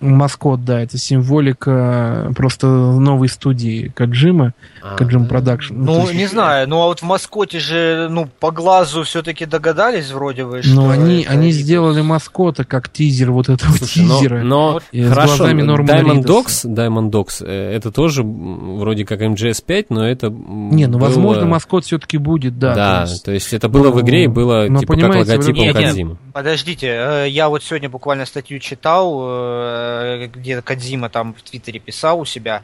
Маскот. 0.00 0.64
Да, 0.64 0.80
это 0.80 0.98
символика 0.98 2.32
просто 2.36 2.66
новой 2.66 3.28
студии 3.28 3.92
Каджима, 3.94 4.52
А, 4.82 4.96
Каджим 4.96 5.22
да. 5.24 5.28
Production. 5.28 5.74
Ну, 5.76 6.10
не 6.10 6.26
знаю, 6.26 6.68
ну 6.68 6.82
а 6.82 6.86
вот 6.86 7.00
в 7.00 7.02
маскоте 7.04 7.58
же, 7.58 8.08
ну, 8.10 8.28
по 8.40 8.50
глазу 8.50 9.04
все-таки 9.04 9.46
догадались 9.46 10.10
вроде 10.10 10.44
бы, 10.44 10.62
что... 10.62 10.74
Но 10.74 10.90
они, 10.90 11.22
это 11.22 11.32
они 11.32 11.50
сделали 11.50 12.02
маскота 12.02 12.64
как 12.64 12.88
тизер 12.88 13.30
вот 13.30 13.48
этого 13.48 13.72
Слушай, 13.72 14.02
но, 14.04 14.18
тизера. 14.18 14.42
но. 14.42 14.80
И 14.92 15.02
с 15.04 15.08
хорошо, 15.08 15.36
глазами 15.38 15.62
Нормана 15.62 16.00
Diamond. 16.00 16.24
Dogs, 16.24 16.64
Diamond 16.66 17.10
Dogs, 17.10 17.44
э, 17.44 17.72
это 17.74 17.90
тоже 17.90 18.22
вроде 18.22 19.04
как 19.04 19.20
MGS5, 19.22 19.86
но 19.90 20.06
это 20.06 20.28
Не, 20.28 20.86
ну 20.86 20.98
было- 20.98 21.06
возможно 21.08 21.46
маскот 21.46 21.84
все-таки 21.84 22.18
будет, 22.18 22.58
да. 22.58 22.74
Да, 22.74 23.06
то 23.24 23.32
есть- 23.32 23.52
это 23.52 23.68
было 23.68 23.90
в 23.90 24.00
игре 24.02 24.24
и 24.24 24.28
было 24.28 24.66
но 24.68 24.80
типа 24.80 24.94
как 24.96 25.14
логотипом 25.14 25.72
Кодзимы. 25.72 26.16
Подождите, 26.32 26.86
э, 26.88 27.26
я 27.28 27.48
вот 27.48 27.62
сегодня 27.62 27.88
буквально 27.88 28.26
статью 28.26 28.58
читал, 28.58 29.22
э, 29.26 29.85
где 30.32 30.62
Кадзима 30.62 31.08
там 31.08 31.34
в 31.34 31.42
Твиттере 31.42 31.80
писал 31.80 32.20
у 32.20 32.24
себя. 32.24 32.62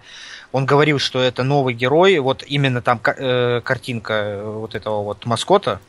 Он 0.53 0.67
говорил, 0.67 0.99
что 0.99 1.21
это 1.21 1.43
новый 1.43 1.75
герой, 1.75 2.19
вот 2.19 2.45
именно 2.47 2.83
там 2.83 3.01
э, 3.05 3.61
картинка 3.65 4.13
э, 4.13 4.43
вот 4.43 4.75
этого 4.75 5.03
вот 5.03 5.25
маскота, 5.25 5.81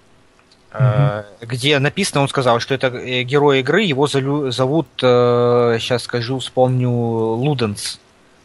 э, 0.71 1.23
где 1.41 1.79
написано, 1.79 2.21
он 2.21 2.29
сказал, 2.29 2.59
что 2.59 2.73
это 2.73 2.87
э, 2.87 3.23
герой 3.23 3.59
игры, 3.59 3.81
его 3.83 4.07
зовут, 4.07 4.87
сейчас 4.99 6.03
скажу, 6.03 6.39
вспомню, 6.39 6.89
Луденс. 6.89 7.99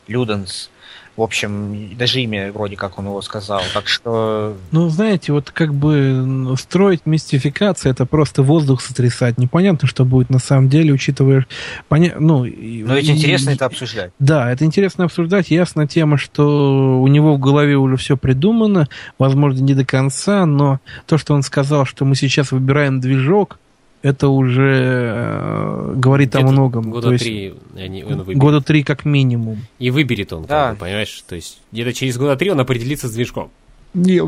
Люденс. 0.08 0.70
В 1.18 1.22
общем, 1.22 1.96
даже 1.98 2.20
имя 2.20 2.52
вроде 2.52 2.76
как 2.76 2.96
он 2.96 3.06
его 3.06 3.20
сказал. 3.22 3.60
Так 3.74 3.88
что 3.88 4.56
Ну, 4.70 4.88
знаете, 4.88 5.32
вот 5.32 5.50
как 5.50 5.74
бы 5.74 6.54
строить 6.56 7.06
мистификацию, 7.06 7.90
это 7.90 8.06
просто 8.06 8.44
воздух 8.44 8.80
сотрясать. 8.80 9.36
Непонятно, 9.36 9.88
что 9.88 10.04
будет 10.04 10.30
на 10.30 10.38
самом 10.38 10.68
деле, 10.68 10.92
учитывая... 10.92 11.44
Поня... 11.88 12.14
Ну, 12.20 12.44
Но 12.44 12.94
ведь 12.94 13.08
и- 13.08 13.12
интересно 13.12 13.50
это 13.50 13.66
обсуждать. 13.66 14.12
Да, 14.20 14.48
это 14.52 14.64
интересно 14.64 15.06
обсуждать. 15.06 15.50
Ясна 15.50 15.88
тема, 15.88 16.18
что 16.18 17.00
у 17.02 17.08
него 17.08 17.34
в 17.34 17.40
голове 17.40 17.76
уже 17.76 17.96
все 17.96 18.16
придумано, 18.16 18.88
возможно, 19.18 19.58
не 19.60 19.74
до 19.74 19.84
конца, 19.84 20.46
но 20.46 20.78
то, 21.06 21.18
что 21.18 21.34
он 21.34 21.42
сказал, 21.42 21.84
что 21.84 22.04
мы 22.04 22.14
сейчас 22.14 22.52
выбираем 22.52 23.00
движок, 23.00 23.58
это 24.02 24.28
уже 24.28 25.12
э, 25.14 25.92
говорит 25.96 26.34
о 26.34 26.38
Где-то 26.38 26.52
многом. 26.52 26.90
Года 26.90 27.08
То 27.08 27.12
есть 27.12 27.24
три 27.24 27.54
они, 27.76 28.04
он 28.04 28.18
выберет. 28.22 28.38
года 28.38 28.60
три 28.60 28.82
как 28.82 29.04
минимум. 29.04 29.58
И 29.78 29.90
выберет 29.90 30.32
он, 30.32 30.44
Да. 30.44 30.70
как 30.70 30.78
понимаешь? 30.78 31.24
То 31.28 31.34
есть 31.36 31.60
где-то 31.72 31.92
через 31.92 32.16
года 32.18 32.36
три 32.36 32.50
он 32.50 32.60
определится 32.60 33.08
с 33.08 33.12
движком. 33.12 33.50
Не, 33.94 34.20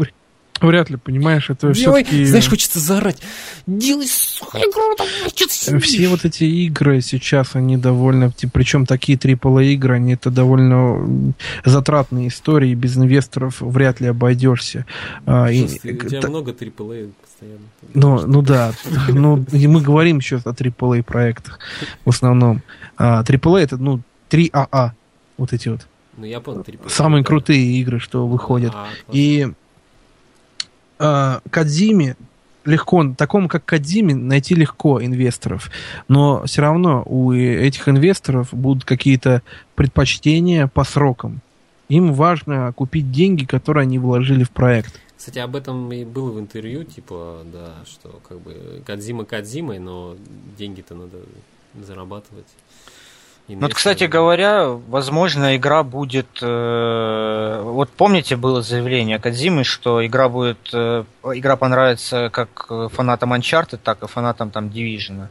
вряд 0.60 0.90
ли, 0.90 0.96
понимаешь, 0.96 1.50
это 1.50 1.72
Делай, 1.72 2.04
все-таки... 2.04 2.24
знаешь, 2.24 2.48
хочется 2.48 2.78
заорать. 2.78 3.18
Делай, 3.66 4.06
сука, 4.06 4.58
игру, 4.58 4.94
там, 4.96 5.06
сидишь?» 5.28 5.82
Все 5.82 6.08
вот 6.08 6.24
эти 6.24 6.44
игры 6.44 7.00
сейчас, 7.00 7.54
они 7.54 7.76
довольно, 7.76 8.32
причем 8.52 8.86
такие 8.86 9.18
AAA 9.18 9.72
игры, 9.74 9.96
они 9.96 10.14
это 10.14 10.30
довольно 10.30 11.34
затратные 11.64 12.28
истории, 12.28 12.74
без 12.74 12.96
инвесторов 12.96 13.60
вряд 13.60 14.00
ли 14.00 14.08
обойдешься. 14.08 14.86
А, 15.26 15.48
и- 15.48 15.64
У 15.64 15.68
тебя 15.68 16.20
та- 16.20 16.28
много 16.28 16.52
AAA 16.52 17.10
постоянно. 17.22 17.64
Ну, 17.94 18.26
ну 18.26 18.42
да, 18.42 18.72
ну 19.08 19.44
и 19.52 19.66
мы 19.66 19.80
говорим 19.80 20.20
сейчас 20.20 20.46
о 20.46 20.52
AAA 20.52 21.02
проектах 21.02 21.58
в 22.04 22.10
основном. 22.10 22.62
А, 22.96 23.22
AAA 23.22 23.60
это, 23.60 23.76
ну, 23.76 24.00
3АА, 24.30 24.92
вот 25.38 25.52
эти 25.52 25.68
вот. 25.68 25.86
Ну, 26.16 26.26
я 26.26 26.40
понял, 26.40 26.60
AAA. 26.60 26.88
Самые 26.88 27.22
да. 27.22 27.28
крутые 27.28 27.80
игры, 27.80 27.98
что 27.98 28.26
выходят. 28.26 28.72
А, 28.74 28.84
классно. 28.84 28.94
И 29.12 29.48
а, 31.00 31.40
Кадзиме 31.50 32.16
легко, 32.64 33.14
такому 33.14 33.48
как 33.48 33.64
Кадзиме 33.64 34.14
найти 34.14 34.54
легко 34.54 35.02
инвесторов, 35.02 35.70
но 36.08 36.44
все 36.44 36.60
равно 36.62 37.02
у 37.06 37.32
этих 37.32 37.88
инвесторов 37.88 38.48
будут 38.52 38.84
какие-то 38.84 39.42
предпочтения 39.74 40.66
по 40.66 40.84
срокам. 40.84 41.40
Им 41.88 42.12
важно 42.12 42.72
купить 42.74 43.10
деньги, 43.10 43.44
которые 43.44 43.82
они 43.82 43.98
вложили 43.98 44.44
в 44.44 44.50
проект. 44.50 45.00
Кстати, 45.16 45.38
об 45.38 45.56
этом 45.56 45.92
и 45.92 46.04
было 46.04 46.30
в 46.30 46.38
интервью, 46.38 46.84
типа, 46.84 47.40
да, 47.52 47.74
что 47.86 48.20
как 48.28 48.40
бы 48.40 48.82
Кадзима 48.86 49.24
Кадзимой, 49.24 49.78
но 49.78 50.16
деньги-то 50.56 50.94
надо 50.94 51.18
зарабатывать. 51.86 52.46
Ну, 53.54 53.60
Вот, 53.62 53.74
кстати 53.74 54.04
говоря, 54.04 54.66
возможно, 54.68 55.56
игра 55.56 55.82
будет... 55.82 56.28
э, 56.42 57.62
вот 57.64 57.90
помните, 57.90 58.36
было 58.36 58.62
заявление 58.62 59.18
Кадзимы, 59.18 59.64
что 59.64 60.04
игра 60.04 60.28
будет... 60.28 60.58
э, 60.72 61.04
игра 61.34 61.56
понравится 61.56 62.30
как 62.30 62.66
э, 62.70 62.88
фанатам 62.92 63.32
Uncharted, 63.32 63.80
так 63.82 64.02
и 64.02 64.06
фанатам 64.06 64.50
там 64.50 64.66
Division. 64.68 65.28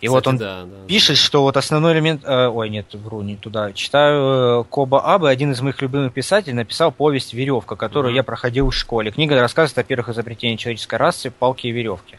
И 0.00 0.06
вот 0.06 0.28
он 0.28 0.36
да, 0.36 0.62
да, 0.62 0.86
пишет, 0.86 1.16
что 1.16 1.42
вот 1.42 1.56
основной 1.56 1.92
элемент... 1.92 2.22
э, 2.24 2.46
ой, 2.46 2.70
нет, 2.70 2.86
вру, 2.94 3.22
не 3.22 3.34
туда. 3.36 3.72
Читаю 3.72 4.60
э, 4.60 4.64
Коба 4.70 5.00
Абы, 5.00 5.28
один 5.28 5.50
из 5.50 5.60
моих 5.60 5.82
любимых 5.82 6.12
писателей, 6.12 6.54
написал 6.54 6.92
повесть 6.92 7.34
«Веревка», 7.34 7.74
которую 7.74 8.12
Мгм. 8.12 8.16
я 8.16 8.22
проходил 8.22 8.70
в 8.70 8.74
школе. 8.74 9.10
Книга 9.10 9.40
рассказывает 9.40 9.78
о 9.78 9.82
первых 9.82 10.08
изобретениях 10.10 10.60
человеческой 10.60 10.96
расы, 10.98 11.32
палки 11.32 11.66
и 11.66 11.72
веревки. 11.72 12.18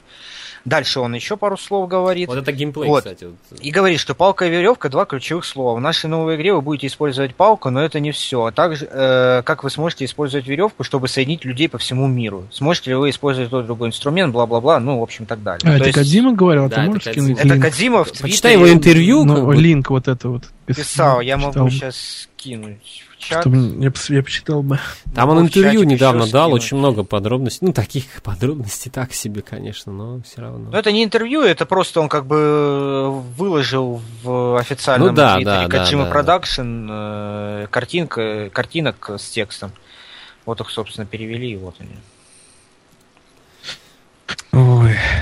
Дальше 0.65 0.99
он 0.99 1.15
еще 1.15 1.38
пару 1.38 1.57
слов 1.57 1.88
говорит. 1.88 2.27
Вот 2.27 2.38
это 2.38 2.52
геймплей, 2.52 2.88
Вот. 2.90 3.03
кстати. 3.03 3.26
вот. 3.26 3.60
И 3.60 3.72
говорит, 3.72 3.99
что 3.99 4.14
палка 4.15 4.45
и 4.45 4.49
веревка 4.49 4.90
два 4.90 5.06
ключевых 5.06 5.45
слова. 5.45 5.76
В 5.77 5.81
нашей 5.81 6.07
новой 6.10 6.36
игре 6.36 6.53
вы 6.53 6.61
будете 6.61 6.88
использовать 6.88 7.36
палку, 7.36 7.69
но 7.69 7.81
это 7.81 7.99
не 7.99 8.11
все. 8.11 8.45
А 8.45 8.52
также, 8.52 8.88
э, 8.91 9.41
как 9.44 9.64
вы 9.64 9.69
сможете 9.69 10.06
использовать 10.06 10.48
веревку, 10.48 10.84
чтобы 10.84 11.07
соединить 11.07 11.45
людей 11.45 11.69
по 11.69 11.77
всему 11.77 12.07
миру. 12.07 12.45
Сможете 12.52 12.91
ли 12.91 12.95
вы 12.95 13.10
использовать 13.10 13.49
тот 13.49 13.65
другой 13.65 13.90
инструмент, 13.90 14.34
бла-бла-бла, 14.34 14.80
ну, 14.80 14.99
в 14.99 15.03
общем, 15.03 15.26
так 15.26 15.41
далее. 15.44 15.61
А 15.64 15.69
То 15.72 15.76
это 15.76 15.86
есть 15.86 15.98
Кадзима 15.98 16.34
говорил? 16.34 16.69
Да, 16.69 16.76
Ты 16.76 16.81
это 16.81 16.88
можешь 16.90 17.03
Кодзима. 17.03 17.36
скинуть 17.36 17.52
Это? 17.53 17.61
Кадзима 17.61 18.03
в 18.03 18.11
Почитай 18.22 18.53
его 18.53 18.64
Твиттере. 18.65 18.77
интервью. 18.77 19.23
Ну, 19.26 19.36
как 19.36 19.45
бы. 19.45 19.56
линк 19.56 19.90
вот 19.90 20.07
это 20.07 20.30
вот. 20.30 20.44
пис- 20.68 20.76
Писал, 20.76 21.22
я 21.22 21.38
могу 21.38 21.69
сейчас 21.69 22.27
скинуть 22.38 23.03
в 23.09 23.09
чат. 23.20 23.41
Чтобы 23.41 23.58
я, 23.58 23.91
я 24.16 24.24
почитал 24.24 24.64
бы. 24.64 24.80
Там 25.14 25.30
он 25.30 25.41
интервью 25.41 25.84
недавно 25.84 26.26
дал, 26.28 26.48
скинуть. 26.48 26.64
очень 26.64 26.78
много 26.78 27.04
подробностей. 27.04 27.68
Ну, 27.68 27.74
таких 27.74 28.06
подробностей 28.24 28.90
так 28.90 29.14
себе, 29.14 29.41
конечно, 29.41 29.91
но 29.91 30.22
все 30.22 30.41
равно. 30.41 30.72
Но 30.72 30.78
это 30.80 30.91
не 30.91 31.04
интервью, 31.04 31.41
это 31.41 31.66
просто 31.66 32.02
он 32.02 32.10
как 32.10 32.26
бы 32.26 33.22
выложил 33.38 34.02
в 34.24 34.58
официальном 34.60 35.10
Ну 35.10 35.14
да, 35.14 35.36
твиттере 35.36 35.68
да, 35.68 35.68
да, 35.68 35.84
Kojima 35.84 36.12
да. 36.12 36.40
Production 36.40 36.88
э, 36.90 37.68
картинка, 37.70 38.50
картинок 38.52 39.12
с 39.18 39.30
текстом. 39.30 39.72
Вот 40.46 40.62
их, 40.62 40.70
собственно, 40.70 41.06
перевели, 41.06 41.52
и 41.52 41.58
вот 41.58 41.76
они. 41.80 41.96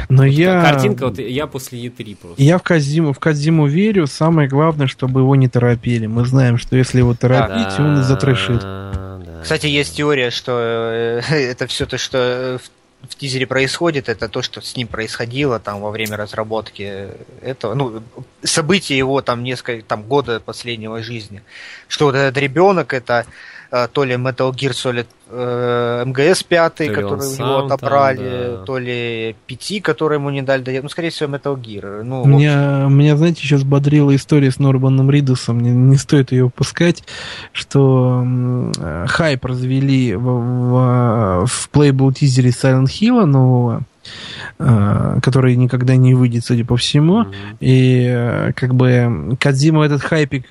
Но 0.09 0.25
я... 0.25 0.61
Картинка, 0.61 1.07
вот 1.07 1.19
я 1.19 1.47
после 1.47 1.85
Е3 1.85 2.15
просто. 2.15 2.41
Я 2.41 2.57
в 2.57 2.63
Казиму, 2.63 3.13
в 3.13 3.19
Казиму 3.19 3.67
верю. 3.67 4.07
Самое 4.07 4.47
главное, 4.47 4.87
чтобы 4.87 5.21
его 5.21 5.35
не 5.35 5.49
торопили. 5.49 6.07
Мы 6.07 6.25
знаем, 6.25 6.57
что 6.57 6.75
если 6.75 6.99
его 6.99 7.13
торопить, 7.13 7.77
он 7.79 8.03
затрешит. 8.03 8.61
да. 8.61 9.41
Кстати, 9.43 9.67
есть 9.67 9.95
теория, 9.95 10.29
что 10.29 10.59
э, 10.59 11.21
это 11.29 11.67
все 11.67 11.85
то, 11.85 11.97
что 11.97 12.59
в, 12.61 13.09
в 13.09 13.15
тизере 13.15 13.45
происходит, 13.45 14.09
это 14.09 14.29
то, 14.29 14.41
что 14.41 14.61
с 14.61 14.75
ним 14.75 14.87
происходило 14.87 15.59
там 15.59 15.81
во 15.81 15.91
время 15.91 16.17
разработки 16.17 17.09
этого, 17.41 17.73
ну, 17.73 18.01
события 18.43 18.97
его 18.97 19.21
там 19.21 19.43
несколько, 19.43 19.85
там 19.85 20.03
года 20.03 20.39
последнего 20.39 21.03
жизни. 21.03 21.43
Что 21.87 22.05
вот 22.05 22.15
этот 22.15 22.37
ребенок 22.37 22.93
это 22.93 23.25
то 23.69 24.03
ли 24.03 24.15
Metal 24.15 24.51
Gear 24.51 24.71
Solid 24.71 25.07
э, 25.29 26.03
МГС 26.05 26.43
5, 26.43 26.75
То 26.75 26.87
который 26.87 27.05
у 27.05 27.15
него 27.15 27.21
сам 27.21 27.67
там, 27.67 27.73
отобрали, 27.73 28.57
да. 28.57 28.63
то 28.63 28.77
ли 28.77 29.35
5, 29.45 29.81
который 29.83 30.15
ему 30.15 30.29
не 30.29 30.41
дали 30.41 30.61
доделать. 30.61 30.83
Ну, 30.83 30.89
скорее 30.89 31.09
всего, 31.09 31.35
Metal 31.35 31.55
Gear. 31.55 32.03
Ну, 32.03 32.25
Меня, 32.25 32.87
меня, 32.89 33.17
знаете, 33.17 33.41
сейчас 33.41 33.63
бодрила 33.63 34.15
история 34.15 34.51
с 34.51 34.59
Норманом 34.59 35.09
Ридусом. 35.11 35.59
Не, 35.59 35.71
не 35.71 35.97
стоит 35.97 36.31
ее 36.31 36.45
упускать, 36.45 37.03
что 37.51 38.23
э, 38.79 39.05
хайп 39.07 39.45
развели 39.45 40.15
в, 40.15 40.21
в, 40.21 41.45
в 41.47 41.69
Playable 41.71 42.13
тизере 42.13 42.49
Silent 42.49 42.87
Hill 42.87 43.25
нового, 43.25 43.79
э, 43.79 43.83
который 44.57 45.55
никогда 45.55 45.95
не 45.95 46.13
выйдет, 46.13 46.45
судя 46.45 46.65
по 46.65 46.77
всему. 46.77 47.25
И 47.59 48.05
э, 48.09 48.53
как 48.53 48.75
бы 48.75 49.37
Кадзима 49.39 49.85
этот 49.85 50.01
хайпик 50.01 50.45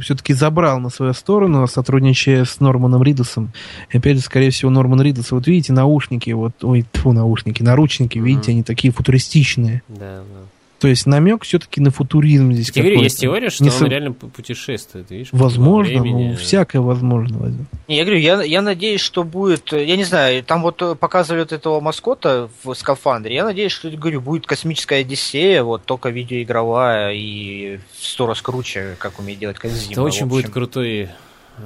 все-таки 0.00 0.34
забрал 0.34 0.80
на 0.80 0.90
свою 0.90 1.12
сторону, 1.12 1.66
сотрудничая 1.66 2.44
с 2.44 2.60
Норманом 2.60 3.02
Ридусом. 3.02 3.52
И 3.90 3.98
опять 3.98 4.16
же, 4.16 4.22
скорее 4.22 4.50
всего, 4.50 4.70
Норман 4.70 5.00
Ридус, 5.00 5.30
вот 5.32 5.46
видите, 5.46 5.72
наушники, 5.72 6.30
вот, 6.30 6.52
ой, 6.62 6.84
тьфу, 6.92 7.12
наушники, 7.12 7.62
наручники, 7.62 8.18
видите, 8.18 8.52
они 8.52 8.62
такие 8.62 8.92
футуристичные. 8.92 9.82
Да, 9.88 10.18
да. 10.18 10.55
То 10.78 10.88
есть 10.88 11.06
намек 11.06 11.44
все-таки 11.44 11.80
на 11.80 11.90
футуризм 11.90 12.52
здесь 12.52 12.66
Я 12.68 12.72
тебе 12.74 12.82
говорю, 12.82 12.96
какой-то. 12.96 13.04
есть 13.06 13.20
теория, 13.20 13.48
что 13.50 13.64
Не 13.64 13.70
он 13.70 13.76
со- 13.76 13.86
реально 13.86 14.12
путешествует, 14.12 15.10
видишь? 15.10 15.28
во 15.32 15.38
Возможно, 15.44 16.00
времени. 16.02 16.28
ну, 16.32 16.36
всякое 16.36 16.80
возможно. 16.80 17.54
Не, 17.88 17.96
я 17.96 18.04
говорю, 18.04 18.20
я, 18.20 18.42
я 18.42 18.60
надеюсь, 18.60 19.00
что 19.00 19.22
будет, 19.24 19.72
я 19.72 19.96
не 19.96 20.04
знаю, 20.04 20.42
там 20.44 20.60
вот 20.62 20.82
показывали 21.00 21.40
вот 21.42 21.52
этого 21.52 21.80
маскота 21.80 22.50
в 22.62 22.74
скафандре, 22.74 23.34
я 23.34 23.44
надеюсь, 23.44 23.72
что, 23.72 23.88
говорю, 23.90 24.20
будет 24.20 24.46
космическая 24.46 24.96
Одиссея, 24.96 25.62
вот 25.62 25.84
только 25.84 26.10
видеоигровая 26.10 27.12
и 27.14 27.78
в 27.98 28.04
сто 28.04 28.26
раз 28.26 28.42
круче, 28.42 28.96
как 28.98 29.18
умеет 29.18 29.38
делать 29.40 29.58
Кодзима. 29.58 29.92
Это 29.92 30.02
очень 30.02 30.26
будет 30.26 30.50
крутой... 30.50 31.08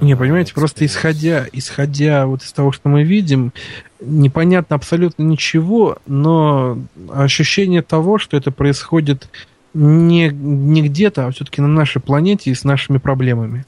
Не, 0.00 0.16
понимаете, 0.16 0.54
просто 0.54 0.86
исходя, 0.86 1.46
исходя 1.52 2.26
вот 2.26 2.42
из 2.42 2.52
того, 2.52 2.72
что 2.72 2.88
мы 2.88 3.02
видим, 3.02 3.52
непонятно 4.00 4.76
абсолютно 4.76 5.22
ничего, 5.22 5.98
но 6.06 6.78
ощущение 7.12 7.82
того, 7.82 8.18
что 8.18 8.36
это 8.36 8.50
происходит 8.50 9.28
не, 9.74 10.28
не 10.28 10.82
где-то, 10.82 11.26
а 11.26 11.30
все-таки 11.32 11.60
на 11.60 11.68
нашей 11.68 12.00
планете 12.00 12.50
и 12.50 12.54
с 12.54 12.64
нашими 12.64 12.98
проблемами. 12.98 13.64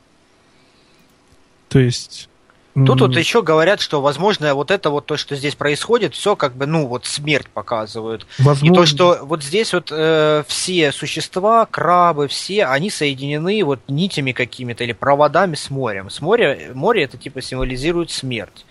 То 1.69 1.78
есть... 1.78 2.28
Тут 2.74 3.03
м, 3.03 3.09
вот 3.09 3.16
еще 3.16 3.43
говорят, 3.43 3.81
что, 3.81 4.01
возможно, 4.01 4.55
вот 4.55 4.70
это 4.70 4.89
вот 4.89 5.05
то, 5.05 5.19
что 5.19 5.36
здесь 5.36 5.55
происходит, 5.55 6.15
все 6.15 6.36
как 6.36 6.55
бы, 6.55 6.65
ну, 6.66 6.86
вот 6.86 7.05
смерть 7.05 7.49
показывают. 7.53 8.27
И 8.39 8.43
возможно, 8.43 8.74
то, 8.74 8.86
что 8.86 9.19
вот 9.23 9.43
здесь 9.43 9.74
вот 9.74 9.89
э, 9.90 10.43
все 10.47 10.90
существа, 10.93 11.66
крабы, 11.66 12.28
все, 12.28 12.65
они 12.65 12.89
соединены 12.89 13.62
вот 13.62 13.81
нитями 13.89 14.32
какими-то 14.32 14.85
или 14.85 14.93
проводами 14.93 15.55
с 15.55 15.69
морем. 15.69 16.09
С 16.09 16.23
моря, 16.23 16.59
море 16.73 17.05
это 17.05 17.19
типа 17.19 17.43
символизирует 17.43 18.11
смерть. 18.11 18.65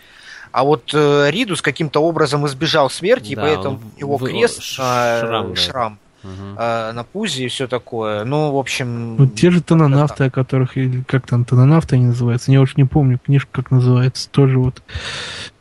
А 0.52 0.64
вот 0.64 0.90
э, 0.94 1.30
Ридус 1.30 1.62
каким-то 1.62 2.02
образом 2.02 2.46
избежал 2.48 2.90
смерти, 2.90 3.34
и 3.34 3.36
Да, 3.36 3.44
поэтому 3.44 3.76
он 3.78 3.82
его 3.98 4.18
крест, 4.18 4.62
ш- 4.64 4.82
на- 4.82 5.20
шрам, 5.20 5.50
да. 5.54 5.56
шрам 5.62 6.00
Э, 6.24 6.92
на 6.92 7.04
пузе 7.04 7.46
и 7.46 7.48
все 7.48 7.68
такое. 7.68 8.24
Ну, 8.26 8.52
в 8.52 8.58
общем... 8.58 9.16
Ну, 9.18 9.28
те 9.28 9.52
же 9.52 9.62
тононавты, 9.62 10.26
о 10.26 10.30
которых, 10.30 10.78
или 10.78 11.04
как 11.08 11.28
там, 11.28 11.46
тононавты 11.46 11.96
они 11.96 12.06
называются, 12.06 12.52
я 12.52 12.62
уж 12.62 12.78
не 12.78 12.86
помню, 12.86 13.20
книжка 13.24 13.50
как 13.52 13.72
называется, 13.72 14.30
тоже 14.30 14.60
вот 14.60 14.82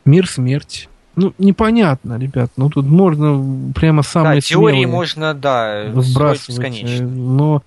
«Мир 0.05 0.27
смерти». 0.27 0.87
Ну, 1.15 1.33
непонятно, 1.37 2.17
ребят, 2.17 2.51
ну 2.55 2.69
тут 2.69 2.85
можно 2.85 3.73
прямо 3.73 4.01
Да, 4.01 4.09
самые 4.09 4.41
теории 4.41 4.75
смелые 4.75 4.87
можно, 4.87 5.33
да, 5.33 5.89
строить 5.89 6.07
вбрасывать, 6.07 6.49
э, 6.49 6.51
бесконечно. 6.51 7.07
но 7.07 7.63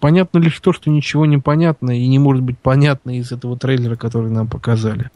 понятно 0.00 0.38
лишь 0.38 0.58
то, 0.60 0.72
что 0.72 0.90
ничего 0.90 1.26
не 1.26 1.38
понятно 1.38 1.98
и 1.98 2.06
не 2.06 2.18
может 2.18 2.42
быть 2.42 2.58
понятно 2.58 3.18
из 3.18 3.32
этого 3.32 3.58
трейлера, 3.58 3.96
который 3.96 4.30
нам 4.30 4.46
показали. 4.46 5.10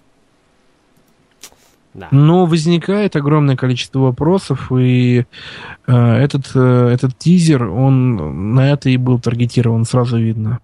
Да. 1.98 2.08
Но 2.12 2.46
возникает 2.46 3.16
огромное 3.16 3.56
количество 3.56 3.98
вопросов, 3.98 4.70
и 4.70 5.24
э, 5.86 5.92
этот, 5.92 6.52
э, 6.54 6.90
этот 6.92 7.18
тизер, 7.18 7.64
он 7.64 8.54
на 8.54 8.70
это 8.70 8.88
и 8.88 8.96
был 8.96 9.18
таргетирован, 9.18 9.84
сразу 9.84 10.16
видно. 10.16 10.60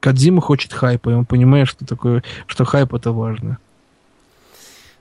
Кадзима 0.00 0.40
хочет 0.40 0.72
хайпа, 0.72 1.10
и 1.10 1.14
он 1.14 1.26
понимает, 1.26 1.68
что 1.68 1.86
такое, 1.86 2.24
что 2.46 2.64
хайп 2.64 2.92
это 2.92 3.12
важно. 3.12 3.58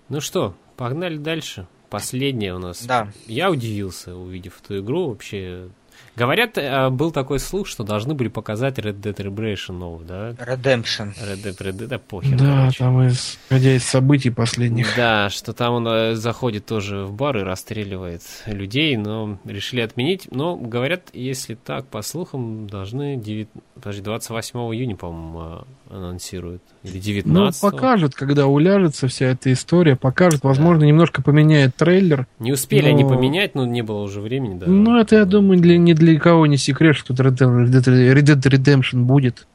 Ну 0.10 0.22
что, 0.22 0.56
погнали 0.78 1.18
дальше. 1.18 1.66
Последняя 1.90 2.54
у 2.54 2.60
нас. 2.60 2.86
Да. 2.86 3.10
Я 3.26 3.50
удивился, 3.50 4.16
увидев 4.16 4.62
эту 4.64 4.80
игру 4.80 5.10
вообще. 5.10 5.70
Говорят, 6.16 6.58
э, 6.58 6.90
был 6.90 7.12
такой 7.12 7.40
слух, 7.40 7.68
что 7.68 7.84
должны 7.84 8.14
были 8.14 8.28
показать 8.28 8.78
Red 8.78 9.02
Dead 9.02 9.16
Redemption 9.16 9.74
новый, 9.74 10.06
да? 10.06 10.32
Redemption. 10.32 11.14
Red 11.16 11.44
Dead, 11.44 11.58
Red 11.58 11.74
Dead, 11.74 11.88
да 11.88 11.98
похер, 11.98 12.38
да, 12.38 12.62
короче. 12.62 12.78
там 12.78 13.08
исходя 13.08 13.76
из 13.76 13.84
событий 13.84 14.30
последних. 14.30 14.96
Да, 14.96 15.30
что 15.30 15.54
там 15.54 15.74
он 15.74 15.88
э, 15.88 16.16
заходит 16.16 16.66
тоже 16.66 17.06
в 17.06 17.14
бар 17.14 17.38
и 17.38 17.42
расстреливает 17.42 18.22
людей, 18.46 18.96
но 18.96 19.40
решили 19.44 19.82
отменить. 19.82 20.28
Но 20.30 20.56
говорят, 20.56 21.10
если 21.14 21.56
так, 21.56 21.88
по 21.88 22.02
слухам, 22.04 22.68
должны 22.68 23.18
9... 23.18 23.50
Подожди, 23.76 24.02
28 24.02 24.60
июня, 24.60 24.96
по-моему, 24.96 25.66
э, 25.90 25.96
анонсируют. 25.96 26.62
Или 26.84 27.00
19 27.00 27.64
Ну, 27.64 27.72
покажет, 27.72 28.14
когда 28.14 28.48
уляжется 28.48 29.08
вся 29.08 29.28
эта 29.28 29.54
история, 29.54 29.96
покажет, 29.96 30.44
возможно, 30.44 30.84
немножко 30.84 31.22
поменяет 31.22 31.76
трейлер. 31.78 32.28
Не 32.40 32.52
успели 32.52 32.88
они 32.88 33.04
но- 33.04 33.10
поменять, 33.10 33.56
но 33.56 33.66
не 33.66 33.82
было 33.82 34.02
уже 34.02 34.20
времени, 34.20 34.60
да. 34.60 34.66
Ну, 34.68 34.98
это, 34.98 35.16
я 35.16 35.26
думаю, 35.26 35.60
для, 35.62 35.78
ни 35.78 35.94
для 35.94 36.20
кого 36.20 36.46
не 36.46 36.58
секрет, 36.58 36.98
что 36.98 37.14
Red 37.14 37.38
Dead, 37.38 38.14
Red 38.14 38.24
Dead 38.24 38.42
Redemption 38.42 39.04
будет. 39.04 39.48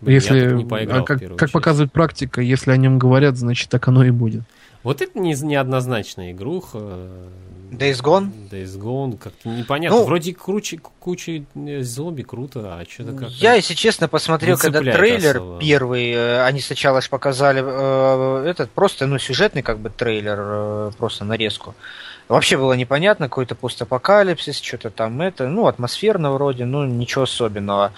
Блин, 0.00 0.14
Если, 0.14 0.54
не 0.54 0.64
поиграл, 0.64 1.02
а 1.02 1.04
как, 1.04 1.36
как 1.36 1.50
показывает 1.50 1.90
практика, 1.90 2.40
если 2.40 2.70
о 2.70 2.76
нем 2.76 2.98
говорят, 2.98 3.36
значит 3.36 3.68
так 3.70 3.88
оно 3.88 4.04
и 4.04 4.10
будет. 4.10 4.42
Вот 4.84 5.00
это 5.02 5.18
не, 5.18 5.34
неоднозначная 5.34 6.32
игруха. 6.32 6.78
Days 7.70 8.02
Gone? 8.02 8.30
Days 8.50 8.78
Gone, 8.78 9.18
как-то 9.18 9.48
непонятно. 9.48 9.98
Ну, 9.98 10.04
Вроде 10.04 10.32
круче, 10.34 10.78
куча 11.00 11.42
э, 11.54 11.82
зомби, 11.82 12.22
круто, 12.22 12.76
а 12.78 12.84
что-то 12.88 13.12
как 13.12 13.30
Я, 13.30 13.54
если 13.54 13.74
честно, 13.74 14.06
посмотрел, 14.06 14.56
когда 14.56 14.80
трейлер 14.80 15.36
особо. 15.38 15.60
первый, 15.60 16.12
э, 16.12 16.42
они 16.44 16.60
сначала 16.60 17.00
ж 17.00 17.08
показали 17.08 17.62
э, 17.64 18.46
этот 18.48 18.70
просто, 18.70 19.06
ну, 19.06 19.18
сюжетный 19.18 19.62
как 19.62 19.78
бы 19.78 19.90
трейлер, 19.90 20.38
э, 20.40 20.90
просто 20.98 21.24
нарезку. 21.24 21.74
Вообще 22.28 22.56
было 22.56 22.74
непонятно, 22.74 23.28
какой-то 23.28 23.54
постапокалипсис, 23.54 24.60
что-то 24.60 24.90
там 24.90 25.20
это, 25.20 25.48
ну, 25.48 25.66
атмосферно 25.66 26.32
вроде, 26.32 26.64
ну, 26.64 26.84
ничего 26.84 27.24
особенного. 27.24 27.92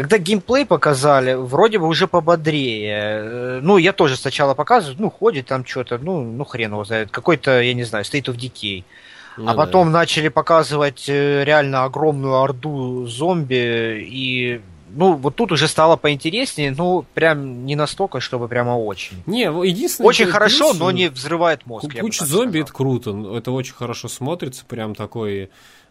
Когда 0.00 0.16
геймплей 0.16 0.64
показали, 0.64 1.34
вроде 1.34 1.78
бы 1.78 1.86
уже 1.86 2.06
пободрее. 2.06 2.96
Э, 2.96 3.60
Ну, 3.62 3.76
я 3.76 3.92
тоже 3.92 4.16
сначала 4.16 4.54
показываю, 4.54 4.96
ну, 4.98 5.10
ходит 5.10 5.46
там 5.46 5.64
что-то, 5.66 5.98
ну, 5.98 6.22
ну, 6.22 6.44
хрен 6.44 6.72
его 6.72 6.84
знает. 6.84 7.10
Какой-то, 7.10 7.60
я 7.60 7.74
не 7.74 7.84
знаю, 7.84 8.04
State 8.04 8.24
of 8.24 8.36
Decay. 8.36 8.84
Ну 9.36 9.44
а 9.44 9.54
да. 9.54 9.54
потом 9.54 9.92
начали 9.92 10.28
показывать 10.28 11.04
э, 11.08 11.44
реально 11.44 11.84
огромную 11.84 12.40
орду 12.42 13.06
зомби, 13.06 14.04
и 14.10 14.60
ну 14.92 15.14
вот 15.14 15.36
тут 15.36 15.52
уже 15.52 15.68
стало 15.68 15.96
поинтереснее, 15.96 16.74
ну 16.76 17.04
прям 17.14 17.64
не 17.64 17.76
настолько, 17.76 18.20
чтобы 18.20 18.48
прямо 18.48 18.72
очень. 18.72 19.22
Не, 19.26 19.44
единственное... 19.44 20.08
Очень 20.08 20.24
плюс, 20.24 20.34
хорошо, 20.34 20.72
э, 20.72 20.76
но 20.78 20.90
не 20.90 21.08
взрывает 21.08 21.66
мозг. 21.66 21.86
Куча 22.00 22.24
зомби, 22.24 22.58
сказал. 22.58 22.64
это 22.64 22.72
круто. 22.72 23.36
Это 23.36 23.52
очень 23.52 23.74
хорошо 23.74 24.08
смотрится. 24.08 24.64
Прям 24.66 24.94
такой... 24.94 25.50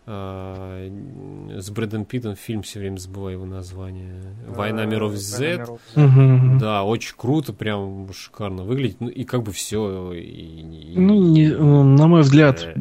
э, 0.09 1.59
с 1.59 1.69
Брэдом 1.69 2.05
Питтом 2.05 2.35
фильм 2.35 2.61
все 2.63 2.79
время 2.79 2.97
забываю 2.97 3.33
его 3.37 3.45
название. 3.45 4.21
«Война 4.47 4.85
миров 4.85 5.13
Z». 5.15 5.37
«Война 5.37 5.61
миров 5.63 5.79
Z». 5.95 6.59
Да, 6.59 6.83
очень 6.83 7.13
круто, 7.15 7.53
прям 7.53 8.11
шикарно 8.13 8.63
выглядит. 8.63 8.97
Ну 8.99 9.07
и 9.09 9.23
как 9.23 9.43
бы 9.43 9.51
все. 9.51 10.11
И, 10.13 10.93
Ну, 10.97 11.13
не- 11.31 11.49
ну, 11.49 11.83
на 11.83 12.07
мой 12.07 12.21
взгляд, 12.21 12.61
Э. 12.63 12.71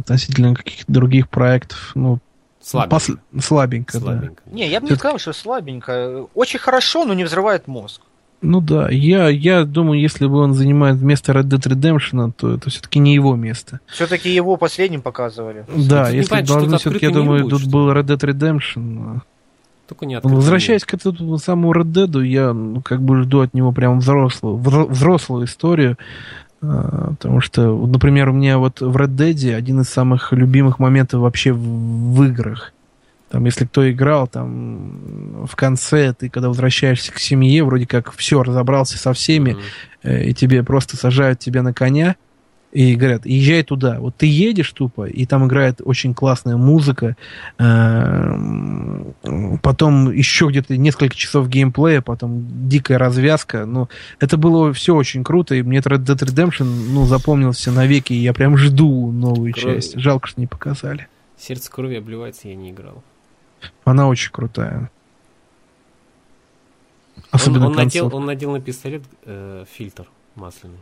относительно 0.00 0.54
каких-то 0.54 0.92
других 0.92 1.28
проектов, 1.28 1.92
ну, 1.94 2.18
слабенько. 2.60 2.96
пос- 2.96 3.40
слабенько, 3.42 3.92
да. 3.98 4.04
слабенько. 4.04 4.42
Не, 4.46 4.68
я 4.68 4.80
бы 4.80 4.88
не 4.88 4.96
сказал, 4.96 5.18
что 5.18 5.32
слабенько. 5.32 6.26
Очень 6.34 6.58
хорошо, 6.60 7.04
но 7.04 7.14
не 7.14 7.24
взрывает 7.24 7.66
мозг. 7.66 8.02
Ну 8.42 8.60
да, 8.62 8.88
я, 8.88 9.28
я 9.28 9.64
думаю, 9.64 10.00
если 10.00 10.26
бы 10.26 10.38
он 10.38 10.54
занимает 10.54 11.00
место 11.02 11.32
Red 11.32 11.44
Dead 11.44 11.60
Redemption, 11.60 12.32
то 12.34 12.54
это 12.54 12.70
все-таки 12.70 12.98
не 12.98 13.14
его 13.14 13.36
место. 13.36 13.80
Все-таки 13.86 14.34
его 14.34 14.56
последним 14.56 15.02
показывали. 15.02 15.66
Да, 15.68 16.04
тут 16.04 16.12
не 16.12 16.18
если 16.18 16.42
должны 16.42 16.78
все-таки, 16.78 17.06
я 17.06 17.12
думаю, 17.12 17.42
будет, 17.42 17.50
тут 17.50 17.60
что 17.62 17.70
был 17.70 17.92
Red 17.92 18.04
Dead 18.04 18.18
Redemption. 18.18 19.20
Только 19.88 20.06
не 20.06 20.20
Ну, 20.22 20.36
Возвращаясь 20.36 20.84
к 20.84 20.94
этому 20.94 21.36
самому 21.36 21.72
Red 21.72 21.92
Dead, 21.92 22.26
я 22.26 22.52
ну, 22.52 22.80
как 22.80 23.02
бы 23.02 23.22
жду 23.22 23.40
от 23.40 23.52
него 23.52 23.72
прям 23.72 23.98
взрослую, 23.98 24.56
взро- 24.56 24.88
взрослую 24.88 25.44
историю. 25.44 25.98
А, 26.62 27.10
Потому 27.18 27.40
что, 27.40 27.76
например, 27.86 28.30
у 28.30 28.32
меня 28.32 28.58
вот 28.58 28.80
в 28.80 28.96
Red 28.96 29.16
Dead 29.16 29.54
один 29.54 29.80
из 29.80 29.88
самых 29.88 30.32
любимых 30.32 30.78
моментов 30.78 31.20
вообще 31.20 31.52
в, 31.52 31.58
в 31.60 32.24
играх. 32.24 32.72
Там, 33.30 33.44
если 33.44 33.64
кто 33.64 33.88
играл, 33.88 34.26
там 34.26 35.46
в 35.46 35.54
конце 35.54 36.12
ты, 36.12 36.28
когда 36.28 36.48
возвращаешься 36.48 37.12
к 37.12 37.18
семье, 37.20 37.62
вроде 37.64 37.86
как 37.86 38.12
все, 38.12 38.42
разобрался 38.42 38.98
со 38.98 39.12
всеми, 39.12 39.56
э, 40.02 40.24
и 40.24 40.34
тебе 40.34 40.64
просто 40.64 40.96
сажают 40.96 41.38
тебя 41.38 41.62
на 41.62 41.72
коня 41.72 42.16
и 42.72 42.96
говорят, 42.96 43.26
езжай 43.26 43.62
туда. 43.62 43.98
Вот 44.00 44.16
ты 44.16 44.26
едешь 44.26 44.72
тупо, 44.72 45.04
и 45.04 45.26
там 45.26 45.46
играет 45.46 45.80
очень 45.84 46.12
классная 46.12 46.56
музыка, 46.56 47.16
э, 47.58 48.34
потом 49.62 50.10
еще 50.10 50.48
где-то 50.48 50.76
несколько 50.76 51.14
часов 51.14 51.48
геймплея, 51.48 52.00
потом 52.00 52.68
дикая 52.68 52.98
развязка. 52.98 53.64
Ну, 53.64 53.88
это 54.18 54.38
было 54.38 54.72
все 54.72 54.96
очень 54.96 55.22
круто, 55.22 55.54
и 55.54 55.62
мне 55.62 55.78
Red 55.78 56.04
Dead 56.04 56.18
Redemption 56.18 56.64
ну, 56.64 57.06
запомнился 57.06 57.70
навеки, 57.70 58.12
и 58.12 58.16
я 58.16 58.32
прям 58.32 58.56
жду 58.56 59.12
новую 59.12 59.52
Кроме- 59.52 59.76
часть. 59.76 59.98
Жалко, 60.00 60.26
что 60.26 60.40
не 60.40 60.48
показали. 60.48 61.06
Сердце 61.38 61.70
крови 61.70 61.94
обливается, 61.96 62.48
я 62.48 62.56
не 62.56 62.70
играл. 62.70 63.04
Она 63.84 64.08
очень 64.08 64.30
крутая. 64.32 64.90
Он, 67.16 67.22
Особенно 67.32 67.66
он 67.66 67.72
надел, 67.74 68.04
концовка. 68.04 68.14
он 68.16 68.26
надел 68.26 68.52
на 68.52 68.60
пистолет 68.60 69.02
э, 69.24 69.64
фильтр 69.70 70.06
масляный. 70.34 70.78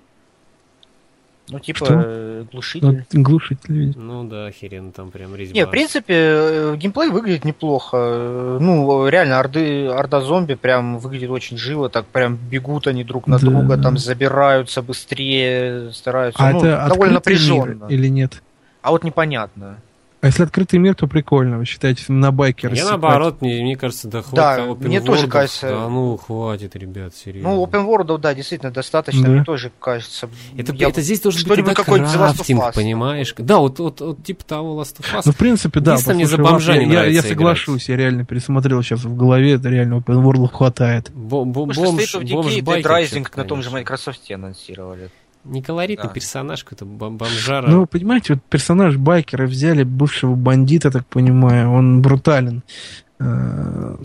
Ну, 1.51 1.59
типа, 1.61 1.85
Что? 1.87 2.03
э, 2.05 2.45
глушитель. 2.53 3.07
Ну, 3.11 3.23
глушитель, 3.23 3.73
видишь. 3.75 3.95
Ну 3.97 4.25
да, 4.25 4.47
охеренно, 4.47 4.93
там 4.93 5.11
прям 5.11 5.35
резьба. 5.35 5.55
Не, 5.55 5.65
в 5.65 5.71
принципе, 5.71 6.15
э, 6.15 6.77
геймплей 6.77 7.09
выглядит 7.09 7.45
неплохо. 7.47 7.97
Э, 7.99 8.59
Ну, 8.61 9.09
реально, 9.09 9.39
орды, 9.41 9.87
орда 9.87 10.21
зомби 10.21 10.55
прям 10.55 10.99
выглядит 10.99 11.31
очень 11.31 11.57
живо, 11.57 11.89
так 11.89 12.05
прям 12.07 12.37
бегут 12.37 12.87
они 12.87 13.03
друг 13.03 13.27
на 13.27 13.39
Да. 13.39 13.47
друга, 13.47 13.79
там 13.79 13.97
забираются 13.97 14.83
быстрее, 14.83 15.91
стараются. 15.93 16.43
А 16.43 16.53
ну, 16.53 16.59
это 16.59 16.87
довольно 16.89 17.17
открытый 17.19 17.47
мир 17.51 17.59
напряженно. 17.67 17.87
или 17.89 18.09
нет? 18.09 18.43
А 18.83 18.91
вот 18.91 19.03
непонятно. 19.05 19.79
А 20.21 20.27
если 20.27 20.43
открытый 20.43 20.81
мир, 20.81 20.97
то 20.97 21.07
прикольно. 21.07 21.59
Вы 21.59 21.65
считаете, 21.65 22.05
на 22.09 22.33
байке 22.33 22.67
Я 22.67 22.71
рассекать? 22.71 22.91
наоборот, 22.91 23.41
мне, 23.41 23.63
мне 23.63 23.77
кажется, 23.77 24.09
да 24.09 24.23
хватит 24.23 24.35
Да, 24.35 24.59
open 24.67 24.87
мне 24.89 25.01
тоже 25.01 25.29
кажется- 25.29 25.69
Да 25.69 25.89
ну, 25.89 26.17
хватит, 26.17 26.75
ребят, 26.75 27.15
серьезно. 27.15 27.51
Ну, 27.51 27.65
open 27.65 27.87
world, 27.87 28.19
да, 28.19 28.35
действительно, 28.35 28.73
достаточно, 28.73 29.23
Да. 29.23 29.29
мне 29.29 29.45
тоже 29.45 29.71
кажется. 29.79 30.29
Это, 30.57 30.73
Я- 30.75 30.89
это 30.89 31.03
здесь 31.03 31.21
должен 31.21 31.49
быть 31.49 31.59
of 31.61 32.13
крафтинг, 32.13 32.75
понимаешь? 32.75 33.33
Да, 33.39 33.59
вот, 33.59 33.79
вот, 33.79 34.01
вот 34.01 34.25
типа 34.25 34.45
того 34.45 34.83
Last 34.83 34.97
of 34.99 35.15
Us. 35.15 35.23
Ну, 35.25 35.33
в 35.33 35.37
принципе, 35.37 35.79
да. 35.79 35.97
Мне 36.09 36.27
за 36.27 36.39
бомжа 36.39 36.77
не 36.77 36.87
я, 36.87 37.01
я, 37.01 37.05
я 37.05 37.11
играть. 37.13 37.29
соглашусь, 37.29 37.89
я 37.89 37.97
реально 37.97 38.25
пересмотрел 38.25 38.83
сейчас 38.83 39.05
в 39.05 39.17
голове, 39.17 39.53
это 39.53 39.69
реально 39.69 39.99
open 39.99 40.23
world 40.25 40.49
хватает. 40.53 41.11
Бо- 41.15 41.45
бо- 41.45 41.67
Потому 41.67 41.75
что 41.75 41.85
бомж, 41.85 42.03
State 42.03 42.21
of 42.21 42.23
Decay 42.25 42.29
и 42.29 42.33
бомж 42.33 42.57
Dead 42.57 42.63
байкер 42.63 42.91
Rising 42.91 43.25
что-то, 43.25 43.39
на 43.39 43.45
том 43.45 43.63
же 43.63 43.71
конечно. 43.71 43.95
Microsoft 43.95 44.31
анонсировали. 44.35 45.11
Неколоритный 45.49 46.09
Да. 46.09 46.13
персонаж, 46.13 46.63
какой-то 46.65 46.85
бом- 46.85 47.17
бомжара. 47.17 47.67
Ну, 47.69 47.87
понимаете, 47.87 48.35
вот 48.35 48.43
персонаж 48.51 48.97
байкера 48.97 49.47
взяли 49.47 49.83
бывшего 49.83 50.35
бандита, 50.35 50.91
так 50.91 51.07
понимаю, 51.07 51.71
он 51.73 52.03
брутален. 52.03 52.63
Э, 53.19 53.97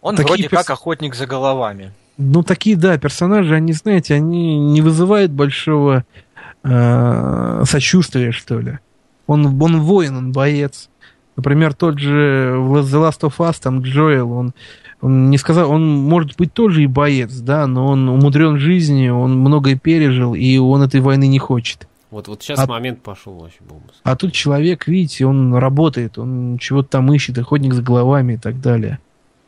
Он 0.00 0.16
Такие 0.16 0.26
вроде 0.28 0.48
перс- 0.48 0.62
как 0.66 0.70
охотник 0.70 1.14
за 1.14 1.26
головами. 1.26 1.92
Ну, 2.18 2.42
такие, 2.42 2.76
да, 2.76 2.96
персонажи, 2.98 3.54
они, 3.54 3.72
знаете, 3.72 4.14
они 4.14 4.58
не 4.58 4.82
вызывают 4.82 5.32
большого 5.32 6.04
э, 6.62 7.62
сочувствия, 7.66 8.32
что 8.32 8.60
ли. 8.60 8.78
Он, 9.26 9.60
он 9.62 9.80
воин, 9.80 10.16
он 10.16 10.32
боец. 10.32 10.88
Например, 11.36 11.74
тот 11.74 11.98
же 11.98 12.54
в 12.58 12.76
The 12.76 13.08
Last 13.08 13.20
of 13.22 13.34
Us, 13.38 13.56
там 13.60 13.80
Джоэл, 13.82 14.30
он, 14.30 14.52
он 15.04 15.28
не 15.28 15.36
сказал, 15.36 15.70
он 15.70 15.86
может 15.86 16.34
быть 16.38 16.54
тоже 16.54 16.82
и 16.82 16.86
боец, 16.86 17.30
да, 17.34 17.66
но 17.66 17.88
он 17.88 18.08
умудрен 18.08 18.56
жизнью, 18.56 19.18
он 19.18 19.38
многое 19.38 19.76
пережил, 19.76 20.34
и 20.34 20.56
он 20.56 20.82
этой 20.82 21.00
войны 21.00 21.26
не 21.26 21.38
хочет. 21.38 21.86
Вот, 22.10 22.26
вот 22.26 22.42
сейчас 22.42 22.60
а- 22.60 22.66
момент 22.66 23.02
пошел 23.02 23.34
вообще 23.34 23.58
бомбус. 23.68 24.00
А 24.02 24.16
тут 24.16 24.32
человек, 24.32 24.88
видите, 24.88 25.26
он 25.26 25.54
работает, 25.56 26.16
он 26.16 26.56
чего-то 26.58 26.88
там 26.88 27.12
ищет, 27.12 27.36
охотник 27.36 27.74
за 27.74 27.82
головами 27.82 28.34
и 28.34 28.36
так 28.38 28.62
далее. 28.62 28.98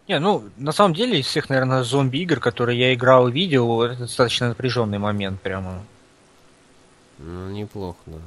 Не, 0.09 0.19
ну, 0.19 0.45
на 0.59 0.73
самом 0.73 0.93
деле, 0.93 1.21
из 1.21 1.27
всех, 1.27 1.49
наверное, 1.49 1.85
зомби-игр, 1.85 2.39
которые 2.39 2.79
я 2.79 2.93
играл 2.93 3.29
и 3.29 3.33
видел, 3.33 3.81
это 3.81 4.01
достаточно 4.01 4.49
напряженный 4.49 4.99
момент 4.99 5.41
прямо. 5.41 5.79
Ну, 7.19 7.49
неплохо, 7.49 7.99
да. 8.05 8.19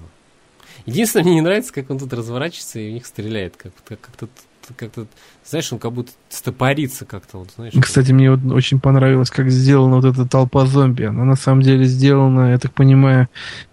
Единственное, 0.88 1.26
мне 1.26 1.36
не 1.36 1.42
нравится, 1.42 1.72
как 1.72 1.92
он 1.92 2.00
тут 2.00 2.12
разворачивается 2.12 2.80
и 2.80 2.90
в 2.90 2.94
них 2.94 3.06
стреляет. 3.06 3.56
Как, 3.56 3.72
как, 3.88 4.02
как-то, 4.02 4.28
как-то, 4.76 5.06
знаешь, 5.46 5.72
он 5.74 5.80
как 5.80 5.92
будто 5.92 6.12
стопорится 6.30 7.06
как-то, 7.06 7.40
вот, 7.40 7.50
знаешь. 7.56 7.74
Кстати, 7.82 8.12
мне 8.12 8.32
вот 8.32 8.40
очень 8.54 8.80
понравилось, 8.80 9.30
как 9.30 9.50
сделана 9.50 9.98
вот 9.98 10.06
эта 10.06 10.26
толпа 10.26 10.66
зомби. 10.66 11.04
Она 11.04 11.24
на 11.26 11.36
самом 11.36 11.62
деле 11.62 11.86
сделана, 11.86 12.52
я 12.52 12.58
так 12.58 12.74
понимаю, 12.74 13.28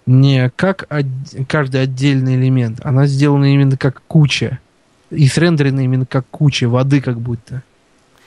не 0.07 0.51
как 0.57 0.87
од- 0.91 1.47
каждый 1.49 1.83
отдельный 1.83 2.37
элемент. 2.37 2.81
Она 2.85 3.07
сделана 3.07 3.53
именно 3.53 3.77
как 3.77 4.03
куча. 4.09 4.59
И 5.11 5.29
срендерена 5.29 5.81
именно 5.85 6.07
как 6.07 6.27
куча 6.31 6.69
воды 6.69 7.01
как 7.01 7.21
будто. 7.21 7.63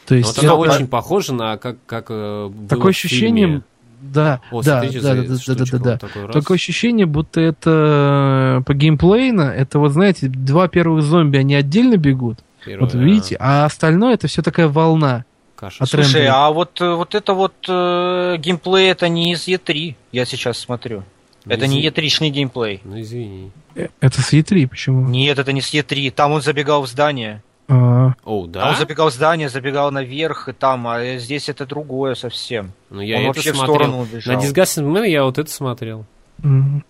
То 0.05 0.15
Вот 0.15 0.17
есть 0.17 0.39
она 0.39 0.47
это- 0.47 0.55
очень 0.55 0.87
похожа 0.87 1.33
на 1.33 1.57
как, 1.57 1.77
как 1.85 2.05
э, 2.09 2.47
было 2.47 2.67
такое 2.69 2.85
в 2.93 2.95
ощущение, 2.95 3.45
фильме. 3.47 3.61
да, 4.01 4.41
О, 4.49 4.63
да, 4.63 4.79
смотрите, 4.79 5.01
да, 5.01 5.13
да, 5.15 5.21
да, 5.23 5.55
да, 5.55 5.65
да, 5.65 5.77
да. 5.77 5.99
вот 6.15 6.25
раз. 6.27 6.33
Такое 6.33 6.55
ощущение, 6.55 7.05
будто 7.05 7.41
это 7.41 8.63
по 8.65 8.73
геймплейно, 8.73 9.41
это 9.41 9.77
вот 9.79 9.91
знаете, 9.91 10.27
два 10.29 10.67
первых 10.67 11.03
зомби, 11.03 11.37
они 11.37 11.53
отдельно 11.53 11.97
бегут, 11.97 12.39
Первая, 12.65 12.85
вот 12.85 12.93
видите, 12.93 13.37
а 13.39 13.65
остальное 13.65 14.13
это 14.15 14.27
все 14.27 14.41
такая 14.41 14.67
волна. 14.67 15.25
Каша. 15.55 15.83
от 15.83 15.89
Слушай, 15.89 16.21
Рэмбо. 16.23 16.45
а 16.45 16.51
вот, 16.51 16.79
э, 16.81 16.93
вот 16.93 17.15
это 17.15 17.33
вот 17.33 17.53
э, 17.67 18.37
геймплей, 18.37 18.89
это 18.91 19.09
не 19.09 19.33
из 19.33 19.45
Е3, 19.47 19.95
я 20.13 20.25
сейчас 20.25 20.57
смотрю. 20.57 21.03
Ну, 21.45 21.51
это 21.53 21.67
не 21.67 21.79
извини. 21.85 21.89
Е3-шный 22.07 22.29
геймплей. 22.29 22.81
Ну, 22.83 23.01
извини. 23.01 23.51
Э, 23.75 23.87
Это 23.99 24.21
с 24.21 24.33
E3, 24.33 24.67
почему? 24.67 25.07
Нет, 25.07 25.37
это 25.37 25.51
не 25.51 25.61
с 25.61 25.73
Е3, 25.73 26.11
там 26.11 26.31
он 26.31 26.41
забегал 26.41 26.81
в 26.83 26.87
здание. 26.87 27.41
А, 27.67 28.13
О, 28.25 28.43
Там 28.43 28.51
да? 28.51 28.69
он 28.69 28.75
забегал 28.77 29.09
в 29.09 29.13
здание, 29.13 29.47
забегал 29.49 29.91
наверх, 29.91 30.47
и 30.49 30.53
там, 30.53 30.87
а 30.87 31.17
здесь 31.17 31.49
это 31.49 31.65
другое 31.65 32.15
совсем. 32.15 32.71
Ну, 32.89 33.01
я 33.01 33.17
он 33.17 33.21
это 33.23 33.27
вообще 33.27 33.51
в 33.51 33.55
смотрел. 33.57 33.75
сторону 33.75 34.01
убежал. 34.01 34.35
На 34.35 34.39
Disgusting 34.39 34.85
Man 34.91 35.07
я 35.07 35.23
вот 35.23 35.37
это 35.37 35.51
смотрел. 35.51 36.05
м. 36.43 36.83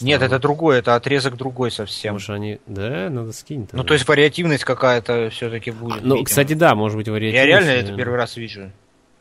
Нет, 0.00 0.22
это 0.22 0.38
другое, 0.38 0.78
это 0.78 0.94
отрезок 0.94 1.36
другой 1.36 1.70
совсем. 1.70 2.14
Может, 2.14 2.30
они... 2.30 2.58
Да, 2.66 3.08
надо 3.10 3.32
скинуть. 3.32 3.72
Ну, 3.72 3.82
то 3.84 3.94
есть 3.94 4.06
вариативность 4.06 4.64
какая-то 4.64 5.30
все-таки 5.30 5.70
будет. 5.70 6.02
Ну, 6.02 6.14
видимо. 6.14 6.24
кстати, 6.24 6.52
да, 6.54 6.74
может 6.74 6.96
быть, 6.98 7.08
вариативность. 7.08 7.36
Я 7.36 7.46
реально 7.46 7.70
это 7.70 7.94
первый 7.96 8.16
раз 8.16 8.36
вижу. 8.36 8.70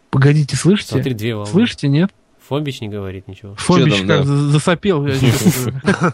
Погодите, 0.09 0.55
слышите? 0.55 0.91
Смотри, 0.91 1.13
две 1.13 1.35
волны. 1.35 1.49
Слышите, 1.51 1.87
нет? 1.87 2.09
Фомбич 2.47 2.81
не 2.81 2.89
говорит 2.89 3.27
ничего. 3.27 3.55
Фомбич 3.55 3.97
там, 3.99 4.07
как 4.07 4.17
да? 4.19 4.23
за- 4.23 4.49
засопел. 4.49 5.05
я 5.07 5.19
чувствую. 5.19 5.81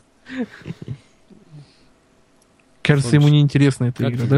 Кажется, 2.81 3.15
ему 3.15 3.27
неинтересна 3.27 3.85
эта 3.85 4.09
игра, 4.09 4.25
да? 4.25 4.38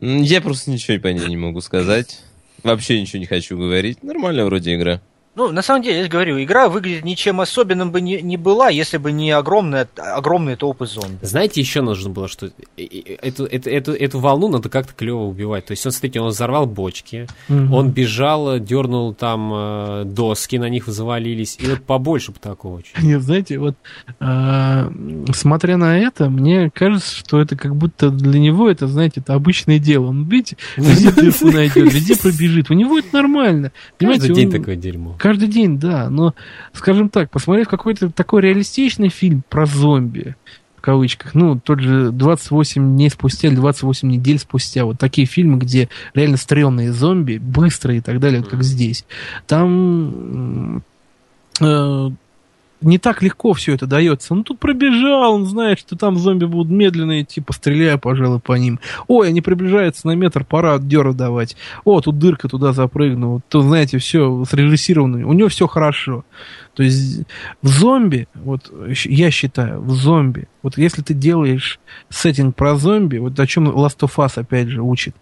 М, 0.00 0.22
Я 0.22 0.40
просто 0.40 0.70
ничего 0.70 0.98
по 0.98 1.08
ней 1.08 1.26
не 1.26 1.36
могу 1.36 1.60
сказать. 1.60 2.20
Вообще 2.62 3.00
ничего 3.00 3.20
не 3.20 3.26
хочу 3.26 3.56
говорить. 3.56 4.02
Нормальная 4.02 4.44
вроде 4.44 4.74
игра. 4.74 5.00
Ну, 5.38 5.52
на 5.52 5.62
самом 5.62 5.84
деле, 5.84 5.98
я 5.98 6.02
же 6.02 6.10
говорю, 6.10 6.42
игра 6.42 6.68
выглядит 6.68 7.04
ничем 7.04 7.40
особенным 7.40 7.92
бы 7.92 8.00
не, 8.00 8.20
не 8.22 8.36
была, 8.36 8.70
если 8.70 8.96
бы 8.96 9.12
не 9.12 9.30
огромные, 9.30 9.86
огромные 9.96 10.56
толпы 10.56 10.86
зомби. 10.86 11.16
Знаете, 11.22 11.60
еще 11.60 11.80
нужно 11.80 12.10
было, 12.10 12.26
что 12.26 12.46
э, 12.46 12.50
э, 12.76 13.14
эту, 13.22 13.44
эту, 13.44 13.70
эту, 13.70 13.92
эту 13.92 14.18
волну 14.18 14.48
надо 14.48 14.68
как-то 14.68 14.94
клево 14.94 15.26
убивать. 15.26 15.66
То 15.66 15.70
есть 15.70 15.86
он, 15.86 15.92
смотрите, 15.92 16.18
он 16.20 16.30
взорвал 16.30 16.66
бочки, 16.66 17.28
Мгм. 17.46 17.72
он 17.72 17.90
бежал, 17.90 18.58
дернул 18.58 19.14
там 19.14 19.52
э, 19.54 20.02
доски, 20.06 20.56
на 20.56 20.68
них 20.68 20.88
завалились. 20.88 21.56
И 21.60 21.66
вот 21.68 21.84
побольше 21.84 22.32
бы 22.32 22.38
такого. 22.40 22.82
Нет, 23.00 23.22
знаете, 23.22 23.58
вот 23.58 23.76
а, 24.18 24.90
смотря 25.32 25.76
на 25.76 26.00
это, 26.00 26.28
мне 26.30 26.68
кажется, 26.74 27.14
что 27.14 27.40
это 27.40 27.54
как 27.54 27.76
будто 27.76 28.10
для 28.10 28.40
него 28.40 28.68
это, 28.68 28.88
знаете, 28.88 29.20
это 29.20 29.34
обычное 29.34 29.78
дело. 29.78 30.06
Он, 30.06 30.24
видите, 30.24 30.56
везде 30.76 31.12
дырку 31.12 31.52
найдет, 31.52 31.94
везде 31.94 32.16
пробежит. 32.16 32.72
У 32.72 32.74
него 32.74 32.98
это 32.98 33.08
нормально. 33.12 33.70
Понимаете, 33.98 34.26
Каждый 34.26 34.34
день 34.34 34.50
такое 34.50 34.74
дерьмо. 34.74 35.14
Каждый 35.28 35.48
день, 35.48 35.78
да. 35.78 36.08
Но, 36.08 36.34
скажем 36.72 37.10
так, 37.10 37.30
посмотрев 37.30 37.68
какой-то 37.68 38.08
такой 38.08 38.40
реалистичный 38.40 39.10
фильм 39.10 39.42
про 39.46 39.66
зомби, 39.66 40.36
в 40.74 40.80
кавычках, 40.80 41.34
ну, 41.34 41.60
тот 41.60 41.80
же 41.80 42.12
28 42.12 42.96
дней 42.96 43.10
спустя 43.10 43.48
или 43.48 43.56
28 43.56 44.08
недель 44.08 44.38
спустя, 44.38 44.86
вот 44.86 44.98
такие 44.98 45.26
фильмы, 45.26 45.58
где 45.58 45.90
реально 46.14 46.38
стрёмные 46.38 46.94
зомби, 46.94 47.36
быстрые 47.36 47.98
и 47.98 48.00
так 48.00 48.20
далее, 48.20 48.40
вот 48.40 48.48
как 48.48 48.62
здесь. 48.62 49.04
Там 49.46 50.82
э, 51.60 52.10
не 52.80 52.98
так 52.98 53.22
легко 53.22 53.52
все 53.52 53.74
это 53.74 53.86
дается. 53.86 54.34
Ну, 54.34 54.42
тут 54.42 54.58
пробежал, 54.58 55.34
он 55.34 55.46
знает, 55.46 55.78
что 55.78 55.96
там 55.96 56.16
зомби 56.16 56.44
будут 56.44 56.70
медленные, 56.70 57.24
типа, 57.24 57.52
стреляю, 57.52 57.98
пожалуй, 57.98 58.40
по 58.40 58.52
ним. 58.54 58.78
Ой, 59.06 59.28
они 59.28 59.40
приближаются 59.40 60.06
на 60.06 60.14
метр, 60.14 60.44
пора 60.44 60.74
отдера 60.74 61.12
давать. 61.12 61.56
О, 61.84 62.00
тут 62.00 62.18
дырка, 62.18 62.48
туда 62.48 62.72
запрыгнул. 62.72 63.42
То, 63.48 63.62
знаете, 63.62 63.98
все 63.98 64.44
срежиссировано. 64.44 65.26
У 65.26 65.32
него 65.32 65.48
все 65.48 65.66
хорошо. 65.66 66.24
То 66.74 66.84
есть 66.84 67.22
в 67.60 67.66
зомби, 67.66 68.28
вот 68.34 68.72
я 69.04 69.32
считаю, 69.32 69.80
в 69.80 69.90
зомби, 69.90 70.46
вот 70.62 70.78
если 70.78 71.02
ты 71.02 71.12
делаешь 71.12 71.80
сеттинг 72.08 72.54
про 72.54 72.76
зомби, 72.76 73.18
вот 73.18 73.38
о 73.40 73.46
чем 73.46 73.68
Last 73.68 73.98
of 74.00 74.12
Us 74.16 74.40
опять 74.40 74.68
же 74.68 74.82
учит, 74.82 75.16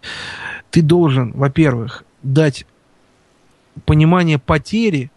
ты 0.69 0.83
должен, 0.83 1.31
во-первых, 1.31 2.03
дать 2.21 2.67
понимание 3.85 4.37
потери, 4.37 5.11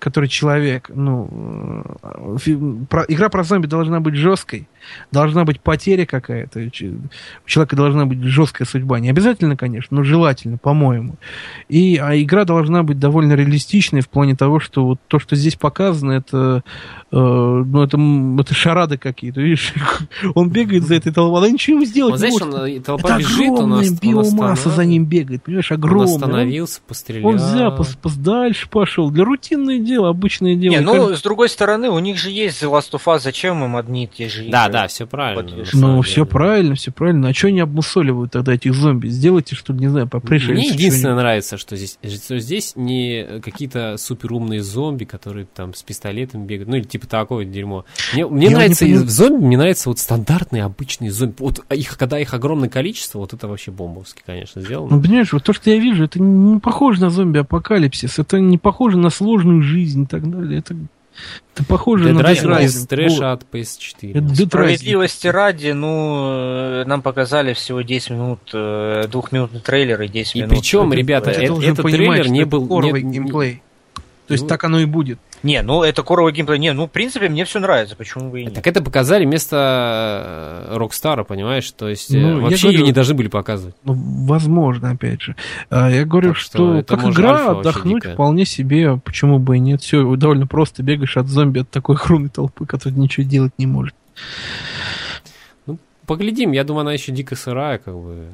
который 0.00 0.28
человек, 0.28 0.90
ну, 0.92 1.84
э, 2.02 2.56
про- 2.88 3.04
игра 3.06 3.28
про 3.28 3.44
зомби 3.44 3.66
должна 3.66 4.00
быть 4.00 4.14
жесткой, 4.16 4.66
должна 5.12 5.44
быть 5.44 5.60
потеря 5.60 6.06
какая-то, 6.06 6.58
у 6.60 7.48
человека 7.48 7.76
должна 7.76 8.06
быть 8.06 8.20
жесткая 8.22 8.66
судьба. 8.66 8.98
Не 8.98 9.10
обязательно, 9.10 9.56
конечно, 9.56 9.96
но 9.98 10.02
желательно, 10.02 10.56
по-моему. 10.58 11.16
И, 11.68 11.96
а 12.02 12.16
игра 12.20 12.44
должна 12.44 12.82
быть 12.82 12.98
довольно 12.98 13.34
реалистичной 13.34 14.00
в 14.00 14.08
плане 14.08 14.34
того, 14.34 14.58
что 14.58 14.84
вот 14.86 14.98
то, 15.06 15.18
что 15.18 15.36
здесь 15.36 15.54
показано, 15.54 16.12
это, 16.12 16.62
э, 17.12 17.16
ну, 17.16 17.82
это, 17.82 17.98
это 18.40 18.54
шарады 18.54 18.96
какие-то, 18.98 19.40
видишь, 19.42 19.74
он 20.34 20.48
бегает 20.50 20.84
за 20.86 20.94
этой 20.96 21.12
толпой, 21.12 21.40
она 21.42 21.50
ничего 21.50 21.84
сделать 21.84 22.12
Вот 22.12 22.22
не 22.24 22.30
знаешь, 22.30 22.40
может. 22.40 22.54
он, 22.54 22.66
э, 22.66 22.80
толпа 22.80 23.08
это 23.10 23.18
бежит, 23.18 23.40
огромная 23.50 23.88
он 23.90 23.96
биомасса 23.96 24.70
за 24.70 24.84
ним 24.84 25.04
бегает, 25.04 25.42
понимаешь, 25.44 25.70
Он 25.70 25.76
огромная. 25.78 26.06
Он- 26.06 26.14
остановился, 26.14 26.80
пострелял. 26.88 27.28
он 27.28 27.36
взял, 27.36 27.76
пос, 27.76 27.98
пос- 28.02 28.18
дальше 28.18 28.68
пошел. 28.70 29.10
Для 29.10 29.24
рутинное 29.24 29.78
дело, 29.90 30.08
обычное 30.08 30.54
дело. 30.54 30.72
Не, 30.72 30.80
ну, 30.80 30.92
кажется, 30.92 31.16
с 31.16 31.22
другой 31.22 31.48
стороны, 31.48 31.90
у 31.90 31.98
них 31.98 32.16
же 32.16 32.30
есть 32.30 32.62
The 32.62 32.70
Last 32.70 32.92
of 32.92 33.02
Us, 33.04 33.20
зачем 33.20 33.64
им 33.64 33.76
одни 33.76 34.04
и 34.04 34.06
те 34.06 34.28
же 34.28 34.42
игры? 34.42 34.52
Да, 34.52 34.68
да, 34.68 34.86
все 34.86 35.06
правильно. 35.06 35.64
Самом 35.66 35.96
ну, 35.96 36.02
деле. 36.02 36.12
все 36.12 36.26
правильно, 36.26 36.74
все 36.74 36.92
правильно. 36.92 37.28
А 37.28 37.34
что 37.34 37.48
они 37.48 37.60
обмусоливают 37.60 38.32
тогда 38.32 38.54
этих 38.54 38.74
зомби? 38.74 39.08
Сделайте, 39.08 39.54
что 39.54 39.72
не 39.72 39.88
знаю, 39.88 40.08
по 40.08 40.20
Мне 40.20 40.68
единственное 40.68 41.16
нравится, 41.16 41.58
что 41.58 41.76
здесь, 41.76 41.98
что 42.02 42.38
здесь 42.38 42.72
не 42.76 43.40
какие-то 43.42 43.96
суперумные 43.98 44.62
зомби, 44.62 45.04
которые 45.04 45.46
там 45.46 45.74
с 45.74 45.82
пистолетом 45.82 46.46
бегают, 46.46 46.68
ну 46.68 46.76
или 46.76 46.84
типа 46.84 47.06
такое 47.06 47.44
дерьмо. 47.44 47.84
Мне, 48.12 48.26
мне 48.26 48.46
Я 48.46 48.52
нравится 48.52 48.86
не 48.86 48.94
зомби, 48.96 49.44
мне 49.44 49.58
нравится 49.58 49.88
вот 49.88 49.98
стандартные 49.98 50.64
обычные 50.64 51.10
зомби. 51.10 51.34
Вот 51.38 51.64
их, 51.70 51.98
когда 51.98 52.18
их 52.18 52.34
огромное 52.34 52.68
количество, 52.68 53.18
вот 53.18 53.32
это 53.32 53.48
вообще 53.48 53.70
бомбовски, 53.70 54.22
конечно, 54.24 54.62
сделано. 54.62 54.96
Ну, 54.96 55.02
понимаешь, 55.02 55.32
вот 55.32 55.44
то, 55.44 55.52
что 55.52 55.70
я 55.70 55.78
вижу, 55.78 56.04
это 56.04 56.20
не 56.20 56.60
похоже 56.60 57.00
на 57.00 57.10
зомби-апокалипсис, 57.10 58.18
это 58.18 58.38
не 58.38 58.58
похоже 58.58 58.98
на 58.98 59.10
сложную 59.10 59.62
жизнь 59.62 59.79
и 59.84 60.06
так 60.06 60.28
далее. 60.30 60.58
Это, 60.60 60.74
это 61.54 61.64
похоже 61.64 62.10
Dead 62.10 62.12
на 62.12 62.20
Rising 62.20 62.46
Dead 62.48 62.60
Rising. 62.60 62.86
трэша 62.86 63.32
от 63.32 63.44
PS4. 63.52 64.10
Это 64.10 64.18
Dead 64.20 64.30
Rising. 64.32 64.46
Справедливости 64.46 65.26
ради, 65.28 65.70
ну, 65.72 66.80
э, 66.82 66.84
нам 66.86 67.02
показали 67.02 67.52
всего 67.54 67.82
10 67.82 68.10
минут, 68.10 68.40
э, 68.52 69.06
двухминутный 69.10 69.60
трейлер 69.60 70.00
и 70.02 70.08
10 70.08 70.36
И 70.36 70.38
минут. 70.40 70.50
причем, 70.50 70.92
э, 70.92 70.96
ребята, 70.96 71.30
это- 71.30 71.54
этот 71.62 71.86
трейлер 71.86 72.28
не 72.28 72.44
был- 72.44 72.66
не- 72.82 73.00
геймплей. 73.02 73.62
То 74.30 74.34
есть 74.34 74.44
Ну, 74.44 74.48
так 74.48 74.62
оно 74.62 74.78
и 74.78 74.84
будет. 74.84 75.18
Не, 75.42 75.60
ну 75.62 75.82
это 75.82 76.04
коровый 76.04 76.32
геймплей. 76.32 76.60
Не, 76.60 76.72
ну 76.72 76.86
в 76.86 76.90
принципе 76.92 77.28
мне 77.28 77.44
все 77.44 77.58
нравится, 77.58 77.96
почему 77.96 78.30
бы 78.30 78.40
и 78.42 78.44
нет. 78.44 78.54
Так 78.54 78.64
это 78.68 78.80
показали 78.80 79.24
вместо 79.24 80.68
э, 80.70 80.76
Рокстара, 80.76 81.24
понимаешь? 81.24 81.68
То 81.72 81.88
есть 81.88 82.14
э, 82.14 82.16
Ну, 82.16 82.36
я 82.36 82.42
вообще 82.44 82.68
говорю- 82.68 82.78
ее 82.78 82.86
не 82.86 82.92
должны 82.92 83.14
были 83.14 83.26
показывать. 83.26 83.74
Ну, 83.82 83.94
возможно, 83.94 84.90
опять 84.92 85.20
же. 85.20 85.34
А, 85.68 85.90
Я 85.90 86.04
говорю, 86.04 86.28
Так 86.28 86.36
что 86.38 86.52
что, 86.52 86.74
это 86.76 86.96
как 86.96 87.06
игра 87.12 87.50
отдохнуть 87.50 88.04
вполне 88.04 88.44
себе, 88.44 89.00
почему 89.04 89.40
бы 89.40 89.56
и 89.56 89.58
нет. 89.58 89.82
Все 89.82 90.14
довольно 90.14 90.46
просто. 90.46 90.84
Бегаешь 90.84 91.16
от 91.16 91.26
зомби, 91.26 91.58
от 91.62 91.70
такой 91.70 91.96
огромной 91.96 92.28
толпы, 92.30 92.66
которая 92.66 92.96
ничего 92.96 93.26
делать 93.26 93.52
не 93.58 93.66
может. 93.66 93.96
Поглядим, 96.06 96.52
я 96.52 96.64
думаю, 96.64 96.82
она 96.82 96.92
еще 96.92 97.12
дико 97.12 97.34
сырая, 97.36 97.78
как 97.78 97.94
бы. 97.94 98.26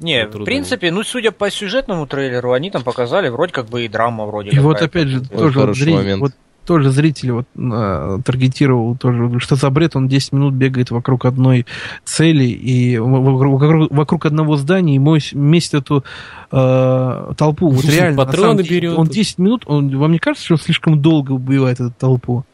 Не, 0.00 0.26
в 0.26 0.44
принципе, 0.44 0.90
ну 0.90 1.02
судя 1.04 1.30
по 1.30 1.50
сюжетному 1.50 2.06
трейлеру, 2.06 2.52
они 2.52 2.70
там 2.70 2.82
показали 2.82 3.28
вроде 3.28 3.52
как 3.52 3.66
бы 3.66 3.84
и 3.84 3.88
драма 3.88 4.26
вроде. 4.26 4.50
И 4.50 4.58
вот 4.58 4.82
опять 4.82 5.08
же, 5.08 5.20
Ой, 5.20 5.38
тоже 5.38 5.60
вот, 5.60 5.76
зритель, 5.76 6.16
вот 6.16 6.32
тоже 6.66 6.90
зритель 6.90 7.32
вот 7.32 7.46
а, 7.56 8.20
таргетировал 8.22 8.96
тоже, 8.96 9.38
что 9.38 9.56
за 9.56 9.70
бред, 9.70 9.96
он 9.96 10.08
10 10.08 10.32
минут 10.32 10.54
бегает 10.54 10.90
вокруг 10.90 11.24
одной 11.26 11.66
цели 12.04 12.44
и 12.44 12.98
вокруг, 12.98 13.90
вокруг- 13.90 14.26
одного 14.26 14.56
здания 14.56 14.96
и 14.96 14.98
месяц 14.98 15.74
эту 15.74 16.04
э, 16.50 17.32
толпу. 17.36 17.68
Вот 17.68 17.84
реально, 17.84 18.16
Патроны 18.16 18.48
самом 18.48 18.62
деле, 18.62 18.80
берет. 18.80 18.98
он 18.98 19.06
10 19.06 19.38
минут, 19.38 19.64
он, 19.66 19.96
вам 19.96 20.12
не 20.12 20.18
кажется, 20.18 20.44
что 20.44 20.54
он 20.54 20.60
слишком 20.60 21.00
долго 21.00 21.32
убивает 21.32 21.80
эту 21.80 21.92
толпу? 21.92 22.44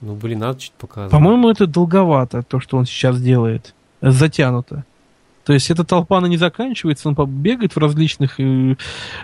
Ну, 0.00 0.14
блин, 0.14 0.40
надо 0.40 0.60
чуть 0.60 0.72
показывать. 0.72 1.12
По-моему, 1.12 1.50
это 1.50 1.66
долговато, 1.66 2.42
то, 2.42 2.60
что 2.60 2.76
он 2.76 2.86
сейчас 2.86 3.20
делает. 3.20 3.74
Затянуто. 4.00 4.84
То 5.44 5.52
есть 5.52 5.70
эта 5.70 5.84
толпа, 5.84 6.18
она 6.18 6.28
не 6.28 6.36
заканчивается, 6.36 7.08
он 7.08 7.14
бегает 7.14 7.74
в 7.74 7.78
различных 7.78 8.38
э, 8.38 8.76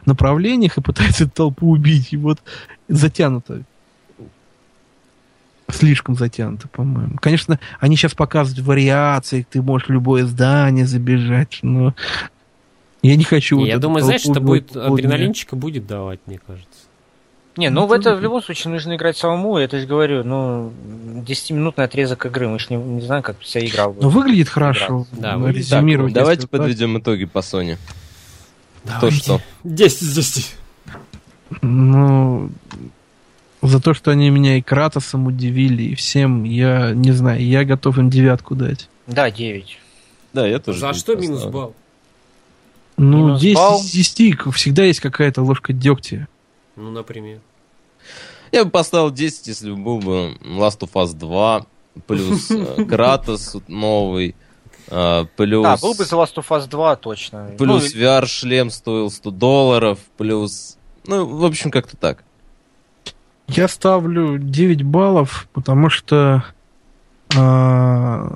направлениях 0.04 0.78
и 0.78 0.82
пытается 0.82 1.24
эту 1.24 1.32
толпу 1.32 1.70
убить. 1.70 2.12
И 2.12 2.16
вот 2.16 2.40
затянуто. 2.88 3.62
Слишком 5.70 6.16
затянуто, 6.16 6.66
по-моему. 6.68 7.18
Конечно, 7.20 7.60
они 7.78 7.96
сейчас 7.96 8.14
показывают 8.14 8.66
вариации, 8.66 9.46
ты 9.48 9.60
можешь 9.60 9.88
в 9.88 9.92
любое 9.92 10.24
здание 10.24 10.86
забежать, 10.86 11.58
но 11.62 11.94
я 13.02 13.16
не 13.16 13.24
хочу. 13.24 13.58
Вот 13.58 13.66
я 13.66 13.74
эту 13.74 13.82
думаю, 13.82 14.02
знаешь, 14.02 14.24
это 14.24 14.40
будет 14.40 14.74
адреналинчика 14.76 15.56
будет 15.56 15.86
давать, 15.86 16.20
мне 16.26 16.38
кажется. 16.44 16.87
Не, 17.58 17.70
ну 17.70 17.80
Ну, 17.80 17.86
в 17.88 17.92
это 17.92 18.14
в 18.14 18.20
любом 18.20 18.40
случае 18.40 18.72
нужно 18.72 18.94
играть 18.94 19.16
самому, 19.16 19.58
я 19.58 19.66
то 19.66 19.74
есть 19.76 19.88
говорю, 19.88 20.22
ну 20.22 20.72
10-минутный 21.26 21.84
отрезок 21.86 22.24
игры, 22.26 22.46
мы 22.48 22.60
же 22.60 22.66
не, 22.70 22.76
не 22.76 23.00
знаем, 23.00 23.24
как 23.24 23.40
вся 23.40 23.58
игра 23.58 23.88
будет. 23.88 24.00
Но 24.00 24.10
выглядит 24.10 24.48
хорошо. 24.48 25.06
Да, 25.10 25.36
ну, 25.36 25.46
выглядит- 25.46 25.68
Так, 25.68 26.12
давайте 26.12 26.42
так. 26.42 26.50
подведем 26.50 26.96
итоги 27.00 27.24
по 27.24 27.38
Sony. 27.38 27.76
Давайте. 28.84 29.16
что. 29.16 29.40
10 29.64 30.14
10. 30.14 30.54
Ну, 31.62 32.50
за 33.60 33.80
то, 33.80 33.92
что 33.92 34.12
они 34.12 34.30
меня 34.30 34.56
и 34.58 34.62
Кратосом 34.62 35.26
удивили, 35.26 35.82
и 35.82 35.94
всем, 35.96 36.44
я 36.44 36.92
не 36.92 37.10
знаю, 37.10 37.44
я 37.44 37.64
готов 37.64 37.98
им 37.98 38.08
девятку 38.08 38.54
дать. 38.54 38.88
Да, 39.08 39.32
9. 39.32 39.80
Да, 40.32 40.46
я 40.46 40.60
тоже. 40.60 40.78
За 40.78 40.92
что 40.92 41.16
минус 41.16 41.42
поставлю. 41.42 41.52
балл? 41.52 41.74
Ну, 42.98 43.18
Минус 43.26 43.40
10 43.40 43.54
балл. 43.56 43.80
из 43.80 43.90
10, 43.90 44.52
всегда 44.54 44.84
есть 44.84 45.00
какая-то 45.00 45.42
ложка 45.42 45.72
дегтя. 45.72 46.28
Ну, 46.76 46.92
например. 46.92 47.40
Я 48.52 48.64
бы 48.64 48.70
поставил 48.70 49.10
10, 49.10 49.46
если 49.46 49.70
бы 49.70 49.76
был 49.76 49.98
бы 49.98 50.36
Last 50.40 50.80
of 50.80 50.92
Us 50.94 51.14
2, 51.14 51.66
плюс 52.06 52.50
э, 52.50 52.84
Кратос 52.84 53.56
новый, 53.68 54.34
э, 54.88 55.24
плюс... 55.36 55.62
Да, 55.64 55.76
был 55.76 55.94
бы 55.94 56.04
The 56.04 56.22
Last 56.22 56.34
of 56.36 56.48
Us 56.48 56.68
2 56.68 56.96
точно. 56.96 57.50
Плюс 57.58 57.94
Ну, 57.94 58.00
VR-шлем 58.00 58.70
стоил 58.70 59.10
100 59.10 59.30
долларов, 59.30 59.98
плюс... 60.16 60.76
Ну, 61.06 61.24
в 61.26 61.44
общем, 61.44 61.70
как-то 61.70 61.96
так. 61.96 62.24
Я 63.48 63.66
ставлю 63.68 64.38
9 64.38 64.82
баллов, 64.82 65.48
потому 65.54 65.88
что 65.88 66.44
а, 67.36 68.26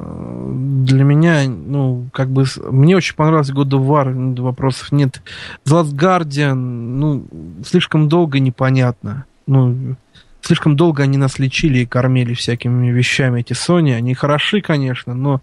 для 0.84 1.04
меня, 1.04 1.44
ну, 1.48 2.08
как 2.12 2.30
бы, 2.30 2.44
мне 2.70 2.96
очень 2.96 3.14
понравился 3.14 3.52
God 3.52 3.70
of 3.70 3.86
War, 3.86 4.08
н- 4.08 4.34
вопросов 4.34 4.92
нет. 4.92 5.22
The 5.66 5.82
Last 5.82 5.94
Guardian, 5.94 6.54
ну, 6.54 7.26
слишком 7.64 8.08
долго 8.08 8.38
непонятно. 8.38 9.24
Ну, 9.46 9.96
слишком 10.42 10.76
долго 10.76 11.02
они 11.02 11.16
нас 11.16 11.38
лечили 11.38 11.80
и 11.80 11.86
кормили 11.86 12.34
всякими 12.34 12.90
вещами, 12.90 13.40
эти 13.40 13.52
Sony. 13.52 13.94
Они 13.94 14.14
хороши, 14.14 14.60
конечно, 14.60 15.14
но 15.14 15.40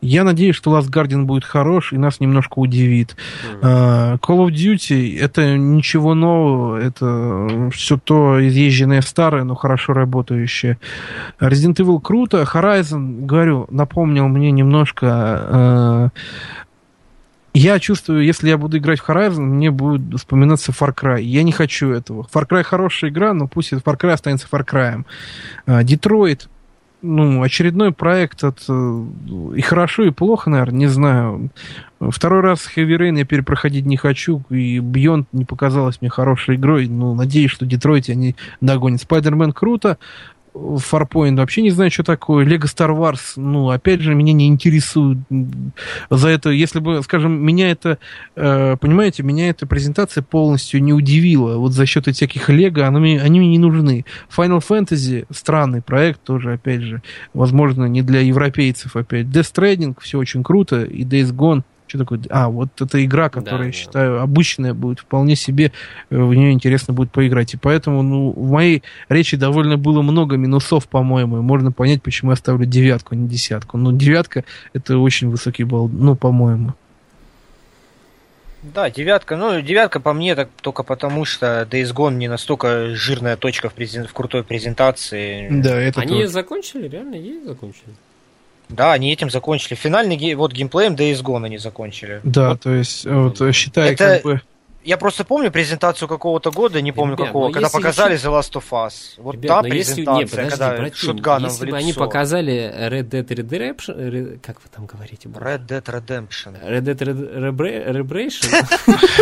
я 0.00 0.24
надеюсь, 0.24 0.56
что 0.56 0.76
Last 0.76 0.90
Guardian 0.90 1.24
будет 1.24 1.44
хорош 1.44 1.92
и 1.92 1.98
нас 1.98 2.20
немножко 2.20 2.58
удивит. 2.58 3.16
А, 3.62 4.16
Call 4.16 4.46
of 4.46 4.50
Duty 4.50 5.18
это 5.18 5.56
ничего 5.56 6.14
нового, 6.14 6.78
это 6.78 7.70
все 7.72 7.98
то 7.98 8.46
изъезженное 8.46 9.02
старое, 9.02 9.44
но 9.44 9.54
хорошо 9.54 9.92
работающее. 9.92 10.78
Resident 11.40 11.76
Evil 11.76 12.00
круто, 12.00 12.42
Horizon, 12.42 13.24
говорю, 13.26 13.66
напомнил 13.70 14.28
мне 14.28 14.50
немножко. 14.50 16.10
Я 17.54 17.78
чувствую, 17.80 18.24
если 18.24 18.48
я 18.48 18.58
буду 18.58 18.78
играть 18.78 19.00
в 19.00 19.08
Horizon, 19.08 19.40
мне 19.40 19.70
будет 19.70 20.18
вспоминаться 20.20 20.72
Far 20.72 20.94
Cry. 20.94 21.22
Я 21.22 21.42
не 21.42 21.52
хочу 21.52 21.90
этого. 21.90 22.26
Far 22.32 22.46
Cry 22.48 22.62
хорошая 22.62 23.10
игра, 23.10 23.32
но 23.32 23.48
пусть 23.48 23.72
Far 23.72 23.98
Cry 23.98 24.10
останется 24.10 24.46
Far 24.50 24.64
Cry. 24.66 25.84
Детройт, 25.84 26.48
ну, 27.00 27.42
очередной 27.42 27.92
проект 27.92 28.42
от... 28.42 28.64
э, 28.68 29.04
И 29.56 29.60
хорошо, 29.60 30.04
и 30.04 30.10
плохо, 30.10 30.50
наверное, 30.50 30.78
не 30.78 30.86
знаю. 30.88 31.50
Второй 32.00 32.40
раз 32.40 32.68
Heavy 32.74 32.96
Rain 32.96 33.18
я 33.18 33.24
перепроходить 33.24 33.86
не 33.86 33.96
хочу, 33.96 34.42
и 34.50 34.78
Beyond 34.78 35.26
не 35.32 35.44
показалась 35.44 36.00
мне 36.00 36.10
хорошей 36.10 36.56
игрой. 36.56 36.88
Ну, 36.88 37.14
надеюсь, 37.14 37.52
что 37.52 37.64
в 37.64 37.68
Детройте 37.68 38.12
они 38.12 38.34
догонят. 38.60 39.00
Spider-Man 39.00 39.52
круто, 39.52 39.98
Farpoint 40.76 41.36
вообще 41.36 41.62
не 41.62 41.70
знаю, 41.70 41.90
что 41.90 42.02
такое. 42.02 42.44
Lego 42.44 42.64
Star 42.64 42.90
Wars, 42.90 43.34
ну, 43.36 43.70
опять 43.70 44.00
же, 44.00 44.14
меня 44.14 44.32
не 44.32 44.48
интересует 44.48 45.18
за 46.10 46.28
это. 46.28 46.50
Если 46.50 46.80
бы, 46.80 47.02
скажем, 47.02 47.32
меня 47.44 47.70
это, 47.70 47.98
э, 48.36 48.76
понимаете, 48.80 49.22
меня 49.22 49.48
эта 49.50 49.66
презентация 49.66 50.22
полностью 50.22 50.82
не 50.82 50.92
удивила. 50.92 51.56
Вот 51.58 51.72
за 51.72 51.86
счет 51.86 52.08
этих 52.08 52.48
Лего, 52.48 52.90
мне- 52.90 53.20
они 53.20 53.38
мне 53.40 53.50
не 53.50 53.58
нужны. 53.58 54.04
Final 54.36 54.62
Fantasy, 54.68 55.26
странный 55.30 55.80
проект 55.82 56.22
тоже, 56.22 56.54
опять 56.54 56.82
же, 56.82 57.02
возможно, 57.34 57.84
не 57.86 58.02
для 58.02 58.20
европейцев 58.20 58.96
опять. 58.96 59.26
Death 59.26 59.52
Stranding, 59.54 59.96
все 60.00 60.18
очень 60.18 60.42
круто, 60.42 60.82
и 60.82 61.04
Days 61.04 61.32
Gone, 61.32 61.62
что 61.88 61.98
такое? 61.98 62.20
А, 62.30 62.48
вот 62.48 62.68
эта 62.80 63.04
игра, 63.04 63.28
которая, 63.30 63.58
Да, 63.60 63.64
я 63.66 63.72
да. 63.72 63.76
считаю, 63.76 64.20
обычная 64.20 64.74
будет, 64.74 65.00
вполне 65.00 65.34
себе 65.36 65.72
э, 66.10 66.16
в 66.22 66.34
нее 66.34 66.52
интересно 66.52 66.94
будет 66.94 67.10
поиграть. 67.10 67.54
И 67.54 67.56
поэтому, 67.56 68.02
ну, 68.02 68.30
в 68.30 68.50
моей 68.50 68.82
речи 69.08 69.36
довольно 69.36 69.76
было 69.78 70.02
много 70.02 70.36
минусов, 70.36 70.86
по-моему, 70.88 71.38
и 71.38 71.40
можно 71.40 71.72
понять, 71.72 72.02
почему 72.02 72.30
я 72.32 72.36
ставлю 72.36 72.66
девятку, 72.66 73.14
а 73.14 73.16
не 73.16 73.26
десятку. 73.26 73.78
Ну, 73.78 73.92
девятка 73.92 74.44
это 74.74 74.98
очень 74.98 75.28
высокий 75.30 75.64
балл, 75.64 75.88
ну, 75.88 76.14
по-моему. 76.14 76.74
Да, 78.62 78.90
девятка. 78.90 79.36
Ну, 79.36 79.60
девятка 79.60 80.00
по 80.00 80.12
мне 80.12 80.34
так 80.34 80.48
только 80.60 80.82
потому, 80.82 81.24
что 81.24 81.62
Days 81.70 81.94
Gone 81.94 82.14
не 82.14 82.26
настолько 82.28 82.94
жирная 82.94 83.36
точка 83.36 83.68
в, 83.70 83.74
презен- 83.74 84.06
в 84.08 84.12
крутой 84.12 84.42
презентации. 84.42 85.48
Да, 85.48 85.80
это 85.80 86.00
Они 86.00 86.14
тоже. 86.14 86.28
закончили? 86.28 86.88
Реально 86.88 87.14
есть 87.14 87.46
закончили? 87.46 87.94
Да, 88.68 88.92
они 88.92 89.12
этим 89.12 89.30
закончили. 89.30 89.74
Финальный 89.74 90.34
вот 90.34 90.52
геймплеем 90.52 90.94
Days 90.94 91.22
Gone 91.22 91.46
они 91.46 91.58
закончили. 91.58 92.20
Да, 92.22 92.50
Вот 92.50 92.60
то 92.60 92.74
есть, 92.74 93.06
э, 93.06 93.14
вот, 93.14 93.40
считай, 93.52 93.92
Это- 93.92 94.14
как 94.14 94.22
бы... 94.22 94.42
Я 94.88 94.96
просто 94.96 95.22
помню 95.24 95.50
презентацию 95.50 96.08
какого-то 96.08 96.50
года, 96.50 96.80
не 96.80 96.92
помню 96.92 97.14
Ребят, 97.14 97.26
какого, 97.26 97.48
ну 97.48 97.52
когда 97.52 97.66
если 97.66 97.76
показали 97.76 98.14
еще- 98.14 98.28
The 98.28 98.38
Last 98.40 98.52
of 98.54 98.64
Us. 98.70 98.92
Вот 99.18 99.34
Ребят, 99.34 99.48
та 99.48 99.60
но 99.60 99.68
если- 99.68 99.92
презентация, 99.92 100.18
не, 100.18 100.24
подожди, 100.30 100.50
когда 100.50 100.76
братья, 100.78 100.96
шотганом 100.96 101.50
если 101.50 101.58
в 101.58 101.60
бы 101.60 101.66
лицо. 101.66 101.76
они 101.76 101.92
показали 101.92 102.74
Red 102.90 103.08
Dead 103.10 103.26
Redemption, 103.26 104.10
Red- 104.10 104.38
как 104.42 104.56
вы 104.62 104.68
там 104.74 104.86
говорите? 104.86 105.28
бро? 105.28 105.46
Red 105.46 105.66
Dead 105.66 105.84
Redemption. 105.84 106.56
Red 106.66 106.82
Dead? 106.84 106.98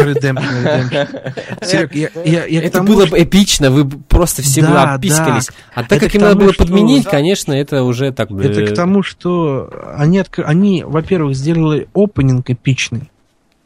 Redemption, 0.07 0.65
Redemption. 0.65 1.65
Серег, 1.65 1.95
я, 1.95 2.47
Это 2.63 2.83
было 2.83 3.07
бы 3.07 3.21
эпично, 3.23 3.71
вы 3.73 3.83
бы 3.83 3.99
просто 3.99 4.43
все 4.43 4.63
бы 4.63 4.79
опискались. 4.79 5.51
А 5.75 5.83
так 5.83 5.99
как 5.99 6.15
им 6.15 6.23
надо 6.23 6.37
было 6.37 6.53
подменить, 6.53 7.07
конечно, 7.07 7.53
это 7.53 7.83
уже 7.83 8.13
так... 8.13 8.31
Это 8.31 8.63
э, 8.63 8.67
к 8.69 8.75
тому, 8.77 9.03
что 9.03 9.69
они, 9.97 10.23
они 10.45 10.85
во-первых, 10.85 11.35
сделали 11.35 11.89
опенинг 11.93 12.49
эпичный, 12.51 13.11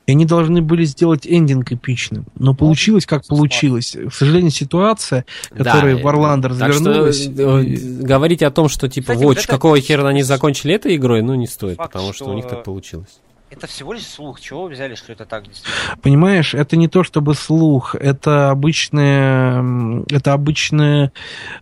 и 0.06 0.12
они 0.12 0.24
должны 0.24 0.60
были 0.62 0.84
сделать 0.84 1.26
эндинг 1.26 1.70
эпичным. 1.72 2.24
Но 2.36 2.54
получилось, 2.54 3.06
как 3.06 3.26
получилось. 3.26 3.96
К 4.08 4.12
сожалению, 4.12 4.50
ситуация, 4.50 5.24
которая 5.56 5.96
Да, 5.96 6.02
в 6.02 6.08
Орландо 6.08 6.48
Так 6.48 6.72
что 6.72 6.88
развернулась... 6.90 7.26
э, 7.26 7.62
и- 7.64 8.02
говорить 8.02 8.42
о 8.42 8.50
том, 8.50 8.68
что 8.68 8.88
типа, 8.88 9.12
Кстати, 9.12 9.24
вот 9.24 9.38
это- 9.38 9.46
какого 9.46 9.78
хера 9.80 10.08
они 10.08 10.22
закончили 10.22 10.74
этой 10.74 10.96
игрой, 10.96 11.22
ну 11.22 11.34
не 11.34 11.46
стоит, 11.46 11.76
Факт, 11.76 11.92
потому 11.92 12.12
что 12.12 12.24
у 12.24 12.28
что- 12.28 12.34
них 12.34 12.48
так 12.48 12.64
получилось. 12.64 13.20
Это 13.52 13.66
всего 13.66 13.92
лишь 13.92 14.06
слух. 14.06 14.40
Чего 14.40 14.62
вы 14.62 14.70
взяли, 14.70 14.94
что 14.94 15.12
это 15.12 15.24
так 15.24 15.42
действительно? 15.48 15.96
Понимаешь, 16.02 16.54
это 16.54 16.76
не 16.76 16.86
то 16.86 17.02
чтобы 17.02 17.34
слух, 17.34 17.96
это 17.96 18.50
обычное, 18.50 20.04
это 20.08 20.32
обычное, 20.34 21.12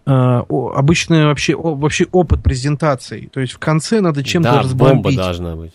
э, 0.07 0.11
обычное 0.11 1.27
вообще, 1.27 1.55
о- 1.55 1.75
вообще 1.75 2.07
опыт 2.13 2.43
презентации. 2.43 3.31
То 3.33 3.41
есть 3.41 3.55
в 3.55 3.59
конце 3.59 4.03
надо 4.03 4.23
чем-то 4.23 4.51
да, 4.51 4.57
бомба 4.63 4.65
разбомбить. 4.91 5.17
должна 5.17 5.57
быть. 5.57 5.73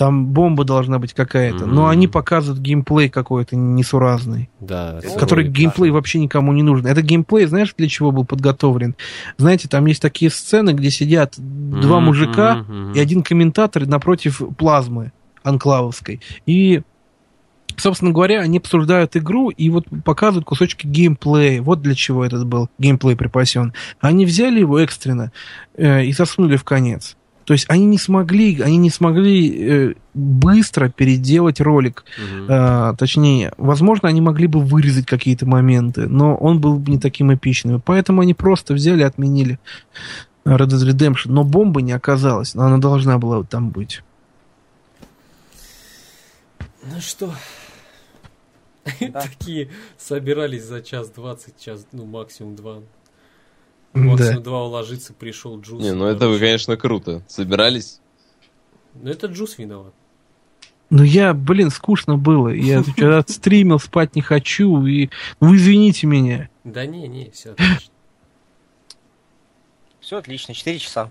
Там 0.00 0.28
бомба 0.28 0.64
должна 0.64 0.98
быть 0.98 1.12
какая-то. 1.12 1.66
Но 1.66 1.82
Мгм. 1.82 1.90
они 1.90 2.08
показывают 2.08 2.58
геймплей 2.62 3.10
какой-то 3.10 3.54
несуразный. 3.54 4.48
Да. 4.58 4.98
Который 5.18 5.44
свой. 5.44 5.54
геймплей 5.54 5.90
вообще 5.90 6.20
никому 6.20 6.54
не 6.54 6.62
нужен. 6.62 6.86
Это 6.86 7.02
геймплей, 7.02 7.44
знаешь, 7.44 7.74
для 7.76 7.86
чего 7.86 8.10
был 8.10 8.24
подготовлен? 8.24 8.94
Знаете, 9.36 9.68
там 9.68 9.84
есть 9.84 10.00
такие 10.00 10.30
сцены, 10.30 10.70
где 10.70 10.90
сидят 10.90 11.34
два 11.36 11.98
Мгм, 11.98 12.06
мужика 12.06 12.64
мгм. 12.66 12.94
и 12.94 12.98
один 12.98 13.22
комментатор 13.22 13.86
напротив 13.86 14.40
плазмы 14.56 15.12
анклавовской. 15.42 16.22
И 16.46 16.80
Собственно 17.76 18.10
говоря, 18.10 18.40
они 18.40 18.58
обсуждают 18.58 19.16
игру 19.16 19.48
и 19.48 19.70
вот 19.70 19.84
показывают 20.04 20.44
кусочки 20.44 20.86
геймплея. 20.86 21.62
Вот 21.62 21.80
для 21.80 21.94
чего 21.94 22.24
этот 22.24 22.46
был 22.46 22.68
геймплей 22.78 23.16
припасен. 23.16 23.72
Они 24.00 24.26
взяли 24.26 24.60
его 24.60 24.78
экстренно 24.80 25.30
э, 25.76 26.04
и 26.04 26.12
засунули 26.12 26.56
в 26.56 26.64
конец. 26.64 27.16
То 27.50 27.54
есть 27.54 27.66
они 27.68 27.84
не 27.86 27.98
смогли, 27.98 28.60
они 28.60 28.76
не 28.76 28.90
смогли 28.90 29.50
э, 29.50 29.94
быстро 30.14 30.88
переделать 30.88 31.60
ролик. 31.60 32.04
Мгм. 32.16 32.46
А, 32.48 32.94
точнее, 32.94 33.52
возможно, 33.56 34.08
они 34.08 34.20
могли 34.20 34.46
бы 34.46 34.60
вырезать 34.60 35.04
какие-то 35.04 35.46
моменты, 35.46 36.06
но 36.06 36.36
он 36.36 36.60
был 36.60 36.76
бы 36.76 36.92
не 36.92 37.00
таким 37.00 37.34
эпичным. 37.34 37.80
Поэтому 37.80 38.20
они 38.20 38.34
просто 38.34 38.72
взяли 38.72 39.00
и 39.00 39.02
отменили 39.02 39.58
Red 40.44 40.68
Dead 40.68 40.92
Redemption. 40.92 41.32
Но 41.32 41.42
бомбы 41.42 41.82
не 41.82 41.90
оказалось, 41.90 42.54
но 42.54 42.66
она 42.66 42.78
должна 42.78 43.18
была 43.18 43.42
там 43.42 43.70
быть. 43.70 44.04
Ну 46.84 47.00
что, 47.00 47.34
Да. 49.00 49.22
такие 49.22 49.70
собирались 49.98 50.66
за 50.66 50.82
час 50.82 51.10
двадцать, 51.10 51.58
час, 51.58 51.84
ну 51.90 52.06
максимум 52.06 52.54
два. 52.54 52.76
Да. 53.92 54.00
Максимум 54.00 54.42
два 54.42 54.64
уложиться, 54.64 55.12
пришел 55.12 55.60
Джус. 55.60 55.82
Не, 55.82 55.92
ну 55.92 56.06
это 56.06 56.28
вы, 56.28 56.38
конечно, 56.38 56.76
круто. 56.76 57.22
Собирались? 57.28 58.00
Ну 58.94 59.10
это 59.10 59.26
Джус 59.26 59.58
виноват. 59.58 59.92
Ну 60.90 61.02
я, 61.02 61.34
блин, 61.34 61.70
скучно 61.70 62.16
было. 62.16 62.48
Я 62.48 62.82
вчера 62.84 63.24
стримил, 63.26 63.78
спать 63.78 64.14
не 64.14 64.22
хочу. 64.22 64.84
И 64.86 65.10
вы 65.40 65.56
извините 65.56 66.06
меня. 66.06 66.48
Да 66.64 66.86
не, 66.86 67.08
не, 67.08 67.30
все 67.30 67.50
отлично. 67.52 67.92
Все 70.00 70.16
отлично, 70.18 70.54
4 70.54 70.78
часа. 70.78 71.10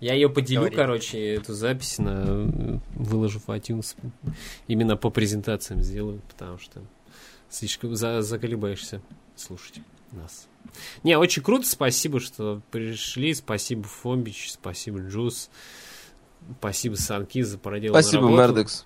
Я 0.00 0.14
ее 0.14 0.28
поделю, 0.30 0.60
Говори. 0.60 0.76
короче, 0.76 1.34
эту 1.34 1.54
запись 1.54 1.98
на 1.98 2.48
выложу 2.94 3.40
в 3.40 3.48
iTunes. 3.48 3.96
Именно 4.68 4.96
по 4.96 5.10
презентациям 5.10 5.82
сделаю, 5.82 6.20
потому 6.28 6.58
что 6.58 6.80
слишком 7.50 7.96
за, 7.96 8.22
заколебаешься 8.22 9.02
слушать 9.34 9.80
нас. 10.12 10.46
Не, 11.02 11.16
очень 11.18 11.42
круто, 11.42 11.66
спасибо, 11.68 12.20
что 12.20 12.60
пришли, 12.70 13.34
спасибо 13.34 13.84
Фомбич, 13.84 14.50
спасибо 14.52 15.00
Джус, 15.00 15.50
спасибо 16.58 16.94
Санки 16.96 17.42
за 17.42 17.58
проделанную 17.58 18.02
Спасибо, 18.02 18.22
работу. 18.24 18.42
Мердекс. 18.42 18.84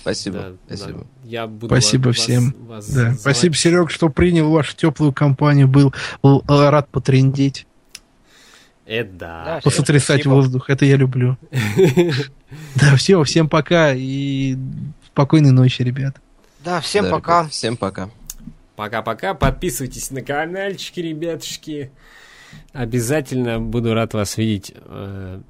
Спасибо. 0.00 0.38
Да, 0.38 0.76
Спасибо. 0.76 0.98
да. 1.00 1.06
Я 1.24 1.46
буду 1.46 1.66
Спасибо 1.66 2.06
вас- 2.08 2.16
всем. 2.16 2.54
вас 2.66 2.86
Да. 2.88 2.92
звать. 3.10 3.20
Спасибо, 3.20 3.54
Серег, 3.54 3.90
что 3.90 4.08
принял 4.08 4.50
вашу 4.50 4.74
теплую 4.74 5.12
компанию. 5.12 5.68
Был, 5.68 5.92
был 6.22 6.42
э, 6.48 6.68
рад 6.70 6.88
потрендеть, 6.88 7.66
Это 8.86 9.12
да. 9.12 9.44
Да, 9.44 9.60
посотрясать 9.62 10.20
спасибо. 10.22 10.32
воздух. 10.34 10.70
Это 10.70 10.84
я 10.86 10.96
люблю. 10.96 11.36
Да, 12.76 12.94
все, 12.96 13.22
всем 13.24 13.48
пока 13.48 13.92
и 13.94 14.56
спокойной 15.08 15.50
ночи, 15.50 15.82
ребят. 15.82 16.16
Да, 16.64 16.80
всем 16.80 17.04
Да, 17.06 17.10
пока. 17.10 17.48
Всем 17.48 17.76
пока. 17.76 18.08
Пока-пока. 18.76 19.34
Подписывайтесь 19.34 20.10
на 20.10 20.22
каналчики, 20.22 21.00
ребятушки. 21.00 21.92
Обязательно 22.72 23.60
буду 23.60 23.94
рад 23.94 24.14
вас 24.14 24.36
видеть 24.36 24.72
э, 24.74 25.40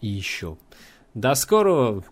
и 0.00 0.06
еще. 0.06 0.56
До 1.14 1.34
скорого. 1.34 2.04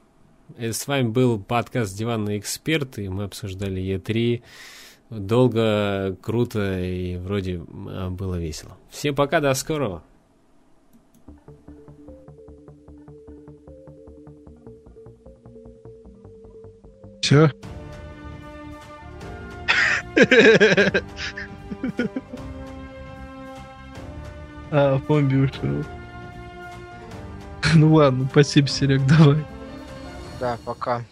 Э, 0.56 0.72
С 0.72 0.86
вами 0.86 1.08
был 1.08 1.40
подкаст 1.40 1.96
«Диванные 1.96 2.38
эксперты». 2.38 3.08
Мы 3.10 3.24
обсуждали 3.24 3.80
Е3. 3.82 4.42
Долго, 5.10 6.16
круто 6.22 6.80
и 6.80 7.16
вроде 7.16 7.56
э, 7.56 8.08
было 8.10 8.36
весело. 8.36 8.76
Всем 8.90 9.14
пока, 9.14 9.40
до 9.40 9.54
скорого. 9.54 10.02
Все. 17.22 17.52
А, 24.72 25.00
Фомби 25.06 25.34
ушел. 25.34 25.84
Ну 27.74 27.94
ладно, 27.94 28.26
спасибо, 28.30 28.68
Серег, 28.68 29.04
давай. 29.06 29.44
Да, 30.38 30.56
пока. 30.64 31.02